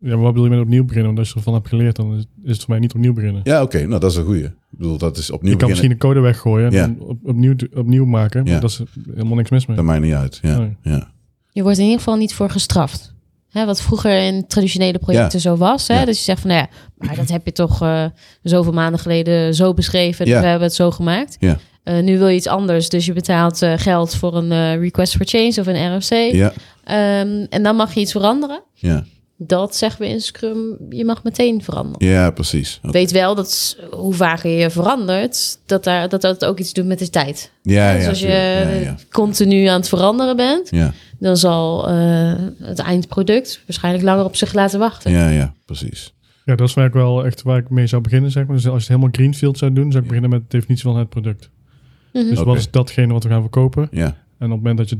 Ja, 0.00 0.08
maar 0.14 0.18
wat 0.18 0.32
bedoel 0.32 0.44
je 0.44 0.50
met 0.54 0.60
opnieuw 0.64 0.82
beginnen? 0.84 1.06
Want 1.06 1.18
als 1.18 1.28
je 1.28 1.34
ervan 1.34 1.54
hebt 1.54 1.68
geleerd, 1.68 1.96
dan 1.96 2.16
is, 2.16 2.24
is 2.44 2.50
het 2.52 2.60
voor 2.60 2.70
mij 2.70 2.78
niet 2.78 2.94
opnieuw 2.94 3.12
beginnen. 3.12 3.40
Ja, 3.44 3.62
oké, 3.62 3.86
nou, 3.86 4.00
dat 4.00 4.10
is 4.10 4.16
een 4.16 4.24
goeie. 4.24 4.44
Ik 4.44 4.52
bedoel, 4.70 4.98
dat 4.98 5.16
is 5.16 5.30
opnieuw 5.30 5.52
je 5.52 5.58
kan 5.58 5.68
misschien 5.68 5.90
de 5.90 5.96
code 5.96 6.20
weggooien 6.20 6.66
en 6.66 6.72
Ja. 6.72 6.80
dan 6.86 6.96
op, 7.00 7.18
opnieuw, 7.24 7.54
opnieuw 7.74 8.04
maken. 8.04 8.42
Maar 8.44 8.52
Ja. 8.52 8.60
dat 8.60 8.70
is 8.70 8.80
helemaal 9.14 9.36
niks 9.36 9.50
mis 9.50 9.66
mee. 9.66 9.76
Dat 9.76 9.84
maakt 9.84 10.00
niet 10.02 10.14
uit. 10.14 10.38
Ja, 10.42 10.58
Nee. 10.58 10.76
ja. 10.82 11.10
Je 11.52 11.62
wordt 11.62 11.78
in 11.78 11.84
ieder 11.84 11.98
geval 11.98 12.16
niet 12.16 12.34
voor 12.34 12.50
gestraft. 12.50 13.14
Hè, 13.50 13.66
wat 13.66 13.82
vroeger 13.82 14.22
in 14.22 14.46
traditionele 14.46 14.98
projecten 14.98 15.40
zo 15.40 15.56
was. 15.56 15.88
Hè? 15.88 15.98
Ja. 15.98 16.04
Dus 16.04 16.18
je 16.18 16.24
zegt 16.24 16.40
van, 16.40 16.50
nou 16.50 16.62
ja, 16.62 16.68
maar 17.06 17.16
dat 17.16 17.28
heb 17.28 17.44
je 17.44 17.52
toch 17.52 17.82
eh, 17.82 18.04
zoveel 18.42 18.72
maanden 18.72 19.00
geleden 19.00 19.54
zo 19.54 19.74
beschreven. 19.74 20.26
Ja. 20.26 20.40
We 20.40 20.46
hebben 20.46 20.66
het 20.66 20.76
zo 20.76 20.90
gemaakt. 20.90 21.36
Ja. 21.40 21.58
Eh, 21.82 22.02
nu 22.02 22.18
wil 22.18 22.28
je 22.28 22.36
iets 22.36 22.46
anders. 22.46 22.88
Dus 22.88 23.06
je 23.06 23.12
betaalt 23.12 23.62
eh, 23.62 23.72
geld 23.76 24.14
voor 24.14 24.36
een 24.36 24.52
eh, 24.52 24.80
request 24.80 25.16
for 25.16 25.26
change 25.26 25.54
of 25.60 25.66
een 25.66 25.96
RFC. 25.96 26.12
Ja, 26.34 26.52
Ehm, 26.84 27.46
en 27.48 27.62
dan 27.62 27.76
mag 27.76 27.94
je 27.94 28.00
iets 28.00 28.12
veranderen. 28.12 28.62
ja. 28.74 29.04
Dat 29.40 29.76
zeggen 29.76 30.00
we 30.00 30.08
in 30.08 30.20
Scrum, 30.20 30.76
je 30.90 31.04
mag 31.04 31.22
meteen 31.24 31.62
veranderen. 31.62 32.08
ja 32.08 32.30
precies. 32.30 32.78
Weet 32.82 33.10
wel 33.10 33.34
dat 33.34 33.76
hoe 33.90 34.14
vaker 34.14 34.50
je 34.50 34.70
verandert, 34.70 35.58
dat, 35.66 35.84
daar, 35.84 36.08
dat 36.08 36.20
dat 36.20 36.44
ook 36.44 36.58
iets 36.58 36.72
doet 36.72 36.86
met 36.86 36.98
de 36.98 37.10
tijd. 37.10 37.52
Ja, 37.62 37.92
dus 37.94 38.02
ja, 38.02 38.08
als 38.08 38.20
je 38.20 38.26
tuurlijk. 38.62 38.84
ja, 38.84 38.90
ja. 38.90 38.96
continu 39.10 39.64
aan 39.66 39.78
het 39.80 39.88
veranderen 39.88 40.36
bent, 40.36 40.70
Ja, 40.70 40.92
dan 41.18 41.36
zal 41.36 41.88
eh, 41.88 42.32
het 42.62 42.78
eindproduct 42.78 43.62
waarschijnlijk 43.66 44.04
langer 44.04 44.24
op 44.24 44.36
zich 44.36 44.54
laten 44.54 44.78
wachten. 44.78 45.10
ja, 45.10 45.28
ja, 45.28 45.54
precies. 45.64 46.12
Ja, 46.44 46.54
dat 46.56 46.68
is 46.68 46.74
waar 46.74 46.86
ik 46.86 46.92
wel 46.92 47.24
echt 47.24 47.42
waar 47.42 47.58
ik 47.58 47.70
mee 47.70 47.86
zou 47.86 48.02
beginnen, 48.02 48.30
zeg 48.30 48.46
maar. 48.46 48.56
Dus 48.56 48.64
als 48.64 48.72
je 48.74 48.78
het 48.80 48.88
helemaal 48.88 49.08
greenfield 49.12 49.58
zou 49.58 49.72
doen, 49.72 49.90
zou 49.90 50.02
ik 50.02 50.08
beginnen 50.08 50.30
met 50.30 50.40
de 50.40 50.56
definitie 50.58 50.84
van 50.84 50.96
het 50.96 51.08
product. 51.08 51.50
Mhm. 52.12 52.28
Dus 52.28 52.38
wat 52.42 52.56
is 52.56 52.70
datgene 52.70 53.12
wat 53.12 53.22
we 53.22 53.28
gaan 53.28 53.40
verkopen? 53.40 53.88
Ja, 53.90 54.06
En 54.06 54.12
op 54.12 54.40
het 54.40 54.50
moment 54.50 54.78
dat 54.78 54.88
je 54.88 54.98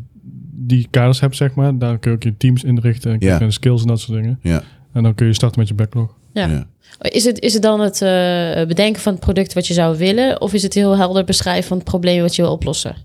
die 0.69 0.87
kaders 0.91 1.21
hebt, 1.21 1.37
zeg 1.37 1.55
maar, 1.55 1.79
daar 1.79 1.99
kun 1.99 2.11
je 2.11 2.17
ook 2.17 2.23
je 2.23 2.37
teams 2.37 2.65
inrichten 2.65 3.13
en 3.13 3.17
Ja. 3.21 3.51
skills 3.51 3.81
en 3.83 3.87
dat 3.89 4.01
soort 4.01 4.19
dingen. 4.19 4.39
ja, 4.43 4.63
En 4.93 5.03
dan 5.03 5.15
kun 5.15 5.27
je 5.27 5.33
starten 5.33 5.59
met 5.59 5.69
je 5.69 5.75
backlog. 5.75 6.15
Ja. 6.33 6.47
ja. 6.47 6.67
Is, 7.01 7.25
het, 7.25 7.39
is 7.41 7.53
het 7.53 7.63
dan 7.63 7.81
het 7.81 8.03
eh, 8.03 8.67
bedenken 8.67 9.03
van 9.03 9.13
het 9.13 9.21
product 9.23 9.53
wat 9.53 9.67
je 9.67 9.75
zou 9.75 9.99
willen, 9.99 10.41
of 10.41 10.53
is 10.55 10.63
het 10.63 10.75
heel 10.75 10.97
helder 10.97 11.25
beschrijven 11.25 11.69
van 11.69 11.77
het 11.77 11.87
probleem 11.87 12.21
wat 12.23 12.37
je 12.37 12.43
wil 12.43 12.53
oplossen? 12.53 12.97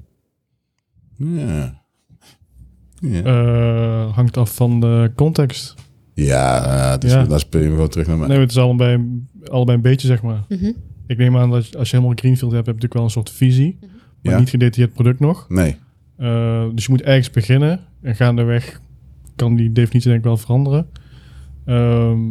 Ja, 1.17 1.81
ja. 2.99 3.21
Eh, 3.23 4.13
hangt 4.15 4.37
af 4.37 4.55
van 4.55 4.79
de 4.79 5.11
context. 5.15 5.75
ja, 6.13 6.97
dus 6.97 7.11
Ja. 7.11 7.23
dan 7.23 7.39
speel 7.39 7.61
je 7.61 7.67
gewoon 7.69 7.89
terug 7.89 8.07
naar 8.07 8.17
mij. 8.17 8.27
Nee, 8.27 8.39
het 8.39 8.49
is 8.51 8.57
allebei, 8.57 9.21
allebei 9.45 9.77
een 9.77 9.83
beetje, 9.83 10.07
zeg 10.07 10.21
maar. 10.21 10.43
Mhm. 10.49 10.71
Ik 11.07 11.17
neem 11.17 11.37
aan 11.37 11.51
dat 11.51 11.75
als 11.77 11.89
je 11.89 11.95
helemaal 11.95 12.15
greenfield 12.17 12.51
hebt, 12.51 12.65
heb 12.65 12.75
je 12.75 12.81
natuurlijk 12.81 12.93
wel 12.93 13.03
een 13.03 13.09
soort 13.09 13.29
visie. 13.29 13.77
Maar 14.21 14.33
Ja. 14.33 14.39
niet 14.39 14.49
gedetailleerd 14.49 14.93
product 14.93 15.19
nog. 15.19 15.45
Nee, 15.49 15.75
Eh, 16.15 16.65
dus 16.73 16.85
je 16.85 16.91
moet 16.91 17.01
ergens 17.01 17.29
beginnen. 17.29 17.79
En 18.01 18.15
gaandeweg 18.15 18.81
kan 19.35 19.55
die 19.55 19.71
definitie 19.71 20.09
denk 20.09 20.21
ik 20.21 20.27
wel 20.27 20.37
veranderen. 20.37 20.87
Ehm, 21.65 22.21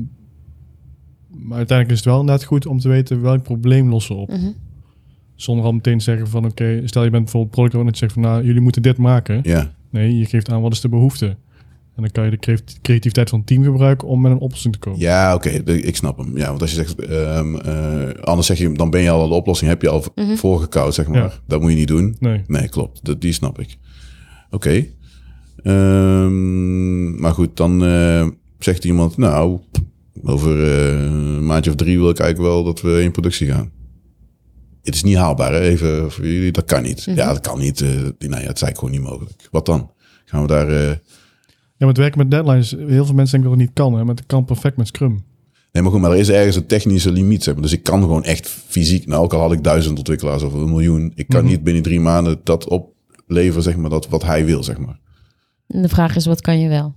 maar 1.28 1.56
uiteindelijk 1.56 1.90
is 1.90 1.96
het 1.96 2.04
wel 2.04 2.20
inderdaad 2.20 2.44
goed 2.44 2.66
om 2.66 2.78
te 2.78 2.88
weten 2.88 3.22
welk 3.22 3.42
probleem 3.42 3.88
lossen 3.88 4.16
op. 4.16 4.28
Mhm. 4.28 4.50
Zonder 5.34 5.64
al 5.64 5.72
meteen 5.72 5.98
te 5.98 6.04
zeggen 6.04 6.28
van 6.28 6.44
oké, 6.44 6.80
stel 6.84 7.04
je 7.04 7.10
bent 7.10 7.22
bijvoorbeeld 7.22 7.52
product 7.52 7.74
owner 7.74 7.86
en 7.88 7.92
je 7.92 7.98
zegt 7.98 8.12
van 8.12 8.22
nou, 8.22 8.44
jullie 8.44 8.60
moeten 8.60 8.82
dit 8.82 8.96
maken. 8.96 9.40
ja, 9.42 9.72
Nee, 9.90 10.18
je 10.18 10.26
geeft 10.26 10.50
aan 10.50 10.62
wat 10.62 10.72
is 10.72 10.80
de 10.80 10.88
behoefte. 10.88 11.36
En 11.96 12.02
dan 12.02 12.10
kan 12.10 12.24
je 12.24 12.30
de 12.30 12.38
creat- 12.38 12.78
creativiteit 12.82 13.28
van 13.30 13.38
het 13.38 13.48
team 13.48 13.62
gebruiken 13.62 14.08
om 14.08 14.20
met 14.20 14.32
een 14.32 14.38
oplossing 14.38 14.72
te 14.72 14.78
komen. 14.78 15.00
ja, 15.00 15.34
oké, 15.34 15.48
ik 15.72 15.96
snap 15.96 16.18
hem. 16.18 16.36
Ja, 16.38 16.46
want 16.48 16.60
als 16.60 16.70
je 16.70 16.76
zegt, 16.76 17.00
ehm, 17.00 17.56
eh, 17.56 18.08
anders 18.22 18.46
zeg 18.46 18.58
je, 18.58 18.72
dan 18.72 18.90
ben 18.90 19.00
je 19.02 19.10
al 19.10 19.28
de 19.28 19.34
oplossing, 19.34 19.70
heb 19.70 19.82
je 19.82 19.88
al 19.88 20.04
Mhm. 20.14 20.34
voorgekoud, 20.36 20.94
zeg 20.94 21.06
maar. 21.08 21.18
Ja. 21.22 21.32
Dat 21.46 21.60
moet 21.60 21.70
je 21.70 21.76
niet 21.76 21.88
doen. 21.88 22.16
Nee. 22.18 22.42
Nee, 22.46 22.68
klopt. 22.68 23.04
Dat, 23.04 23.20
die 23.20 23.32
snap 23.32 23.58
ik. 23.60 23.76
Oké. 24.50 24.86
Ehm, 25.62 27.20
maar 27.20 27.32
goed, 27.34 27.56
dan 27.56 27.84
eh, 27.84 28.26
zegt 28.58 28.84
iemand, 28.84 29.16
nou, 29.16 29.58
over 30.22 30.64
eh, 30.64 30.88
een 31.02 31.46
maandje 31.46 31.70
of 31.70 31.76
drie 31.76 31.98
wil 31.98 32.10
ik 32.10 32.18
eigenlijk 32.18 32.52
wel 32.54 32.64
dat 32.64 32.80
we 32.80 33.02
in 33.02 33.10
productie 33.12 33.46
gaan. 33.50 33.70
Het 34.82 34.94
is 34.94 35.02
niet 35.02 35.16
haalbaar, 35.16 35.52
hè? 35.52 35.60
even 35.60 36.10
voor 36.12 36.26
jullie. 36.26 36.52
Dat 36.52 36.64
kan 36.64 36.82
niet. 36.82 37.06
Mhm. 37.06 37.16
Ja, 37.16 37.26
dat 37.32 37.40
kan 37.40 37.58
niet. 37.58 37.80
eh 37.80 37.88
nou 37.88 38.00
ja, 38.18 38.18
het 38.18 38.56
is 38.56 38.62
eigenlijk 38.62 38.78
gewoon 38.78 38.90
niet 38.94 39.02
mogelijk. 39.02 39.48
Wat 39.50 39.66
dan? 39.66 39.90
Gaan 40.24 40.40
we 40.42 40.46
daar... 40.48 41.00
Ja, 41.82 41.88
maar 41.88 41.96
het 41.96 42.06
werken 42.06 42.18
met 42.18 42.30
deadlines, 42.30 42.70
heel 42.70 43.04
veel 43.04 43.14
mensen 43.14 43.40
denken 43.40 43.42
dat 43.42 43.50
het 43.50 43.58
niet 43.58 43.70
kan. 43.72 43.94
Hè? 43.98 44.04
Maar 44.04 44.14
het 44.14 44.26
kan 44.26 44.44
perfect 44.44 44.76
met 44.76 44.86
Scrum. 44.86 45.24
Nee, 45.72 45.82
maar 45.82 45.92
goed, 45.92 46.00
maar 46.00 46.10
er 46.10 46.16
is 46.18 46.28
ergens 46.28 46.56
een 46.56 46.66
technische 46.66 47.12
limiet. 47.12 47.42
Zeg 47.42 47.54
maar. 47.54 47.62
Dus 47.62 47.72
ik 47.72 47.82
kan 47.82 48.00
gewoon 48.00 48.24
echt 48.24 48.48
fysiek, 48.48 49.06
nou 49.06 49.22
ook 49.24 49.32
al 49.32 49.40
had 49.40 49.52
ik 49.52 49.64
duizend 49.64 49.98
ontwikkelaars 49.98 50.42
of 50.42 50.52
een 50.52 50.70
miljoen, 50.70 51.12
ik 51.14 51.28
kan 51.28 51.40
Mhm. 51.42 51.50
niet 51.50 51.62
binnen 51.62 51.82
drie 51.82 52.00
maanden 52.00 52.40
dat 52.44 52.68
opleveren, 52.68 53.62
zeg 53.62 53.76
maar, 53.76 53.90
dat 53.90 54.08
wat 54.08 54.22
hij 54.24 54.44
wil, 54.44 54.62
zeg 54.62 54.78
maar. 54.78 54.98
En 55.66 55.82
de 55.82 55.88
vraag 55.88 56.16
is, 56.16 56.26
wat 56.26 56.40
kan 56.40 56.60
je 56.60 56.68
wel? 56.68 56.94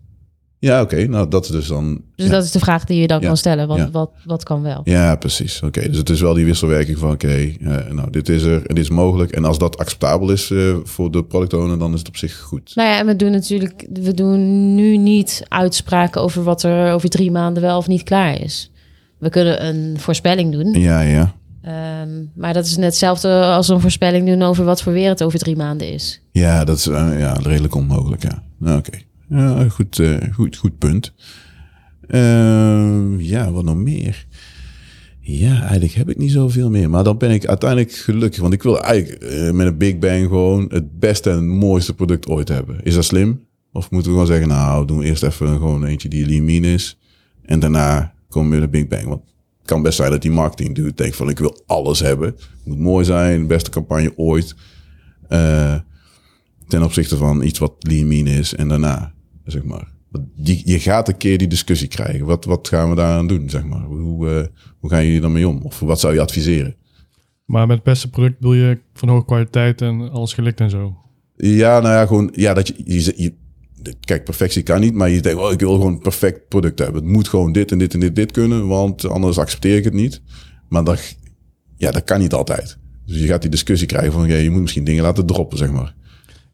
Ja, 0.65 0.81
oké. 0.81 1.05
Nou, 1.07 1.27
dat 1.29 1.43
is 1.45 1.51
dus 1.51 1.67
dan... 1.67 2.01
Dus 2.15 2.25
ja. 2.25 2.31
dat 2.31 2.43
is 2.43 2.51
de 2.51 2.59
vraag 2.59 2.85
die 2.85 3.01
je 3.01 3.07
dan 3.07 3.19
Ja. 3.21 3.27
kan 3.27 3.37
stellen. 3.37 3.67
Wat, 3.67 3.77
Ja. 3.77 3.89
wat, 3.91 4.11
wat 4.25 4.43
kan 4.43 4.61
wel? 4.61 4.81
Ja, 4.83 5.15
precies. 5.15 5.61
Oké, 5.61 5.87
dus 5.89 5.97
het 5.97 6.09
is 6.09 6.21
wel 6.21 6.33
die 6.33 6.45
wisselwerking 6.45 6.97
van 6.97 7.11
oké, 7.11 7.27
eh, 7.27 7.91
nou 7.91 8.09
dit 8.09 8.29
is 8.29 8.43
er 8.43 8.65
en 8.65 8.75
dit 8.75 8.83
is 8.83 8.89
mogelijk. 8.89 9.31
En 9.31 9.45
als 9.45 9.57
dat 9.57 9.77
acceptabel 9.77 10.31
is 10.31 10.51
eh, 10.51 10.75
voor 10.83 11.11
de 11.11 11.23
product 11.23 11.53
owner, 11.53 11.79
dan 11.79 11.93
is 11.93 11.99
het 11.99 12.07
op 12.07 12.17
zich 12.17 12.39
goed. 12.39 12.71
Nou 12.75 12.89
ja, 12.89 12.99
en 12.99 13.05
we 13.05 13.15
doen 13.15 13.31
natuurlijk, 13.31 13.87
we 13.93 14.13
doen 14.13 14.75
nu 14.75 14.97
niet 14.97 15.43
uitspraken 15.47 16.21
over 16.21 16.43
wat 16.43 16.63
er 16.63 16.93
over 16.93 17.09
drie 17.09 17.31
maanden 17.31 17.63
wel 17.63 17.77
of 17.77 17.87
niet 17.87 18.03
klaar 18.03 18.41
is. 18.41 18.71
We 19.17 19.29
kunnen 19.29 19.65
een 19.65 19.99
voorspelling 19.99 20.51
doen, 20.51 20.73
Ja, 20.81 21.01
ja. 21.01 21.33
ehm, 21.61 22.09
maar 22.35 22.53
dat 22.53 22.65
is 22.65 22.75
net 22.75 22.85
hetzelfde 22.85 23.41
als 23.43 23.67
een 23.67 23.79
voorspelling 23.81 24.27
doen 24.27 24.41
over 24.41 24.65
wat 24.65 24.81
voor 24.81 24.93
weer 24.93 25.09
het 25.09 25.23
over 25.23 25.39
drie 25.39 25.55
maanden 25.55 25.91
is. 25.93 26.21
Ja, 26.31 26.63
dat 26.63 26.77
is 26.77 26.87
eh, 26.87 27.19
ja, 27.19 27.33
redelijk 27.33 27.75
onmogelijk, 27.75 28.23
ja. 28.23 28.43
Nou, 28.59 28.77
Oké, 28.77 28.97
ja, 29.27 29.69
goed, 29.69 29.99
eh, 29.99 30.33
goed, 30.33 30.57
goed 30.57 30.77
punt. 30.77 31.13
Ehm, 32.07 33.19
ja, 33.19 33.51
wat 33.51 33.63
nog 33.63 33.75
meer? 33.75 34.25
Ja, 35.19 35.61
eigenlijk 35.61 35.93
heb 35.93 36.09
ik 36.09 36.17
niet 36.17 36.31
zoveel 36.31 36.69
meer. 36.69 36.89
Maar 36.89 37.03
dan 37.03 37.17
ben 37.17 37.31
ik 37.31 37.45
uiteindelijk 37.45 37.91
gelukkig. 37.91 38.41
Want 38.41 38.53
ik 38.53 38.63
wil 38.63 38.81
eigenlijk 38.81 39.23
eh, 39.23 39.51
met 39.51 39.67
een 39.67 39.77
Big 39.77 39.99
Bang 39.99 40.27
gewoon 40.27 40.65
het 40.69 40.99
beste 40.99 41.29
en 41.29 41.47
mooiste 41.47 41.93
product 41.93 42.27
ooit 42.27 42.47
hebben. 42.47 42.83
Is 42.83 42.93
dat 42.93 43.05
slim? 43.05 43.45
Of 43.71 43.91
moeten 43.91 44.11
we 44.11 44.17
gewoon 44.17 44.33
zeggen, 44.33 44.47
nou, 44.47 44.85
doen 44.85 44.97
we 44.97 45.05
eerst 45.05 45.23
even 45.23 45.47
gewoon 45.47 45.85
eentje 45.85 46.09
die 46.09 46.43
mean 46.43 46.63
is. 46.63 46.99
En 47.41 47.59
daarna 47.59 48.13
komen 48.29 48.49
we 48.49 48.55
met 48.55 48.71
de 48.71 48.77
Big 48.77 48.87
Bang. 48.87 49.07
Want 49.07 49.21
het 49.57 49.67
kan 49.67 49.81
best 49.81 49.97
zijn 49.97 50.11
dat 50.11 50.21
die 50.21 50.31
marketing 50.31 50.75
doet. 50.75 50.97
Denkt 50.97 51.15
van, 51.15 51.29
ik 51.29 51.39
wil 51.39 51.63
alles 51.65 51.99
hebben. 51.99 52.27
Het 52.27 52.65
moet 52.65 52.79
mooi 52.79 53.05
zijn, 53.05 53.47
beste 53.47 53.69
campagne 53.69 54.17
ooit. 54.17 54.55
Eh, 55.27 55.75
ten 56.67 56.83
opzichte 56.83 57.17
van 57.17 57.43
iets 57.43 57.59
wat 57.59 57.83
mean 57.83 58.27
is 58.27 58.55
en 58.55 58.67
daarna, 58.67 59.13
zeg 59.45 59.63
maar. 59.63 59.93
Die, 60.35 60.61
je 60.65 60.79
gaat 60.79 61.07
een 61.07 61.17
keer 61.17 61.37
die 61.37 61.47
discussie 61.47 61.87
krijgen. 61.87 62.25
Wat, 62.25 62.45
wat 62.45 62.67
gaan 62.67 62.89
we 62.89 62.95
daaraan 62.95 63.27
doen, 63.27 63.49
zeg 63.49 63.63
maar? 63.63 63.83
Hoe, 63.83 64.29
eh, 64.29 64.47
hoe 64.79 64.89
gaan 64.89 65.05
jullie 65.05 65.21
daarmee 65.21 65.47
om? 65.47 65.61
Of 65.61 65.79
wat 65.79 65.99
zou 65.99 66.13
je 66.13 66.21
adviseren? 66.21 66.75
Maar 67.45 67.67
met 67.67 67.75
het 67.75 67.85
beste 67.85 68.09
product 68.09 68.35
wil 68.39 68.53
je 68.53 68.79
van 68.93 69.09
hoge 69.09 69.25
kwaliteit 69.25 69.81
en 69.81 70.11
alles 70.11 70.33
gelikt 70.33 70.59
en 70.59 70.69
zo. 70.69 70.97
Ja, 71.35 71.79
nou 71.79 71.93
ja, 71.93 72.05
gewoon, 72.05 72.31
ja, 72.35 72.53
dat 72.53 72.67
je, 72.67 72.73
je, 72.85 73.13
je 73.15 73.33
kijk, 73.99 74.23
perfectie 74.23 74.63
kan 74.63 74.79
niet, 74.79 74.93
maar 74.93 75.09
je 75.09 75.21
denkt, 75.21 75.41
oh, 75.41 75.51
ik 75.51 75.59
wil 75.59 75.73
gewoon 75.73 75.93
een 75.93 75.99
perfect 75.99 76.47
product 76.47 76.79
hebben. 76.79 77.03
Het 77.03 77.11
moet 77.11 77.27
gewoon 77.27 77.51
dit 77.51 77.71
en 77.71 77.77
dit 77.77 77.93
en 77.93 77.99
dit, 77.99 78.15
dit 78.15 78.31
kunnen, 78.31 78.67
want 78.67 79.05
anders 79.05 79.37
accepteer 79.37 79.77
ik 79.77 79.83
het 79.83 79.93
niet. 79.93 80.21
Maar 80.69 80.83
dat, 80.83 81.15
ja, 81.77 81.91
dat 81.91 82.03
kan 82.03 82.19
niet 82.19 82.33
altijd. 82.33 82.77
Dus 83.05 83.19
je 83.19 83.27
gaat 83.27 83.41
die 83.41 83.51
discussie 83.51 83.87
krijgen 83.87 84.11
van, 84.11 84.27
ja, 84.27 84.35
je 84.35 84.49
moet 84.49 84.61
misschien 84.61 84.83
dingen 84.83 85.03
laten 85.03 85.25
droppen, 85.25 85.57
zeg 85.57 85.71
maar. 85.71 85.95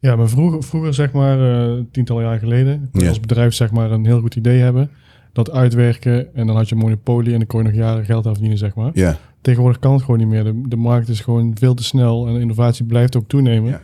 Ja, 0.02 0.16
maar 0.16 0.28
vroeger, 0.28 0.62
vroeger 0.62 0.94
zeg 0.94 1.12
maar, 1.12 1.62
eh 1.72 1.80
tientallen 1.92 2.22
jaar 2.24 2.38
geleden, 2.38 2.78
kon 2.80 2.88
je 2.92 3.00
Ja. 3.02 3.08
als 3.08 3.20
bedrijf 3.20 3.54
zeg 3.54 3.70
maar 3.70 3.90
een 3.90 4.04
heel 4.04 4.20
goed 4.20 4.34
idee 4.36 4.60
hebben. 4.60 4.90
Dat 5.32 5.50
uitwerken 5.50 6.34
en 6.34 6.46
dan 6.46 6.56
had 6.56 6.68
je 6.68 6.74
een 6.74 6.80
monopolie 6.80 7.32
en 7.32 7.38
dan 7.38 7.46
kon 7.46 7.62
je 7.62 7.66
nog 7.68 7.76
jaren 7.76 8.04
geld 8.04 8.26
aan 8.26 8.32
verdienen, 8.32 8.58
zeg 8.58 8.74
maar. 8.74 8.90
Ja, 8.94 9.16
Tegenwoordig 9.40 9.78
kan 9.80 9.92
het 9.92 10.02
gewoon 10.02 10.18
niet 10.18 10.28
meer. 10.28 10.44
De, 10.44 10.62
de 10.68 10.76
markt 10.76 11.08
is 11.08 11.20
gewoon 11.20 11.56
veel 11.58 11.74
te 11.74 11.84
snel 11.84 12.26
en 12.28 12.40
innovatie 12.40 12.84
blijft 12.84 13.16
ook 13.16 13.28
toenemen. 13.28 13.70
Ja. 13.70 13.80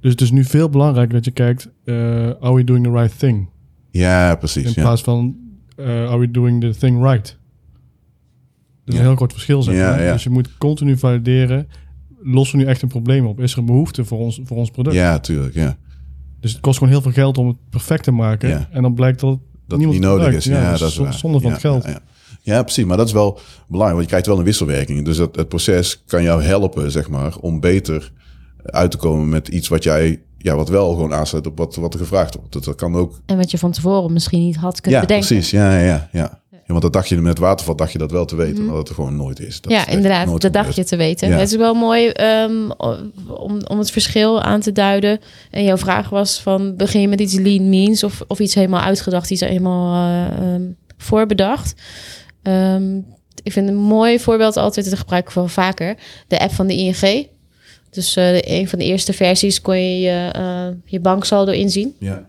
Dus 0.00 0.10
het 0.10 0.20
is 0.20 0.30
nu 0.30 0.44
veel 0.44 0.68
belangrijker 0.68 1.14
dat 1.14 1.24
je 1.24 1.30
kijkt, 1.30 1.70
eh, 1.84 1.94
are 2.40 2.54
we 2.54 2.64
doing 2.64 2.84
the 2.84 2.90
right 2.92 3.18
thing? 3.18 3.48
ja 3.90 4.30
In 4.30 4.38
precies. 4.38 4.74
Ja. 4.74 4.82
plaats 4.82 5.02
van, 5.02 5.36
eh, 5.76 5.86
are 5.86 6.18
we 6.18 6.30
doing 6.30 6.60
the 6.60 6.70
thing 6.78 7.02
right? 7.02 7.26
Dat 7.26 7.34
is 8.84 8.94
Ja. 8.94 8.98
een 9.00 9.06
heel 9.06 9.16
groot 9.16 9.32
verschil, 9.32 9.62
zeg 9.62 9.74
Ja, 9.74 9.90
maar. 9.90 10.02
ja. 10.02 10.12
Dus 10.12 10.22
je 10.22 10.30
moet 10.30 10.58
continu 10.58 10.96
valideren, 10.96 11.68
lossen 12.32 12.58
we 12.58 12.64
nu 12.64 12.70
echt 12.70 12.82
een 12.82 12.88
probleem 12.88 13.26
op? 13.26 13.40
Is 13.40 13.52
er 13.52 13.58
een 13.58 13.66
behoefte 13.66 14.04
voor 14.04 14.18
ons, 14.18 14.40
voor 14.44 14.56
ons 14.56 14.70
product? 14.70 14.96
ja, 14.96 15.18
tuurlijk, 15.18 15.54
ja. 15.54 15.76
Dus 16.40 16.52
het 16.52 16.60
kost 16.60 16.78
gewoon 16.78 16.92
heel 16.92 17.02
veel 17.02 17.12
geld 17.12 17.38
om 17.38 17.46
het 17.48 17.56
perfect 17.70 18.02
te 18.04 18.10
maken. 18.10 18.48
Ja. 18.48 18.68
En 18.70 18.82
dan 18.82 18.94
blijkt 18.94 19.20
dat 19.20 19.30
het 19.30 19.38
dat 19.66 19.78
niemand 19.78 19.98
niet 19.98 20.08
nodig 20.08 20.34
is. 20.34 20.44
Ja, 20.44 20.70
dus 20.70 20.80
dat 20.80 20.88
is 20.88 20.94
zon- 20.94 21.04
waar. 21.04 21.14
Zonde 21.14 21.38
van 21.40 21.46
Ja, 21.46 21.52
het 21.52 21.60
geld. 21.64 21.84
Ja, 21.84 21.90
ja. 21.90 22.00
Ja, 22.42 22.62
precies. 22.62 22.84
Maar 22.84 22.96
dat 22.96 23.06
is 23.06 23.12
wel 23.12 23.38
belangrijk, 23.68 23.90
want 23.92 24.00
je 24.02 24.06
krijgt 24.06 24.26
wel 24.26 24.38
een 24.38 24.44
wisselwerking. 24.44 25.04
Dus 25.04 25.16
dat, 25.16 25.36
het 25.36 25.48
proces 25.48 26.02
kan 26.06 26.22
jou 26.22 26.42
helpen, 26.42 26.90
zeg 26.90 27.08
maar, 27.08 27.36
om 27.40 27.60
beter 27.60 28.12
uit 28.64 28.90
te 28.90 28.96
komen 28.96 29.28
met 29.28 29.48
iets 29.48 29.68
wat 29.68 29.82
jij, 29.82 30.22
ja, 30.38 30.54
wat 30.56 30.68
wel 30.68 30.90
gewoon 30.90 31.14
aansluit 31.14 31.46
op 31.46 31.58
wat, 31.58 31.76
wat 31.76 31.92
er 31.94 32.00
gevraagd 32.00 32.34
wordt. 32.34 32.52
Dat, 32.52 32.64
dat 32.64 32.74
kan 32.74 32.94
ook. 32.94 33.20
En 33.26 33.36
wat 33.36 33.50
je 33.50 33.58
van 33.58 33.70
tevoren 33.72 34.12
misschien 34.12 34.40
niet 34.40 34.56
had 34.56 34.80
kunnen 34.80 35.00
Ja, 35.00 35.06
bedenken. 35.06 35.28
precies. 35.28 35.50
Ja, 35.50 35.78
ja, 35.78 36.08
ja. 36.12 36.40
Want 36.74 36.82
dat 36.82 36.92
dacht 36.92 37.08
je 37.08 37.16
met 37.16 37.38
waterval, 37.38 37.76
dacht 37.76 37.92
je 37.92 37.98
dat 37.98 38.10
wel 38.10 38.24
te 38.24 38.36
weten, 38.36 38.64
maar 38.64 38.74
dat 38.74 38.88
het 38.88 38.96
gewoon 38.96 39.16
nooit 39.16 39.40
is. 39.40 39.60
Dat 39.60 39.72
ja, 39.72 39.86
inderdaad. 39.86 40.40
Dat 40.40 40.52
dacht 40.52 40.74
je 40.74 40.84
te 40.84 40.96
weten. 40.96 41.28
Ja. 41.28 41.36
Het 41.36 41.48
is 41.48 41.56
wel 41.56 41.74
mooi 41.74 42.08
ehm, 42.08 42.70
om, 43.26 43.60
om 43.66 43.78
het 43.78 43.90
verschil 43.90 44.42
aan 44.42 44.60
te 44.60 44.72
duiden. 44.72 45.20
En 45.50 45.64
jouw 45.64 45.76
vraag 45.76 46.08
was 46.08 46.40
van, 46.40 46.76
begin 46.76 47.00
je 47.00 47.08
met 47.08 47.20
iets 47.20 47.34
lean 47.34 47.68
means 47.68 48.04
of, 48.04 48.22
of 48.26 48.38
iets 48.38 48.54
helemaal 48.54 48.80
uitgedacht, 48.80 49.30
iets 49.30 49.40
helemaal 49.40 49.94
eh, 49.94 50.54
ehm, 50.54 50.62
voorbedacht. 50.96 51.74
Ehm, 52.42 52.96
ik 53.42 53.52
vind 53.52 53.68
een 53.68 53.76
mooi 53.76 54.20
voorbeeld 54.20 54.56
altijd, 54.56 54.90
dat 54.90 54.98
gebruik 54.98 55.28
ik 55.28 55.34
wel 55.34 55.48
vaker, 55.48 55.96
de 56.26 56.38
app 56.38 56.52
van 56.52 56.66
de 56.66 56.76
ING. 56.76 57.28
Dus 57.90 58.16
eh, 58.16 58.40
een 58.40 58.68
van 58.68 58.78
de 58.78 58.84
eerste 58.84 59.12
versies 59.12 59.60
kon 59.60 59.76
je 59.76 60.00
je, 60.00 60.30
eh, 60.32 60.68
je 60.84 61.00
banksaldo 61.00 61.52
inzien. 61.52 61.94
Ja. 61.98 62.28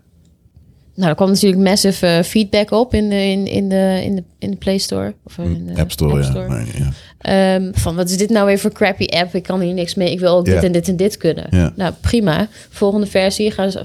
Nou, 1.00 1.12
er 1.12 1.18
kwam 1.18 1.30
natuurlijk 1.30 1.62
massive 1.62 2.08
eh, 2.08 2.24
feedback 2.24 2.72
op 2.72 2.93
in 2.93 3.10
de, 3.10 3.16
in, 3.16 3.47
in, 3.47 3.70
de, 3.70 4.02
in, 4.04 4.16
de, 4.16 4.24
in 4.39 4.52
de 4.52 4.58
Play 4.58 4.78
Store. 4.78 5.14
Of 5.24 5.38
in 5.38 5.66
de 5.66 5.74
Hm, 5.74 5.80
App 5.80 5.91
Store, 5.91 6.24
ja. 6.24 6.47
Nee, 6.47 6.66
ja. 6.78 6.91
Ehm, 7.20 7.72
van 7.74 7.95
wat 7.95 8.10
is 8.10 8.18
dit 8.18 8.30
nou 8.30 8.45
weer 8.45 8.60
voor 8.60 8.72
crappy 8.72 9.06
app? 9.06 9.36
Ik 9.36 9.43
kan 9.43 9.60
hier 9.60 9.74
niks 9.74 9.95
mee. 9.95 10.12
Ik 10.12 10.20
wil 10.20 10.36
ook 10.36 10.45
dit 10.45 10.64
en 10.64 10.72
dit 10.72 10.88
en 10.88 10.95
dit 10.95 11.18
kunnen. 11.18 11.74
Nou, 11.76 11.93
prima. 12.02 12.47
Volgende 12.70 13.08
versie 13.08 13.52
gaan 13.52 13.72
ze, 13.72 13.82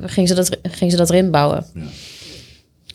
ging, 0.00 0.28
ze 0.28 0.34
dat, 0.34 0.56
ging 0.62 0.90
ze 0.90 0.96
dat 0.96 1.10
erin 1.10 1.30
bouwen. 1.30 1.66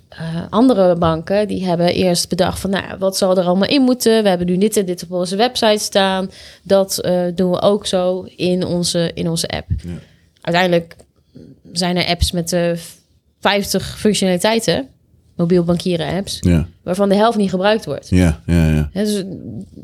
Eh, 0.09 0.41
andere 0.49 0.95
banken 0.95 1.47
die 1.47 1.65
hebben 1.65 1.93
eerst 1.93 2.29
bedacht 2.29 2.59
van, 2.59 2.69
nou, 2.69 2.97
wat 2.99 3.17
zal 3.17 3.37
er 3.37 3.45
allemaal 3.45 3.69
in 3.69 3.81
moeten? 3.81 4.23
We 4.23 4.29
hebben 4.29 4.47
nu 4.47 4.57
dit 4.57 4.77
en 4.77 4.85
dit 4.85 5.03
op 5.03 5.11
onze 5.11 5.35
website 5.35 5.83
staan. 5.83 6.29
Dat 6.63 6.97
eh, 6.97 7.21
doen 7.35 7.51
we 7.51 7.61
ook 7.61 7.85
zo 7.85 8.27
in 8.35 8.65
onze, 8.65 9.11
in 9.13 9.29
onze 9.29 9.47
app. 9.47 9.67
Uiteindelijk 10.41 10.95
zijn 11.71 11.97
er 11.97 12.05
apps 12.05 12.31
met 12.31 12.53
eh 12.53 12.71
50 13.47 13.95
functionaliteiten, 13.99 14.87
mobiel 15.35 15.63
bankieren 15.63 16.07
apps, 16.15 16.37
Ja, 16.41 16.67
waarvan 16.83 17.09
de 17.09 17.15
helft 17.15 17.37
niet 17.37 17.49
gebruikt 17.49 17.85
wordt. 17.85 18.09
ja, 18.09 18.41
ja, 18.45 18.67
ja. 18.69 18.89
Hè, 18.93 19.03
dus 19.03 19.23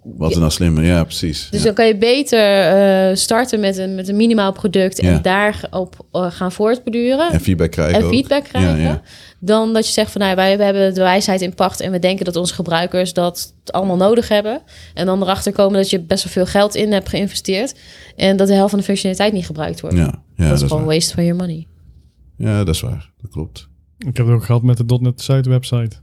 Wat 0.04 0.32
is 0.32 0.38
nou 0.38 0.52
slimmer? 0.52 0.84
Ja, 0.84 1.04
precies. 1.04 1.48
dus 1.52 1.60
ja. 1.60 1.66
dan 1.66 1.74
kan 1.76 1.88
je 1.88 1.96
beter 1.98 2.62
eh, 2.62 3.16
starten 3.16 3.60
met 3.60 3.78
een, 3.78 3.96
met 3.96 4.08
een 4.08 4.16
minimaal 4.16 4.52
product 4.52 5.00
en 5.00 5.12
Ja. 5.12 5.20
daarop 5.20 6.06
uh, 6.14 6.32
gaan 6.32 6.52
voortborduren. 6.52 7.32
En 7.32 7.40
feedback 7.42 7.72
krijgen 7.72 7.96
En 8.00 8.04
ook. 8.04 8.12
feedback 8.12 8.44
krijgen. 8.44 8.78
Ja, 8.78 8.84
ja. 8.84 9.02
Dan 9.40 9.74
dat 9.74 9.86
je 9.88 9.94
zegt 9.94 10.12
van 10.12 10.22
nou, 10.22 10.36
wij 10.36 10.58
we 10.58 10.64
hebben 10.64 10.94
de 10.94 11.02
wijsheid 11.02 11.42
in 11.42 11.54
pacht 11.54 11.80
en 11.82 11.92
we 11.92 12.00
denken 12.00 12.26
dat 12.26 12.36
onze 12.36 12.54
gebruikers 12.54 13.14
dat 13.14 13.54
allemaal 13.66 13.98
nodig 13.98 14.28
hebben. 14.28 14.62
En 14.94 15.06
dan 15.06 15.22
erachter 15.22 15.52
komen 15.52 15.74
dat 15.74 15.90
je 15.90 16.00
best 16.00 16.24
wel 16.24 16.34
veel 16.34 16.46
geld 16.46 16.76
in 16.76 16.92
hebt 16.92 17.10
geïnvesteerd. 17.10 17.74
En 18.16 18.38
dat 18.38 18.48
de 18.48 18.54
helft 18.54 18.70
van 18.70 18.80
de 18.80 18.86
functionaliteit 18.86 19.34
niet 19.34 19.46
gebruikt 19.46 19.82
wordt. 19.82 19.96
Ja, 19.96 20.04
ja, 20.04 20.12
dat, 20.36 20.48
dat 20.50 20.62
is 20.62 20.68
gewoon 20.68 20.86
waste 20.86 21.14
van 21.14 21.24
your 21.26 21.40
money. 21.40 21.68
Ja, 22.44 22.64
dat 22.64 22.76
is 22.76 22.82
waar. 22.82 23.12
Dat 23.22 23.32
klopt. 23.32 23.70
Ik 23.98 24.18
heb 24.18 24.26
het 24.26 24.36
ook 24.36 24.44
gehad 24.46 24.62
met 24.64 24.78
de 24.90 24.98
.NET 25.02 25.22
site 25.22 25.50
website. 25.50 25.96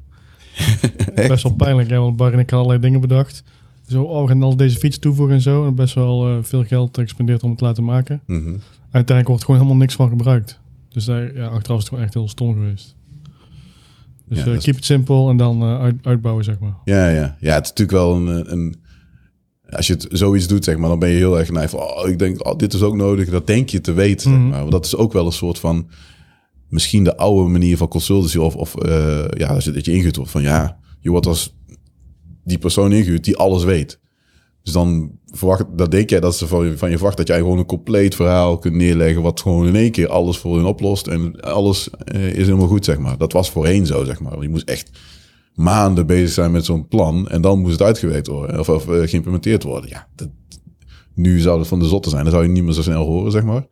Best 1.15 1.43
wel 1.43 1.55
pijnlijk, 1.55 1.91
hè? 1.91 1.99
want 1.99 2.17
Bar 2.17 2.33
en 2.33 2.39
ik 2.39 2.53
allerlei 2.53 2.79
dingen 2.81 3.01
bedacht. 3.01 3.43
Zo, 3.89 4.03
oh, 4.03 4.23
we 4.23 4.29
gaan 4.29 4.43
al 4.43 4.57
deze 4.57 4.73
features 4.73 4.99
toevoegen 4.99 5.35
en 5.35 5.41
zo. 5.41 5.67
En 5.67 5.75
best 5.75 5.95
wel 5.95 6.29
eh, 6.29 6.37
veel 6.43 6.65
geld 6.65 6.99
gespendeerd 6.99 7.43
om 7.43 7.49
het 7.49 7.59
te 7.59 7.65
laten 7.65 7.85
maken. 7.85 8.21
Mhm. 8.27 8.49
Uiteindelijk 8.83 9.29
wordt 9.29 9.45
gewoon 9.45 9.61
helemaal 9.61 9.81
niks 9.81 9.95
van 9.95 10.09
gebruikt. 10.09 10.61
Dus 10.89 11.05
daar, 11.05 11.35
ja, 11.35 11.47
achteraf 11.47 11.77
is 11.77 11.83
het 11.83 11.89
gewoon 11.89 12.05
echt 12.05 12.15
heel 12.15 12.29
stom 12.29 12.53
geweest. 12.53 12.97
Dus 14.29 14.39
Ja, 14.39 14.53
eh, 14.53 14.59
keep 14.59 14.77
it 14.77 14.85
simple 14.85 15.31
en 15.31 15.37
dan 15.37 15.63
eh, 15.63 15.81
uit, 15.81 15.95
uitbouwen, 16.03 16.45
zeg 16.45 16.59
maar. 16.59 16.75
Ja, 16.85 17.09
ja. 17.09 17.37
Ja, 17.41 17.55
het 17.55 17.65
is 17.65 17.69
natuurlijk 17.71 17.91
wel 17.91 18.15
een, 18.17 18.53
een... 18.53 18.75
Als 19.71 19.87
je 19.87 19.93
het 19.93 20.07
zoiets 20.11 20.47
doet, 20.47 20.65
zeg 20.65 20.77
maar, 20.77 20.89
dan 20.89 20.99
ben 20.99 21.09
je 21.09 21.17
heel 21.17 21.39
erg 21.39 21.51
naïef. 21.51 21.75
Oh, 21.75 22.09
ik 22.09 22.19
denk, 22.19 22.47
oh, 22.47 22.57
dit 22.57 22.73
is 22.75 22.83
ook 22.83 22.97
nodig. 22.97 23.31
Dat 23.31 23.47
denk 23.47 23.69
je 23.69 23.81
te 23.81 23.93
weten, 23.93 24.31
Mhm. 24.31 24.41
zeg 24.41 24.51
maar. 24.51 24.59
Want 24.61 24.73
dat 24.73 24.85
is 24.85 24.97
ook 24.97 25.13
wel 25.13 25.27
een 25.27 25.33
soort 25.33 25.59
van... 25.59 25.89
Misschien 26.71 27.05
de 27.05 27.17
oude 27.17 27.51
manier 27.51 27.77
van 27.77 27.89
consultancy 27.89 28.39
of... 28.39 28.57
of 28.57 28.77
eh, 28.77 29.25
ja, 29.29 29.49
als 29.49 29.65
je, 29.65 29.71
dat 29.71 29.85
je 29.85 29.91
ingehuurd 29.93 30.17
wordt 30.17 30.31
van... 30.31 30.43
Ja, 30.43 30.79
je 31.01 31.11
wordt 31.11 31.27
als 31.27 31.57
die 32.45 32.59
persoon 32.59 32.93
ingehuurd 32.93 33.25
die 33.25 33.37
alles 33.37 33.65
weet. 33.65 34.01
Dus 34.63 34.73
dan 34.73 35.11
verwacht, 35.27 35.65
dat 35.77 35.91
denk 35.91 36.11
jij 36.11 36.21
dat 36.21 36.37
ze 36.37 36.47
van, 36.47 36.67
je- 36.67 36.79
van 36.79 36.89
je 36.91 36.97
verwacht 36.97 37.17
dat 37.17 37.27
jij 37.27 37.39
gewoon 37.39 37.59
een 37.59 37.67
compleet 37.67 38.15
verhaal 38.15 38.59
kunt 38.59 38.75
neerleggen. 38.75 39.23
wat 39.23 39.41
gewoon 39.41 39.67
in 39.67 39.77
één 39.77 39.91
keer 39.91 40.09
alles 40.09 40.39
voor 40.39 40.57
hun 40.57 40.65
oplost. 40.65 41.07
En 41.07 41.41
alles 41.41 41.91
eh, 41.91 42.27
is 42.33 42.47
helemaal 42.47 42.67
goed, 42.67 42.85
zeg 42.85 42.99
maar. 42.99 43.19
Dat 43.19 43.33
was 43.33 43.51
voorheen 43.51 43.87
zo, 43.87 44.05
zeg 44.05 44.21
maar. 44.21 44.43
Je 44.43 44.49
moest 44.49 44.69
echt 44.69 44.91
maanden 45.55 46.07
bezig 46.07 46.31
zijn 46.31 46.51
met 46.51 46.65
zo'n 46.65 46.89
plan. 46.89 47.29
En 47.29 47.41
dan 47.43 47.59
moest 47.61 47.73
het 47.73 47.83
uitgewerkt 47.83 48.27
worden. 48.27 48.59
Of, 48.61 48.69
of 48.69 48.89
eh, 48.89 49.09
geïmplementeerd 49.09 49.63
worden. 49.63 49.91
Ja, 49.91 50.09
dat, 50.15 50.29
nu 51.15 51.41
zou 51.41 51.59
het 51.59 51.69
van 51.69 51.79
de 51.79 51.89
zotte 51.89 52.11
zijn. 52.11 52.23
Dan 52.23 52.33
zou 52.33 52.45
je 52.45 52.51
niet 52.51 52.65
meer 52.65 52.73
zo 52.73 52.83
snel 52.83 53.07
horen, 53.07 53.33
zeg 53.33 53.43
maar. 53.45 53.67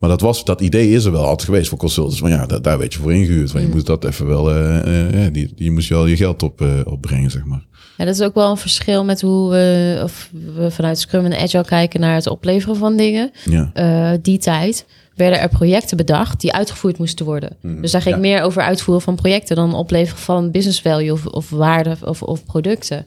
Maar 0.00 0.10
dat, 0.10 0.20
was, 0.20 0.44
dat 0.44 0.60
idee 0.60 0.90
is 0.90 1.04
er 1.04 1.12
wel 1.12 1.24
altijd 1.24 1.44
geweest 1.44 1.68
voor 1.68 1.78
consultants. 1.78 2.20
Maar 2.20 2.30
ja, 2.30 2.46
daar, 2.46 2.62
daar 2.62 2.78
werd 2.78 2.92
je 2.92 2.98
voor 2.98 3.14
ingehuurd. 3.14 3.52
Want 3.52 3.64
je 3.64 3.70
moet 3.70 3.86
dat 3.86 4.04
even 4.04 4.26
wel, 4.26 4.50
eh, 4.50 5.26
eh, 5.26 5.32
die, 5.32 5.52
die 5.56 5.70
moest 5.70 5.88
je 5.88 5.94
wel 5.94 6.06
je 6.06 6.16
geld 6.16 6.42
op, 6.42 6.60
eh, 6.60 6.68
opbrengen, 6.84 7.30
zeg 7.30 7.44
maar. 7.44 7.64
Ja, 7.96 8.04
dat 8.04 8.14
is 8.14 8.22
ook 8.22 8.34
wel 8.34 8.50
een 8.50 8.56
verschil 8.56 9.04
met 9.04 9.20
hoe 9.20 9.50
we, 9.50 10.00
of 10.02 10.30
we 10.54 10.70
vanuit 10.70 10.98
Scrum 10.98 11.24
en 11.24 11.40
Agile 11.40 11.64
kijken 11.64 12.00
naar 12.00 12.14
het 12.14 12.26
opleveren 12.26 12.76
van 12.76 12.96
dingen. 12.96 13.30
Ja, 13.44 14.16
die 14.22 14.38
tijd 14.38 14.86
werden 15.14 15.40
er 15.40 15.48
projecten 15.48 15.96
bedacht 15.96 16.40
die 16.40 16.52
uitgevoerd 16.52 16.98
moesten 16.98 17.26
worden. 17.26 17.56
Dus 17.62 17.90
daar 17.90 18.02
ging. 18.02 18.14
Ja. 18.14 18.20
meer 18.20 18.42
over 18.42 18.62
uitvoeren 18.62 19.04
van 19.04 19.14
projecten 19.14 19.56
dan 19.56 19.74
opleveren 19.74 20.22
van 20.22 20.50
business 20.50 20.80
value 20.80 21.12
of, 21.12 21.26
of 21.26 21.50
waarde 21.50 21.96
of, 22.04 22.22
of 22.22 22.44
producten. 22.44 23.06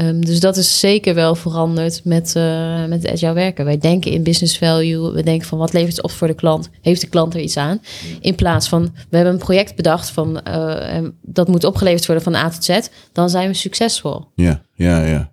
Ehm, 0.00 0.20
dus 0.20 0.40
dat 0.40 0.56
is 0.56 0.80
zeker 0.80 1.14
wel 1.14 1.34
veranderd 1.34 2.04
met, 2.04 2.36
eh 2.36 2.84
met 2.84 3.08
agile 3.08 3.32
werken. 3.32 3.64
Wij 3.64 3.78
denken 3.78 4.10
in 4.10 4.22
business 4.22 4.58
value. 4.58 5.12
We 5.12 5.22
denken 5.22 5.46
van 5.46 5.58
wat 5.58 5.72
levert 5.72 5.96
het 5.96 6.04
op 6.04 6.10
voor 6.10 6.26
de 6.26 6.34
klant? 6.34 6.70
Heeft 6.80 7.00
de 7.00 7.06
klant 7.06 7.34
er 7.34 7.40
iets 7.40 7.56
aan? 7.56 7.80
In 8.20 8.34
plaats 8.34 8.68
van 8.68 8.82
we 8.82 9.16
hebben 9.16 9.32
een 9.34 9.40
project 9.40 9.76
bedacht 9.76 10.10
van 10.10 10.42
en 10.42 11.18
dat 11.22 11.48
moet 11.48 11.64
opgeleverd 11.64 12.06
worden 12.06 12.24
van 12.24 12.34
A 12.34 12.50
tot 12.50 12.64
Z. 12.64 12.78
Dan 13.12 13.30
zijn 13.30 13.48
we 13.48 13.54
succesvol. 13.54 14.24
ja, 14.34 14.62
ja, 14.74 15.04
ja. 15.04 15.32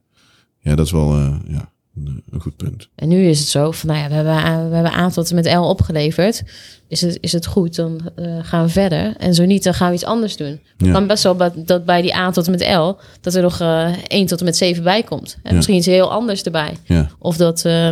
Ja, 0.59 0.75
dat 0.75 0.85
is 0.85 0.91
wel 0.91 1.13
eh, 1.13 1.35
ja, 1.47 1.71
een, 2.05 2.23
een 2.31 2.41
goed 2.41 2.55
punt. 2.55 2.89
En 2.95 3.07
nu 3.07 3.27
is 3.27 3.39
het 3.39 3.47
zo 3.47 3.71
van, 3.71 3.89
nou 3.89 4.01
ja, 4.01 4.07
we 4.07 4.13
hebben, 4.13 4.33
A- 4.33 4.67
we 4.69 4.75
hebben 4.75 4.93
A 4.93 5.09
tot 5.09 5.29
en 5.29 5.35
met 5.35 5.53
L 5.53 5.57
opgeleverd. 5.59 6.43
Is 6.87 7.01
het, 7.01 7.17
is 7.21 7.31
het 7.31 7.45
goed, 7.45 7.75
dan 7.75 8.01
eh, 8.15 8.37
gaan 8.41 8.63
we 8.65 8.69
verder. 8.69 9.15
En 9.17 9.33
zo 9.33 9.45
niet, 9.45 9.63
dan 9.63 9.73
gaan 9.73 9.87
we 9.89 9.93
iets 9.93 10.03
anders 10.05 10.37
doen. 10.37 10.47
Het 10.77 10.87
Ja. 10.87 10.91
kan 10.91 11.07
best 11.07 11.23
wel 11.23 11.37
dat 11.55 11.85
bij 11.85 12.01
die 12.01 12.15
A 12.15 12.31
tot 12.31 12.45
en 12.45 12.51
met 12.51 12.61
L... 12.75 12.95
dat 13.21 13.33
er 13.35 13.41
nog 13.41 13.59
eh 13.59 13.89
1 14.07 14.25
tot 14.25 14.39
en 14.39 14.45
met 14.45 14.57
7 14.57 14.83
bij 14.83 15.03
komt. 15.03 15.33
En 15.43 15.49
Ja. 15.49 15.55
misschien 15.55 15.77
iets 15.77 15.85
heel 15.85 16.11
anders 16.11 16.43
erbij. 16.43 16.73
Ja, 16.83 17.09
Of 17.19 17.37
dat, 17.37 17.65
eh, 17.65 17.87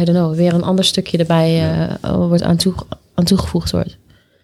I 0.00 0.04
don't 0.04 0.18
know, 0.18 0.34
weer 0.34 0.54
een 0.54 0.62
ander 0.62 0.84
stukje 0.84 1.18
erbij 1.18 1.70
eh, 2.00 2.14
wordt 2.16 2.42
aan, 2.42 2.56
toe, 2.56 2.74
aan 3.14 3.24
toegevoegd 3.24 3.70
wordt. 3.70 3.98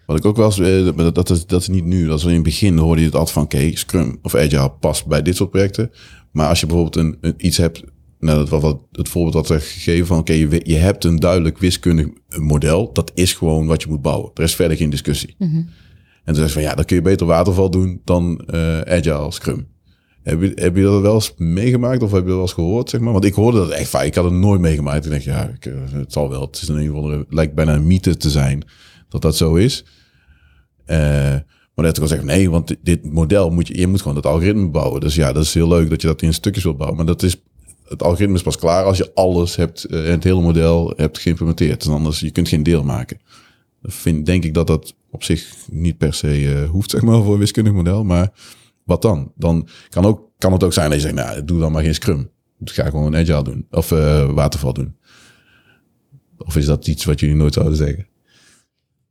Wat 0.07 0.17
ik 0.19 0.25
ook 0.25 0.37
wel 0.37 0.47
eens, 0.47 0.59
eh, 0.59 0.97
dat, 0.97 1.15
dat, 1.15 1.31
is, 1.31 1.47
dat 1.47 1.61
is 1.61 1.69
niet 1.69 1.85
nu. 1.85 2.07
Dat 2.07 2.19
is 2.19 2.25
in 2.25 2.35
het 2.35 2.43
begin 2.43 2.77
hoorde 2.79 3.01
je 3.01 3.07
het 3.07 3.15
altijd 3.17 3.35
van, 3.35 3.43
oké, 3.43 3.71
Scrum 3.77 4.19
of 4.23 4.35
Agile 4.35 4.71
past 4.81 5.07
bij 5.07 5.23
dit 5.23 5.37
soort 5.37 5.51
projecten. 5.51 5.91
Maar 6.33 6.49
als 6.49 6.61
je 6.61 6.67
bijvoorbeeld 6.67 6.97
een, 7.05 7.17
een- 7.21 7.35
iets 7.47 7.57
hebt, 7.57 7.83
nou, 8.19 8.39
dat 8.39 8.49
was 8.49 8.63
wat, 8.63 8.79
het 8.93 9.09
voorbeeld 9.09 9.35
dat 9.35 9.51
er 9.57 9.61
gegeven 9.61 10.07
van, 10.07 10.19
oké, 10.19 10.33
je, 10.33 10.61
je 10.65 10.77
hebt 10.77 11.05
een 11.05 11.17
duidelijk 11.17 11.59
wiskundig 11.59 12.07
model. 12.39 12.93
Dat 12.93 13.11
is 13.15 13.33
gewoon 13.35 13.67
wat 13.67 13.83
je 13.83 13.89
moet 13.89 14.03
bouwen. 14.03 14.31
Er 14.35 14.43
is 14.43 14.55
verder 14.55 14.77
geen 14.77 14.91
discussie. 14.91 15.35
En 15.39 15.69
toen 16.25 16.35
zei 16.35 16.47
ze 16.47 16.53
van, 16.53 16.63
ja, 16.63 16.75
dan 16.75 16.85
kun 16.85 16.97
je 16.97 17.03
beter 17.03 17.27
waterval 17.27 17.71
doen 17.71 18.01
dan 18.05 18.39
eh, 18.47 18.81
Agile 18.81 19.31
Scrum. 19.33 19.67
Heb 20.23 20.43
je, 20.43 20.53
heb 20.55 20.77
je 20.77 20.83
dat 20.83 21.01
wel 21.03 21.15
eens 21.15 21.33
meegemaakt 21.37 22.03
of 22.03 22.11
heb 22.11 22.21
je 22.21 22.27
dat 22.27 22.35
wel 22.35 22.43
eens 22.45 22.53
gehoord, 22.53 22.91
zeg 22.91 23.01
maar? 23.01 23.13
Want 23.13 23.25
ik 23.25 23.35
hoorde 23.35 23.59
dat 23.59 23.71
echt 23.71 23.89
vaak. 23.89 24.05
Ik 24.05 24.15
had 24.15 24.25
het 24.25 24.33
nooit 24.33 24.61
meegemaakt. 24.61 25.05
Ik 25.05 25.11
denk, 25.11 25.23
ja, 25.23 25.49
ik, 25.49 25.67
eh, 25.67 25.73
het 25.93 26.13
zal 26.13 26.29
wel. 26.29 26.41
Het 26.41 26.61
is 26.63 26.69
een 26.69 26.91
of 26.93 26.97
andere, 26.97 27.27
lijkt 27.29 27.55
bijna 27.55 27.75
een 27.75 27.87
mythe 27.87 28.17
te 28.17 28.31
zijn 28.31 28.63
dat 29.09 29.23
dat 29.23 29.37
zo 29.37 29.55
is. 29.55 29.85
Eh, 30.85 30.99
maar 31.75 31.85
net 31.85 31.97
ook 31.97 32.03
al 32.03 32.09
zeggen, 32.09 32.27
nee, 32.27 32.51
want 32.51 32.69
dit- 32.69 32.79
dit 32.83 33.13
model 33.13 33.51
moet 33.51 33.69
je, 33.69 33.79
je 33.79 33.87
moet 33.87 34.01
gewoon 34.01 34.15
dat 34.15 34.27
algoritme 34.27 34.69
bouwen. 34.69 35.01
Dus 35.01 35.15
ja, 35.15 35.33
dat 35.33 35.43
is 35.45 35.55
heel 35.55 35.69
leuk 35.69 35.91
dat 35.91 36.01
je 36.01 36.07
dat 36.07 36.23
in 36.23 36.35
stukjes 36.35 36.65
wilt 36.65 36.77
bouwen. 36.77 36.97
Maar 36.99 37.07
dat 37.07 37.23
is, 37.23 37.37
het 37.89 38.03
algoritme 38.03 38.35
is 38.35 38.43
pas 38.43 38.59
klaar 38.59 38.85
als 38.85 38.99
je 38.99 39.11
alles 39.15 39.57
hebt, 39.57 39.85
eh, 39.85 40.05
het 40.05 40.25
hele 40.25 40.41
model 40.43 40.93
hebt 40.97 41.19
geïmplementeerd. 41.19 41.83
Dus 41.85 41.93
anders, 41.93 42.21
je 42.21 42.31
kunt 42.31 42.49
geen 42.49 42.63
deel 42.63 42.83
maken. 42.85 43.19
Vind, 43.83 44.27
denk 44.27 44.45
ik 44.45 44.55
dat 44.55 44.67
dat 44.67 44.95
op 45.11 45.23
zich 45.25 45.55
niet 45.71 45.99
per 45.99 46.15
se 46.15 46.53
eh, 46.55 46.69
hoeft, 46.71 46.91
zeg 46.91 47.03
maar, 47.03 47.23
voor 47.23 47.33
een 47.33 47.39
wiskundig 47.39 47.73
model. 47.73 48.05
Maar 48.05 48.29
wat 48.85 49.03
dan? 49.03 49.33
Dan 49.37 49.69
kan, 49.89 50.05
ook, 50.05 50.31
kan 50.39 50.53
het 50.53 50.65
ook 50.65 50.73
zijn 50.73 50.91
dat 50.91 51.01
je 51.01 51.09
zegt, 51.09 51.15
nou, 51.15 51.45
doe 51.45 51.61
dan 51.61 51.73
maar 51.73 51.83
geen 51.83 51.95
Scrum. 51.95 52.31
Dus 52.59 52.73
ga 52.73 52.85
gewoon 52.91 53.17
Agile 53.17 53.43
doen. 53.45 53.67
Of 53.71 53.93
eh, 53.93 54.31
Waterval 54.33 54.73
doen. 54.73 54.97
Of 56.39 56.57
is 56.57 56.67
dat 56.67 56.87
iets 56.87 57.05
wat 57.05 57.21
jullie 57.21 57.37
nooit 57.37 57.55
zouden 57.55 57.77
zeggen? 57.77 58.07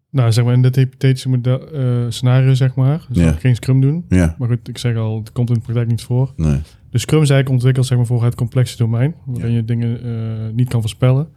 Nou, 0.09 0.31
zeg 0.31 0.43
maar 0.45 0.53
in 0.53 0.61
dit 0.61 0.75
hypothetische 0.75 1.29
model, 1.29 1.61
scenario, 2.09 2.53
zeg 2.53 2.75
maar. 2.75 3.05
Dus 3.07 3.17
Ja. 3.17 3.23
zou 3.23 3.35
ik 3.35 3.39
geen 3.41 3.55
Scrum 3.55 3.81
doen. 3.81 4.05
Ja, 4.09 4.35
Maar 4.39 4.47
goed, 4.49 4.67
ik 4.67 4.77
zeg 4.77 4.95
al, 4.95 5.17
het 5.19 5.31
komt 5.31 5.49
in 5.49 5.55
de 5.55 5.61
praktijk 5.61 5.87
niet 5.87 6.01
voor. 6.01 6.33
nee. 6.35 6.61
Dus 6.95 7.03
Scrum 7.03 7.21
is 7.21 7.29
eigenlijk 7.29 7.49
ontwikkeld 7.49 7.85
zeg 7.85 7.97
maar, 7.97 8.05
voor 8.07 8.23
het 8.23 8.35
complexe 8.35 8.77
domein, 8.77 9.15
waarin 9.25 9.51
je 9.51 9.65
dingen 9.65 10.03
eh, 10.03 10.53
niet 10.53 10.69
kan 10.69 10.81
voorspellen. 10.81 11.27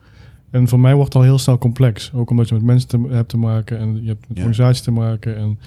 En 0.50 0.68
voor 0.68 0.80
mij 0.80 0.94
wordt 0.94 1.12
het 1.12 1.22
al 1.22 1.28
heel 1.28 1.38
snel 1.38 1.58
complex. 1.58 2.12
Ook 2.14 2.30
omdat 2.30 2.48
je 2.48 2.54
met 2.54 2.62
mensen 2.64 2.88
te, 2.88 3.06
hebt 3.10 3.28
te 3.28 3.36
maken 3.36 3.78
en 3.78 3.98
je 4.02 4.08
hebt 4.08 4.20
met 4.28 4.36
Ja. 4.38 4.44
organisaties 4.44 4.82
te 4.82 4.90
maken. 4.90 5.36
En 5.36 5.58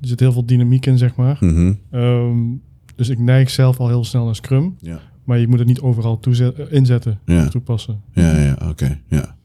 er 0.00 0.08
zit 0.08 0.20
heel 0.20 0.32
veel 0.32 0.46
dynamiek 0.46 0.86
in, 0.86 0.98
zeg 0.98 1.16
maar. 1.16 1.36
Mhm. 1.40 1.72
Ehm, 1.90 2.36
dus 2.96 3.08
ik 3.08 3.18
neig 3.18 3.50
zelf 3.50 3.78
al 3.80 3.88
heel 3.88 4.04
snel 4.04 4.24
naar 4.24 4.34
Scrum. 4.34 4.76
Ja. 4.80 5.00
Maar 5.24 5.38
je 5.38 5.48
moet 5.48 5.58
het 5.58 5.68
niet 5.68 5.80
overal 5.80 6.20
inzetten, 6.70 7.18
Ja. 7.24 7.48
toepassen. 7.48 8.00
Ja, 8.12 8.36
ja, 8.38 8.56
oké. 8.68 9.00
ja. 9.08 9.36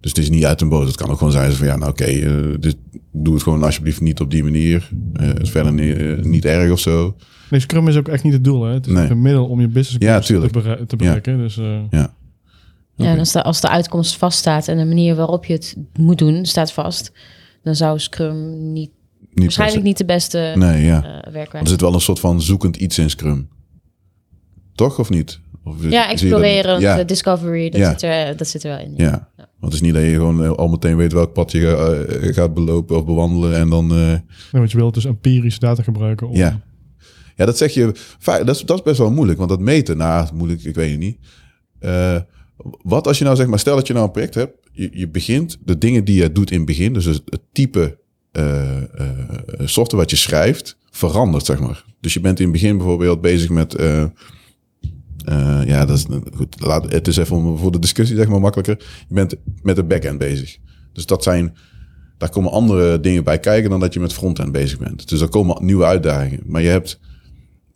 Dus 0.00 0.10
het 0.10 0.18
is 0.18 0.30
niet 0.30 0.44
uit 0.44 0.60
een 0.60 0.68
boot. 0.68 0.86
Het 0.86 0.96
kan 0.96 1.10
ook 1.10 1.18
gewoon 1.18 1.32
zijn 1.32 1.52
van 1.52 1.66
ja, 1.66 1.76
nou 1.76 1.90
oké, 1.90 2.04
eh, 2.04 2.70
doe 3.12 3.34
het 3.34 3.42
gewoon 3.42 3.62
alsjeblieft 3.62 4.00
niet 4.00 4.20
op 4.20 4.30
die 4.30 4.42
manier. 4.44 4.90
Eh, 5.12 5.26
Het 5.26 5.40
is 5.42 5.50
verder 5.50 5.72
ni- 5.72 5.92
eh, 5.92 6.22
niet 6.22 6.44
erg 6.44 6.70
of 6.72 6.78
zo. 6.80 7.16
Nee, 7.54 7.62
Scrum 7.62 7.88
is 7.88 7.96
ook 7.96 8.08
echt 8.08 8.22
niet 8.22 8.32
het 8.32 8.44
doel. 8.44 8.62
Hè? 8.64 8.72
Het 8.72 8.86
is 8.86 8.92
Nee. 8.92 9.10
een 9.10 9.22
middel 9.22 9.46
om 9.46 9.60
je 9.60 9.68
business 9.68 9.96
Ja, 10.04 10.12
goals 10.20 10.26
te, 10.52 10.84
te 10.86 10.96
bereiken. 10.96 11.38
Dus 11.38 11.58
eh, 11.58 11.78
Ja. 11.90 12.14
Ja, 12.96 13.06
en 13.06 13.18
als 13.18 13.32
de, 13.32 13.42
als 13.42 13.60
de 13.60 13.68
uitkomst 13.68 14.16
vaststaat 14.16 14.68
en 14.68 14.78
de 14.78 14.84
manier 14.84 15.14
waarop 15.14 15.44
je 15.44 15.52
het 15.52 15.76
moet 15.98 16.18
doen 16.18 16.44
staat 16.46 16.72
vast... 16.72 17.12
dan 17.62 17.74
zou 17.74 17.98
Scrum 17.98 18.72
niet, 18.72 18.90
Niet 19.20 19.44
waarschijnlijk 19.44 19.82
niet 19.82 19.98
de 19.98 20.04
beste. 20.04 20.52
Nee, 20.54 20.84
ja. 20.84 21.04
eh 21.04 21.10
Want 21.12 21.34
werkwijze 21.34 21.58
er 21.64 21.66
zit 21.66 21.80
wel 21.80 21.94
een 21.94 22.00
soort 22.00 22.20
van 22.20 22.42
zoekend 22.42 22.76
iets 22.76 22.98
in 22.98 23.10
Scrum. 23.10 23.48
Toch 24.74 24.98
of 24.98 25.10
niet? 25.10 25.40
Of 25.64 25.90
Ja, 25.90 26.10
exploreren, 26.10 26.80
Ja, 26.80 26.96
de 26.96 27.04
discovery, 27.04 27.70
dat, 27.70 27.80
Ja. 27.80 27.90
zit 27.90 28.02
er, 28.02 28.36
dat 28.36 28.48
zit 28.48 28.64
er 28.64 28.70
wel 28.70 28.78
in. 28.86 28.92
ja. 28.96 29.28
Want 29.36 29.72
het 29.72 29.72
is 29.72 29.80
niet 29.80 29.94
dat 29.94 30.02
je 30.02 30.10
gewoon 30.12 30.44
eh, 30.44 30.50
al 30.50 30.68
meteen 30.68 30.96
weet 30.96 31.12
welk 31.12 31.32
pad 31.32 31.52
je 31.52 31.60
ga- 31.60 31.92
eh, 31.92 32.34
gaat 32.34 32.54
belopen 32.54 32.96
of 32.96 33.04
bewandelen. 33.04 33.56
En 33.56 33.68
dan... 33.70 33.90
eh, 33.90 33.96
nee, 33.96 34.22
wat 34.62 34.70
je 34.70 34.76
wilt 34.76 34.96
is 34.96 35.04
empirische 35.04 35.60
data 35.60 35.82
gebruiken. 35.82 36.28
Om, 36.28 36.34
Ja. 37.36 37.44
Dat 37.44 37.58
zeg 37.58 37.74
je. 37.74 37.94
Dat 38.24 38.48
is, 38.48 38.60
dat 38.60 38.78
is 38.78 38.82
best 38.82 38.98
wel 38.98 39.10
moeilijk, 39.10 39.38
want 39.38 39.50
dat 39.50 39.60
meten, 39.60 39.96
nou, 39.96 40.28
moeilijk, 40.34 40.64
ik 40.64 40.74
weet 40.74 40.90
het 40.90 40.98
niet. 40.98 41.18
Eh, 41.78 42.16
wat 42.82 43.06
als 43.06 43.18
je 43.18 43.24
nou 43.24 43.36
zeg 43.36 43.46
maar, 43.46 43.58
stel 43.58 43.76
dat 43.76 43.86
je 43.86 43.92
nou 43.92 44.04
een 44.04 44.12
project 44.12 44.34
hebt, 44.34 44.56
je, 44.72 44.90
je 44.92 45.08
begint 45.08 45.58
de 45.64 45.78
dingen 45.78 46.04
die 46.04 46.22
je 46.22 46.32
doet 46.32 46.50
in 46.50 46.56
het 46.56 46.66
begin, 46.66 46.92
dus 46.92 47.04
het, 47.04 47.22
type 47.52 47.98
eh, 48.32 48.82
software 49.58 50.02
wat 50.02 50.10
je 50.10 50.16
schrijft, 50.16 50.76
verandert, 50.90 51.44
zeg 51.44 51.60
maar. 51.60 51.84
Dus 52.00 52.14
je 52.14 52.20
bent 52.20 52.38
in 52.38 52.44
het 52.44 52.52
begin 52.52 52.76
bijvoorbeeld 52.76 53.20
bezig 53.20 53.50
met. 53.50 53.74
ja, 55.66 55.84
dat 55.84 55.96
is 55.96 56.06
goed. 56.36 56.60
Laat, 56.60 56.92
het 56.92 57.08
is 57.08 57.16
even 57.16 57.58
voor 57.58 57.72
de 57.72 57.78
discussie, 57.78 58.16
zeg 58.16 58.28
maar, 58.28 58.40
makkelijker. 58.40 59.04
Je 59.08 59.14
bent 59.14 59.34
met 59.62 59.76
de 59.76 59.84
backend 59.84 60.18
bezig. 60.18 60.56
Dus 60.92 61.06
dat 61.06 61.22
zijn 61.22 61.56
daar 62.18 62.32
komen 62.32 62.50
andere 62.50 63.00
dingen 63.00 63.24
bij 63.24 63.40
kijken 63.40 63.70
dan 63.70 63.80
dat 63.80 63.94
je 63.94 64.00
met 64.00 64.12
frontend 64.12 64.52
bezig 64.52 64.78
bent. 64.78 65.08
Dus 65.08 65.20
er 65.20 65.28
komen 65.28 65.64
nieuwe 65.64 65.84
uitdagingen. 65.84 66.40
Maar 66.46 66.62
je 66.62 66.68
hebt 66.68 67.00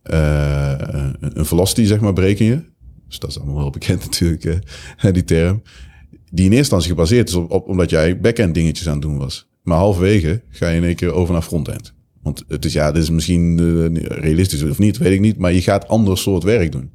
eh, 0.09 1.11
een 1.21 1.45
velocity, 1.45 1.85
zeg 1.85 2.01
maar, 2.01 2.13
breken 2.13 2.45
je. 2.45 2.63
Dus 3.09 3.19
dat 3.19 3.31
is 3.31 3.39
allemaal 3.39 3.57
wel 3.57 3.71
bekend 3.71 4.05
natuurlijk, 4.05 4.45
eh, 4.45 5.13
die 5.13 5.25
term. 5.25 5.63
Die 6.11 6.45
in 6.45 6.53
eerste 6.53 6.57
instantie 6.57 6.89
gebaseerd 6.89 7.29
is 7.29 7.35
op, 7.35 7.51
op 7.51 7.69
omdat 7.69 7.91
jij 7.91 8.21
backend 8.21 8.55
dingetjes 8.55 8.87
aan 8.87 8.93
het 8.93 9.03
doen 9.03 9.19
was. 9.19 9.49
Maar 9.63 9.79
halverwege 9.79 10.43
ga 10.51 10.69
je 10.69 10.77
in 10.77 10.85
één 10.85 10.95
keer 10.95 11.13
over 11.13 11.33
naar 11.33 11.43
frontend. 11.43 11.93
Want 12.23 12.45
het 12.49 12.65
is, 12.65 12.73
ja, 12.73 12.93
dit 12.93 13.03
is 13.03 13.11
misschien 13.11 13.59
eh, 13.59 14.03
realistisch 14.03 14.63
of 14.63 14.79
niet, 14.79 14.99
weet 14.99 15.13
ik 15.13 15.21
niet. 15.21 15.39
Maar 15.39 15.53
je 15.53 15.63
gaat 15.63 15.89
ander 15.89 16.19
soort 16.19 16.43
werk 16.43 16.73
doen. 16.73 16.91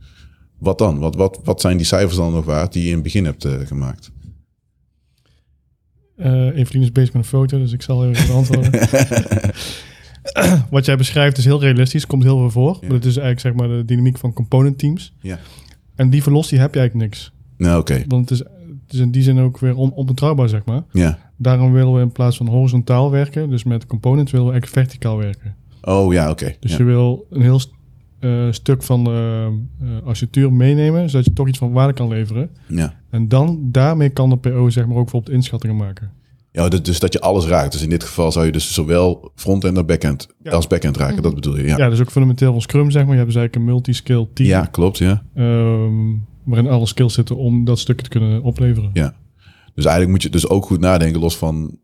Wat 0.59 0.77
dan? 0.77 0.99
Wat, 0.99 1.15
wat, 1.15 1.39
wat 1.43 1.61
zijn 1.61 1.77
die 1.77 1.85
cijfers 1.85 2.15
dan 2.15 2.33
nog 2.33 2.45
waard 2.45 2.73
die 2.73 2.81
je 2.81 2.87
in 2.87 2.93
het 2.93 3.03
begin 3.03 3.25
hebt 3.25 3.47
gemaakt? 3.65 4.11
Eh, 6.15 6.57
Evelien 6.57 6.81
is 6.81 6.91
bezig 6.91 7.13
met 7.13 7.23
een 7.23 7.29
foto, 7.29 7.57
dus 7.57 7.71
ik 7.71 7.81
zal 7.81 8.07
even 8.07 8.27
beantwoorden. 8.31 8.71
Wat 10.69 10.85
jij 10.85 10.97
beschrijft 10.97 11.37
is 11.37 11.45
heel 11.45 11.59
realistisch, 11.61 12.05
komt 12.05 12.23
heel 12.23 12.37
veel 12.37 12.49
voor. 12.49 12.77
Maar 12.81 12.91
het 12.91 13.05
is 13.05 13.17
eigenlijk 13.17 13.39
zeg 13.39 13.53
maar 13.53 13.77
de 13.77 13.85
dynamiek 13.85 14.17
van 14.17 14.33
component 14.33 14.77
teams. 14.77 15.13
Ja. 15.19 15.39
En 15.95 16.09
die 16.09 16.23
velocity 16.23 16.55
heb 16.55 16.73
je 16.73 16.79
eigenlijk 16.79 17.09
niks. 17.09 17.31
Nou, 17.57 17.79
oké. 17.79 18.03
Want 18.07 18.29
het 18.29 18.39
is, 18.39 18.45
het 18.85 18.93
is 18.93 18.99
in 18.99 19.11
die 19.11 19.21
zin 19.23 19.39
ook 19.39 19.59
weer 19.59 19.75
on, 19.75 19.91
onbetrouwbaar, 19.93 20.49
zeg 20.49 20.65
maar. 20.65 20.83
Ja. 20.91 21.19
Daarom 21.37 21.71
willen 21.71 21.93
we 21.93 22.01
in 22.01 22.11
plaats 22.11 22.37
van 22.37 22.47
horizontaal 22.47 23.11
werken, 23.11 23.49
dus 23.49 23.63
met 23.63 23.85
components, 23.85 24.31
willen 24.31 24.47
we 24.47 24.51
eigenlijk 24.53 24.81
verticaal 24.87 25.17
werken. 25.17 25.55
Oh 25.81 26.13
ja, 26.13 26.29
oké. 26.29 26.55
Dus 26.59 26.71
Ja. 26.71 26.77
je 26.77 26.83
wil 26.83 27.25
een 27.29 27.41
heel 27.41 27.59
eh, 28.19 28.47
stuk 28.51 28.83
van 28.83 29.03
de 29.03 29.49
eh, 29.81 29.87
architectuur 30.05 30.53
meenemen, 30.53 31.09
zodat 31.09 31.25
je 31.25 31.33
toch 31.33 31.47
iets 31.47 31.57
van 31.57 31.71
waarde 31.71 31.93
kan 31.93 32.07
leveren. 32.07 32.49
Ja. 32.67 32.93
En 33.09 33.27
dan, 33.27 33.59
daarmee 33.71 34.09
kan 34.09 34.29
de 34.29 34.37
PO 34.37 34.69
zeg 34.69 34.85
maar 34.85 34.95
ook 34.95 35.03
bijvoorbeeld 35.03 35.35
inschattingen 35.35 35.75
maken. 35.75 36.11
Ja, 36.53 36.67
dus- 36.69 36.99
dat 36.99 37.13
je 37.13 37.19
alles 37.19 37.45
raakt. 37.45 37.71
Dus 37.71 37.81
in 37.81 37.89
dit 37.89 38.03
geval 38.03 38.31
zou 38.31 38.45
je 38.45 38.51
dus 38.51 38.73
zowel 38.73 39.31
front-end 39.35 39.77
als 39.77 39.85
back-end, 39.85 40.27
Ja. 40.43 40.51
als 40.51 40.67
back-end 40.67 40.97
raken. 40.97 41.23
Dat 41.23 41.35
bedoel 41.35 41.57
je, 41.57 41.63
ja. 41.63 41.77
Ja, 41.77 41.89
dus 41.89 41.99
ook 42.01 42.11
fundamenteel 42.11 42.51
van 42.51 42.61
Scrum, 42.61 42.91
zeg 42.91 43.01
maar. 43.03 43.11
Je 43.11 43.17
hebt 43.17 43.31
dus 43.33 43.35
eigenlijk 43.35 43.55
een 43.55 43.73
multi-skill 43.73 44.27
team. 44.33 44.49
Ja, 44.49 44.65
klopt, 44.65 44.97
ja. 44.97 45.23
ehm, 45.35 45.93
waarin 46.43 46.67
alle 46.69 46.85
skills 46.85 47.13
zitten 47.13 47.35
om 47.35 47.65
dat 47.65 47.79
stukje 47.79 48.03
te 48.03 48.09
kunnen 48.09 48.41
opleveren. 48.41 48.89
Ja. 48.93 49.15
Dus 49.75 49.85
eigenlijk 49.85 50.09
moet 50.09 50.23
je 50.23 50.29
dus 50.29 50.47
ook 50.49 50.65
goed 50.65 50.79
nadenken, 50.79 51.19
los 51.19 51.37
van... 51.37 51.77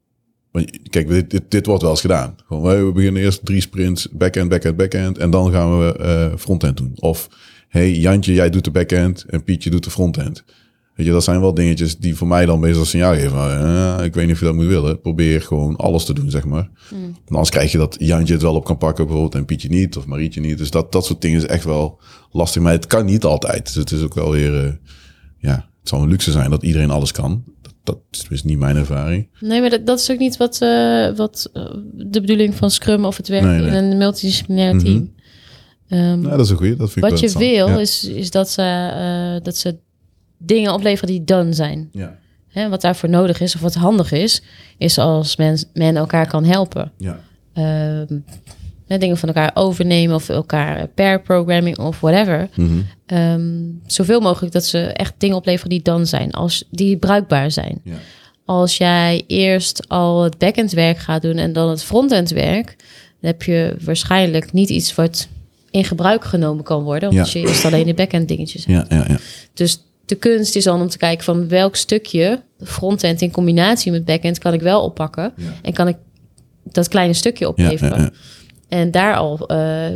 Kijk, 0.90 1.08
dit, 1.08 1.30
dit, 1.32 1.44
dit 1.50 1.66
wordt 1.66 1.82
wel 1.82 1.92
eens 1.92 2.02
gedaan. 2.02 2.36
Gewoon, 2.48 2.86
we 2.86 2.92
beginnen 2.92 3.22
eerst 3.22 3.46
drie 3.46 3.62
sprints, 3.62 4.08
back-end, 4.12 4.50
back-end, 4.50 4.78
back-end. 4.78 5.18
En 5.18 5.30
dan 5.30 5.52
gaan 5.52 5.80
we 5.80 5.96
eh 5.98 6.38
frontend 6.38 6.78
doen. 6.78 6.92
Of, 6.96 7.30
hey 7.68 7.92
Jantje, 7.92 8.34
jij 8.34 8.50
doet 8.50 8.64
de 8.64 8.72
back-end 8.72 9.24
en 9.28 9.44
Pietje 9.44 9.70
doet 9.70 9.84
de 9.84 9.90
frontend. 9.90 10.44
Weet 11.00 11.08
je, 11.08 11.14
dat 11.14 11.24
zijn 11.24 11.42
wel 11.42 11.54
dingetjes 11.54 11.98
die 11.98 12.16
voor 12.16 12.28
mij 12.28 12.46
dan 12.46 12.60
meestal 12.60 12.86
signaal 12.86 13.14
geven. 13.14 13.30
van, 13.30 13.50
eh, 13.50 14.06
ik 14.06 14.14
weet 14.14 14.26
niet 14.26 14.34
of 14.34 14.40
je 14.40 14.46
dat 14.46 14.56
moet 14.56 14.66
willen. 14.66 15.02
Probeer 15.02 15.42
gewoon 15.42 15.76
alles 15.76 16.06
te 16.06 16.14
doen, 16.14 16.30
zeg 16.30 16.46
maar. 16.46 16.70
Mm. 16.90 17.04
En 17.04 17.16
anders 17.32 17.50
krijg 17.50 17.72
je 17.72 17.78
dat 17.78 17.96
Jantje 18.00 18.34
het 18.34 18.42
wel 18.42 18.56
op 18.56 18.66
kan 18.66 18.78
pakken 18.78 19.04
bijvoorbeeld 19.06 19.36
en 19.36 19.46
Pietje 19.46 19.70
niet 19.70 19.98
of 19.98 20.06
Marietje 20.06 20.42
niet. 20.42 20.58
Dus 20.58 20.72
dat, 20.72 20.92
dat 20.92 21.06
soort 21.06 21.22
dingen 21.22 21.38
is 21.38 21.46
echt 21.46 21.64
wel 21.64 22.00
lastig. 22.32 22.62
Maar 22.62 22.72
het 22.72 22.88
kan 22.88 23.06
niet 23.06 23.24
altijd. 23.24 23.66
Dus 23.66 23.76
het 23.76 23.92
is 23.92 24.02
ook 24.02 24.14
wel 24.14 24.32
weer, 24.32 24.66
eh, 24.66 24.72
ja, 25.38 25.70
het 25.80 25.90
zal 25.90 26.02
een 26.02 26.10
luxe 26.10 26.32
zijn 26.32 26.50
dat 26.50 26.64
iedereen 26.64 26.90
alles 26.90 27.12
kan. 27.12 27.44
Dat, 27.62 27.74
dat 27.84 28.26
is 28.30 28.44
niet 28.44 28.60
mijn 28.60 28.76
ervaring. 28.76 29.30
Nee, 29.40 29.62
maar 29.62 29.70
dat, 29.70 29.86
dat 29.86 30.00
is 30.00 30.12
ook 30.12 30.20
niet 30.20 30.38
wat, 30.38 30.62
eh, 30.62 31.16
wat 31.16 31.50
de 31.94 32.22
bedoeling 32.22 32.56
van 32.56 32.72
Scrum 32.72 33.06
of 33.06 33.18
het 33.18 33.28
werk 33.28 33.44
Nee, 33.44 33.60
nee. 33.60 33.68
in 33.68 33.74
een 33.74 33.98
multidisciplinair 33.98 34.76
Mhm. 34.76 34.84
team. 34.86 35.14
Nou, 35.88 36.22
dat 36.30 36.40
is 36.40 36.50
een 36.50 36.58
goeie. 36.58 36.76
Dat 36.76 36.92
vind 36.92 37.06
ik 37.06 37.12
wat 37.12 37.34
wel 37.34 37.44
je 37.44 37.66
wil 37.66 37.80
is, 37.80 38.04
is 38.04 38.32
dat, 38.32 38.50
ze, 38.50 38.62
eh, 38.62 39.44
dat 39.44 39.58
ze 39.58 39.78
dingen 40.40 40.74
opleveren 40.74 41.10
die 41.10 41.24
done 41.24 41.54
zijn. 41.54 41.90
Ja. 41.92 42.18
Hè, 42.50 42.70
wat 42.70 42.82
daarvoor 42.82 43.10
nodig 43.10 43.40
is 43.42 43.56
of 43.56 43.62
wat 43.62 43.74
handig 43.76 44.12
is, 44.12 44.42
is 44.78 44.98
als 44.98 45.36
men, 45.36 45.58
men 45.74 45.96
elkaar 45.98 46.28
kan 46.28 46.44
helpen. 46.46 46.92
Ja. 46.98 47.20
Ehm, 47.54 48.18
dingen 49.00 49.18
van 49.18 49.28
elkaar 49.30 49.52
overnemen 49.54 50.16
of 50.16 50.30
elkaar 50.30 50.88
per 50.88 51.22
programming 51.22 51.78
of 51.80 52.00
whatever. 52.00 52.50
Ehm, 53.06 53.52
zoveel 53.86 54.20
mogelijk 54.20 54.54
dat 54.54 54.66
ze 54.66 54.80
echt 54.80 55.14
dingen 55.18 55.36
opleveren 55.36 55.70
die 55.70 55.82
dan 55.82 56.06
zijn, 56.08 56.32
als 56.32 56.64
die 56.72 56.98
bruikbaar 56.98 57.52
zijn. 57.52 57.80
Ja. 57.84 57.96
Als 58.46 58.78
jij 58.78 59.24
eerst 59.28 59.88
al 59.90 60.24
het 60.24 60.38
backend 60.38 60.72
werk 60.72 60.98
gaat 60.98 61.22
doen 61.22 61.38
en 61.38 61.54
dan 61.54 61.70
het 61.70 61.84
frontend 61.84 62.30
werk, 62.30 62.76
dan 63.22 63.32
heb 63.32 63.44
je 63.44 63.76
waarschijnlijk 63.84 64.54
niet 64.54 64.70
iets 64.70 64.96
wat 64.96 65.28
in 65.72 65.84
gebruik 65.86 66.24
genomen 66.26 66.64
kan 66.64 66.84
worden, 66.84 67.10
omdat 67.10 67.32
Ja. 67.32 67.40
je 67.40 67.48
eerst 67.48 67.66
alleen 67.66 67.86
de 67.86 67.94
backend 67.94 68.28
dingetjes 68.28 68.66
hebt. 68.66 68.90
Ja, 68.92 68.98
ja, 68.98 69.06
ja. 69.08 69.18
Dus 69.54 69.84
de 70.10 70.16
kunst 70.16 70.56
is 70.56 70.64
dan 70.64 70.82
om 70.82 70.88
te 70.90 70.98
kijken 70.98 71.24
van 71.24 71.48
welk 71.48 71.76
stukje 71.76 72.42
frontend 72.64 73.22
in 73.22 73.32
combinatie 73.32 73.92
met 73.92 74.06
backend 74.06 74.38
kan 74.38 74.54
ik 74.54 74.62
wel 74.62 74.82
oppakken 74.84 75.34
Ja. 75.38 75.44
en 75.62 75.74
kan 75.74 75.88
ik 75.88 75.96
dat 76.64 76.88
kleine 76.88 77.14
stukje 77.14 77.48
opleveren. 77.48 78.02
ja. 78.02 78.12
En 78.68 78.92
daar 78.92 79.16
al 79.16 79.48
eh, 79.48 79.88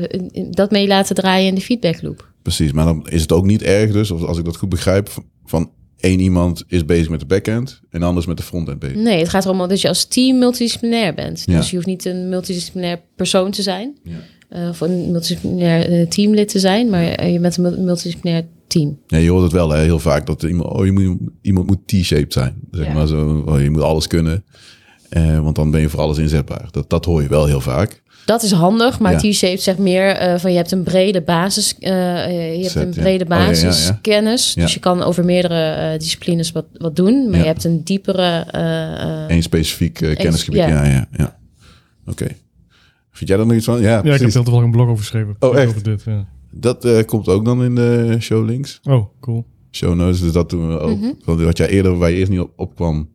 dat 0.52 0.72
mee 0.72 0.88
laten 0.88 1.16
draaien 1.16 1.48
in 1.48 1.56
de 1.56 1.62
feedback 1.62 2.02
loop. 2.02 2.32
Precies, 2.42 2.72
maar 2.72 2.86
dan 2.86 3.08
is 3.10 3.22
het 3.22 3.32
ook 3.32 3.46
niet 3.46 3.62
erg 3.62 3.92
dus, 3.92 4.12
of 4.12 4.24
als 4.24 4.38
ik 4.38 4.46
dat 4.46 4.56
goed 4.58 4.70
begrijp, 4.70 5.10
van- 5.46 5.72
één 5.98 6.20
iemand 6.20 6.64
is 6.68 6.86
bezig 6.86 7.10
met 7.10 7.20
de 7.20 7.26
backend 7.26 7.82
en 7.90 8.00
de 8.00 8.06
ander 8.06 8.22
is 8.22 8.28
met 8.28 8.38
de 8.38 8.44
frontend 8.44 8.80
bezig. 8.80 8.96
Nee, 8.98 9.20
het 9.20 9.30
gaat 9.30 9.46
erom 9.46 9.68
dat 9.68 9.82
je 9.82 9.88
als 9.88 10.06
team 10.06 10.38
multidisciplinair 10.40 11.14
bent. 11.14 11.44
Ja. 11.46 11.58
Dus 11.58 11.70
je 11.70 11.76
hoeft 11.76 11.88
niet 11.88 12.06
een 12.06 12.30
multidisciplinair 12.30 13.00
persoon 13.16 13.52
te 13.52 13.62
zijn. 13.62 13.98
Ja. 14.04 14.12
eh, 14.50 14.70
of 14.70 14.82
een 14.82 15.12
multidisciplinair 15.12 15.90
eh, 15.92 16.08
teamlid 16.08 16.48
te 16.50 16.60
zijn. 16.60 16.90
Maar 16.90 17.28
je 17.28 17.40
bent 17.40 17.58
een 17.58 17.64
mul- 17.64 17.80
multidisciplinair 17.82 18.46
team. 18.74 19.00
Ja, 19.08 19.18
je 19.18 19.30
hoort 19.30 19.44
het 19.44 19.52
wel 19.52 19.70
hè, 19.70 19.80
heel 19.82 20.00
vaak 20.00 20.26
dat 20.26 20.44
iemand, 20.44 20.70
oh, 20.74 20.86
je 20.86 20.92
moet, 20.92 21.18
iemand 21.42 21.68
moet 21.68 21.88
T-shaped 21.88 22.34
zijn. 22.34 22.56
Zeg 22.72 22.86
Ja. 22.86 22.94
maar 22.94 23.08
zo, 23.08 23.44
oh, 23.48 23.62
je 23.62 23.70
moet 23.70 23.82
alles 23.82 24.08
kunnen, 24.08 24.44
eh, 25.10 25.40
want 25.40 25.56
dan 25.56 25.72
ben 25.72 25.82
je 25.82 25.90
voor 25.90 26.00
alles 26.00 26.18
inzetbaar. 26.18 26.68
Dat, 26.72 26.90
dat 26.90 27.06
hoor 27.06 27.22
je 27.22 27.28
wel 27.28 27.46
heel 27.46 27.62
vaak. 27.62 28.02
Dat 28.26 28.44
is 28.44 28.52
handig, 28.52 29.00
maar 29.00 29.12
Ja. 29.12 29.18
T-shaped 29.32 29.62
zegt 29.62 29.78
meer 29.78 30.08
eh, 30.10 30.40
van 30.40 30.52
je 30.52 30.58
hebt 30.58 30.72
een 30.72 30.84
brede 30.84 31.22
basis, 31.22 31.76
eh, 31.80 31.92
je 32.56 32.60
hebt 32.62 32.72
Set, 32.72 32.84
een 32.84 32.94
ja. 32.94 33.02
brede 33.02 33.24
Oh, 33.24 33.30
ja, 33.30 33.36
ja, 33.38 33.42
ja. 33.44 33.48
basiskennis. 33.50 34.54
Ja. 34.54 34.62
Dus 34.62 34.74
je 34.74 34.80
kan 34.80 35.02
over 35.04 35.26
meerdere 35.26 35.70
eh, 35.72 36.00
disciplines 36.00 36.52
wat, 36.52 36.66
wat 36.78 36.96
doen, 36.96 37.24
maar 37.30 37.34
Ja. 37.38 37.40
je 37.40 37.46
hebt 37.52 37.64
een 37.64 37.84
diepere. 37.84 38.46
eh, 38.52 39.24
eh, 39.24 39.30
Eén 39.30 39.44
specifiek 39.44 39.94
kennisgebied. 39.94 40.60
ja. 40.62 40.68
Ja, 40.68 40.84
ja, 40.84 41.08
ja. 41.18 41.38
Oké. 42.08 42.28
Vind 43.12 43.30
jij 43.30 43.40
er 43.40 43.46
nog 43.46 43.56
iets 43.56 43.66
van? 43.66 43.82
Ja, 43.82 43.90
Ja, 43.90 43.98
ik 44.14 44.22
heb 44.22 44.32
heel 44.32 44.44
toevallig 44.44 44.64
een 44.66 44.72
blog 44.72 44.86
over 44.88 44.98
geschreven. 45.04 45.36
Oh, 45.40 45.58
echt? 45.58 45.68
Over 45.68 45.84
dit, 45.84 46.04
ja. 46.06 46.26
Dat 46.56 46.86
eh, 46.86 47.06
komt 47.06 47.28
ook 47.28 47.46
dan 47.46 47.64
in 47.64 47.76
de 47.76 48.18
show 48.20 48.46
links. 48.46 48.80
Oh, 48.84 49.06
cool. 49.20 49.46
Show 49.72 49.96
notes, 49.96 50.20
dus 50.22 50.32
dat 50.32 50.50
doen 50.50 50.68
we 50.68 50.80
ook. 50.80 50.98
Mhm. 51.00 51.12
Want 51.26 51.42
wat 51.42 51.58
jij 51.58 51.70
eerder, 51.70 51.98
waar 51.98 52.10
je 52.10 52.16
eerst 52.18 52.32
niet 52.32 52.40
op, 52.40 52.52
opkwam, 52.56 53.10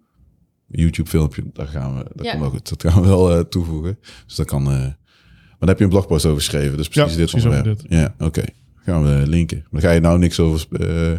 YouTube 0.66 1.09
filmpje, 1.09 1.43
daar 1.53 1.66
gaan 1.66 1.95
we, 1.97 2.05
dat 2.14 2.24
Ja. 2.26 2.39
goed. 2.39 2.68
Dat 2.68 2.93
gaan 2.93 3.03
we 3.03 3.09
wel 3.09 3.32
eh, 3.34 3.41
toevoegen. 3.41 3.99
Dus 4.26 4.34
dat 4.36 4.47
kan. 4.47 4.62
eh, 4.62 4.68
maar 4.68 5.66
daar 5.66 5.68
heb 5.68 5.78
je 5.78 5.84
een 5.84 5.91
blogpost 5.91 6.24
over 6.26 6.39
geschreven. 6.39 6.76
Dus 6.76 6.89
precies 6.89 7.12
Ja, 7.12 7.18
dit 7.18 7.30
precies 7.30 7.47
over 7.49 7.59
onderwerp. 7.59 7.91
Ja, 8.18 8.26
oké. 8.26 8.43
Gaan 8.76 9.03
we 9.05 9.26
linken. 9.26 9.59
Maar 9.70 9.80
dan 9.80 9.91
ga 9.91 9.97
je 9.97 10.01
nou 10.01 10.18
niks 10.18 10.41
over 10.41 10.59
sp- 10.61 10.74
eh, 10.74 11.12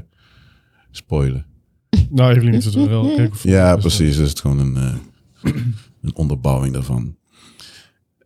spoilen. 0.91 1.45
Nou, 2.09 2.31
Evelien 2.35 2.53
is 2.53 2.65
het 2.65 2.73
wel. 2.73 3.15
Kijk, 3.15 3.31
of- 3.31 3.43
Ja, 3.43 3.75
precies. 3.77 4.15
Dus 4.17 4.27
het 4.27 4.35
is 4.35 4.41
gewoon 4.41 4.59
een, 4.59 4.75
eh, 4.77 5.51
een 6.01 6.15
onderbouwing 6.15 6.73
daarvan. 6.73 7.15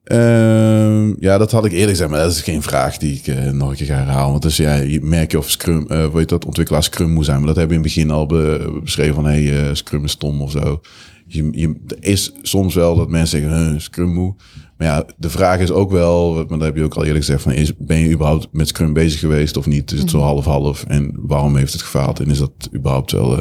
Ehm, 0.04 1.14
ja, 1.20 1.38
dat 1.38 1.52
had 1.52 1.66
ik 1.66 1.72
eerder 1.72 1.90
gezegd, 1.90 2.10
maar 2.10 2.20
dat 2.20 2.32
is 2.32 2.42
geen 2.42 2.62
vraag 2.62 2.98
die 2.98 3.16
ik 3.16 3.28
eh, 3.28 3.52
nog 3.52 3.70
een 3.70 3.76
keer 3.76 3.86
ga 3.86 3.96
herhalen. 3.96 4.30
Want 4.32 4.42
dus 4.42 4.58
ja, 4.58 4.76
je 4.76 5.02
merk 5.02 5.32
je 5.32 5.38
of 5.38 5.50
Scrum, 5.50 5.86
eh 5.88 6.08
weet 6.14 6.30
dat 6.30 6.46
ontwikkelaar 6.46 6.84
Scrum 6.84 7.10
moet 7.12 7.26
zijn. 7.26 7.38
Maar 7.38 7.48
dat 7.48 7.56
hebben 7.56 7.78
we 7.78 7.84
in 7.84 7.90
het 7.90 7.96
begin 7.96 8.12
al 8.16 8.26
be- 8.26 8.80
beschreven 8.84 9.16
van, 9.16 9.26
hey, 9.26 9.68
eh, 9.68 9.74
Scrum 9.74 10.04
is 10.04 10.12
stom 10.12 10.42
of 10.42 10.52
zo. 10.52 10.82
Je, 11.28 11.48
je, 11.52 11.76
er 11.88 11.98
is 12.00 12.32
soms 12.42 12.76
wel 12.76 12.96
dat 12.96 13.10
mensen 13.10 13.40
zeggen, 13.42 13.70
"Huh, 13.70 13.80
Scrum 13.80 14.14
moe. 14.14 14.36
Maar 14.78 14.88
ja, 14.88 15.06
de 15.18 15.30
vraag 15.30 15.60
is 15.60 15.72
ook 15.72 15.92
wel, 15.92 16.34
maar 16.34 16.48
dat 16.48 16.62
heb 16.62 16.76
je 16.76 16.84
ook 16.84 16.94
al 16.96 17.04
eerder 17.04 17.18
gezegd, 17.22 17.42
van, 17.42 17.52
is, 17.52 17.72
ben 17.78 17.98
je 18.00 18.12
überhaupt 18.14 18.48
met 18.52 18.68
Scrum 18.68 18.94
bezig 18.94 19.20
geweest 19.20 19.58
of 19.58 19.66
niet? 19.66 19.92
Is 19.92 20.00
het 20.00 20.10
zo 20.10 20.20
half-half? 20.20 20.84
En 20.88 21.12
waarom 21.22 21.56
heeft 21.58 21.74
het 21.74 21.82
gefaald? 21.82 22.20
En 22.20 22.30
is 22.30 22.38
dat 22.38 22.52
überhaupt 22.76 23.12
wel... 23.12 23.38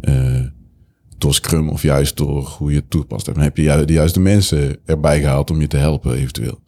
eh, 0.00 0.40
door 1.20 1.34
Scrum 1.34 1.68
of 1.68 1.82
juist 1.82 2.16
door 2.16 2.54
hoe 2.58 2.70
je 2.70 2.76
het 2.76 2.90
toepast 2.90 3.24
hebt. 3.26 3.36
Dan 3.38 3.46
heb 3.46 3.56
je 3.56 3.62
ju- 3.62 3.84
de 3.84 3.92
juiste 3.92 4.20
mensen 4.20 4.76
erbij 4.86 5.20
gehaald 5.20 5.50
om 5.50 5.60
je 5.60 5.66
te 5.66 5.76
helpen 5.76 6.14
eventueel. 6.16 6.58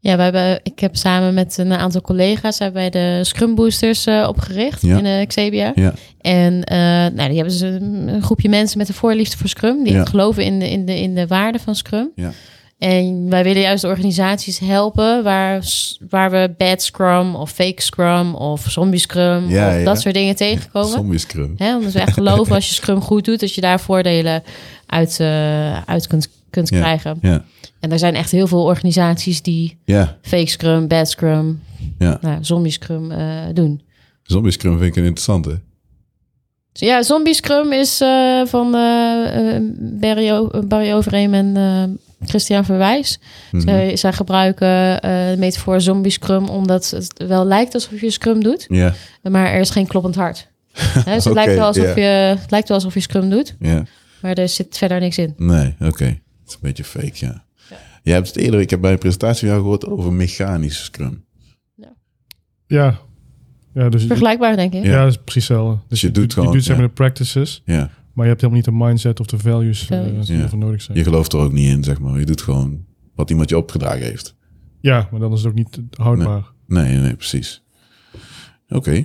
Ja, 0.00 0.16
we 0.16 0.22
hebben, 0.22 0.60
ik 0.62 0.78
heb 0.78 0.96
samen 0.96 1.34
met 1.34 1.58
een 1.58 1.72
aantal 1.72 2.00
collega's 2.00 2.58
hebben 2.58 2.80
wij 2.80 2.90
de 2.90 3.24
Scrum 3.24 3.54
Boosters 3.54 4.06
eh, 4.06 4.26
opgericht 4.28 4.82
Ja. 4.82 4.96
in 4.98 5.04
de 5.04 5.24
Xebia. 5.26 5.72
Ja, 5.74 5.94
En 6.20 6.64
eh, 6.64 6.78
nou, 7.14 7.26
die 7.28 7.36
hebben 7.36 7.52
ze 7.54 7.66
een, 7.66 8.08
een 8.08 8.22
groepje 8.22 8.48
mensen 8.48 8.78
met 8.78 8.88
een 8.88 8.94
voorliefde 8.94 9.36
voor 9.36 9.48
Scrum. 9.48 9.84
Die 9.84 9.92
Ja. 9.92 10.04
geloven 10.04 10.44
in 10.44 10.58
de, 10.58 10.70
in, 10.70 10.84
de, 10.86 11.00
in 11.00 11.14
de 11.14 11.26
waarde 11.26 11.58
van 11.58 11.74
Scrum. 11.74 12.10
Ja. 12.14 12.32
En 12.78 13.28
wij 13.30 13.42
willen 13.44 13.62
juist 13.62 13.82
de 13.82 13.88
organisaties 13.88 14.58
helpen 14.58 15.22
waar, 15.22 15.64
waar 16.10 16.30
we 16.30 16.54
bad 16.58 16.82
Scrum 16.82 17.34
of 17.34 17.50
fake 17.50 17.82
Scrum 17.82 18.34
of 18.34 18.64
zombie 18.68 18.98
Scrum 19.00 19.48
Ja, 19.48 19.68
of 19.68 19.78
ja. 19.78 19.84
dat 19.84 20.00
soort 20.00 20.14
dingen 20.14 20.36
tegenkomen. 20.36 20.88
zombie 20.90 21.18
Scrum. 21.18 21.54
Hè, 21.56 21.76
omdat 21.76 21.92
we 21.92 22.00
echt 22.00 22.12
geloven 22.12 22.54
als 22.54 22.68
je 22.68 22.74
Scrum 22.74 23.00
goed 23.00 23.24
doet, 23.24 23.40
dat 23.40 23.54
je 23.54 23.60
daar 23.60 23.80
voordelen 23.80 24.42
uit, 24.86 25.20
eh, 25.20 25.82
uit 25.82 26.06
kunt, 26.06 26.28
kunt 26.50 26.68
Ja. 26.68 26.80
krijgen. 26.80 27.18
Ja, 27.22 27.44
En 27.80 27.92
er 27.92 27.98
zijn 27.98 28.14
echt 28.14 28.30
heel 28.30 28.46
veel 28.46 28.62
organisaties 28.64 29.42
die 29.42 29.78
ja, 29.84 30.18
fake 30.22 30.48
Scrum, 30.48 30.88
bad 30.88 31.08
Scrum, 31.08 31.62
ja. 31.98 32.18
nou, 32.20 32.38
zombie 32.44 32.72
Scrum 32.72 33.10
eh, 33.10 33.26
doen. 33.54 33.82
Zombie 34.22 34.52
Scrum 34.52 34.72
vind 34.78 34.90
ik 34.90 34.96
een 34.96 35.04
interessante. 35.04 35.60
Dus 36.72 36.88
Ja, 36.88 37.02
Zombie 37.02 37.34
Scrum 37.34 37.72
is 37.72 38.00
eh, 38.00 38.40
van 38.46 38.70
Barry, 40.00 40.48
Barry 40.68 40.92
Overeem 40.92 41.34
en 41.34 41.56
Christian 42.24 42.64
Verwijs. 42.64 43.20
Mhm. 43.52 43.62
Zij, 43.62 43.96
zij 43.96 44.12
gebruiken 44.12 45.00
eh, 45.00 45.30
de 45.30 45.36
metafoor 45.38 45.80
Zombie 45.80 46.10
Scrum 46.12 46.48
omdat 46.48 46.90
het 46.90 47.24
wel 47.28 47.44
lijkt 47.46 47.74
alsof 47.74 48.00
je 48.00 48.10
Scrum 48.10 48.42
doet, 48.42 48.66
Ja, 48.68 48.94
maar 49.22 49.46
er 49.52 49.60
is 49.60 49.70
geen 49.70 49.86
kloppend 49.86 50.14
hart. 50.14 50.48
Hè, 50.78 51.14
dus 51.14 51.24
het, 51.24 51.34
lijkt 51.34 51.54
wel 51.54 51.66
alsof 51.66 51.96
ja. 51.96 52.00
je, 52.00 52.36
het 52.40 52.50
lijkt 52.50 52.68
wel 52.68 52.76
alsof 52.76 52.94
je 52.94 53.00
Scrum 53.00 53.30
doet, 53.30 53.56
ja. 53.60 53.82
maar 54.20 54.34
er 54.34 54.48
zit 54.48 54.78
verder 54.78 55.00
niks 55.00 55.18
in. 55.18 55.34
Nee, 55.36 55.74
oké. 55.80 56.04
Het 56.04 56.46
is 56.46 56.52
een 56.54 56.58
beetje 56.60 56.84
fake, 56.84 57.12
ja. 57.14 57.46
Je 58.02 58.12
hebt 58.12 58.26
het 58.26 58.36
eerder, 58.36 58.60
ik 58.60 58.70
heb 58.70 58.80
bij 58.80 58.92
een 58.92 58.98
presentatie 58.98 59.38
van 59.40 59.48
jou 59.48 59.60
gehoord 59.60 59.86
over 59.86 60.12
mechanisch 60.12 60.84
Scrum. 60.84 61.24
Ja. 62.66 62.98
Ja, 63.74 63.88
dus, 63.88 64.04
Vergelijkbaar, 64.04 64.56
denk 64.56 64.72
ik. 64.72 64.84
ja, 64.84 64.90
Ja. 64.90 65.02
dat 65.02 65.10
is 65.10 65.18
precies 65.24 65.48
hetzelfde. 65.48 65.78
Dus 65.88 66.00
je 66.00 66.06
je, 66.06 66.12
doet 66.12 66.22
doet, 66.22 66.32
gewoon, 66.32 66.48
je 66.48 66.54
doet 66.54 66.64
zeg 66.64 66.74
ja. 66.74 66.80
maar 66.80 66.88
de 66.88 66.94
practices, 66.94 67.62
Ja, 67.64 67.90
maar 68.18 68.26
je 68.26 68.32
hebt 68.32 68.40
helemaal 68.46 68.62
niet 68.66 68.78
de 68.80 68.84
mindset 68.86 69.20
of 69.20 69.26
de 69.26 69.38
values, 69.38 69.80
eh, 69.90 69.98
Values. 69.98 70.26
die 70.26 70.36
Ja. 70.36 70.42
ervoor 70.42 70.58
nodig 70.58 70.82
zijn. 70.82 70.98
je 70.98 71.04
gelooft 71.04 71.32
er 71.32 71.38
ook 71.38 71.52
niet 71.52 71.68
in, 71.68 71.84
zeg 71.84 71.98
maar. 72.00 72.18
Je 72.18 72.26
doet 72.26 72.42
gewoon 72.42 72.84
wat 73.14 73.30
iemand 73.30 73.48
je 73.48 73.56
opgedragen 73.56 74.02
heeft. 74.02 74.36
Ja, 74.80 75.08
maar 75.10 75.20
dan 75.20 75.32
is 75.32 75.38
het 75.38 75.48
ook 75.48 75.54
niet 75.54 75.80
houdbaar. 75.90 76.52
Nee, 76.66 76.96
nee, 76.96 77.16
precies. 77.16 77.64
Oké. 78.68 79.04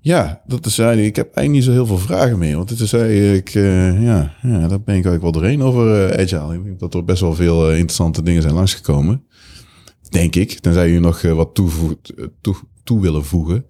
Ja, 0.00 0.42
dat 0.46 0.66
is 0.66 0.78
eigenlijk. 0.78 1.08
Ik 1.08 1.16
heb 1.16 1.24
eigenlijk 1.34 1.50
niet 1.54 1.64
zo 1.64 1.70
heel 1.70 1.86
veel 1.86 2.06
vragen 2.06 2.38
meer. 2.38 2.56
Want 2.56 2.70
het 2.70 2.80
is 2.80 2.92
eigenlijk. 2.92 3.54
eh, 3.54 4.02
ja, 4.02 4.34
ja, 4.42 4.58
daar 4.68 4.68
ben 4.68 4.96
ik 4.96 5.04
eigenlijk 5.04 5.22
wel 5.22 5.32
doorheen 5.32 5.62
over 5.62 6.08
eh, 6.10 6.22
Agile. 6.22 6.54
Ik 6.54 6.64
denk 6.64 6.78
dat 6.78 6.94
er 6.94 7.04
best 7.04 7.20
wel 7.20 7.34
veel 7.34 7.70
interessante 7.70 8.22
dingen 8.22 8.42
zijn 8.42 8.54
langsgekomen. 8.54 9.24
Denk 10.10 10.34
ik. 10.36 10.52
Tenzij 10.52 10.86
jullie 10.86 11.00
nog 11.00 11.22
wat 11.22 11.54
toevoeg, 11.54 11.94
eh, 12.16 12.24
toe, 12.40 12.56
toe 12.84 13.00
willen 13.00 13.24
voegen. 13.24 13.66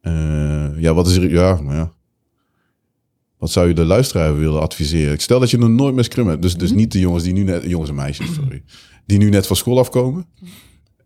Eh, 0.00 0.80
ja, 0.80 0.94
wat 0.94 1.06
is 1.06 1.16
er. 1.16 1.30
Ja, 1.30 1.60
maar 1.62 1.76
ja. 1.76 1.92
Wat 3.38 3.50
zou 3.50 3.68
je 3.68 3.74
de 3.74 3.84
luisteraar 3.84 4.38
willen 4.38 4.60
adviseren? 4.60 5.12
Ik 5.12 5.20
stel 5.20 5.40
dat 5.40 5.50
je 5.50 5.58
nog 5.58 5.68
nooit 5.68 5.94
met 5.94 6.04
Scrum 6.04 6.28
hebt. 6.28 6.42
Dus, 6.42 6.56
dus 6.56 6.72
niet 6.72 6.92
de 6.92 6.98
jongens 6.98 7.24
die 7.24 7.32
nu 7.32 7.42
net. 7.42 7.62
Jongens 7.64 7.90
en 7.90 7.96
meisjes, 7.96 8.34
sorry. 8.34 8.62
Die 9.06 9.18
nu 9.18 9.28
net 9.28 9.46
van 9.46 9.56
school 9.56 9.78
afkomen. 9.78 10.26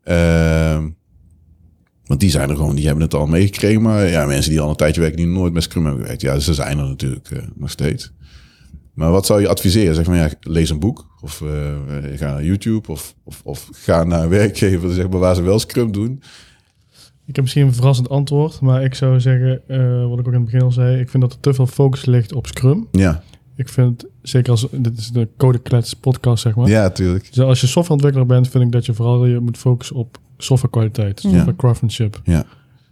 Ehm, 0.05 0.89
want 2.05 2.21
die 2.21 2.31
zijn 2.31 2.51
er 2.51 2.57
gewoon, 2.57 2.75
die 2.75 2.87
hebben 2.87 3.05
het 3.05 3.15
al 3.15 3.27
meegekregen. 3.27 3.83
Maar 3.83 4.09
ja, 4.09 4.27
mensen 4.27 4.51
die 4.51 4.61
al 4.61 4.71
een 4.71 4.77
tijdje 4.77 5.01
werken, 5.01 5.19
die 5.19 5.27
nooit 5.27 5.53
met 5.53 5.63
Scrum 5.63 5.85
hebben 5.85 6.03
gewerkt. 6.03 6.23
Ja, 6.23 6.39
ze 6.39 6.55
zijn 6.55 6.79
er 6.79 6.89
natuurlijk 6.89 7.31
eh, 7.31 7.43
nog 7.55 7.71
steeds. 7.71 8.13
Maar 8.95 9.11
wat 9.11 9.27
zou 9.27 9.41
je 9.41 9.49
adviseren? 9.49 9.95
Zeg 9.95 10.07
maar, 10.07 10.17
ja, 10.17 10.31
lees 10.41 10.71
een 10.71 10.79
boek. 10.79 11.07
Of 11.21 11.41
eh, 11.41 11.75
ga 12.15 12.33
naar 12.33 12.45
YouTube. 12.45 12.93
Of, 12.93 13.15
of, 13.25 13.41
of 13.45 13.69
ga 13.73 14.05
naar 14.05 14.23
een 14.23 14.29
werkgever 14.41 14.93
zeg 14.93 15.09
maar, 15.09 15.19
waar 15.19 15.35
ze 15.35 15.43
wel 15.43 15.59
Scrum 15.59 15.93
doen. 15.93 16.23
Ik 17.27 17.35
heb 17.35 17.45
misschien 17.45 17.67
een 17.67 17.75
verrassend 17.75 18.09
antwoord, 18.09 18.61
maar 18.61 18.85
ik 18.85 18.95
zou 18.95 19.21
zeggen, 19.21 19.61
eh, 19.69 20.09
wat 20.09 20.19
ik 20.19 20.27
ook 20.27 20.33
in 20.33 20.41
het 20.41 20.45
begin 20.45 20.63
al 20.63 20.73
zei, 20.73 21.01
ik 21.01 21.09
vind 21.11 21.23
dat 21.23 21.33
er 21.33 21.41
te 21.41 21.55
veel 21.55 21.67
focus 21.67 22.05
ligt 22.05 22.33
op 22.35 22.47
Scrum. 22.47 22.89
Ja, 22.93 23.23
Ik 23.57 23.69
vind, 23.69 24.05
zeker 24.23 24.51
als, 24.51 24.67
dit 24.71 24.99
is 24.99 25.09
de 25.11 25.29
Codeklets 25.37 25.95
podcast, 25.95 26.43
zeg 26.43 26.55
maar. 26.55 26.69
ja, 26.69 26.91
tuurlijk. 26.91 27.33
Dus 27.35 27.45
als 27.45 27.61
je 27.61 27.67
softwareontwikkelaar 27.67 28.27
bent, 28.27 28.49
vind 28.49 28.65
ik 28.65 28.73
dat 28.73 28.87
je 28.87 28.95
vooral 28.95 29.27
je 29.27 29.39
moet 29.41 29.59
focussen 29.59 29.97
op 29.97 30.19
softwarekwaliteit, 30.39 31.21
software 31.21 31.57
craftsmanship. 31.57 32.21
Ja. 32.25 32.45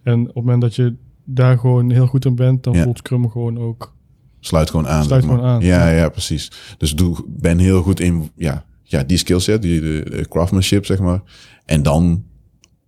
En 0.02 0.20
op 0.20 0.27
het 0.27 0.35
moment 0.35 0.61
dat 0.61 0.74
je 0.74 0.94
daar 1.24 1.59
gewoon 1.59 1.90
heel 1.90 2.07
goed 2.07 2.24
in 2.24 2.35
bent, 2.35 2.62
dan 2.65 2.74
Ja. 2.74 2.82
voelt 2.82 2.98
Scrum 2.98 3.31
gewoon 3.31 3.59
ook... 3.59 3.94
Sluit 4.40 4.70
gewoon 4.70 4.89
aan. 4.89 5.05
Sluit 5.05 5.24
gewoon 5.24 5.43
aan. 5.43 5.61
Ja, 5.61 5.90
ja, 5.90 6.09
precies. 6.09 6.51
Dus 6.78 6.94
doe, 6.94 7.24
ben 7.28 7.59
heel 7.59 7.82
goed 7.82 8.01
in 8.01 8.31
ja, 8.36 8.65
ja, 8.82 9.02
die 9.05 9.16
skillset, 9.16 9.62
die 9.62 9.81
de 9.81 10.27
craftsmanship, 10.28 10.86
zeg 10.86 10.98
maar. 10.98 11.20
En 11.65 11.82
dan, 11.82 12.24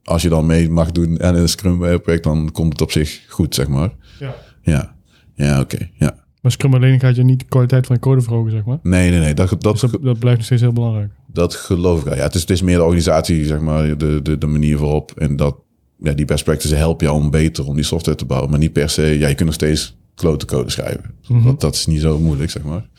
als 0.04 0.22
je 0.22 0.28
dan 0.28 0.46
mee 0.46 0.70
mag 0.70 0.92
doen 0.92 1.22
aan 1.22 1.34
een 1.34 1.48
Scrum 1.48 1.78
project, 1.78 2.24
dan 2.24 2.52
komt 2.52 2.72
het 2.72 2.80
op 2.80 2.90
zich 2.90 3.20
goed, 3.28 3.54
zeg 3.54 3.68
maar. 3.68 3.90
Ja. 4.18 4.34
Ja, 4.62 4.94
ja, 5.34 5.60
oké. 5.60 5.90
Ja. 5.94 6.20
Maar 6.40 6.52
Scrum 6.52 6.74
alleen 6.74 7.00
gaat 7.00 7.16
je 7.16 7.24
niet 7.24 7.38
de 7.38 7.44
kwaliteit 7.44 7.86
van 7.86 7.96
je 7.96 8.02
code 8.02 8.20
verhogen, 8.20 8.50
zeg 8.50 8.64
maar. 8.64 8.78
Nee, 8.82 9.10
nee, 9.10 9.20
nee. 9.20 9.34
Dat, 9.34 9.50
Dus 9.50 9.80
dat, 9.80 9.90
dat, 9.90 10.02
dat 10.02 10.18
blijft 10.18 10.36
nog 10.36 10.46
steeds 10.46 10.62
heel 10.62 10.72
belangrijk. 10.72 11.10
dat 11.26 11.54
geloof 11.54 11.98
ik 11.98 12.04
wel. 12.04 12.16
Ja, 12.16 12.22
het 12.22 12.34
is, 12.34 12.40
het 12.40 12.50
is 12.50 12.62
meer 12.62 12.76
de 12.76 12.82
organisatie, 12.82 13.44
zeg 13.44 13.60
maar, 13.60 13.98
de, 13.98 14.20
de, 14.22 14.38
de 14.38 14.46
manier 14.46 14.78
waarop. 14.78 15.12
En 15.16 15.36
dat, 15.36 15.56
ja, 15.98 16.12
die 16.12 16.24
best 16.24 16.44
practices 16.44 16.78
helpen 16.78 17.06
jou 17.06 17.18
om 17.18 17.30
beter 17.30 17.66
om 17.66 17.74
die 17.74 17.84
software 17.84 18.16
te 18.18 18.24
bouwen. 18.24 18.50
Maar 18.50 18.58
niet 18.58 18.72
per 18.72 18.90
se, 18.90 19.02
ja, 19.02 19.28
je 19.28 19.34
kunt 19.34 19.46
nog 19.46 19.54
steeds 19.54 19.96
klote 20.14 20.46
code 20.46 20.70
schrijven. 20.70 21.14
Mhm. 21.28 21.44
dat, 21.44 21.60
dat 21.60 21.74
is 21.74 21.86
niet 21.86 22.00
zo 22.00 22.18
moeilijk, 22.18 22.50
zeg 22.50 22.62
maar. 22.62 22.88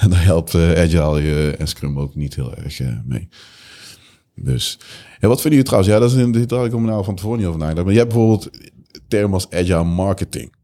En 0.00 0.10
daar 0.10 0.24
helpt 0.24 0.54
eh, 0.54 0.70
Agile 0.70 1.22
je 1.22 1.54
en 1.58 1.68
Scrum 1.68 1.98
ook 1.98 2.14
niet 2.14 2.34
heel 2.34 2.54
erg 2.54 2.80
eh, 2.80 2.88
mee. 3.04 3.28
Dus, 4.42 4.78
ja, 5.20 5.28
wat 5.28 5.40
vinden 5.40 5.50
jullie 5.50 5.64
trouwens? 5.64 5.92
Ja, 5.92 5.98
dat 5.98 6.10
is 6.10 6.16
in 6.16 6.32
dit 6.32 6.50
had 6.50 6.66
ik 6.66 6.74
om 6.74 6.84
nou 6.84 7.04
van 7.04 7.14
tevoren 7.14 7.38
niet 7.38 7.46
over 7.46 7.60
nagedacht. 7.60 7.84
Maar 7.84 7.94
je 7.94 8.00
hebt 8.00 8.12
bijvoorbeeld 8.12 8.50
termen 9.08 9.32
als 9.32 9.50
Agile 9.50 9.84
marketing. 9.84 10.54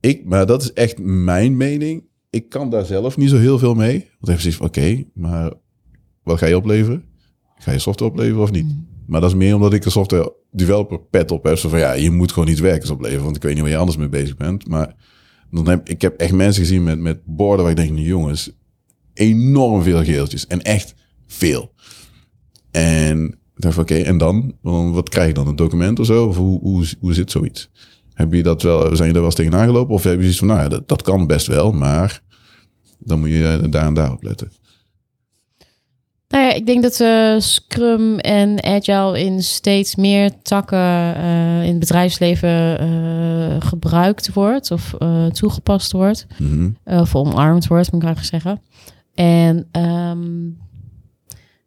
Ik, 0.00 0.24
maar 0.24 0.46
dat 0.46 0.62
is 0.62 0.72
echt 0.72 0.98
mijn 0.98 1.56
mening. 1.56 2.04
Ik 2.30 2.48
kan 2.48 2.70
daar 2.70 2.84
zelf 2.84 3.16
niet 3.16 3.30
zo 3.30 3.36
heel 3.36 3.58
veel 3.58 3.74
mee. 3.74 3.98
Want 3.98 4.28
even 4.28 4.40
zoiets 4.40 4.58
van, 4.58 4.66
oké, 4.66 5.04
maar 5.14 5.52
wat 6.22 6.38
ga 6.38 6.46
je 6.46 6.56
opleveren? 6.56 7.04
Ga 7.58 7.72
je 7.72 7.78
software 7.78 8.10
opleveren 8.10 8.42
of 8.42 8.50
niet? 8.50 8.76
Maar 9.06 9.20
dat 9.20 9.30
is 9.30 9.36
meer 9.36 9.54
omdat 9.54 9.72
ik 9.72 9.84
een 9.84 9.90
software 9.90 10.34
developer 10.50 11.00
pet 11.00 11.30
op 11.30 11.44
heb. 11.44 11.58
Zo 11.58 11.68
van, 11.68 11.78
ja, 11.78 11.92
je 11.92 12.10
moet 12.10 12.32
gewoon 12.32 12.48
iets 12.48 12.60
werkers 12.60 12.90
opleveren. 12.90 13.24
Want 13.24 13.36
ik 13.36 13.42
weet 13.42 13.52
niet 13.52 13.62
waar 13.62 13.70
je 13.70 13.76
anders 13.76 13.96
mee 13.98 14.08
bezig 14.08 14.36
bent. 14.36 14.68
Maar 14.68 14.94
dan 15.50 15.68
heb, 15.68 15.88
ik 15.88 16.02
heb 16.02 16.20
echt 16.20 16.32
mensen 16.32 16.62
gezien 16.62 16.82
met, 16.82 16.98
met 16.98 17.20
borden 17.24 17.64
waar 17.64 17.78
ik 17.78 17.86
denk, 17.86 17.98
jongens, 17.98 18.50
enorm 19.14 19.82
veel 19.82 20.04
geeltjes. 20.04 20.46
En 20.46 20.62
echt 20.62 20.94
veel. 21.26 21.72
En 22.76 23.26
ik 23.26 23.62
dacht 23.62 23.74
van, 23.74 23.82
oké, 23.82 23.94
en 23.94 24.18
dan? 24.18 24.54
Wat 24.92 25.08
krijg 25.08 25.28
je 25.28 25.34
dan? 25.34 25.46
Een 25.46 25.56
document 25.56 25.98
of 25.98 26.06
zo? 26.06 26.26
Of 26.26 26.36
hoe, 26.36 26.60
hoe, 26.60 26.86
hoe 27.00 27.14
zit 27.14 27.30
zoiets? 27.30 27.70
Heb 28.14 28.32
je 28.32 28.42
dat 28.42 28.62
wel, 28.62 28.96
zijn 28.96 29.08
je 29.08 29.14
er 29.14 29.20
wel 29.20 29.24
eens 29.24 29.34
tegenaan 29.34 29.66
gelopen? 29.66 29.94
Of 29.94 30.02
heb 30.02 30.14
je 30.14 30.20
zoiets 30.20 30.38
van, 30.38 30.48
nou 30.48 30.60
ja, 30.60 30.68
dat, 30.68 30.88
dat 30.88 31.02
kan 31.02 31.26
best 31.26 31.46
wel, 31.46 31.72
maar 31.72 32.22
dan 32.98 33.18
moet 33.18 33.28
je 33.28 33.58
eh, 33.62 33.70
daar 33.70 33.86
en 33.86 33.94
daar 33.94 34.12
op 34.12 34.22
letten. 34.22 34.52
Nou 36.28 36.44
ja, 36.44 36.52
ik 36.52 36.66
denk 36.66 36.82
dat 36.82 36.94
Scrum 37.42 38.18
en 38.18 38.64
Agile 38.64 39.20
in 39.20 39.42
steeds 39.42 39.96
meer 39.96 40.30
takken 40.42 41.14
eh, 41.16 41.62
in 41.62 41.70
het 41.70 41.78
bedrijfsleven 41.78 42.78
eh, 42.78 43.68
gebruikt 43.68 44.32
wordt 44.32 44.70
of 44.70 44.94
toegepast 45.32 45.92
wordt. 45.92 46.26
Mhm. 46.38 46.70
Of 46.84 47.14
omarmd 47.14 47.66
wordt, 47.66 47.92
moet 47.92 48.02
ik 48.02 48.06
eigenlijk 48.06 48.44
zeggen. 48.44 48.62
En 49.14 49.66
ehm, 49.70 50.48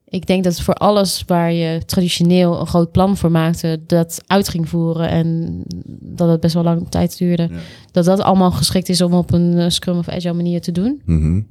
ik 0.10 0.26
denk 0.28 0.44
dat 0.44 0.62
voor 0.62 0.74
alles 0.74 1.24
waar 1.28 1.54
je 1.54 1.86
traditioneel 1.86 2.60
een 2.60 2.68
groot 2.68 2.92
plan 2.92 3.18
voor 3.18 3.32
maakte, 3.32 3.80
dat 3.88 4.22
uit 4.28 4.50
ging 4.50 4.70
voeren 4.70 5.10
en 5.10 5.62
dat 6.02 6.30
het 6.30 6.40
best 6.40 6.54
wel 6.54 6.64
lang 6.64 6.90
tijd 6.90 7.18
duurde, 7.18 7.48
Ja. 7.52 7.58
dat 7.92 8.06
dat 8.06 8.22
allemaal 8.22 8.52
geschikt 8.52 8.90
is 8.90 9.02
om 9.02 9.14
op 9.14 9.32
een 9.34 9.58
eh, 9.58 9.70
Scrum 9.70 9.98
of 9.98 10.10
Agile 10.10 10.34
manier 10.34 10.62
te 10.62 10.72
doen. 10.72 11.02
Mhm. 11.06 11.42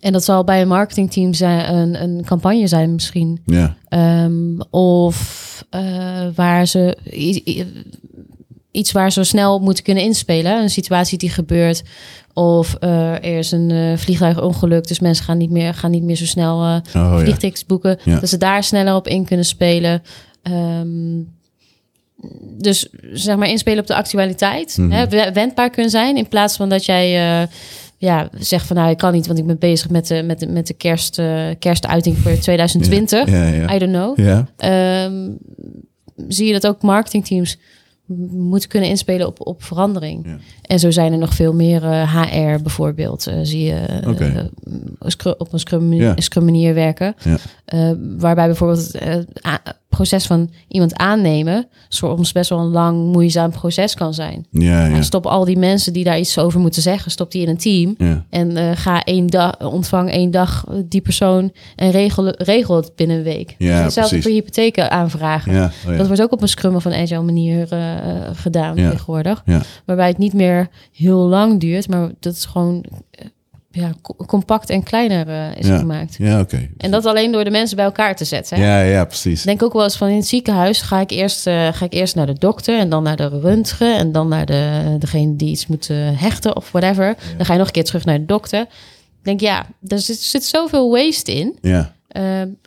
En 0.00 0.12
dat 0.12 0.24
zal 0.24 0.44
bij 0.44 0.60
een 0.62 0.68
marketingteam 0.68 1.34
zijn, 1.34 1.74
een, 1.74 2.02
een 2.02 2.24
campagne 2.24 2.66
zijn 2.66 2.92
misschien. 2.94 3.40
Ja, 3.44 3.76
Ehm, 3.88 4.60
of 4.70 5.64
eh, 5.70 6.26
waar 6.34 6.66
ze 6.66 6.96
iets 8.70 8.92
waar 8.92 9.12
ze 9.12 9.24
snel 9.24 9.58
moeten 9.58 9.84
kunnen 9.84 10.02
inspelen. 10.02 10.62
Een 10.62 10.70
situatie 10.70 11.18
die 11.18 11.30
gebeurt. 11.30 11.82
Of 12.34 12.74
eh, 12.74 13.12
er 13.12 13.38
is 13.38 13.50
een 13.50 13.70
eh, 13.70 13.96
vliegtuigongeluk, 13.96 14.86
dus 14.88 15.00
mensen 15.00 15.24
gaan 15.24 15.38
niet 15.38 15.50
meer, 15.50 15.74
gaan 15.74 15.90
niet 15.90 16.02
meer 16.02 16.16
zo 16.16 16.26
snel 16.26 16.56
oh 16.56 16.78
ja. 16.92 17.18
vliegtickets 17.18 17.66
boeken. 17.66 17.98
Ja. 18.04 18.20
Dat 18.20 18.28
ze 18.28 18.36
daar 18.36 18.64
sneller 18.64 18.94
op 18.94 19.08
in 19.08 19.24
kunnen 19.24 19.46
spelen. 19.46 20.02
Ehm, 20.42 21.18
dus 22.58 22.88
zeg 23.12 23.36
maar 23.36 23.48
inspelen 23.48 23.80
op 23.80 23.86
de 23.86 23.94
actualiteit. 23.94 24.76
Mhm. 24.76 24.90
Hè, 24.90 25.08
we- 25.08 25.30
wendbaar 25.32 25.70
kunnen 25.70 25.90
zijn. 25.90 26.16
In 26.16 26.28
plaats 26.28 26.56
van 26.56 26.68
dat 26.68 26.84
jij 26.84 27.10
ja, 27.96 28.28
zegt 28.38 28.66
van 28.66 28.76
nou 28.76 28.90
ik 28.90 28.96
kan 28.98 29.12
niet, 29.12 29.26
want 29.26 29.38
ik 29.38 29.46
ben 29.46 29.58
bezig 29.58 29.90
met 29.90 30.06
de, 30.06 30.22
met 30.22 30.40
de, 30.40 30.46
met 30.46 30.66
de 30.66 30.74
kerst, 30.74 31.22
kerstuiting 31.58 32.18
voor 32.18 32.38
2020. 32.38 33.30
Ja, 33.30 33.46
ja. 33.46 33.74
I 33.74 33.78
don't 33.78 33.92
know. 33.92 34.18
Ehm, 34.56 35.30
zie 36.28 36.46
je 36.46 36.52
dat 36.52 36.66
ook 36.66 36.82
marketingteams 36.82 37.58
m- 38.10 38.38
moeten 38.48 38.68
kunnen 38.68 38.88
inspelen 38.88 39.26
op, 39.26 39.46
op 39.46 39.62
verandering. 39.62 40.26
Ja. 40.26 40.36
En 40.62 40.78
zo 40.78 40.90
zijn 40.90 41.12
er 41.12 41.18
nog 41.18 41.34
veel 41.34 41.54
meer 41.54 41.84
eh, 41.84 42.16
HR 42.22 42.62
bijvoorbeeld. 42.62 43.26
eh, 43.26 43.38
zie 43.42 43.64
je 43.64 43.72
eh, 43.74 44.06
eh, 44.36 45.32
op 45.38 45.52
een 45.52 45.58
scrum, 45.60 45.92
Ja. 45.92 46.12
scrum 46.16 46.44
manier 46.44 46.74
werken. 46.74 47.14
Ja. 47.24 47.36
Eh, 47.64 47.90
waarbij 48.18 48.46
bijvoorbeeld 48.46 48.90
eh, 48.94 49.16
proces 49.90 50.26
van 50.26 50.50
iemand 50.68 50.96
aannemen... 50.96 51.68
soms 51.88 52.32
best 52.32 52.50
wel 52.50 52.58
een 52.58 52.70
lang, 52.70 53.12
moeizaam 53.12 53.50
proces 53.50 53.94
kan 53.94 54.14
zijn. 54.14 54.46
ja, 54.50 54.86
ja. 54.86 54.94
En 54.94 55.04
stop 55.04 55.26
al 55.26 55.44
die 55.44 55.58
mensen 55.58 55.92
die 55.92 56.04
daar 56.04 56.18
iets 56.18 56.38
over 56.38 56.60
moeten 56.60 56.82
zeggen... 56.82 57.10
stop 57.10 57.30
die 57.30 57.42
in 57.42 57.48
een 57.48 57.56
team... 57.56 57.94
ja. 57.98 58.24
En 58.30 58.56
eh, 58.56 58.70
ga 58.74 59.04
één 59.04 59.26
dag, 59.26 59.58
ontvang 59.58 60.10
één 60.10 60.30
dag 60.30 60.64
die 60.84 61.00
persoon 61.00 61.52
en 61.76 61.90
regel, 61.90 62.28
regel 62.28 62.76
het 62.76 62.92
binnen 62.96 63.16
een 63.16 63.22
week. 63.22 63.54
Ja, 63.58 63.82
Hetzelfde 63.82 64.00
precies. 64.00 64.22
voor 64.22 64.32
hypotheken 64.32 64.90
aanvragen. 64.90 65.70
Oh. 65.86 65.98
Dat 65.98 66.06
wordt 66.06 66.22
ook 66.22 66.32
op 66.32 66.42
een 66.42 66.48
scrum 66.48 66.74
of 66.74 66.84
een 66.84 66.92
agile 66.92 67.22
manier 67.22 67.72
eh, 67.72 67.80
gedaan 68.32 68.74
tegenwoordig. 68.74 69.44
Waarbij 69.84 70.08
het 70.08 70.18
niet 70.18 70.32
meer 70.32 70.68
heel 70.92 71.18
lang 71.18 71.60
duurt, 71.60 71.88
maar 71.88 72.10
dat 72.20 72.34
is 72.34 72.44
gewoon 72.44 72.84
eh, 73.10 73.26
ja, 73.72 73.92
co- 74.02 74.16
compact 74.26 74.70
en 74.70 74.82
kleiner 74.82 75.28
eh, 75.28 75.56
is 75.56 75.66
Ja. 75.66 75.78
gemaakt. 75.78 76.14
ja 76.18 76.40
oké. 76.40 76.68
En 76.76 76.90
dat 76.90 77.06
alleen 77.06 77.32
door 77.32 77.44
de 77.44 77.50
mensen 77.50 77.76
bij 77.76 77.84
elkaar 77.84 78.16
te 78.16 78.24
zetten. 78.24 78.56
Hè? 78.56 78.64
Ja, 78.64 78.80
ja, 78.92 79.04
precies. 79.04 79.42
Denk 79.42 79.62
ook 79.62 79.72
wel 79.72 79.82
eens 79.82 79.96
van 79.96 80.08
in 80.08 80.16
het 80.16 80.26
ziekenhuis 80.26 80.80
ga 80.82 81.00
ik 81.00 81.10
eerst, 81.10 81.46
eh, 81.46 81.68
ga 81.72 81.84
ik 81.84 81.92
eerst 81.92 82.14
naar 82.14 82.26
de 82.26 82.38
dokter 82.38 82.78
en 82.78 82.88
dan 82.88 83.02
naar 83.02 83.16
de 83.16 83.28
röntgen 83.28 83.96
en 83.96 84.12
dan 84.12 84.28
naar 84.28 84.46
de, 84.46 84.96
degene 84.98 85.36
die 85.36 85.50
iets 85.50 85.66
moet 85.66 85.90
eh, 85.90 85.96
hechten 86.20 86.56
of 86.56 86.70
whatever. 86.72 87.16
Dan 87.36 87.46
ga 87.46 87.52
je 87.52 87.58
nog 87.58 87.66
een 87.68 87.72
keer 87.74 87.84
terug 87.84 88.04
naar 88.04 88.18
de 88.18 88.24
dokter. 88.26 88.66
Denk 89.22 89.40
ja, 89.40 89.66
er 89.88 89.98
zit, 89.98 90.18
zit 90.20 90.44
zoveel 90.44 90.90
waste 90.90 91.34
in. 91.34 91.58
Ja, 91.60 91.94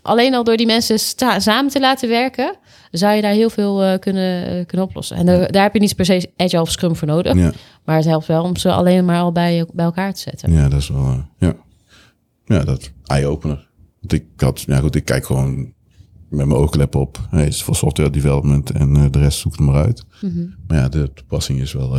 alleen 0.01 0.33
al 0.35 0.43
door 0.43 0.57
die 0.57 0.65
mensen 0.65 0.99
samen 1.37 1.71
te 1.71 1.79
laten 1.79 2.09
werken, 2.09 2.55
zou 2.99 3.15
je 3.15 3.21
daar 3.21 3.31
heel 3.33 3.49
veel 3.49 3.83
eh, 3.83 3.99
kunnen, 3.99 4.47
eh, 4.47 4.65
kunnen 4.65 4.85
oplossen. 4.87 5.17
En 5.17 5.25
daar, 5.25 5.51
daar 5.51 5.63
heb 5.63 5.73
je 5.73 5.79
niet 5.79 5.95
per 5.95 6.05
se 6.05 6.29
Agile 6.37 6.61
of 6.61 6.71
Scrum 6.71 6.95
voor 6.95 7.07
nodig. 7.07 7.35
ja, 7.35 7.51
Maar 7.85 7.95
het 7.95 8.05
helpt 8.05 8.27
wel 8.27 8.43
om 8.43 8.55
ze 8.57 8.71
alleen 8.71 9.05
maar 9.05 9.19
al 9.21 9.31
bij, 9.31 9.65
bij 9.73 9.85
elkaar 9.85 10.13
te 10.13 10.19
zetten. 10.19 10.51
ja, 10.51 10.69
dat 10.69 10.79
is 10.79 10.89
wel, 10.89 11.25
ja. 11.37 11.55
Ja, 12.45 12.63
dat 12.63 12.91
eye-opener. 13.05 13.67
Want 13.99 14.13
ik 14.13 14.25
had, 14.37 14.61
ja 14.61 14.79
goed, 14.79 14.95
ik 14.95 15.05
kijk 15.05 15.25
gewoon 15.25 15.73
met 16.29 16.45
mijn 16.45 16.59
oogklep 16.59 16.95
op. 16.95 17.27
Het 17.29 17.47
is 17.47 17.63
voor 17.63 17.75
software 17.75 18.09
development 18.09 18.71
en 18.71 18.95
eh, 18.95 19.05
de 19.11 19.19
rest 19.19 19.39
zoek 19.39 19.51
het 19.51 19.61
maar 19.61 19.83
uit. 19.85 20.03
Mhm. 20.21 20.45
Maar 20.67 20.77
ja, 20.77 20.89
de 20.89 21.11
toepassing 21.13 21.59
is 21.61 21.73
wel, 21.73 21.97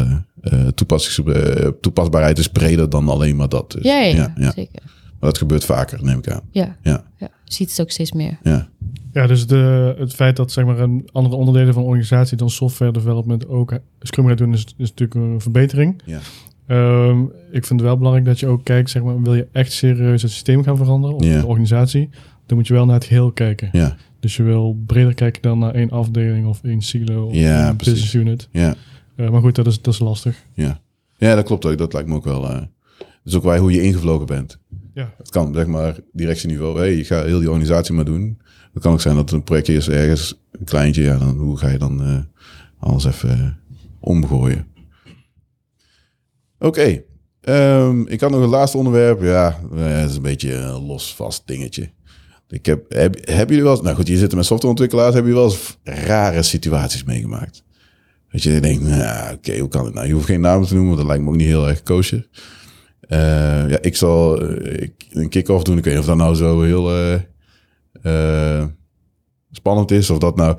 toepassings, 0.74 1.32
eh, 1.32 1.68
toepasbaarheid 1.80 2.38
is 2.38 2.48
breder 2.48 2.90
dan 2.90 3.08
alleen 3.08 3.36
maar 3.36 3.48
dat. 3.48 3.72
Dus, 3.72 3.82
Ja, 3.82 4.00
ja, 4.00 4.32
ja, 4.36 4.52
zeker. 4.52 4.82
Maar 5.20 5.32
dat 5.32 5.38
gebeurt 5.38 5.64
vaker, 5.64 6.04
neem 6.04 6.18
ik 6.18 6.28
aan. 6.30 6.42
Ja, 6.50 6.76
Ja, 6.82 7.04
ziet 7.44 7.70
het 7.70 7.80
ook 7.80 7.90
steeds 7.90 8.12
meer. 8.12 8.38
ja, 8.42 8.68
Ja, 9.12 9.26
dus 9.26 9.46
de, 9.46 9.94
het 9.98 10.14
feit 10.14 10.36
dat 10.36 10.52
zeg 10.52 10.64
maar, 10.64 10.78
een 10.78 11.08
andere 11.12 11.36
onderdelen 11.36 11.72
van 11.74 11.82
een 11.82 11.88
organisatie 11.88 12.36
dan 12.36 12.50
software 12.50 12.92
development 12.92 13.48
ook 13.48 13.78
Scrum 14.00 14.26
gaat 14.26 14.38
doen, 14.38 14.52
is, 14.52 14.60
is 14.76 14.88
natuurlijk 14.94 15.14
een 15.14 15.40
verbetering. 15.40 16.02
ja. 16.04 16.18
Ehm, 16.66 17.22
ik 17.50 17.66
vind 17.66 17.68
het 17.68 17.80
wel 17.80 17.96
belangrijk 17.96 18.26
dat 18.26 18.40
je 18.40 18.46
ook 18.46 18.64
kijkt, 18.64 18.90
zeg 18.90 19.02
maar, 19.02 19.22
wil 19.22 19.34
je 19.34 19.46
echt 19.52 19.72
serieus 19.72 20.22
het 20.22 20.30
systeem 20.30 20.62
gaan 20.62 20.76
veranderen 20.76 21.16
of 21.16 21.24
Ja. 21.24 21.40
de 21.40 21.46
organisatie, 21.46 22.08
dan 22.46 22.56
moet 22.56 22.66
je 22.66 22.72
wel 22.74 22.84
naar 22.84 22.94
het 22.94 23.04
geheel 23.04 23.32
kijken. 23.32 23.68
ja, 23.72 23.96
Dus 24.20 24.36
je 24.36 24.42
wil 24.42 24.82
breder 24.86 25.14
kijken 25.14 25.42
dan 25.42 25.58
naar 25.58 25.74
één 25.74 25.90
afdeling 25.90 26.46
of 26.46 26.62
één 26.62 26.80
silo 26.82 27.26
of 27.26 27.34
Ja, 27.34 27.66
één 27.66 27.76
precies. 27.76 27.92
business 27.94 28.14
unit. 28.14 28.48
ja. 28.50 28.74
Eh, 29.16 29.28
maar 29.30 29.40
goed, 29.40 29.54
dat 29.54 29.66
is, 29.66 29.80
dat 29.82 29.94
is 29.94 30.00
lastig. 30.00 30.44
Ja. 30.54 30.80
ja, 31.16 31.34
dat 31.34 31.44
klopt 31.44 31.64
ook. 31.66 31.78
Dat 31.78 31.92
lijkt 31.92 32.08
me 32.08 32.14
ook 32.14 32.24
wel. 32.24 32.50
eh 32.50 32.60
dat 32.98 33.32
is 33.32 33.34
ook 33.34 33.42
wel 33.44 33.56
hoe 33.58 33.72
je 33.72 33.82
ingevlogen 33.82 34.26
bent. 34.26 34.58
Ja, 34.94 35.14
Het 35.16 35.30
kan, 35.30 35.54
zeg 35.54 35.66
maar, 35.66 35.96
directieniveau. 36.12 36.78
Hey, 36.78 36.96
je 36.96 37.04
gaat 37.04 37.24
heel 37.24 37.38
die 37.38 37.48
organisatie 37.48 37.94
maar 37.94 38.04
doen. 38.04 38.40
Het 38.72 38.82
kan 38.82 38.92
ook 38.92 39.00
zijn 39.00 39.14
dat 39.14 39.24
het 39.24 39.32
een 39.32 39.44
projectje 39.44 39.74
is 39.74 39.88
ergens, 39.88 40.40
een 40.52 40.64
kleintje. 40.64 41.02
Ja, 41.02 41.18
dan 41.18 41.36
hoe 41.36 41.58
ga 41.58 41.68
je 41.68 41.78
dan 41.78 42.04
eh, 42.04 42.18
alles 42.78 43.04
even 43.04 43.30
eh, 43.30 43.76
omgooien? 44.00 44.66
Oké. 46.58 47.02
Ehm, 47.40 48.00
ik 48.06 48.20
had 48.20 48.30
nog 48.30 48.42
een 48.42 48.48
laatste 48.48 48.78
onderwerp. 48.78 49.22
Ja, 49.22 49.60
eh, 49.72 49.98
het 50.00 50.10
is 50.10 50.16
een 50.16 50.22
beetje 50.22 50.54
een 50.54 50.82
los 50.86 51.14
vast 51.14 51.46
dingetje. 51.46 51.90
Ik 52.48 52.66
heb, 52.66 52.84
heb, 52.88 53.26
hebben 53.26 53.56
jullie 53.56 53.70
wel 53.70 53.82
nou 53.82 53.96
goed, 53.96 54.06
je 54.06 54.18
zit 54.18 54.34
met 54.34 54.44
softwareontwikkelaars, 54.44 55.14
hebben 55.14 55.32
jullie 55.32 55.46
wel 55.46 55.56
eens 55.56 55.78
rare 56.06 56.42
situaties 56.42 57.04
meegemaakt? 57.04 57.64
Dat 58.30 58.42
je 58.42 58.60
denkt, 58.60 58.82
nou, 58.82 59.34
oké, 59.34 59.58
hoe 59.58 59.68
kan 59.68 59.84
het 59.84 59.94
nou? 59.94 60.06
Je 60.06 60.12
hoeft 60.12 60.26
geen 60.26 60.40
namen 60.40 60.66
te 60.66 60.74
noemen, 60.74 60.94
want 60.94 61.02
dat 61.02 61.10
lijkt 61.10 61.24
me 61.24 61.30
ook 61.30 61.36
niet 61.36 61.46
heel 61.46 61.68
erg 61.68 61.82
koosje. 61.82 62.28
Uh, 63.08 63.70
ja, 63.70 63.78
ik 63.80 63.96
zal 63.96 64.42
ik, 64.62 65.06
een 65.10 65.28
kick-off 65.28 65.64
doen. 65.64 65.78
Ik 65.78 65.84
weet 65.84 65.92
niet 65.92 66.02
of 66.02 66.08
dat 66.08 66.16
nou 66.16 66.34
zo 66.34 66.62
heel 66.62 66.96
uh, 68.02 68.64
spannend 69.50 69.90
is. 69.90 70.10
Of 70.10 70.18
dat 70.18 70.36
nou... 70.36 70.58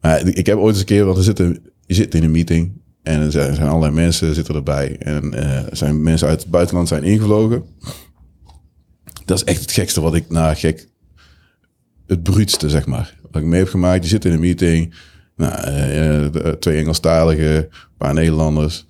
Maar 0.00 0.26
ik 0.28 0.46
heb 0.46 0.58
ooit 0.58 0.70
eens 0.70 0.78
een 0.78 0.84
keer, 0.84 1.04
want 1.04 1.16
er 1.16 1.24
zitten, 1.24 1.62
je 1.86 1.94
zit 1.94 2.14
in 2.14 2.22
een 2.22 2.30
meeting 2.30 2.72
en 3.02 3.20
er 3.20 3.30
zijn, 3.30 3.68
allerlei 3.68 3.92
mensen 3.92 4.34
zitten 4.34 4.54
erbij. 4.54 4.96
En 4.98 5.34
er 5.34 5.76
zijn 5.76 6.02
mensen 6.02 6.28
uit 6.28 6.42
het 6.42 6.50
buitenland 6.50 6.88
zijn 6.88 7.02
ingevlogen. 7.02 7.64
Dat 9.24 9.36
is 9.36 9.44
echt 9.44 9.60
het 9.60 9.72
gekste 9.72 10.00
wat 10.00 10.14
ik, 10.14 10.30
nou 10.30 10.54
gek, 10.54 10.88
het 12.06 12.22
bruutste 12.22 12.70
zeg 12.70 12.86
maar. 12.86 13.14
Wat 13.30 13.42
ik 13.42 13.48
mee 13.48 13.58
heb 13.58 13.68
gemaakt. 13.68 14.02
Je 14.02 14.08
zit 14.08 14.24
in 14.24 14.32
een 14.32 14.40
meeting 14.40 14.94
nou, 15.36 16.58
twee 16.58 16.78
Engelstaligen, 16.78 17.56
een 17.56 17.70
paar 17.96 18.14
Nederlanders. 18.14 18.86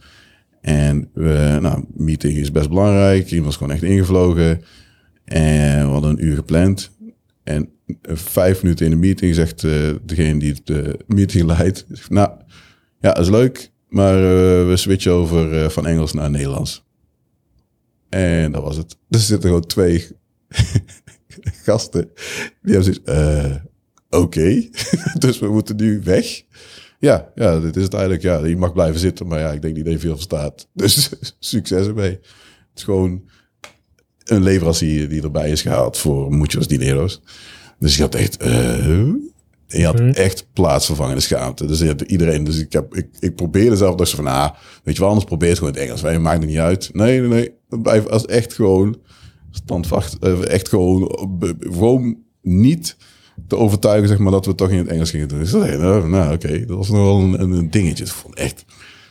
En 0.64 1.10
we, 1.12 1.58
nou, 1.60 1.84
meeting 1.94 2.36
is 2.36 2.52
best 2.52 2.68
belangrijk. 2.68 3.26
Iemand 3.26 3.44
was 3.46 3.56
gewoon 3.56 3.72
echt 3.72 3.82
ingevlogen. 3.82 4.62
En 5.24 5.86
we 5.86 5.92
hadden 5.92 6.10
een 6.10 6.24
uur 6.24 6.34
gepland. 6.34 6.90
En 7.42 7.68
vijf 8.12 8.62
minuten 8.62 8.84
in 8.84 8.90
de 8.90 8.98
meeting 8.98 9.34
zegt 9.34 9.62
uh, 9.62 9.94
degene 10.02 10.38
die 10.38 10.60
de 10.64 10.98
meeting 11.06 11.44
leidt... 11.46 11.86
Nou, 12.08 12.30
ja, 13.00 13.12
dat 13.12 13.18
is 13.18 13.28
leuk, 13.28 13.70
maar 13.88 14.14
uh, 14.14 14.22
we 14.66 14.72
switchen 14.74 15.12
over 15.12 15.62
uh, 15.62 15.68
van 15.68 15.86
Engels 15.86 16.12
naar 16.12 16.30
Nederlands. 16.30 16.84
En 18.08 18.52
dat 18.52 18.62
was 18.62 18.76
het. 18.76 18.96
Er 19.10 19.18
zitten 19.18 19.48
gewoon 19.48 19.66
twee 19.66 20.08
gasten. 21.64 22.10
Die 22.62 22.74
hebben 22.74 22.94
zoiets... 22.94 23.60
Oké, 24.10 24.68
dus 25.18 25.38
we 25.38 25.48
moeten 25.48 25.76
nu 25.76 26.00
weg. 26.04 26.42
Ja, 27.04 27.30
ja, 27.34 27.60
dit 27.60 27.76
is 27.76 27.82
het 27.82 27.94
eigenlijk. 27.94 28.22
Ja, 28.22 28.44
je 28.44 28.56
mag 28.56 28.72
blijven 28.72 29.00
zitten, 29.00 29.26
maar 29.26 29.38
ja, 29.38 29.52
ik 29.52 29.62
denk 29.62 29.74
niet 29.74 29.84
dat 29.84 29.92
je 29.92 29.98
veel 29.98 30.14
verstaat. 30.14 30.68
Dus 30.72 31.10
succes 31.38 31.86
ermee. 31.86 32.10
Het 32.10 32.20
is 32.74 32.82
gewoon 32.82 33.22
een 34.24 34.42
leverancier 34.42 35.08
die 35.08 35.22
erbij 35.22 35.50
is 35.50 35.62
gehaald 35.62 35.98
voor 35.98 36.34
muchos 36.34 36.66
dineros. 36.66 37.22
Dus 37.78 37.96
je 37.96 38.02
had 38.02 38.14
echt, 38.14 38.44
uh, 38.46 39.12
je 39.66 39.84
had 39.84 40.00
echt 40.00 40.46
plaatsvervangende 40.52 41.20
schaamte. 41.20 41.66
Dus 41.66 41.82
iedereen, 42.06 42.44
dus 42.44 42.58
ik, 42.58 42.72
heb, 42.72 42.94
ik, 42.94 43.08
ik 43.18 43.34
probeerde 43.34 43.76
zelf 43.76 43.94
dus 43.94 44.14
van, 44.14 44.26
ah, 44.26 44.50
weet 44.82 44.94
je 44.94 45.00
wel, 45.00 45.08
anders 45.08 45.28
probeer 45.28 45.48
het 45.48 45.58
gewoon 45.58 45.72
in 45.72 45.78
het 45.78 45.88
Engels. 45.88 46.02
Wij 46.02 46.18
maakt 46.18 46.40
het 46.40 46.48
niet 46.48 46.58
uit. 46.58 46.90
Nee, 46.92 47.20
nee, 47.20 47.28
nee. 47.28 47.80
Blijf 47.82 48.06
als 48.06 48.24
echt 48.24 48.54
gewoon 48.54 48.98
standvast, 49.50 50.14
echt 50.44 50.68
gewoon, 50.68 51.28
gewoon 51.58 52.18
niet 52.42 52.96
te 53.46 53.56
overtuigen, 53.56 54.08
zeg 54.08 54.18
maar, 54.18 54.32
dat 54.32 54.46
we 54.46 54.54
toch 54.54 54.70
in 54.70 54.78
het 54.78 54.88
Engels 54.88 55.10
gingen 55.10 55.28
doen. 55.28 55.38
Dus 55.38 55.52
nou, 55.52 56.08
nou 56.08 56.34
oké, 56.34 56.46
okay. 56.46 56.66
dat 56.66 56.76
was 56.76 56.88
nog 56.88 56.98
wel 56.98 57.20
een, 57.20 57.40
een 57.52 57.70
dingetje. 57.70 58.04
Dat 58.04 58.12
vond 58.12 58.34
echt 58.34 58.64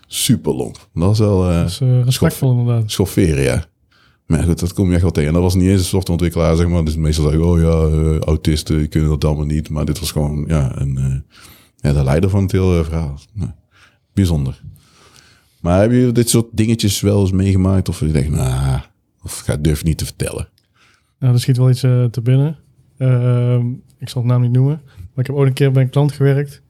super 0.07 0.53
lomp. 0.53 0.89
Dat 0.93 1.03
was 1.03 1.19
wel... 1.19 1.49
Uh, 1.49 1.59
dat 1.59 1.69
is, 1.69 1.81
uh, 1.81 2.03
respectvol 2.03 2.51
inderdaad. 2.51 2.91
Schofferen, 2.91 3.43
ja. 3.43 3.65
Maar 4.25 4.43
goed, 4.43 4.59
dat 4.59 4.73
kom 4.73 4.87
je 4.87 4.93
echt 4.93 5.01
wel 5.01 5.11
tegen. 5.11 5.27
En 5.27 5.33
dat 5.33 5.43
was 5.43 5.55
niet 5.55 5.67
eens 5.67 5.79
een 5.79 5.85
softwareontwikkelaar, 5.85 6.55
zeg 6.55 6.67
maar. 6.67 6.85
Dus 6.85 6.95
meestal 6.95 7.23
zeggen, 7.29 7.45
oh 7.45 7.59
ja, 7.59 7.97
uh, 7.97 8.19
autisten 8.19 8.89
kunnen 8.89 9.09
dat 9.09 9.25
allemaal 9.25 9.45
niet. 9.45 9.69
Maar 9.69 9.85
dit 9.85 9.99
was 9.99 10.11
gewoon, 10.11 10.45
ja, 10.47 10.79
een, 10.79 11.23
ja 11.75 11.93
de 11.93 12.03
leider 12.03 12.29
van 12.29 12.41
het 12.41 12.51
hele 12.51 12.83
verhaal. 12.83 13.19
Nou, 13.33 13.51
bijzonder. 14.13 14.61
Maar 15.61 15.79
hebben 15.79 15.97
jullie 15.97 16.13
dit 16.13 16.29
soort 16.29 16.47
dingetjes 16.51 17.01
wel 17.01 17.21
eens 17.21 17.31
meegemaakt? 17.31 17.89
Of 17.89 17.99
je 17.99 18.11
denkt, 18.11 18.29
nou, 18.29 18.79
of 19.23 19.39
ga 19.39 19.57
durf 19.57 19.83
niet 19.83 19.97
te 19.97 20.05
vertellen? 20.05 20.49
Nou, 21.19 21.33
er 21.33 21.39
schiet 21.39 21.57
wel 21.57 21.69
iets 21.69 21.79
te 21.79 22.21
binnen. 22.23 22.57
Ik 24.03 24.09
zal 24.09 24.21
het 24.21 24.31
naam 24.31 24.41
niet 24.41 24.51
noemen. 24.51 24.81
Maar 24.85 25.25
ik 25.25 25.27
heb 25.27 25.35
ook 25.35 25.45
een 25.45 25.53
keer 25.53 25.71
bij 25.71 25.83
een 25.83 25.89
klant 25.89 26.11
gewerkt. 26.11 26.61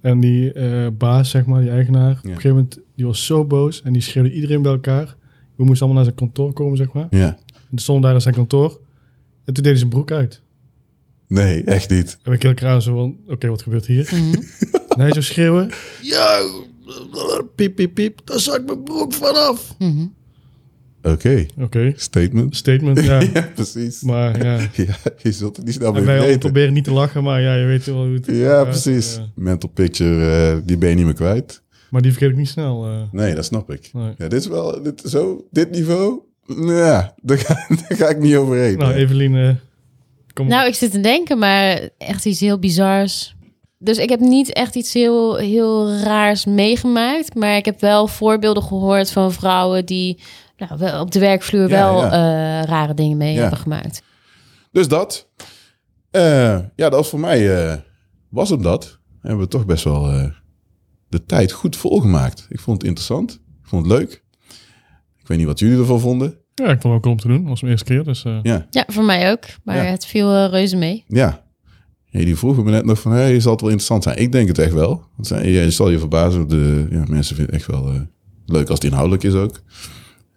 En 0.00 0.20
die 0.20 0.54
uh, 0.54 0.86
baas, 0.98 1.30
zeg 1.30 1.46
maar, 1.46 1.60
die 1.60 1.70
eigenaar, 1.70 2.10
op 2.10 2.24
een 2.24 2.30
gegeven 2.30 2.50
moment, 2.50 2.78
die 2.94 3.06
was 3.06 3.26
zo 3.26 3.44
boos. 3.44 3.82
En 3.82 3.92
die 3.92 4.02
schreeuwde 4.02 4.32
iedereen 4.32 4.62
bij 4.62 4.72
elkaar. 4.72 5.16
We 5.56 5.64
moesten 5.64 5.86
allemaal 5.86 6.04
naar 6.04 6.14
zijn 6.14 6.28
kantoor 6.28 6.52
komen, 6.52 6.76
zeg 6.76 6.92
maar. 6.92 7.06
Ja. 7.10 7.26
En 7.26 7.68
toen 7.68 7.78
stond 7.78 8.02
daar 8.02 8.14
in 8.14 8.20
zijn 8.20 8.34
kantoor. 8.34 8.80
En 9.44 9.54
toen 9.54 9.62
deed 9.62 9.64
hij 9.64 9.76
zijn 9.76 9.88
broek 9.88 10.10
uit. 10.10 10.42
Nee, 11.26 11.64
echt 11.64 11.90
niet. 11.90 12.18
En 12.22 12.32
ik 12.32 12.38
keer 12.38 12.66
aan 12.66 12.82
zo 12.82 12.94
van, 12.94 13.16
oké, 13.26 13.48
wat 13.48 13.62
gebeurt 13.62 13.86
hier? 13.86 14.10
Mm 14.14 14.20
-hmm. 14.20 14.42
en 14.88 15.00
hij 15.00 15.12
zo 15.12 15.20
schreeuwen. 15.20 15.70
Ja, 16.02 16.40
piep, 17.54 17.74
piep, 17.74 17.94
piep. 17.94 18.20
Daar 18.24 18.40
zak 18.40 18.66
mijn 18.66 18.82
broek 18.82 19.12
vanaf. 19.12 19.74
Mm 19.78 19.96
-hmm. 19.96 20.14
Oké. 21.02 21.46
Oké. 21.54 21.62
Okay. 21.64 21.92
Statement. 21.96 22.56
Statement, 22.56 23.04
ja. 23.04 23.20
ja, 23.34 23.48
precies. 23.54 24.02
Maar 24.02 24.44
ja. 24.44 24.58
ja. 24.86 24.96
Je 25.22 25.32
zult 25.32 25.56
het 25.56 25.64
niet 25.64 25.74
snel 25.74 25.92
meer 25.92 26.04
wij 26.04 26.20
weten. 26.20 26.38
proberen 26.38 26.72
niet 26.72 26.84
te 26.84 26.92
lachen, 26.92 27.22
maar 27.22 27.40
ja, 27.40 27.54
je 27.54 27.66
weet 27.66 27.84
wel 27.84 28.04
hoe 28.04 28.14
het 28.14 28.26
Ja, 28.26 28.64
precies. 28.64 29.20
Mental 29.34 29.68
picture, 29.68 30.54
uh, 30.54 30.60
die 30.64 30.78
ben 30.78 30.88
je 30.88 30.94
niet 30.94 31.04
meer 31.04 31.14
kwijt. 31.14 31.62
Maar 31.90 32.02
die 32.02 32.10
vergeet 32.12 32.30
ik 32.30 32.36
niet 32.36 32.48
snel. 32.48 32.88
Uh. 32.88 33.02
Nee, 33.12 33.34
dat 33.34 33.44
snap 33.44 33.70
ik. 33.70 33.90
Nee. 33.92 34.14
Ja, 34.18 34.28
dit 34.28 34.40
is 34.40 34.46
wel, 34.46 34.82
dit, 34.82 35.02
zo, 35.04 35.46
dit 35.50 35.70
niveau, 35.70 36.20
ja, 36.66 37.14
daar 37.22 37.38
ga, 37.38 37.54
daar 37.68 37.98
ga 37.98 38.08
ik 38.08 38.18
niet 38.18 38.36
overheen. 38.36 38.78
Nou, 38.78 38.92
Evelien, 38.92 39.60
kom 40.32 40.48
Nou, 40.48 40.68
ik 40.68 40.74
zit 40.74 40.90
te 40.90 41.00
denken, 41.00 41.38
maar 41.38 41.88
echt 41.98 42.26
iets 42.26 42.40
heel 42.40 42.58
bizars. 42.58 43.36
Dus 43.78 43.98
ik 43.98 44.08
heb 44.08 44.20
niet 44.20 44.52
echt 44.52 44.74
iets 44.74 44.92
heel, 44.92 45.36
heel 45.36 45.92
raars 45.92 46.44
meegemaakt. 46.44 47.34
Maar 47.34 47.56
ik 47.56 47.64
heb 47.64 47.80
wel 47.80 48.06
voorbeelden 48.06 48.62
gehoord 48.62 49.10
van 49.10 49.32
vrouwen 49.32 49.86
die 49.86 50.18
nou, 50.58 50.78
wel 50.78 51.00
op 51.00 51.10
de 51.10 51.18
werkvloer 51.18 51.68
Ja, 51.68 51.68
wel 51.68 51.96
ja. 52.04 52.10
eh, 52.60 52.68
rare 52.68 52.94
dingen 52.94 53.16
mee 53.16 53.34
Ja. 53.34 53.40
hebben 53.40 53.58
gemaakt. 53.58 54.02
Dus 54.72 54.88
dat. 54.88 55.28
Eh, 56.10 56.22
ja, 56.58 56.64
dat 56.76 56.92
was 56.92 57.08
voor 57.08 57.20
mij, 57.20 57.56
eh, 57.70 57.76
was 58.28 58.48
hem 58.50 58.62
dat. 58.62 58.98
Hebben 59.20 59.40
we 59.40 59.48
toch 59.48 59.66
best 59.66 59.84
wel 59.84 60.10
eh, 60.10 60.24
de 61.08 61.24
tijd 61.24 61.52
goed 61.52 61.76
volgemaakt. 61.76 62.46
Ik 62.48 62.60
vond 62.60 62.76
het 62.78 62.86
interessant. 62.86 63.32
Ik 63.32 63.68
vond 63.68 63.86
het 63.86 63.98
leuk. 63.98 64.22
Ik 65.20 65.26
weet 65.26 65.38
niet 65.38 65.46
wat 65.46 65.58
jullie 65.58 65.78
ervan 65.78 66.00
vonden. 66.00 66.34
Ja, 66.54 66.64
ik 66.64 66.80
vond 66.80 66.82
het 66.82 66.92
ook 66.92 67.00
cool 67.02 67.14
om 67.14 67.20
te 67.20 67.28
doen. 67.28 67.38
Dat 67.40 67.48
was 67.48 67.60
mijn 67.60 67.72
eerste 67.72 67.92
keer, 67.92 68.04
dus... 68.04 68.24
eh, 68.24 68.38
Ja, 68.42 68.66
Ja, 68.70 68.84
voor 68.86 69.04
mij 69.04 69.30
ook. 69.30 69.44
Maar 69.64 69.76
Ja. 69.76 69.82
het 69.82 70.06
viel 70.06 70.46
reuze 70.46 70.76
mee. 70.76 71.04
ja. 71.08 71.46
Hey, 72.08 72.24
die 72.24 72.36
vroegen 72.36 72.64
me 72.64 72.70
net 72.70 72.84
nog 72.84 73.00
van, 73.00 73.12
hey, 73.12 73.40
zal 73.40 73.52
het 73.52 73.60
wel 73.60 73.70
interessant 73.70 74.02
zijn? 74.02 74.18
Ik 74.18 74.32
denk 74.32 74.48
het 74.48 74.58
echt 74.58 74.72
wel. 74.72 74.88
Want 75.14 75.26
zijn, 75.26 75.48
je 75.48 75.70
zal 75.70 75.90
je 75.90 75.98
verbazen, 75.98 76.48
de 76.48 76.86
ja, 76.90 77.04
mensen 77.08 77.36
vinden 77.36 77.54
het 77.54 77.64
echt 77.64 77.70
wel 77.70 77.92
eh, 77.92 78.00
leuk 78.46 78.68
als 78.68 78.78
het 78.78 78.84
inhoudelijk 78.88 79.22
is 79.22 79.32
ook. 79.34 79.60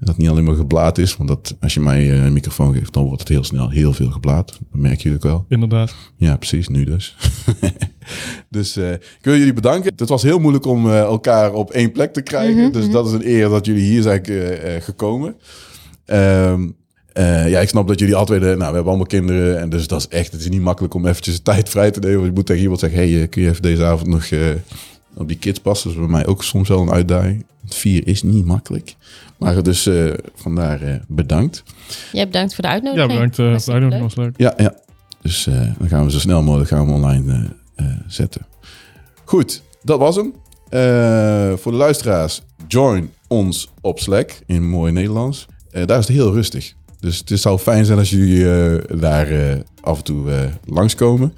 En 0.01 0.07
dat 0.07 0.15
het 0.15 0.17
niet 0.17 0.29
alleen 0.29 0.43
maar 0.43 0.55
geblaad 0.55 0.97
is, 0.97 1.17
want 1.17 1.29
dat, 1.29 1.55
als 1.59 1.73
je 1.73 1.79
mij 1.79 2.11
eh, 2.11 2.25
een 2.25 2.33
microfoon 2.33 2.73
geeft, 2.73 2.93
dan 2.93 3.03
wordt 3.03 3.19
het 3.19 3.29
heel 3.29 3.43
snel 3.43 3.69
heel 3.69 3.93
veel 3.93 4.09
geblaad. 4.09 4.47
Dat 4.47 4.81
merk 4.81 5.01
je 5.01 5.13
ook 5.13 5.23
wel. 5.23 5.45
inderdaad. 5.49 5.95
Ja, 6.15 6.37
precies, 6.37 6.67
nu 6.67 6.83
dus. 6.83 7.15
dus 8.49 8.75
eh, 8.75 8.91
ik 8.91 9.19
wil 9.21 9.37
jullie 9.37 9.53
bedanken. 9.53 9.93
Het 9.95 10.09
was 10.09 10.23
heel 10.23 10.39
moeilijk 10.39 10.65
om 10.65 10.87
eh, 10.89 10.99
elkaar 10.99 11.53
op 11.53 11.71
één 11.71 11.91
plek 11.91 12.13
te 12.13 12.21
krijgen. 12.21 12.71
dus 12.71 12.91
dat 12.91 13.07
is 13.07 13.11
een 13.11 13.27
eer 13.27 13.49
dat 13.49 13.65
jullie 13.65 13.83
hier 13.83 14.01
zijn 14.01 14.25
gekomen. 14.81 15.35
Ehm, 16.05 16.67
eh, 17.13 17.49
ja, 17.49 17.59
ik 17.59 17.69
snap 17.69 17.87
dat 17.87 17.99
jullie 17.99 18.15
altijd... 18.15 18.41
Nou, 18.41 18.57
we 18.57 18.63
hebben 18.63 18.85
allemaal 18.85 19.05
kinderen. 19.05 19.59
En 19.59 19.69
dus 19.69 19.87
dat 19.87 19.99
is 19.99 20.07
echt... 20.07 20.31
Het 20.31 20.41
is 20.41 20.49
niet 20.49 20.61
makkelijk 20.61 20.93
om 20.93 21.05
eventjes 21.05 21.39
tijd 21.39 21.69
vrij 21.69 21.91
te 21.91 21.99
nemen. 21.99 22.15
Want 22.15 22.27
je 22.27 22.33
moet 22.35 22.45
tegen 22.45 22.61
iemand 22.61 22.79
zeggen... 22.79 22.99
hey, 22.99 23.27
kun 23.27 23.41
je 23.41 23.49
even 23.49 23.61
deze 23.61 23.83
avond 23.83 24.09
nog 24.09 24.25
eh, 24.25 24.39
op 25.13 25.27
die 25.27 25.37
kids 25.37 25.59
passen? 25.59 25.89
Dat 25.89 25.99
is 25.99 26.05
bij 26.05 26.15
mij 26.17 26.25
ook 26.25 26.43
soms 26.43 26.69
wel 26.69 26.81
een 26.81 26.91
uitdaging. 26.91 27.45
Vier 27.75 28.07
is 28.07 28.23
niet 28.23 28.45
makkelijk. 28.45 28.95
Maar 29.37 29.63
dus 29.63 29.85
eh, 29.87 30.13
vandaar 30.35 30.81
eh, 30.81 30.95
bedankt. 31.07 31.63
Jij 32.11 32.25
bedankt 32.25 32.53
voor 32.55 32.63
de 32.63 32.69
Ja, 32.69 32.73
uitnodiging. 32.73 33.11
bedankt 33.13 33.37
uh, 33.37 33.51
Was 33.51 33.63
voor 33.63 33.73
de 33.73 33.79
uitnodiging. 33.81 34.15
was 34.15 34.25
leuk. 34.25 34.33
Ja, 34.37 34.53
ja. 34.57 34.75
Dus 35.21 35.47
eh, 35.47 35.61
dan 35.79 35.87
gaan 35.87 36.05
we 36.05 36.11
zo 36.11 36.19
snel 36.19 36.41
mogelijk 36.43 36.69
gaan 36.69 36.85
we 36.85 36.91
online 36.91 37.49
eh, 37.75 37.85
eh, 37.85 37.93
zetten. 38.07 38.45
Goed, 39.25 39.63
dat 39.83 39.99
was 39.99 40.15
hem. 40.15 40.33
Eh, 40.69 41.53
voor 41.57 41.71
de 41.71 41.77
luisteraars, 41.77 42.41
join 42.67 43.11
ons 43.27 43.69
op 43.81 43.99
Slack 43.99 44.39
in 44.45 44.69
mooi 44.69 44.91
Nederlands. 44.91 45.45
Eh, 45.71 45.85
daar 45.85 45.99
is 45.99 46.07
het 46.07 46.15
heel 46.15 46.33
rustig. 46.33 46.73
Dus 46.99 47.21
het 47.25 47.39
zou 47.39 47.59
fijn 47.59 47.85
zijn 47.85 47.97
als 47.97 48.09
jullie 48.09 48.53
eh, 48.53 48.99
daar 48.99 49.27
eh, 49.29 49.59
af 49.81 49.97
en 49.97 50.03
toe 50.03 50.31
eh, 50.31 50.39
langskomen. 50.65 51.33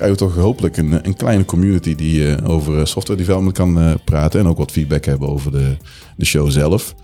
Krijgen 0.00 0.18
we 0.18 0.32
toch 0.32 0.42
hopelijk 0.42 0.76
een, 0.76 1.06
een 1.06 1.16
kleine 1.16 1.44
community 1.44 1.94
die 1.94 2.34
eh, 2.34 2.50
over 2.50 2.78
eh, 2.78 2.84
software 2.84 3.18
development 3.18 3.56
kan 3.56 3.80
eh, 3.80 3.94
praten. 4.04 4.40
En 4.40 4.46
ook 4.46 4.56
wat 4.56 4.70
feedback 4.70 5.04
hebben 5.04 5.28
over 5.28 5.50
de, 5.50 5.76
de 6.16 6.24
show 6.24 6.50
zelf. 6.50 6.94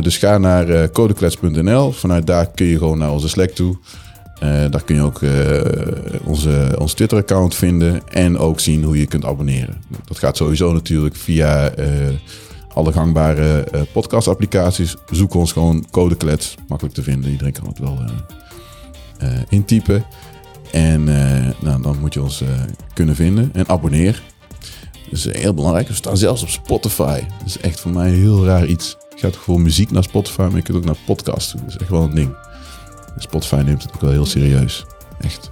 Dus 0.00 0.18
ga 0.18 0.38
naar 0.38 0.90
codeklets.nl. 0.90 1.92
Vanuit 1.92 2.26
daar 2.26 2.50
kun 2.50 2.66
je 2.66 2.78
gewoon 2.78 2.98
naar 2.98 3.12
onze 3.12 3.28
Slack 3.28 3.50
toe. 3.50 3.76
Daar 4.40 4.84
kun 4.84 4.94
je 4.94 5.02
ook 5.02 5.20
onze, 6.24 6.76
ons 6.78 6.94
Twitter-account 6.94 7.54
vinden. 7.54 8.08
En 8.08 8.38
ook 8.38 8.60
zien 8.60 8.82
hoe 8.82 8.98
je 8.98 9.06
kunt 9.06 9.24
abonneren. 9.24 9.82
Dat 10.04 10.18
gaat 10.18 10.36
sowieso 10.36 10.72
natuurlijk 10.72 11.16
via 11.16 11.72
alle 12.74 12.92
gangbare 12.92 13.64
podcast-applicaties. 13.92 14.96
Zoek 15.10 15.34
ons 15.34 15.52
gewoon 15.52 15.86
Codeklets. 15.90 16.54
Makkelijk 16.68 16.94
te 16.94 17.02
vinden. 17.02 17.30
Iedereen 17.30 17.52
kan 17.52 17.66
het 17.66 17.78
wel 17.78 17.98
intypen. 19.48 20.04
En 20.72 21.08
eh, 21.08 21.50
nou, 21.60 21.82
dan 21.82 21.98
moet 22.00 22.14
je 22.14 22.22
ons 22.22 22.40
eh, 22.40 22.48
kunnen 22.94 23.14
vinden. 23.14 23.50
En 23.52 23.68
abonneer. 23.68 24.22
Dat 25.10 25.26
is 25.26 25.32
heel 25.32 25.54
belangrijk. 25.54 25.88
We 25.88 25.94
staan 25.94 26.16
zelfs 26.16 26.42
op 26.42 26.48
Spotify. 26.48 27.20
Dat 27.38 27.46
is 27.46 27.58
echt 27.58 27.80
voor 27.80 27.90
mij 27.90 28.08
een 28.08 28.14
heel 28.14 28.44
raar 28.44 28.66
iets. 28.66 28.96
Je 29.10 29.18
gaat 29.18 29.32
toch 29.32 29.42
voor 29.42 29.60
muziek 29.60 29.90
naar 29.90 30.02
Spotify, 30.02 30.40
maar 30.40 30.56
je 30.56 30.62
kunt 30.62 30.76
ook 30.76 30.84
naar 30.84 30.96
podcasts 31.06 31.50
toe. 31.50 31.60
Dat 31.60 31.68
is 31.68 31.76
echt 31.76 31.90
wel 31.90 32.02
een 32.02 32.14
ding. 32.14 32.34
Spotify 33.16 33.62
neemt 33.64 33.82
het 33.82 33.94
ook 33.94 34.00
wel 34.00 34.10
heel 34.10 34.26
serieus. 34.26 34.84
Echt. 35.20 35.50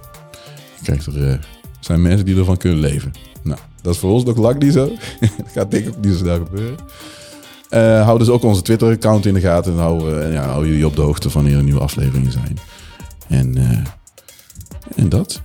Er, 0.85 1.29
eh, 1.29 1.37
zijn 1.79 2.01
mensen 2.01 2.25
die 2.25 2.37
ervan 2.37 2.57
kunnen 2.57 2.79
leven. 2.79 3.11
Nou, 3.43 3.59
dat 3.81 3.93
is 3.93 3.99
voor 3.99 4.11
ons 4.11 4.23
nog 4.23 4.37
lang 4.37 4.59
niet 4.59 4.73
zo. 4.73 4.85
dat 5.19 5.51
gaat 5.53 5.71
denk 5.71 5.85
ik 5.85 5.95
ook 5.97 6.03
niet 6.03 6.13
zo 6.13 6.17
snel 6.17 6.37
gebeuren. 6.37 6.77
Eh, 7.69 8.03
hou 8.03 8.19
dus 8.19 8.29
ook 8.29 8.43
onze 8.43 8.61
Twitter-account 8.61 9.25
in 9.25 9.33
de 9.33 9.39
gaten. 9.39 9.71
En 9.71 9.79
hou, 9.79 10.19
eh, 10.19 10.33
ja, 10.33 10.59
jullie 10.59 10.85
op 10.85 10.95
de 10.95 11.01
hoogte 11.01 11.29
van 11.29 11.41
wanneer 11.41 11.59
er 11.59 11.65
nieuwe 11.65 11.79
afleveringen 11.79 12.31
zijn. 12.31 12.57
En, 13.27 13.57
en 14.95 15.09
dat. 15.09 15.41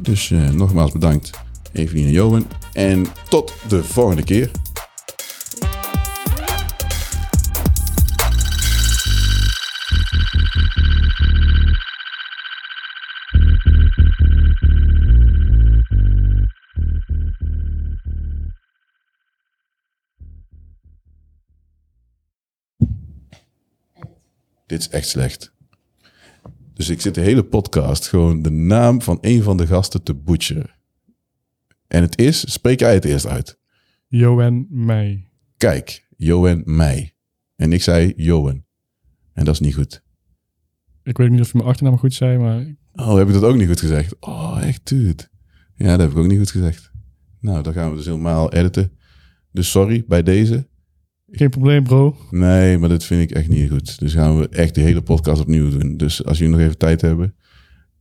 Dus 0.00 0.30
eh, 0.30 0.50
nogmaals 0.50 0.92
bedankt, 0.92 1.30
Evelien 1.72 2.06
en 2.06 2.12
Johan. 2.12 2.46
En 2.72 3.06
tot 3.28 3.52
de 3.68 3.84
volgende 3.84 4.24
keer. 4.24 4.50
Dit 24.66 24.80
is 24.80 24.88
echt 24.88 25.08
slecht. 25.08 25.55
Dus 26.76 26.88
ik 26.88 27.00
zit 27.00 27.14
de 27.14 27.20
hele 27.20 27.44
podcast 27.44 28.08
gewoon 28.08 28.42
de 28.42 28.50
naam 28.50 29.02
van 29.02 29.18
een 29.20 29.42
van 29.42 29.56
de 29.56 29.66
gasten 29.66 30.02
te 30.02 30.14
butcheren. 30.14 30.74
En 31.86 32.02
het 32.02 32.18
is, 32.18 32.52
spreek 32.52 32.80
jij 32.80 32.94
het 32.94 33.04
eerst 33.04 33.26
uit. 33.26 33.58
Johan 34.06 34.66
Meij. 34.70 35.30
Kijk, 35.56 36.06
Johan 36.16 36.62
Meij. 36.64 37.14
En 37.54 37.72
ik 37.72 37.82
zei 37.82 38.12
Johan. 38.16 38.64
En 39.32 39.44
dat 39.44 39.54
is 39.54 39.60
niet 39.60 39.74
goed. 39.74 40.02
Ik 41.02 41.16
weet 41.16 41.30
niet 41.30 41.40
of 41.40 41.46
je 41.52 41.56
mijn 41.56 41.68
achternaam 41.68 41.98
goed 41.98 42.14
zei, 42.14 42.38
maar 42.38 42.76
Oh, 42.92 43.16
heb 43.16 43.26
ik 43.26 43.32
dat 43.32 43.42
ook 43.42 43.56
niet 43.56 43.68
goed 43.68 43.80
gezegd? 43.80 44.16
Oh, 44.20 44.58
echt, 44.62 44.88
dude. 44.88 45.28
Ja, 45.74 45.90
dat 45.90 46.00
heb 46.00 46.10
ik 46.10 46.16
ook 46.16 46.26
niet 46.26 46.38
goed 46.38 46.50
gezegd. 46.50 46.90
Nou, 47.40 47.62
dan 47.62 47.72
gaan 47.72 47.90
we 47.90 47.96
dus 47.96 48.06
helemaal 48.06 48.52
editen. 48.52 48.92
Dus 49.52 49.70
sorry 49.70 50.04
bij 50.06 50.22
deze. 50.22 50.68
Geen 51.30 51.50
probleem, 51.50 51.82
bro. 51.82 52.16
Nee, 52.30 52.78
maar 52.78 52.88
dat 52.88 53.04
vind 53.04 53.30
ik 53.30 53.36
echt 53.36 53.48
niet 53.48 53.70
goed. 53.70 53.98
Dus 53.98 54.12
gaan 54.12 54.38
we 54.38 54.48
echt 54.48 54.74
de 54.74 54.80
hele 54.80 55.02
podcast 55.02 55.40
opnieuw 55.40 55.70
doen. 55.78 55.96
Dus 55.96 56.24
als 56.24 56.38
jullie 56.38 56.52
nog 56.52 56.62
even 56.62 56.78
tijd 56.78 57.00
hebben, 57.00 57.34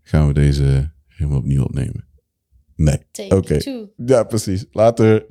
gaan 0.01 0.27
we 0.27 0.33
deze 0.33 0.91
helemaal 1.07 1.39
opnieuw 1.39 1.63
opnemen. 1.63 2.07
Nee. 2.75 2.97
Oké. 3.29 3.57
two. 3.57 3.89
Ja, 4.05 4.23
precies. 4.23 4.65
Later. 4.71 5.25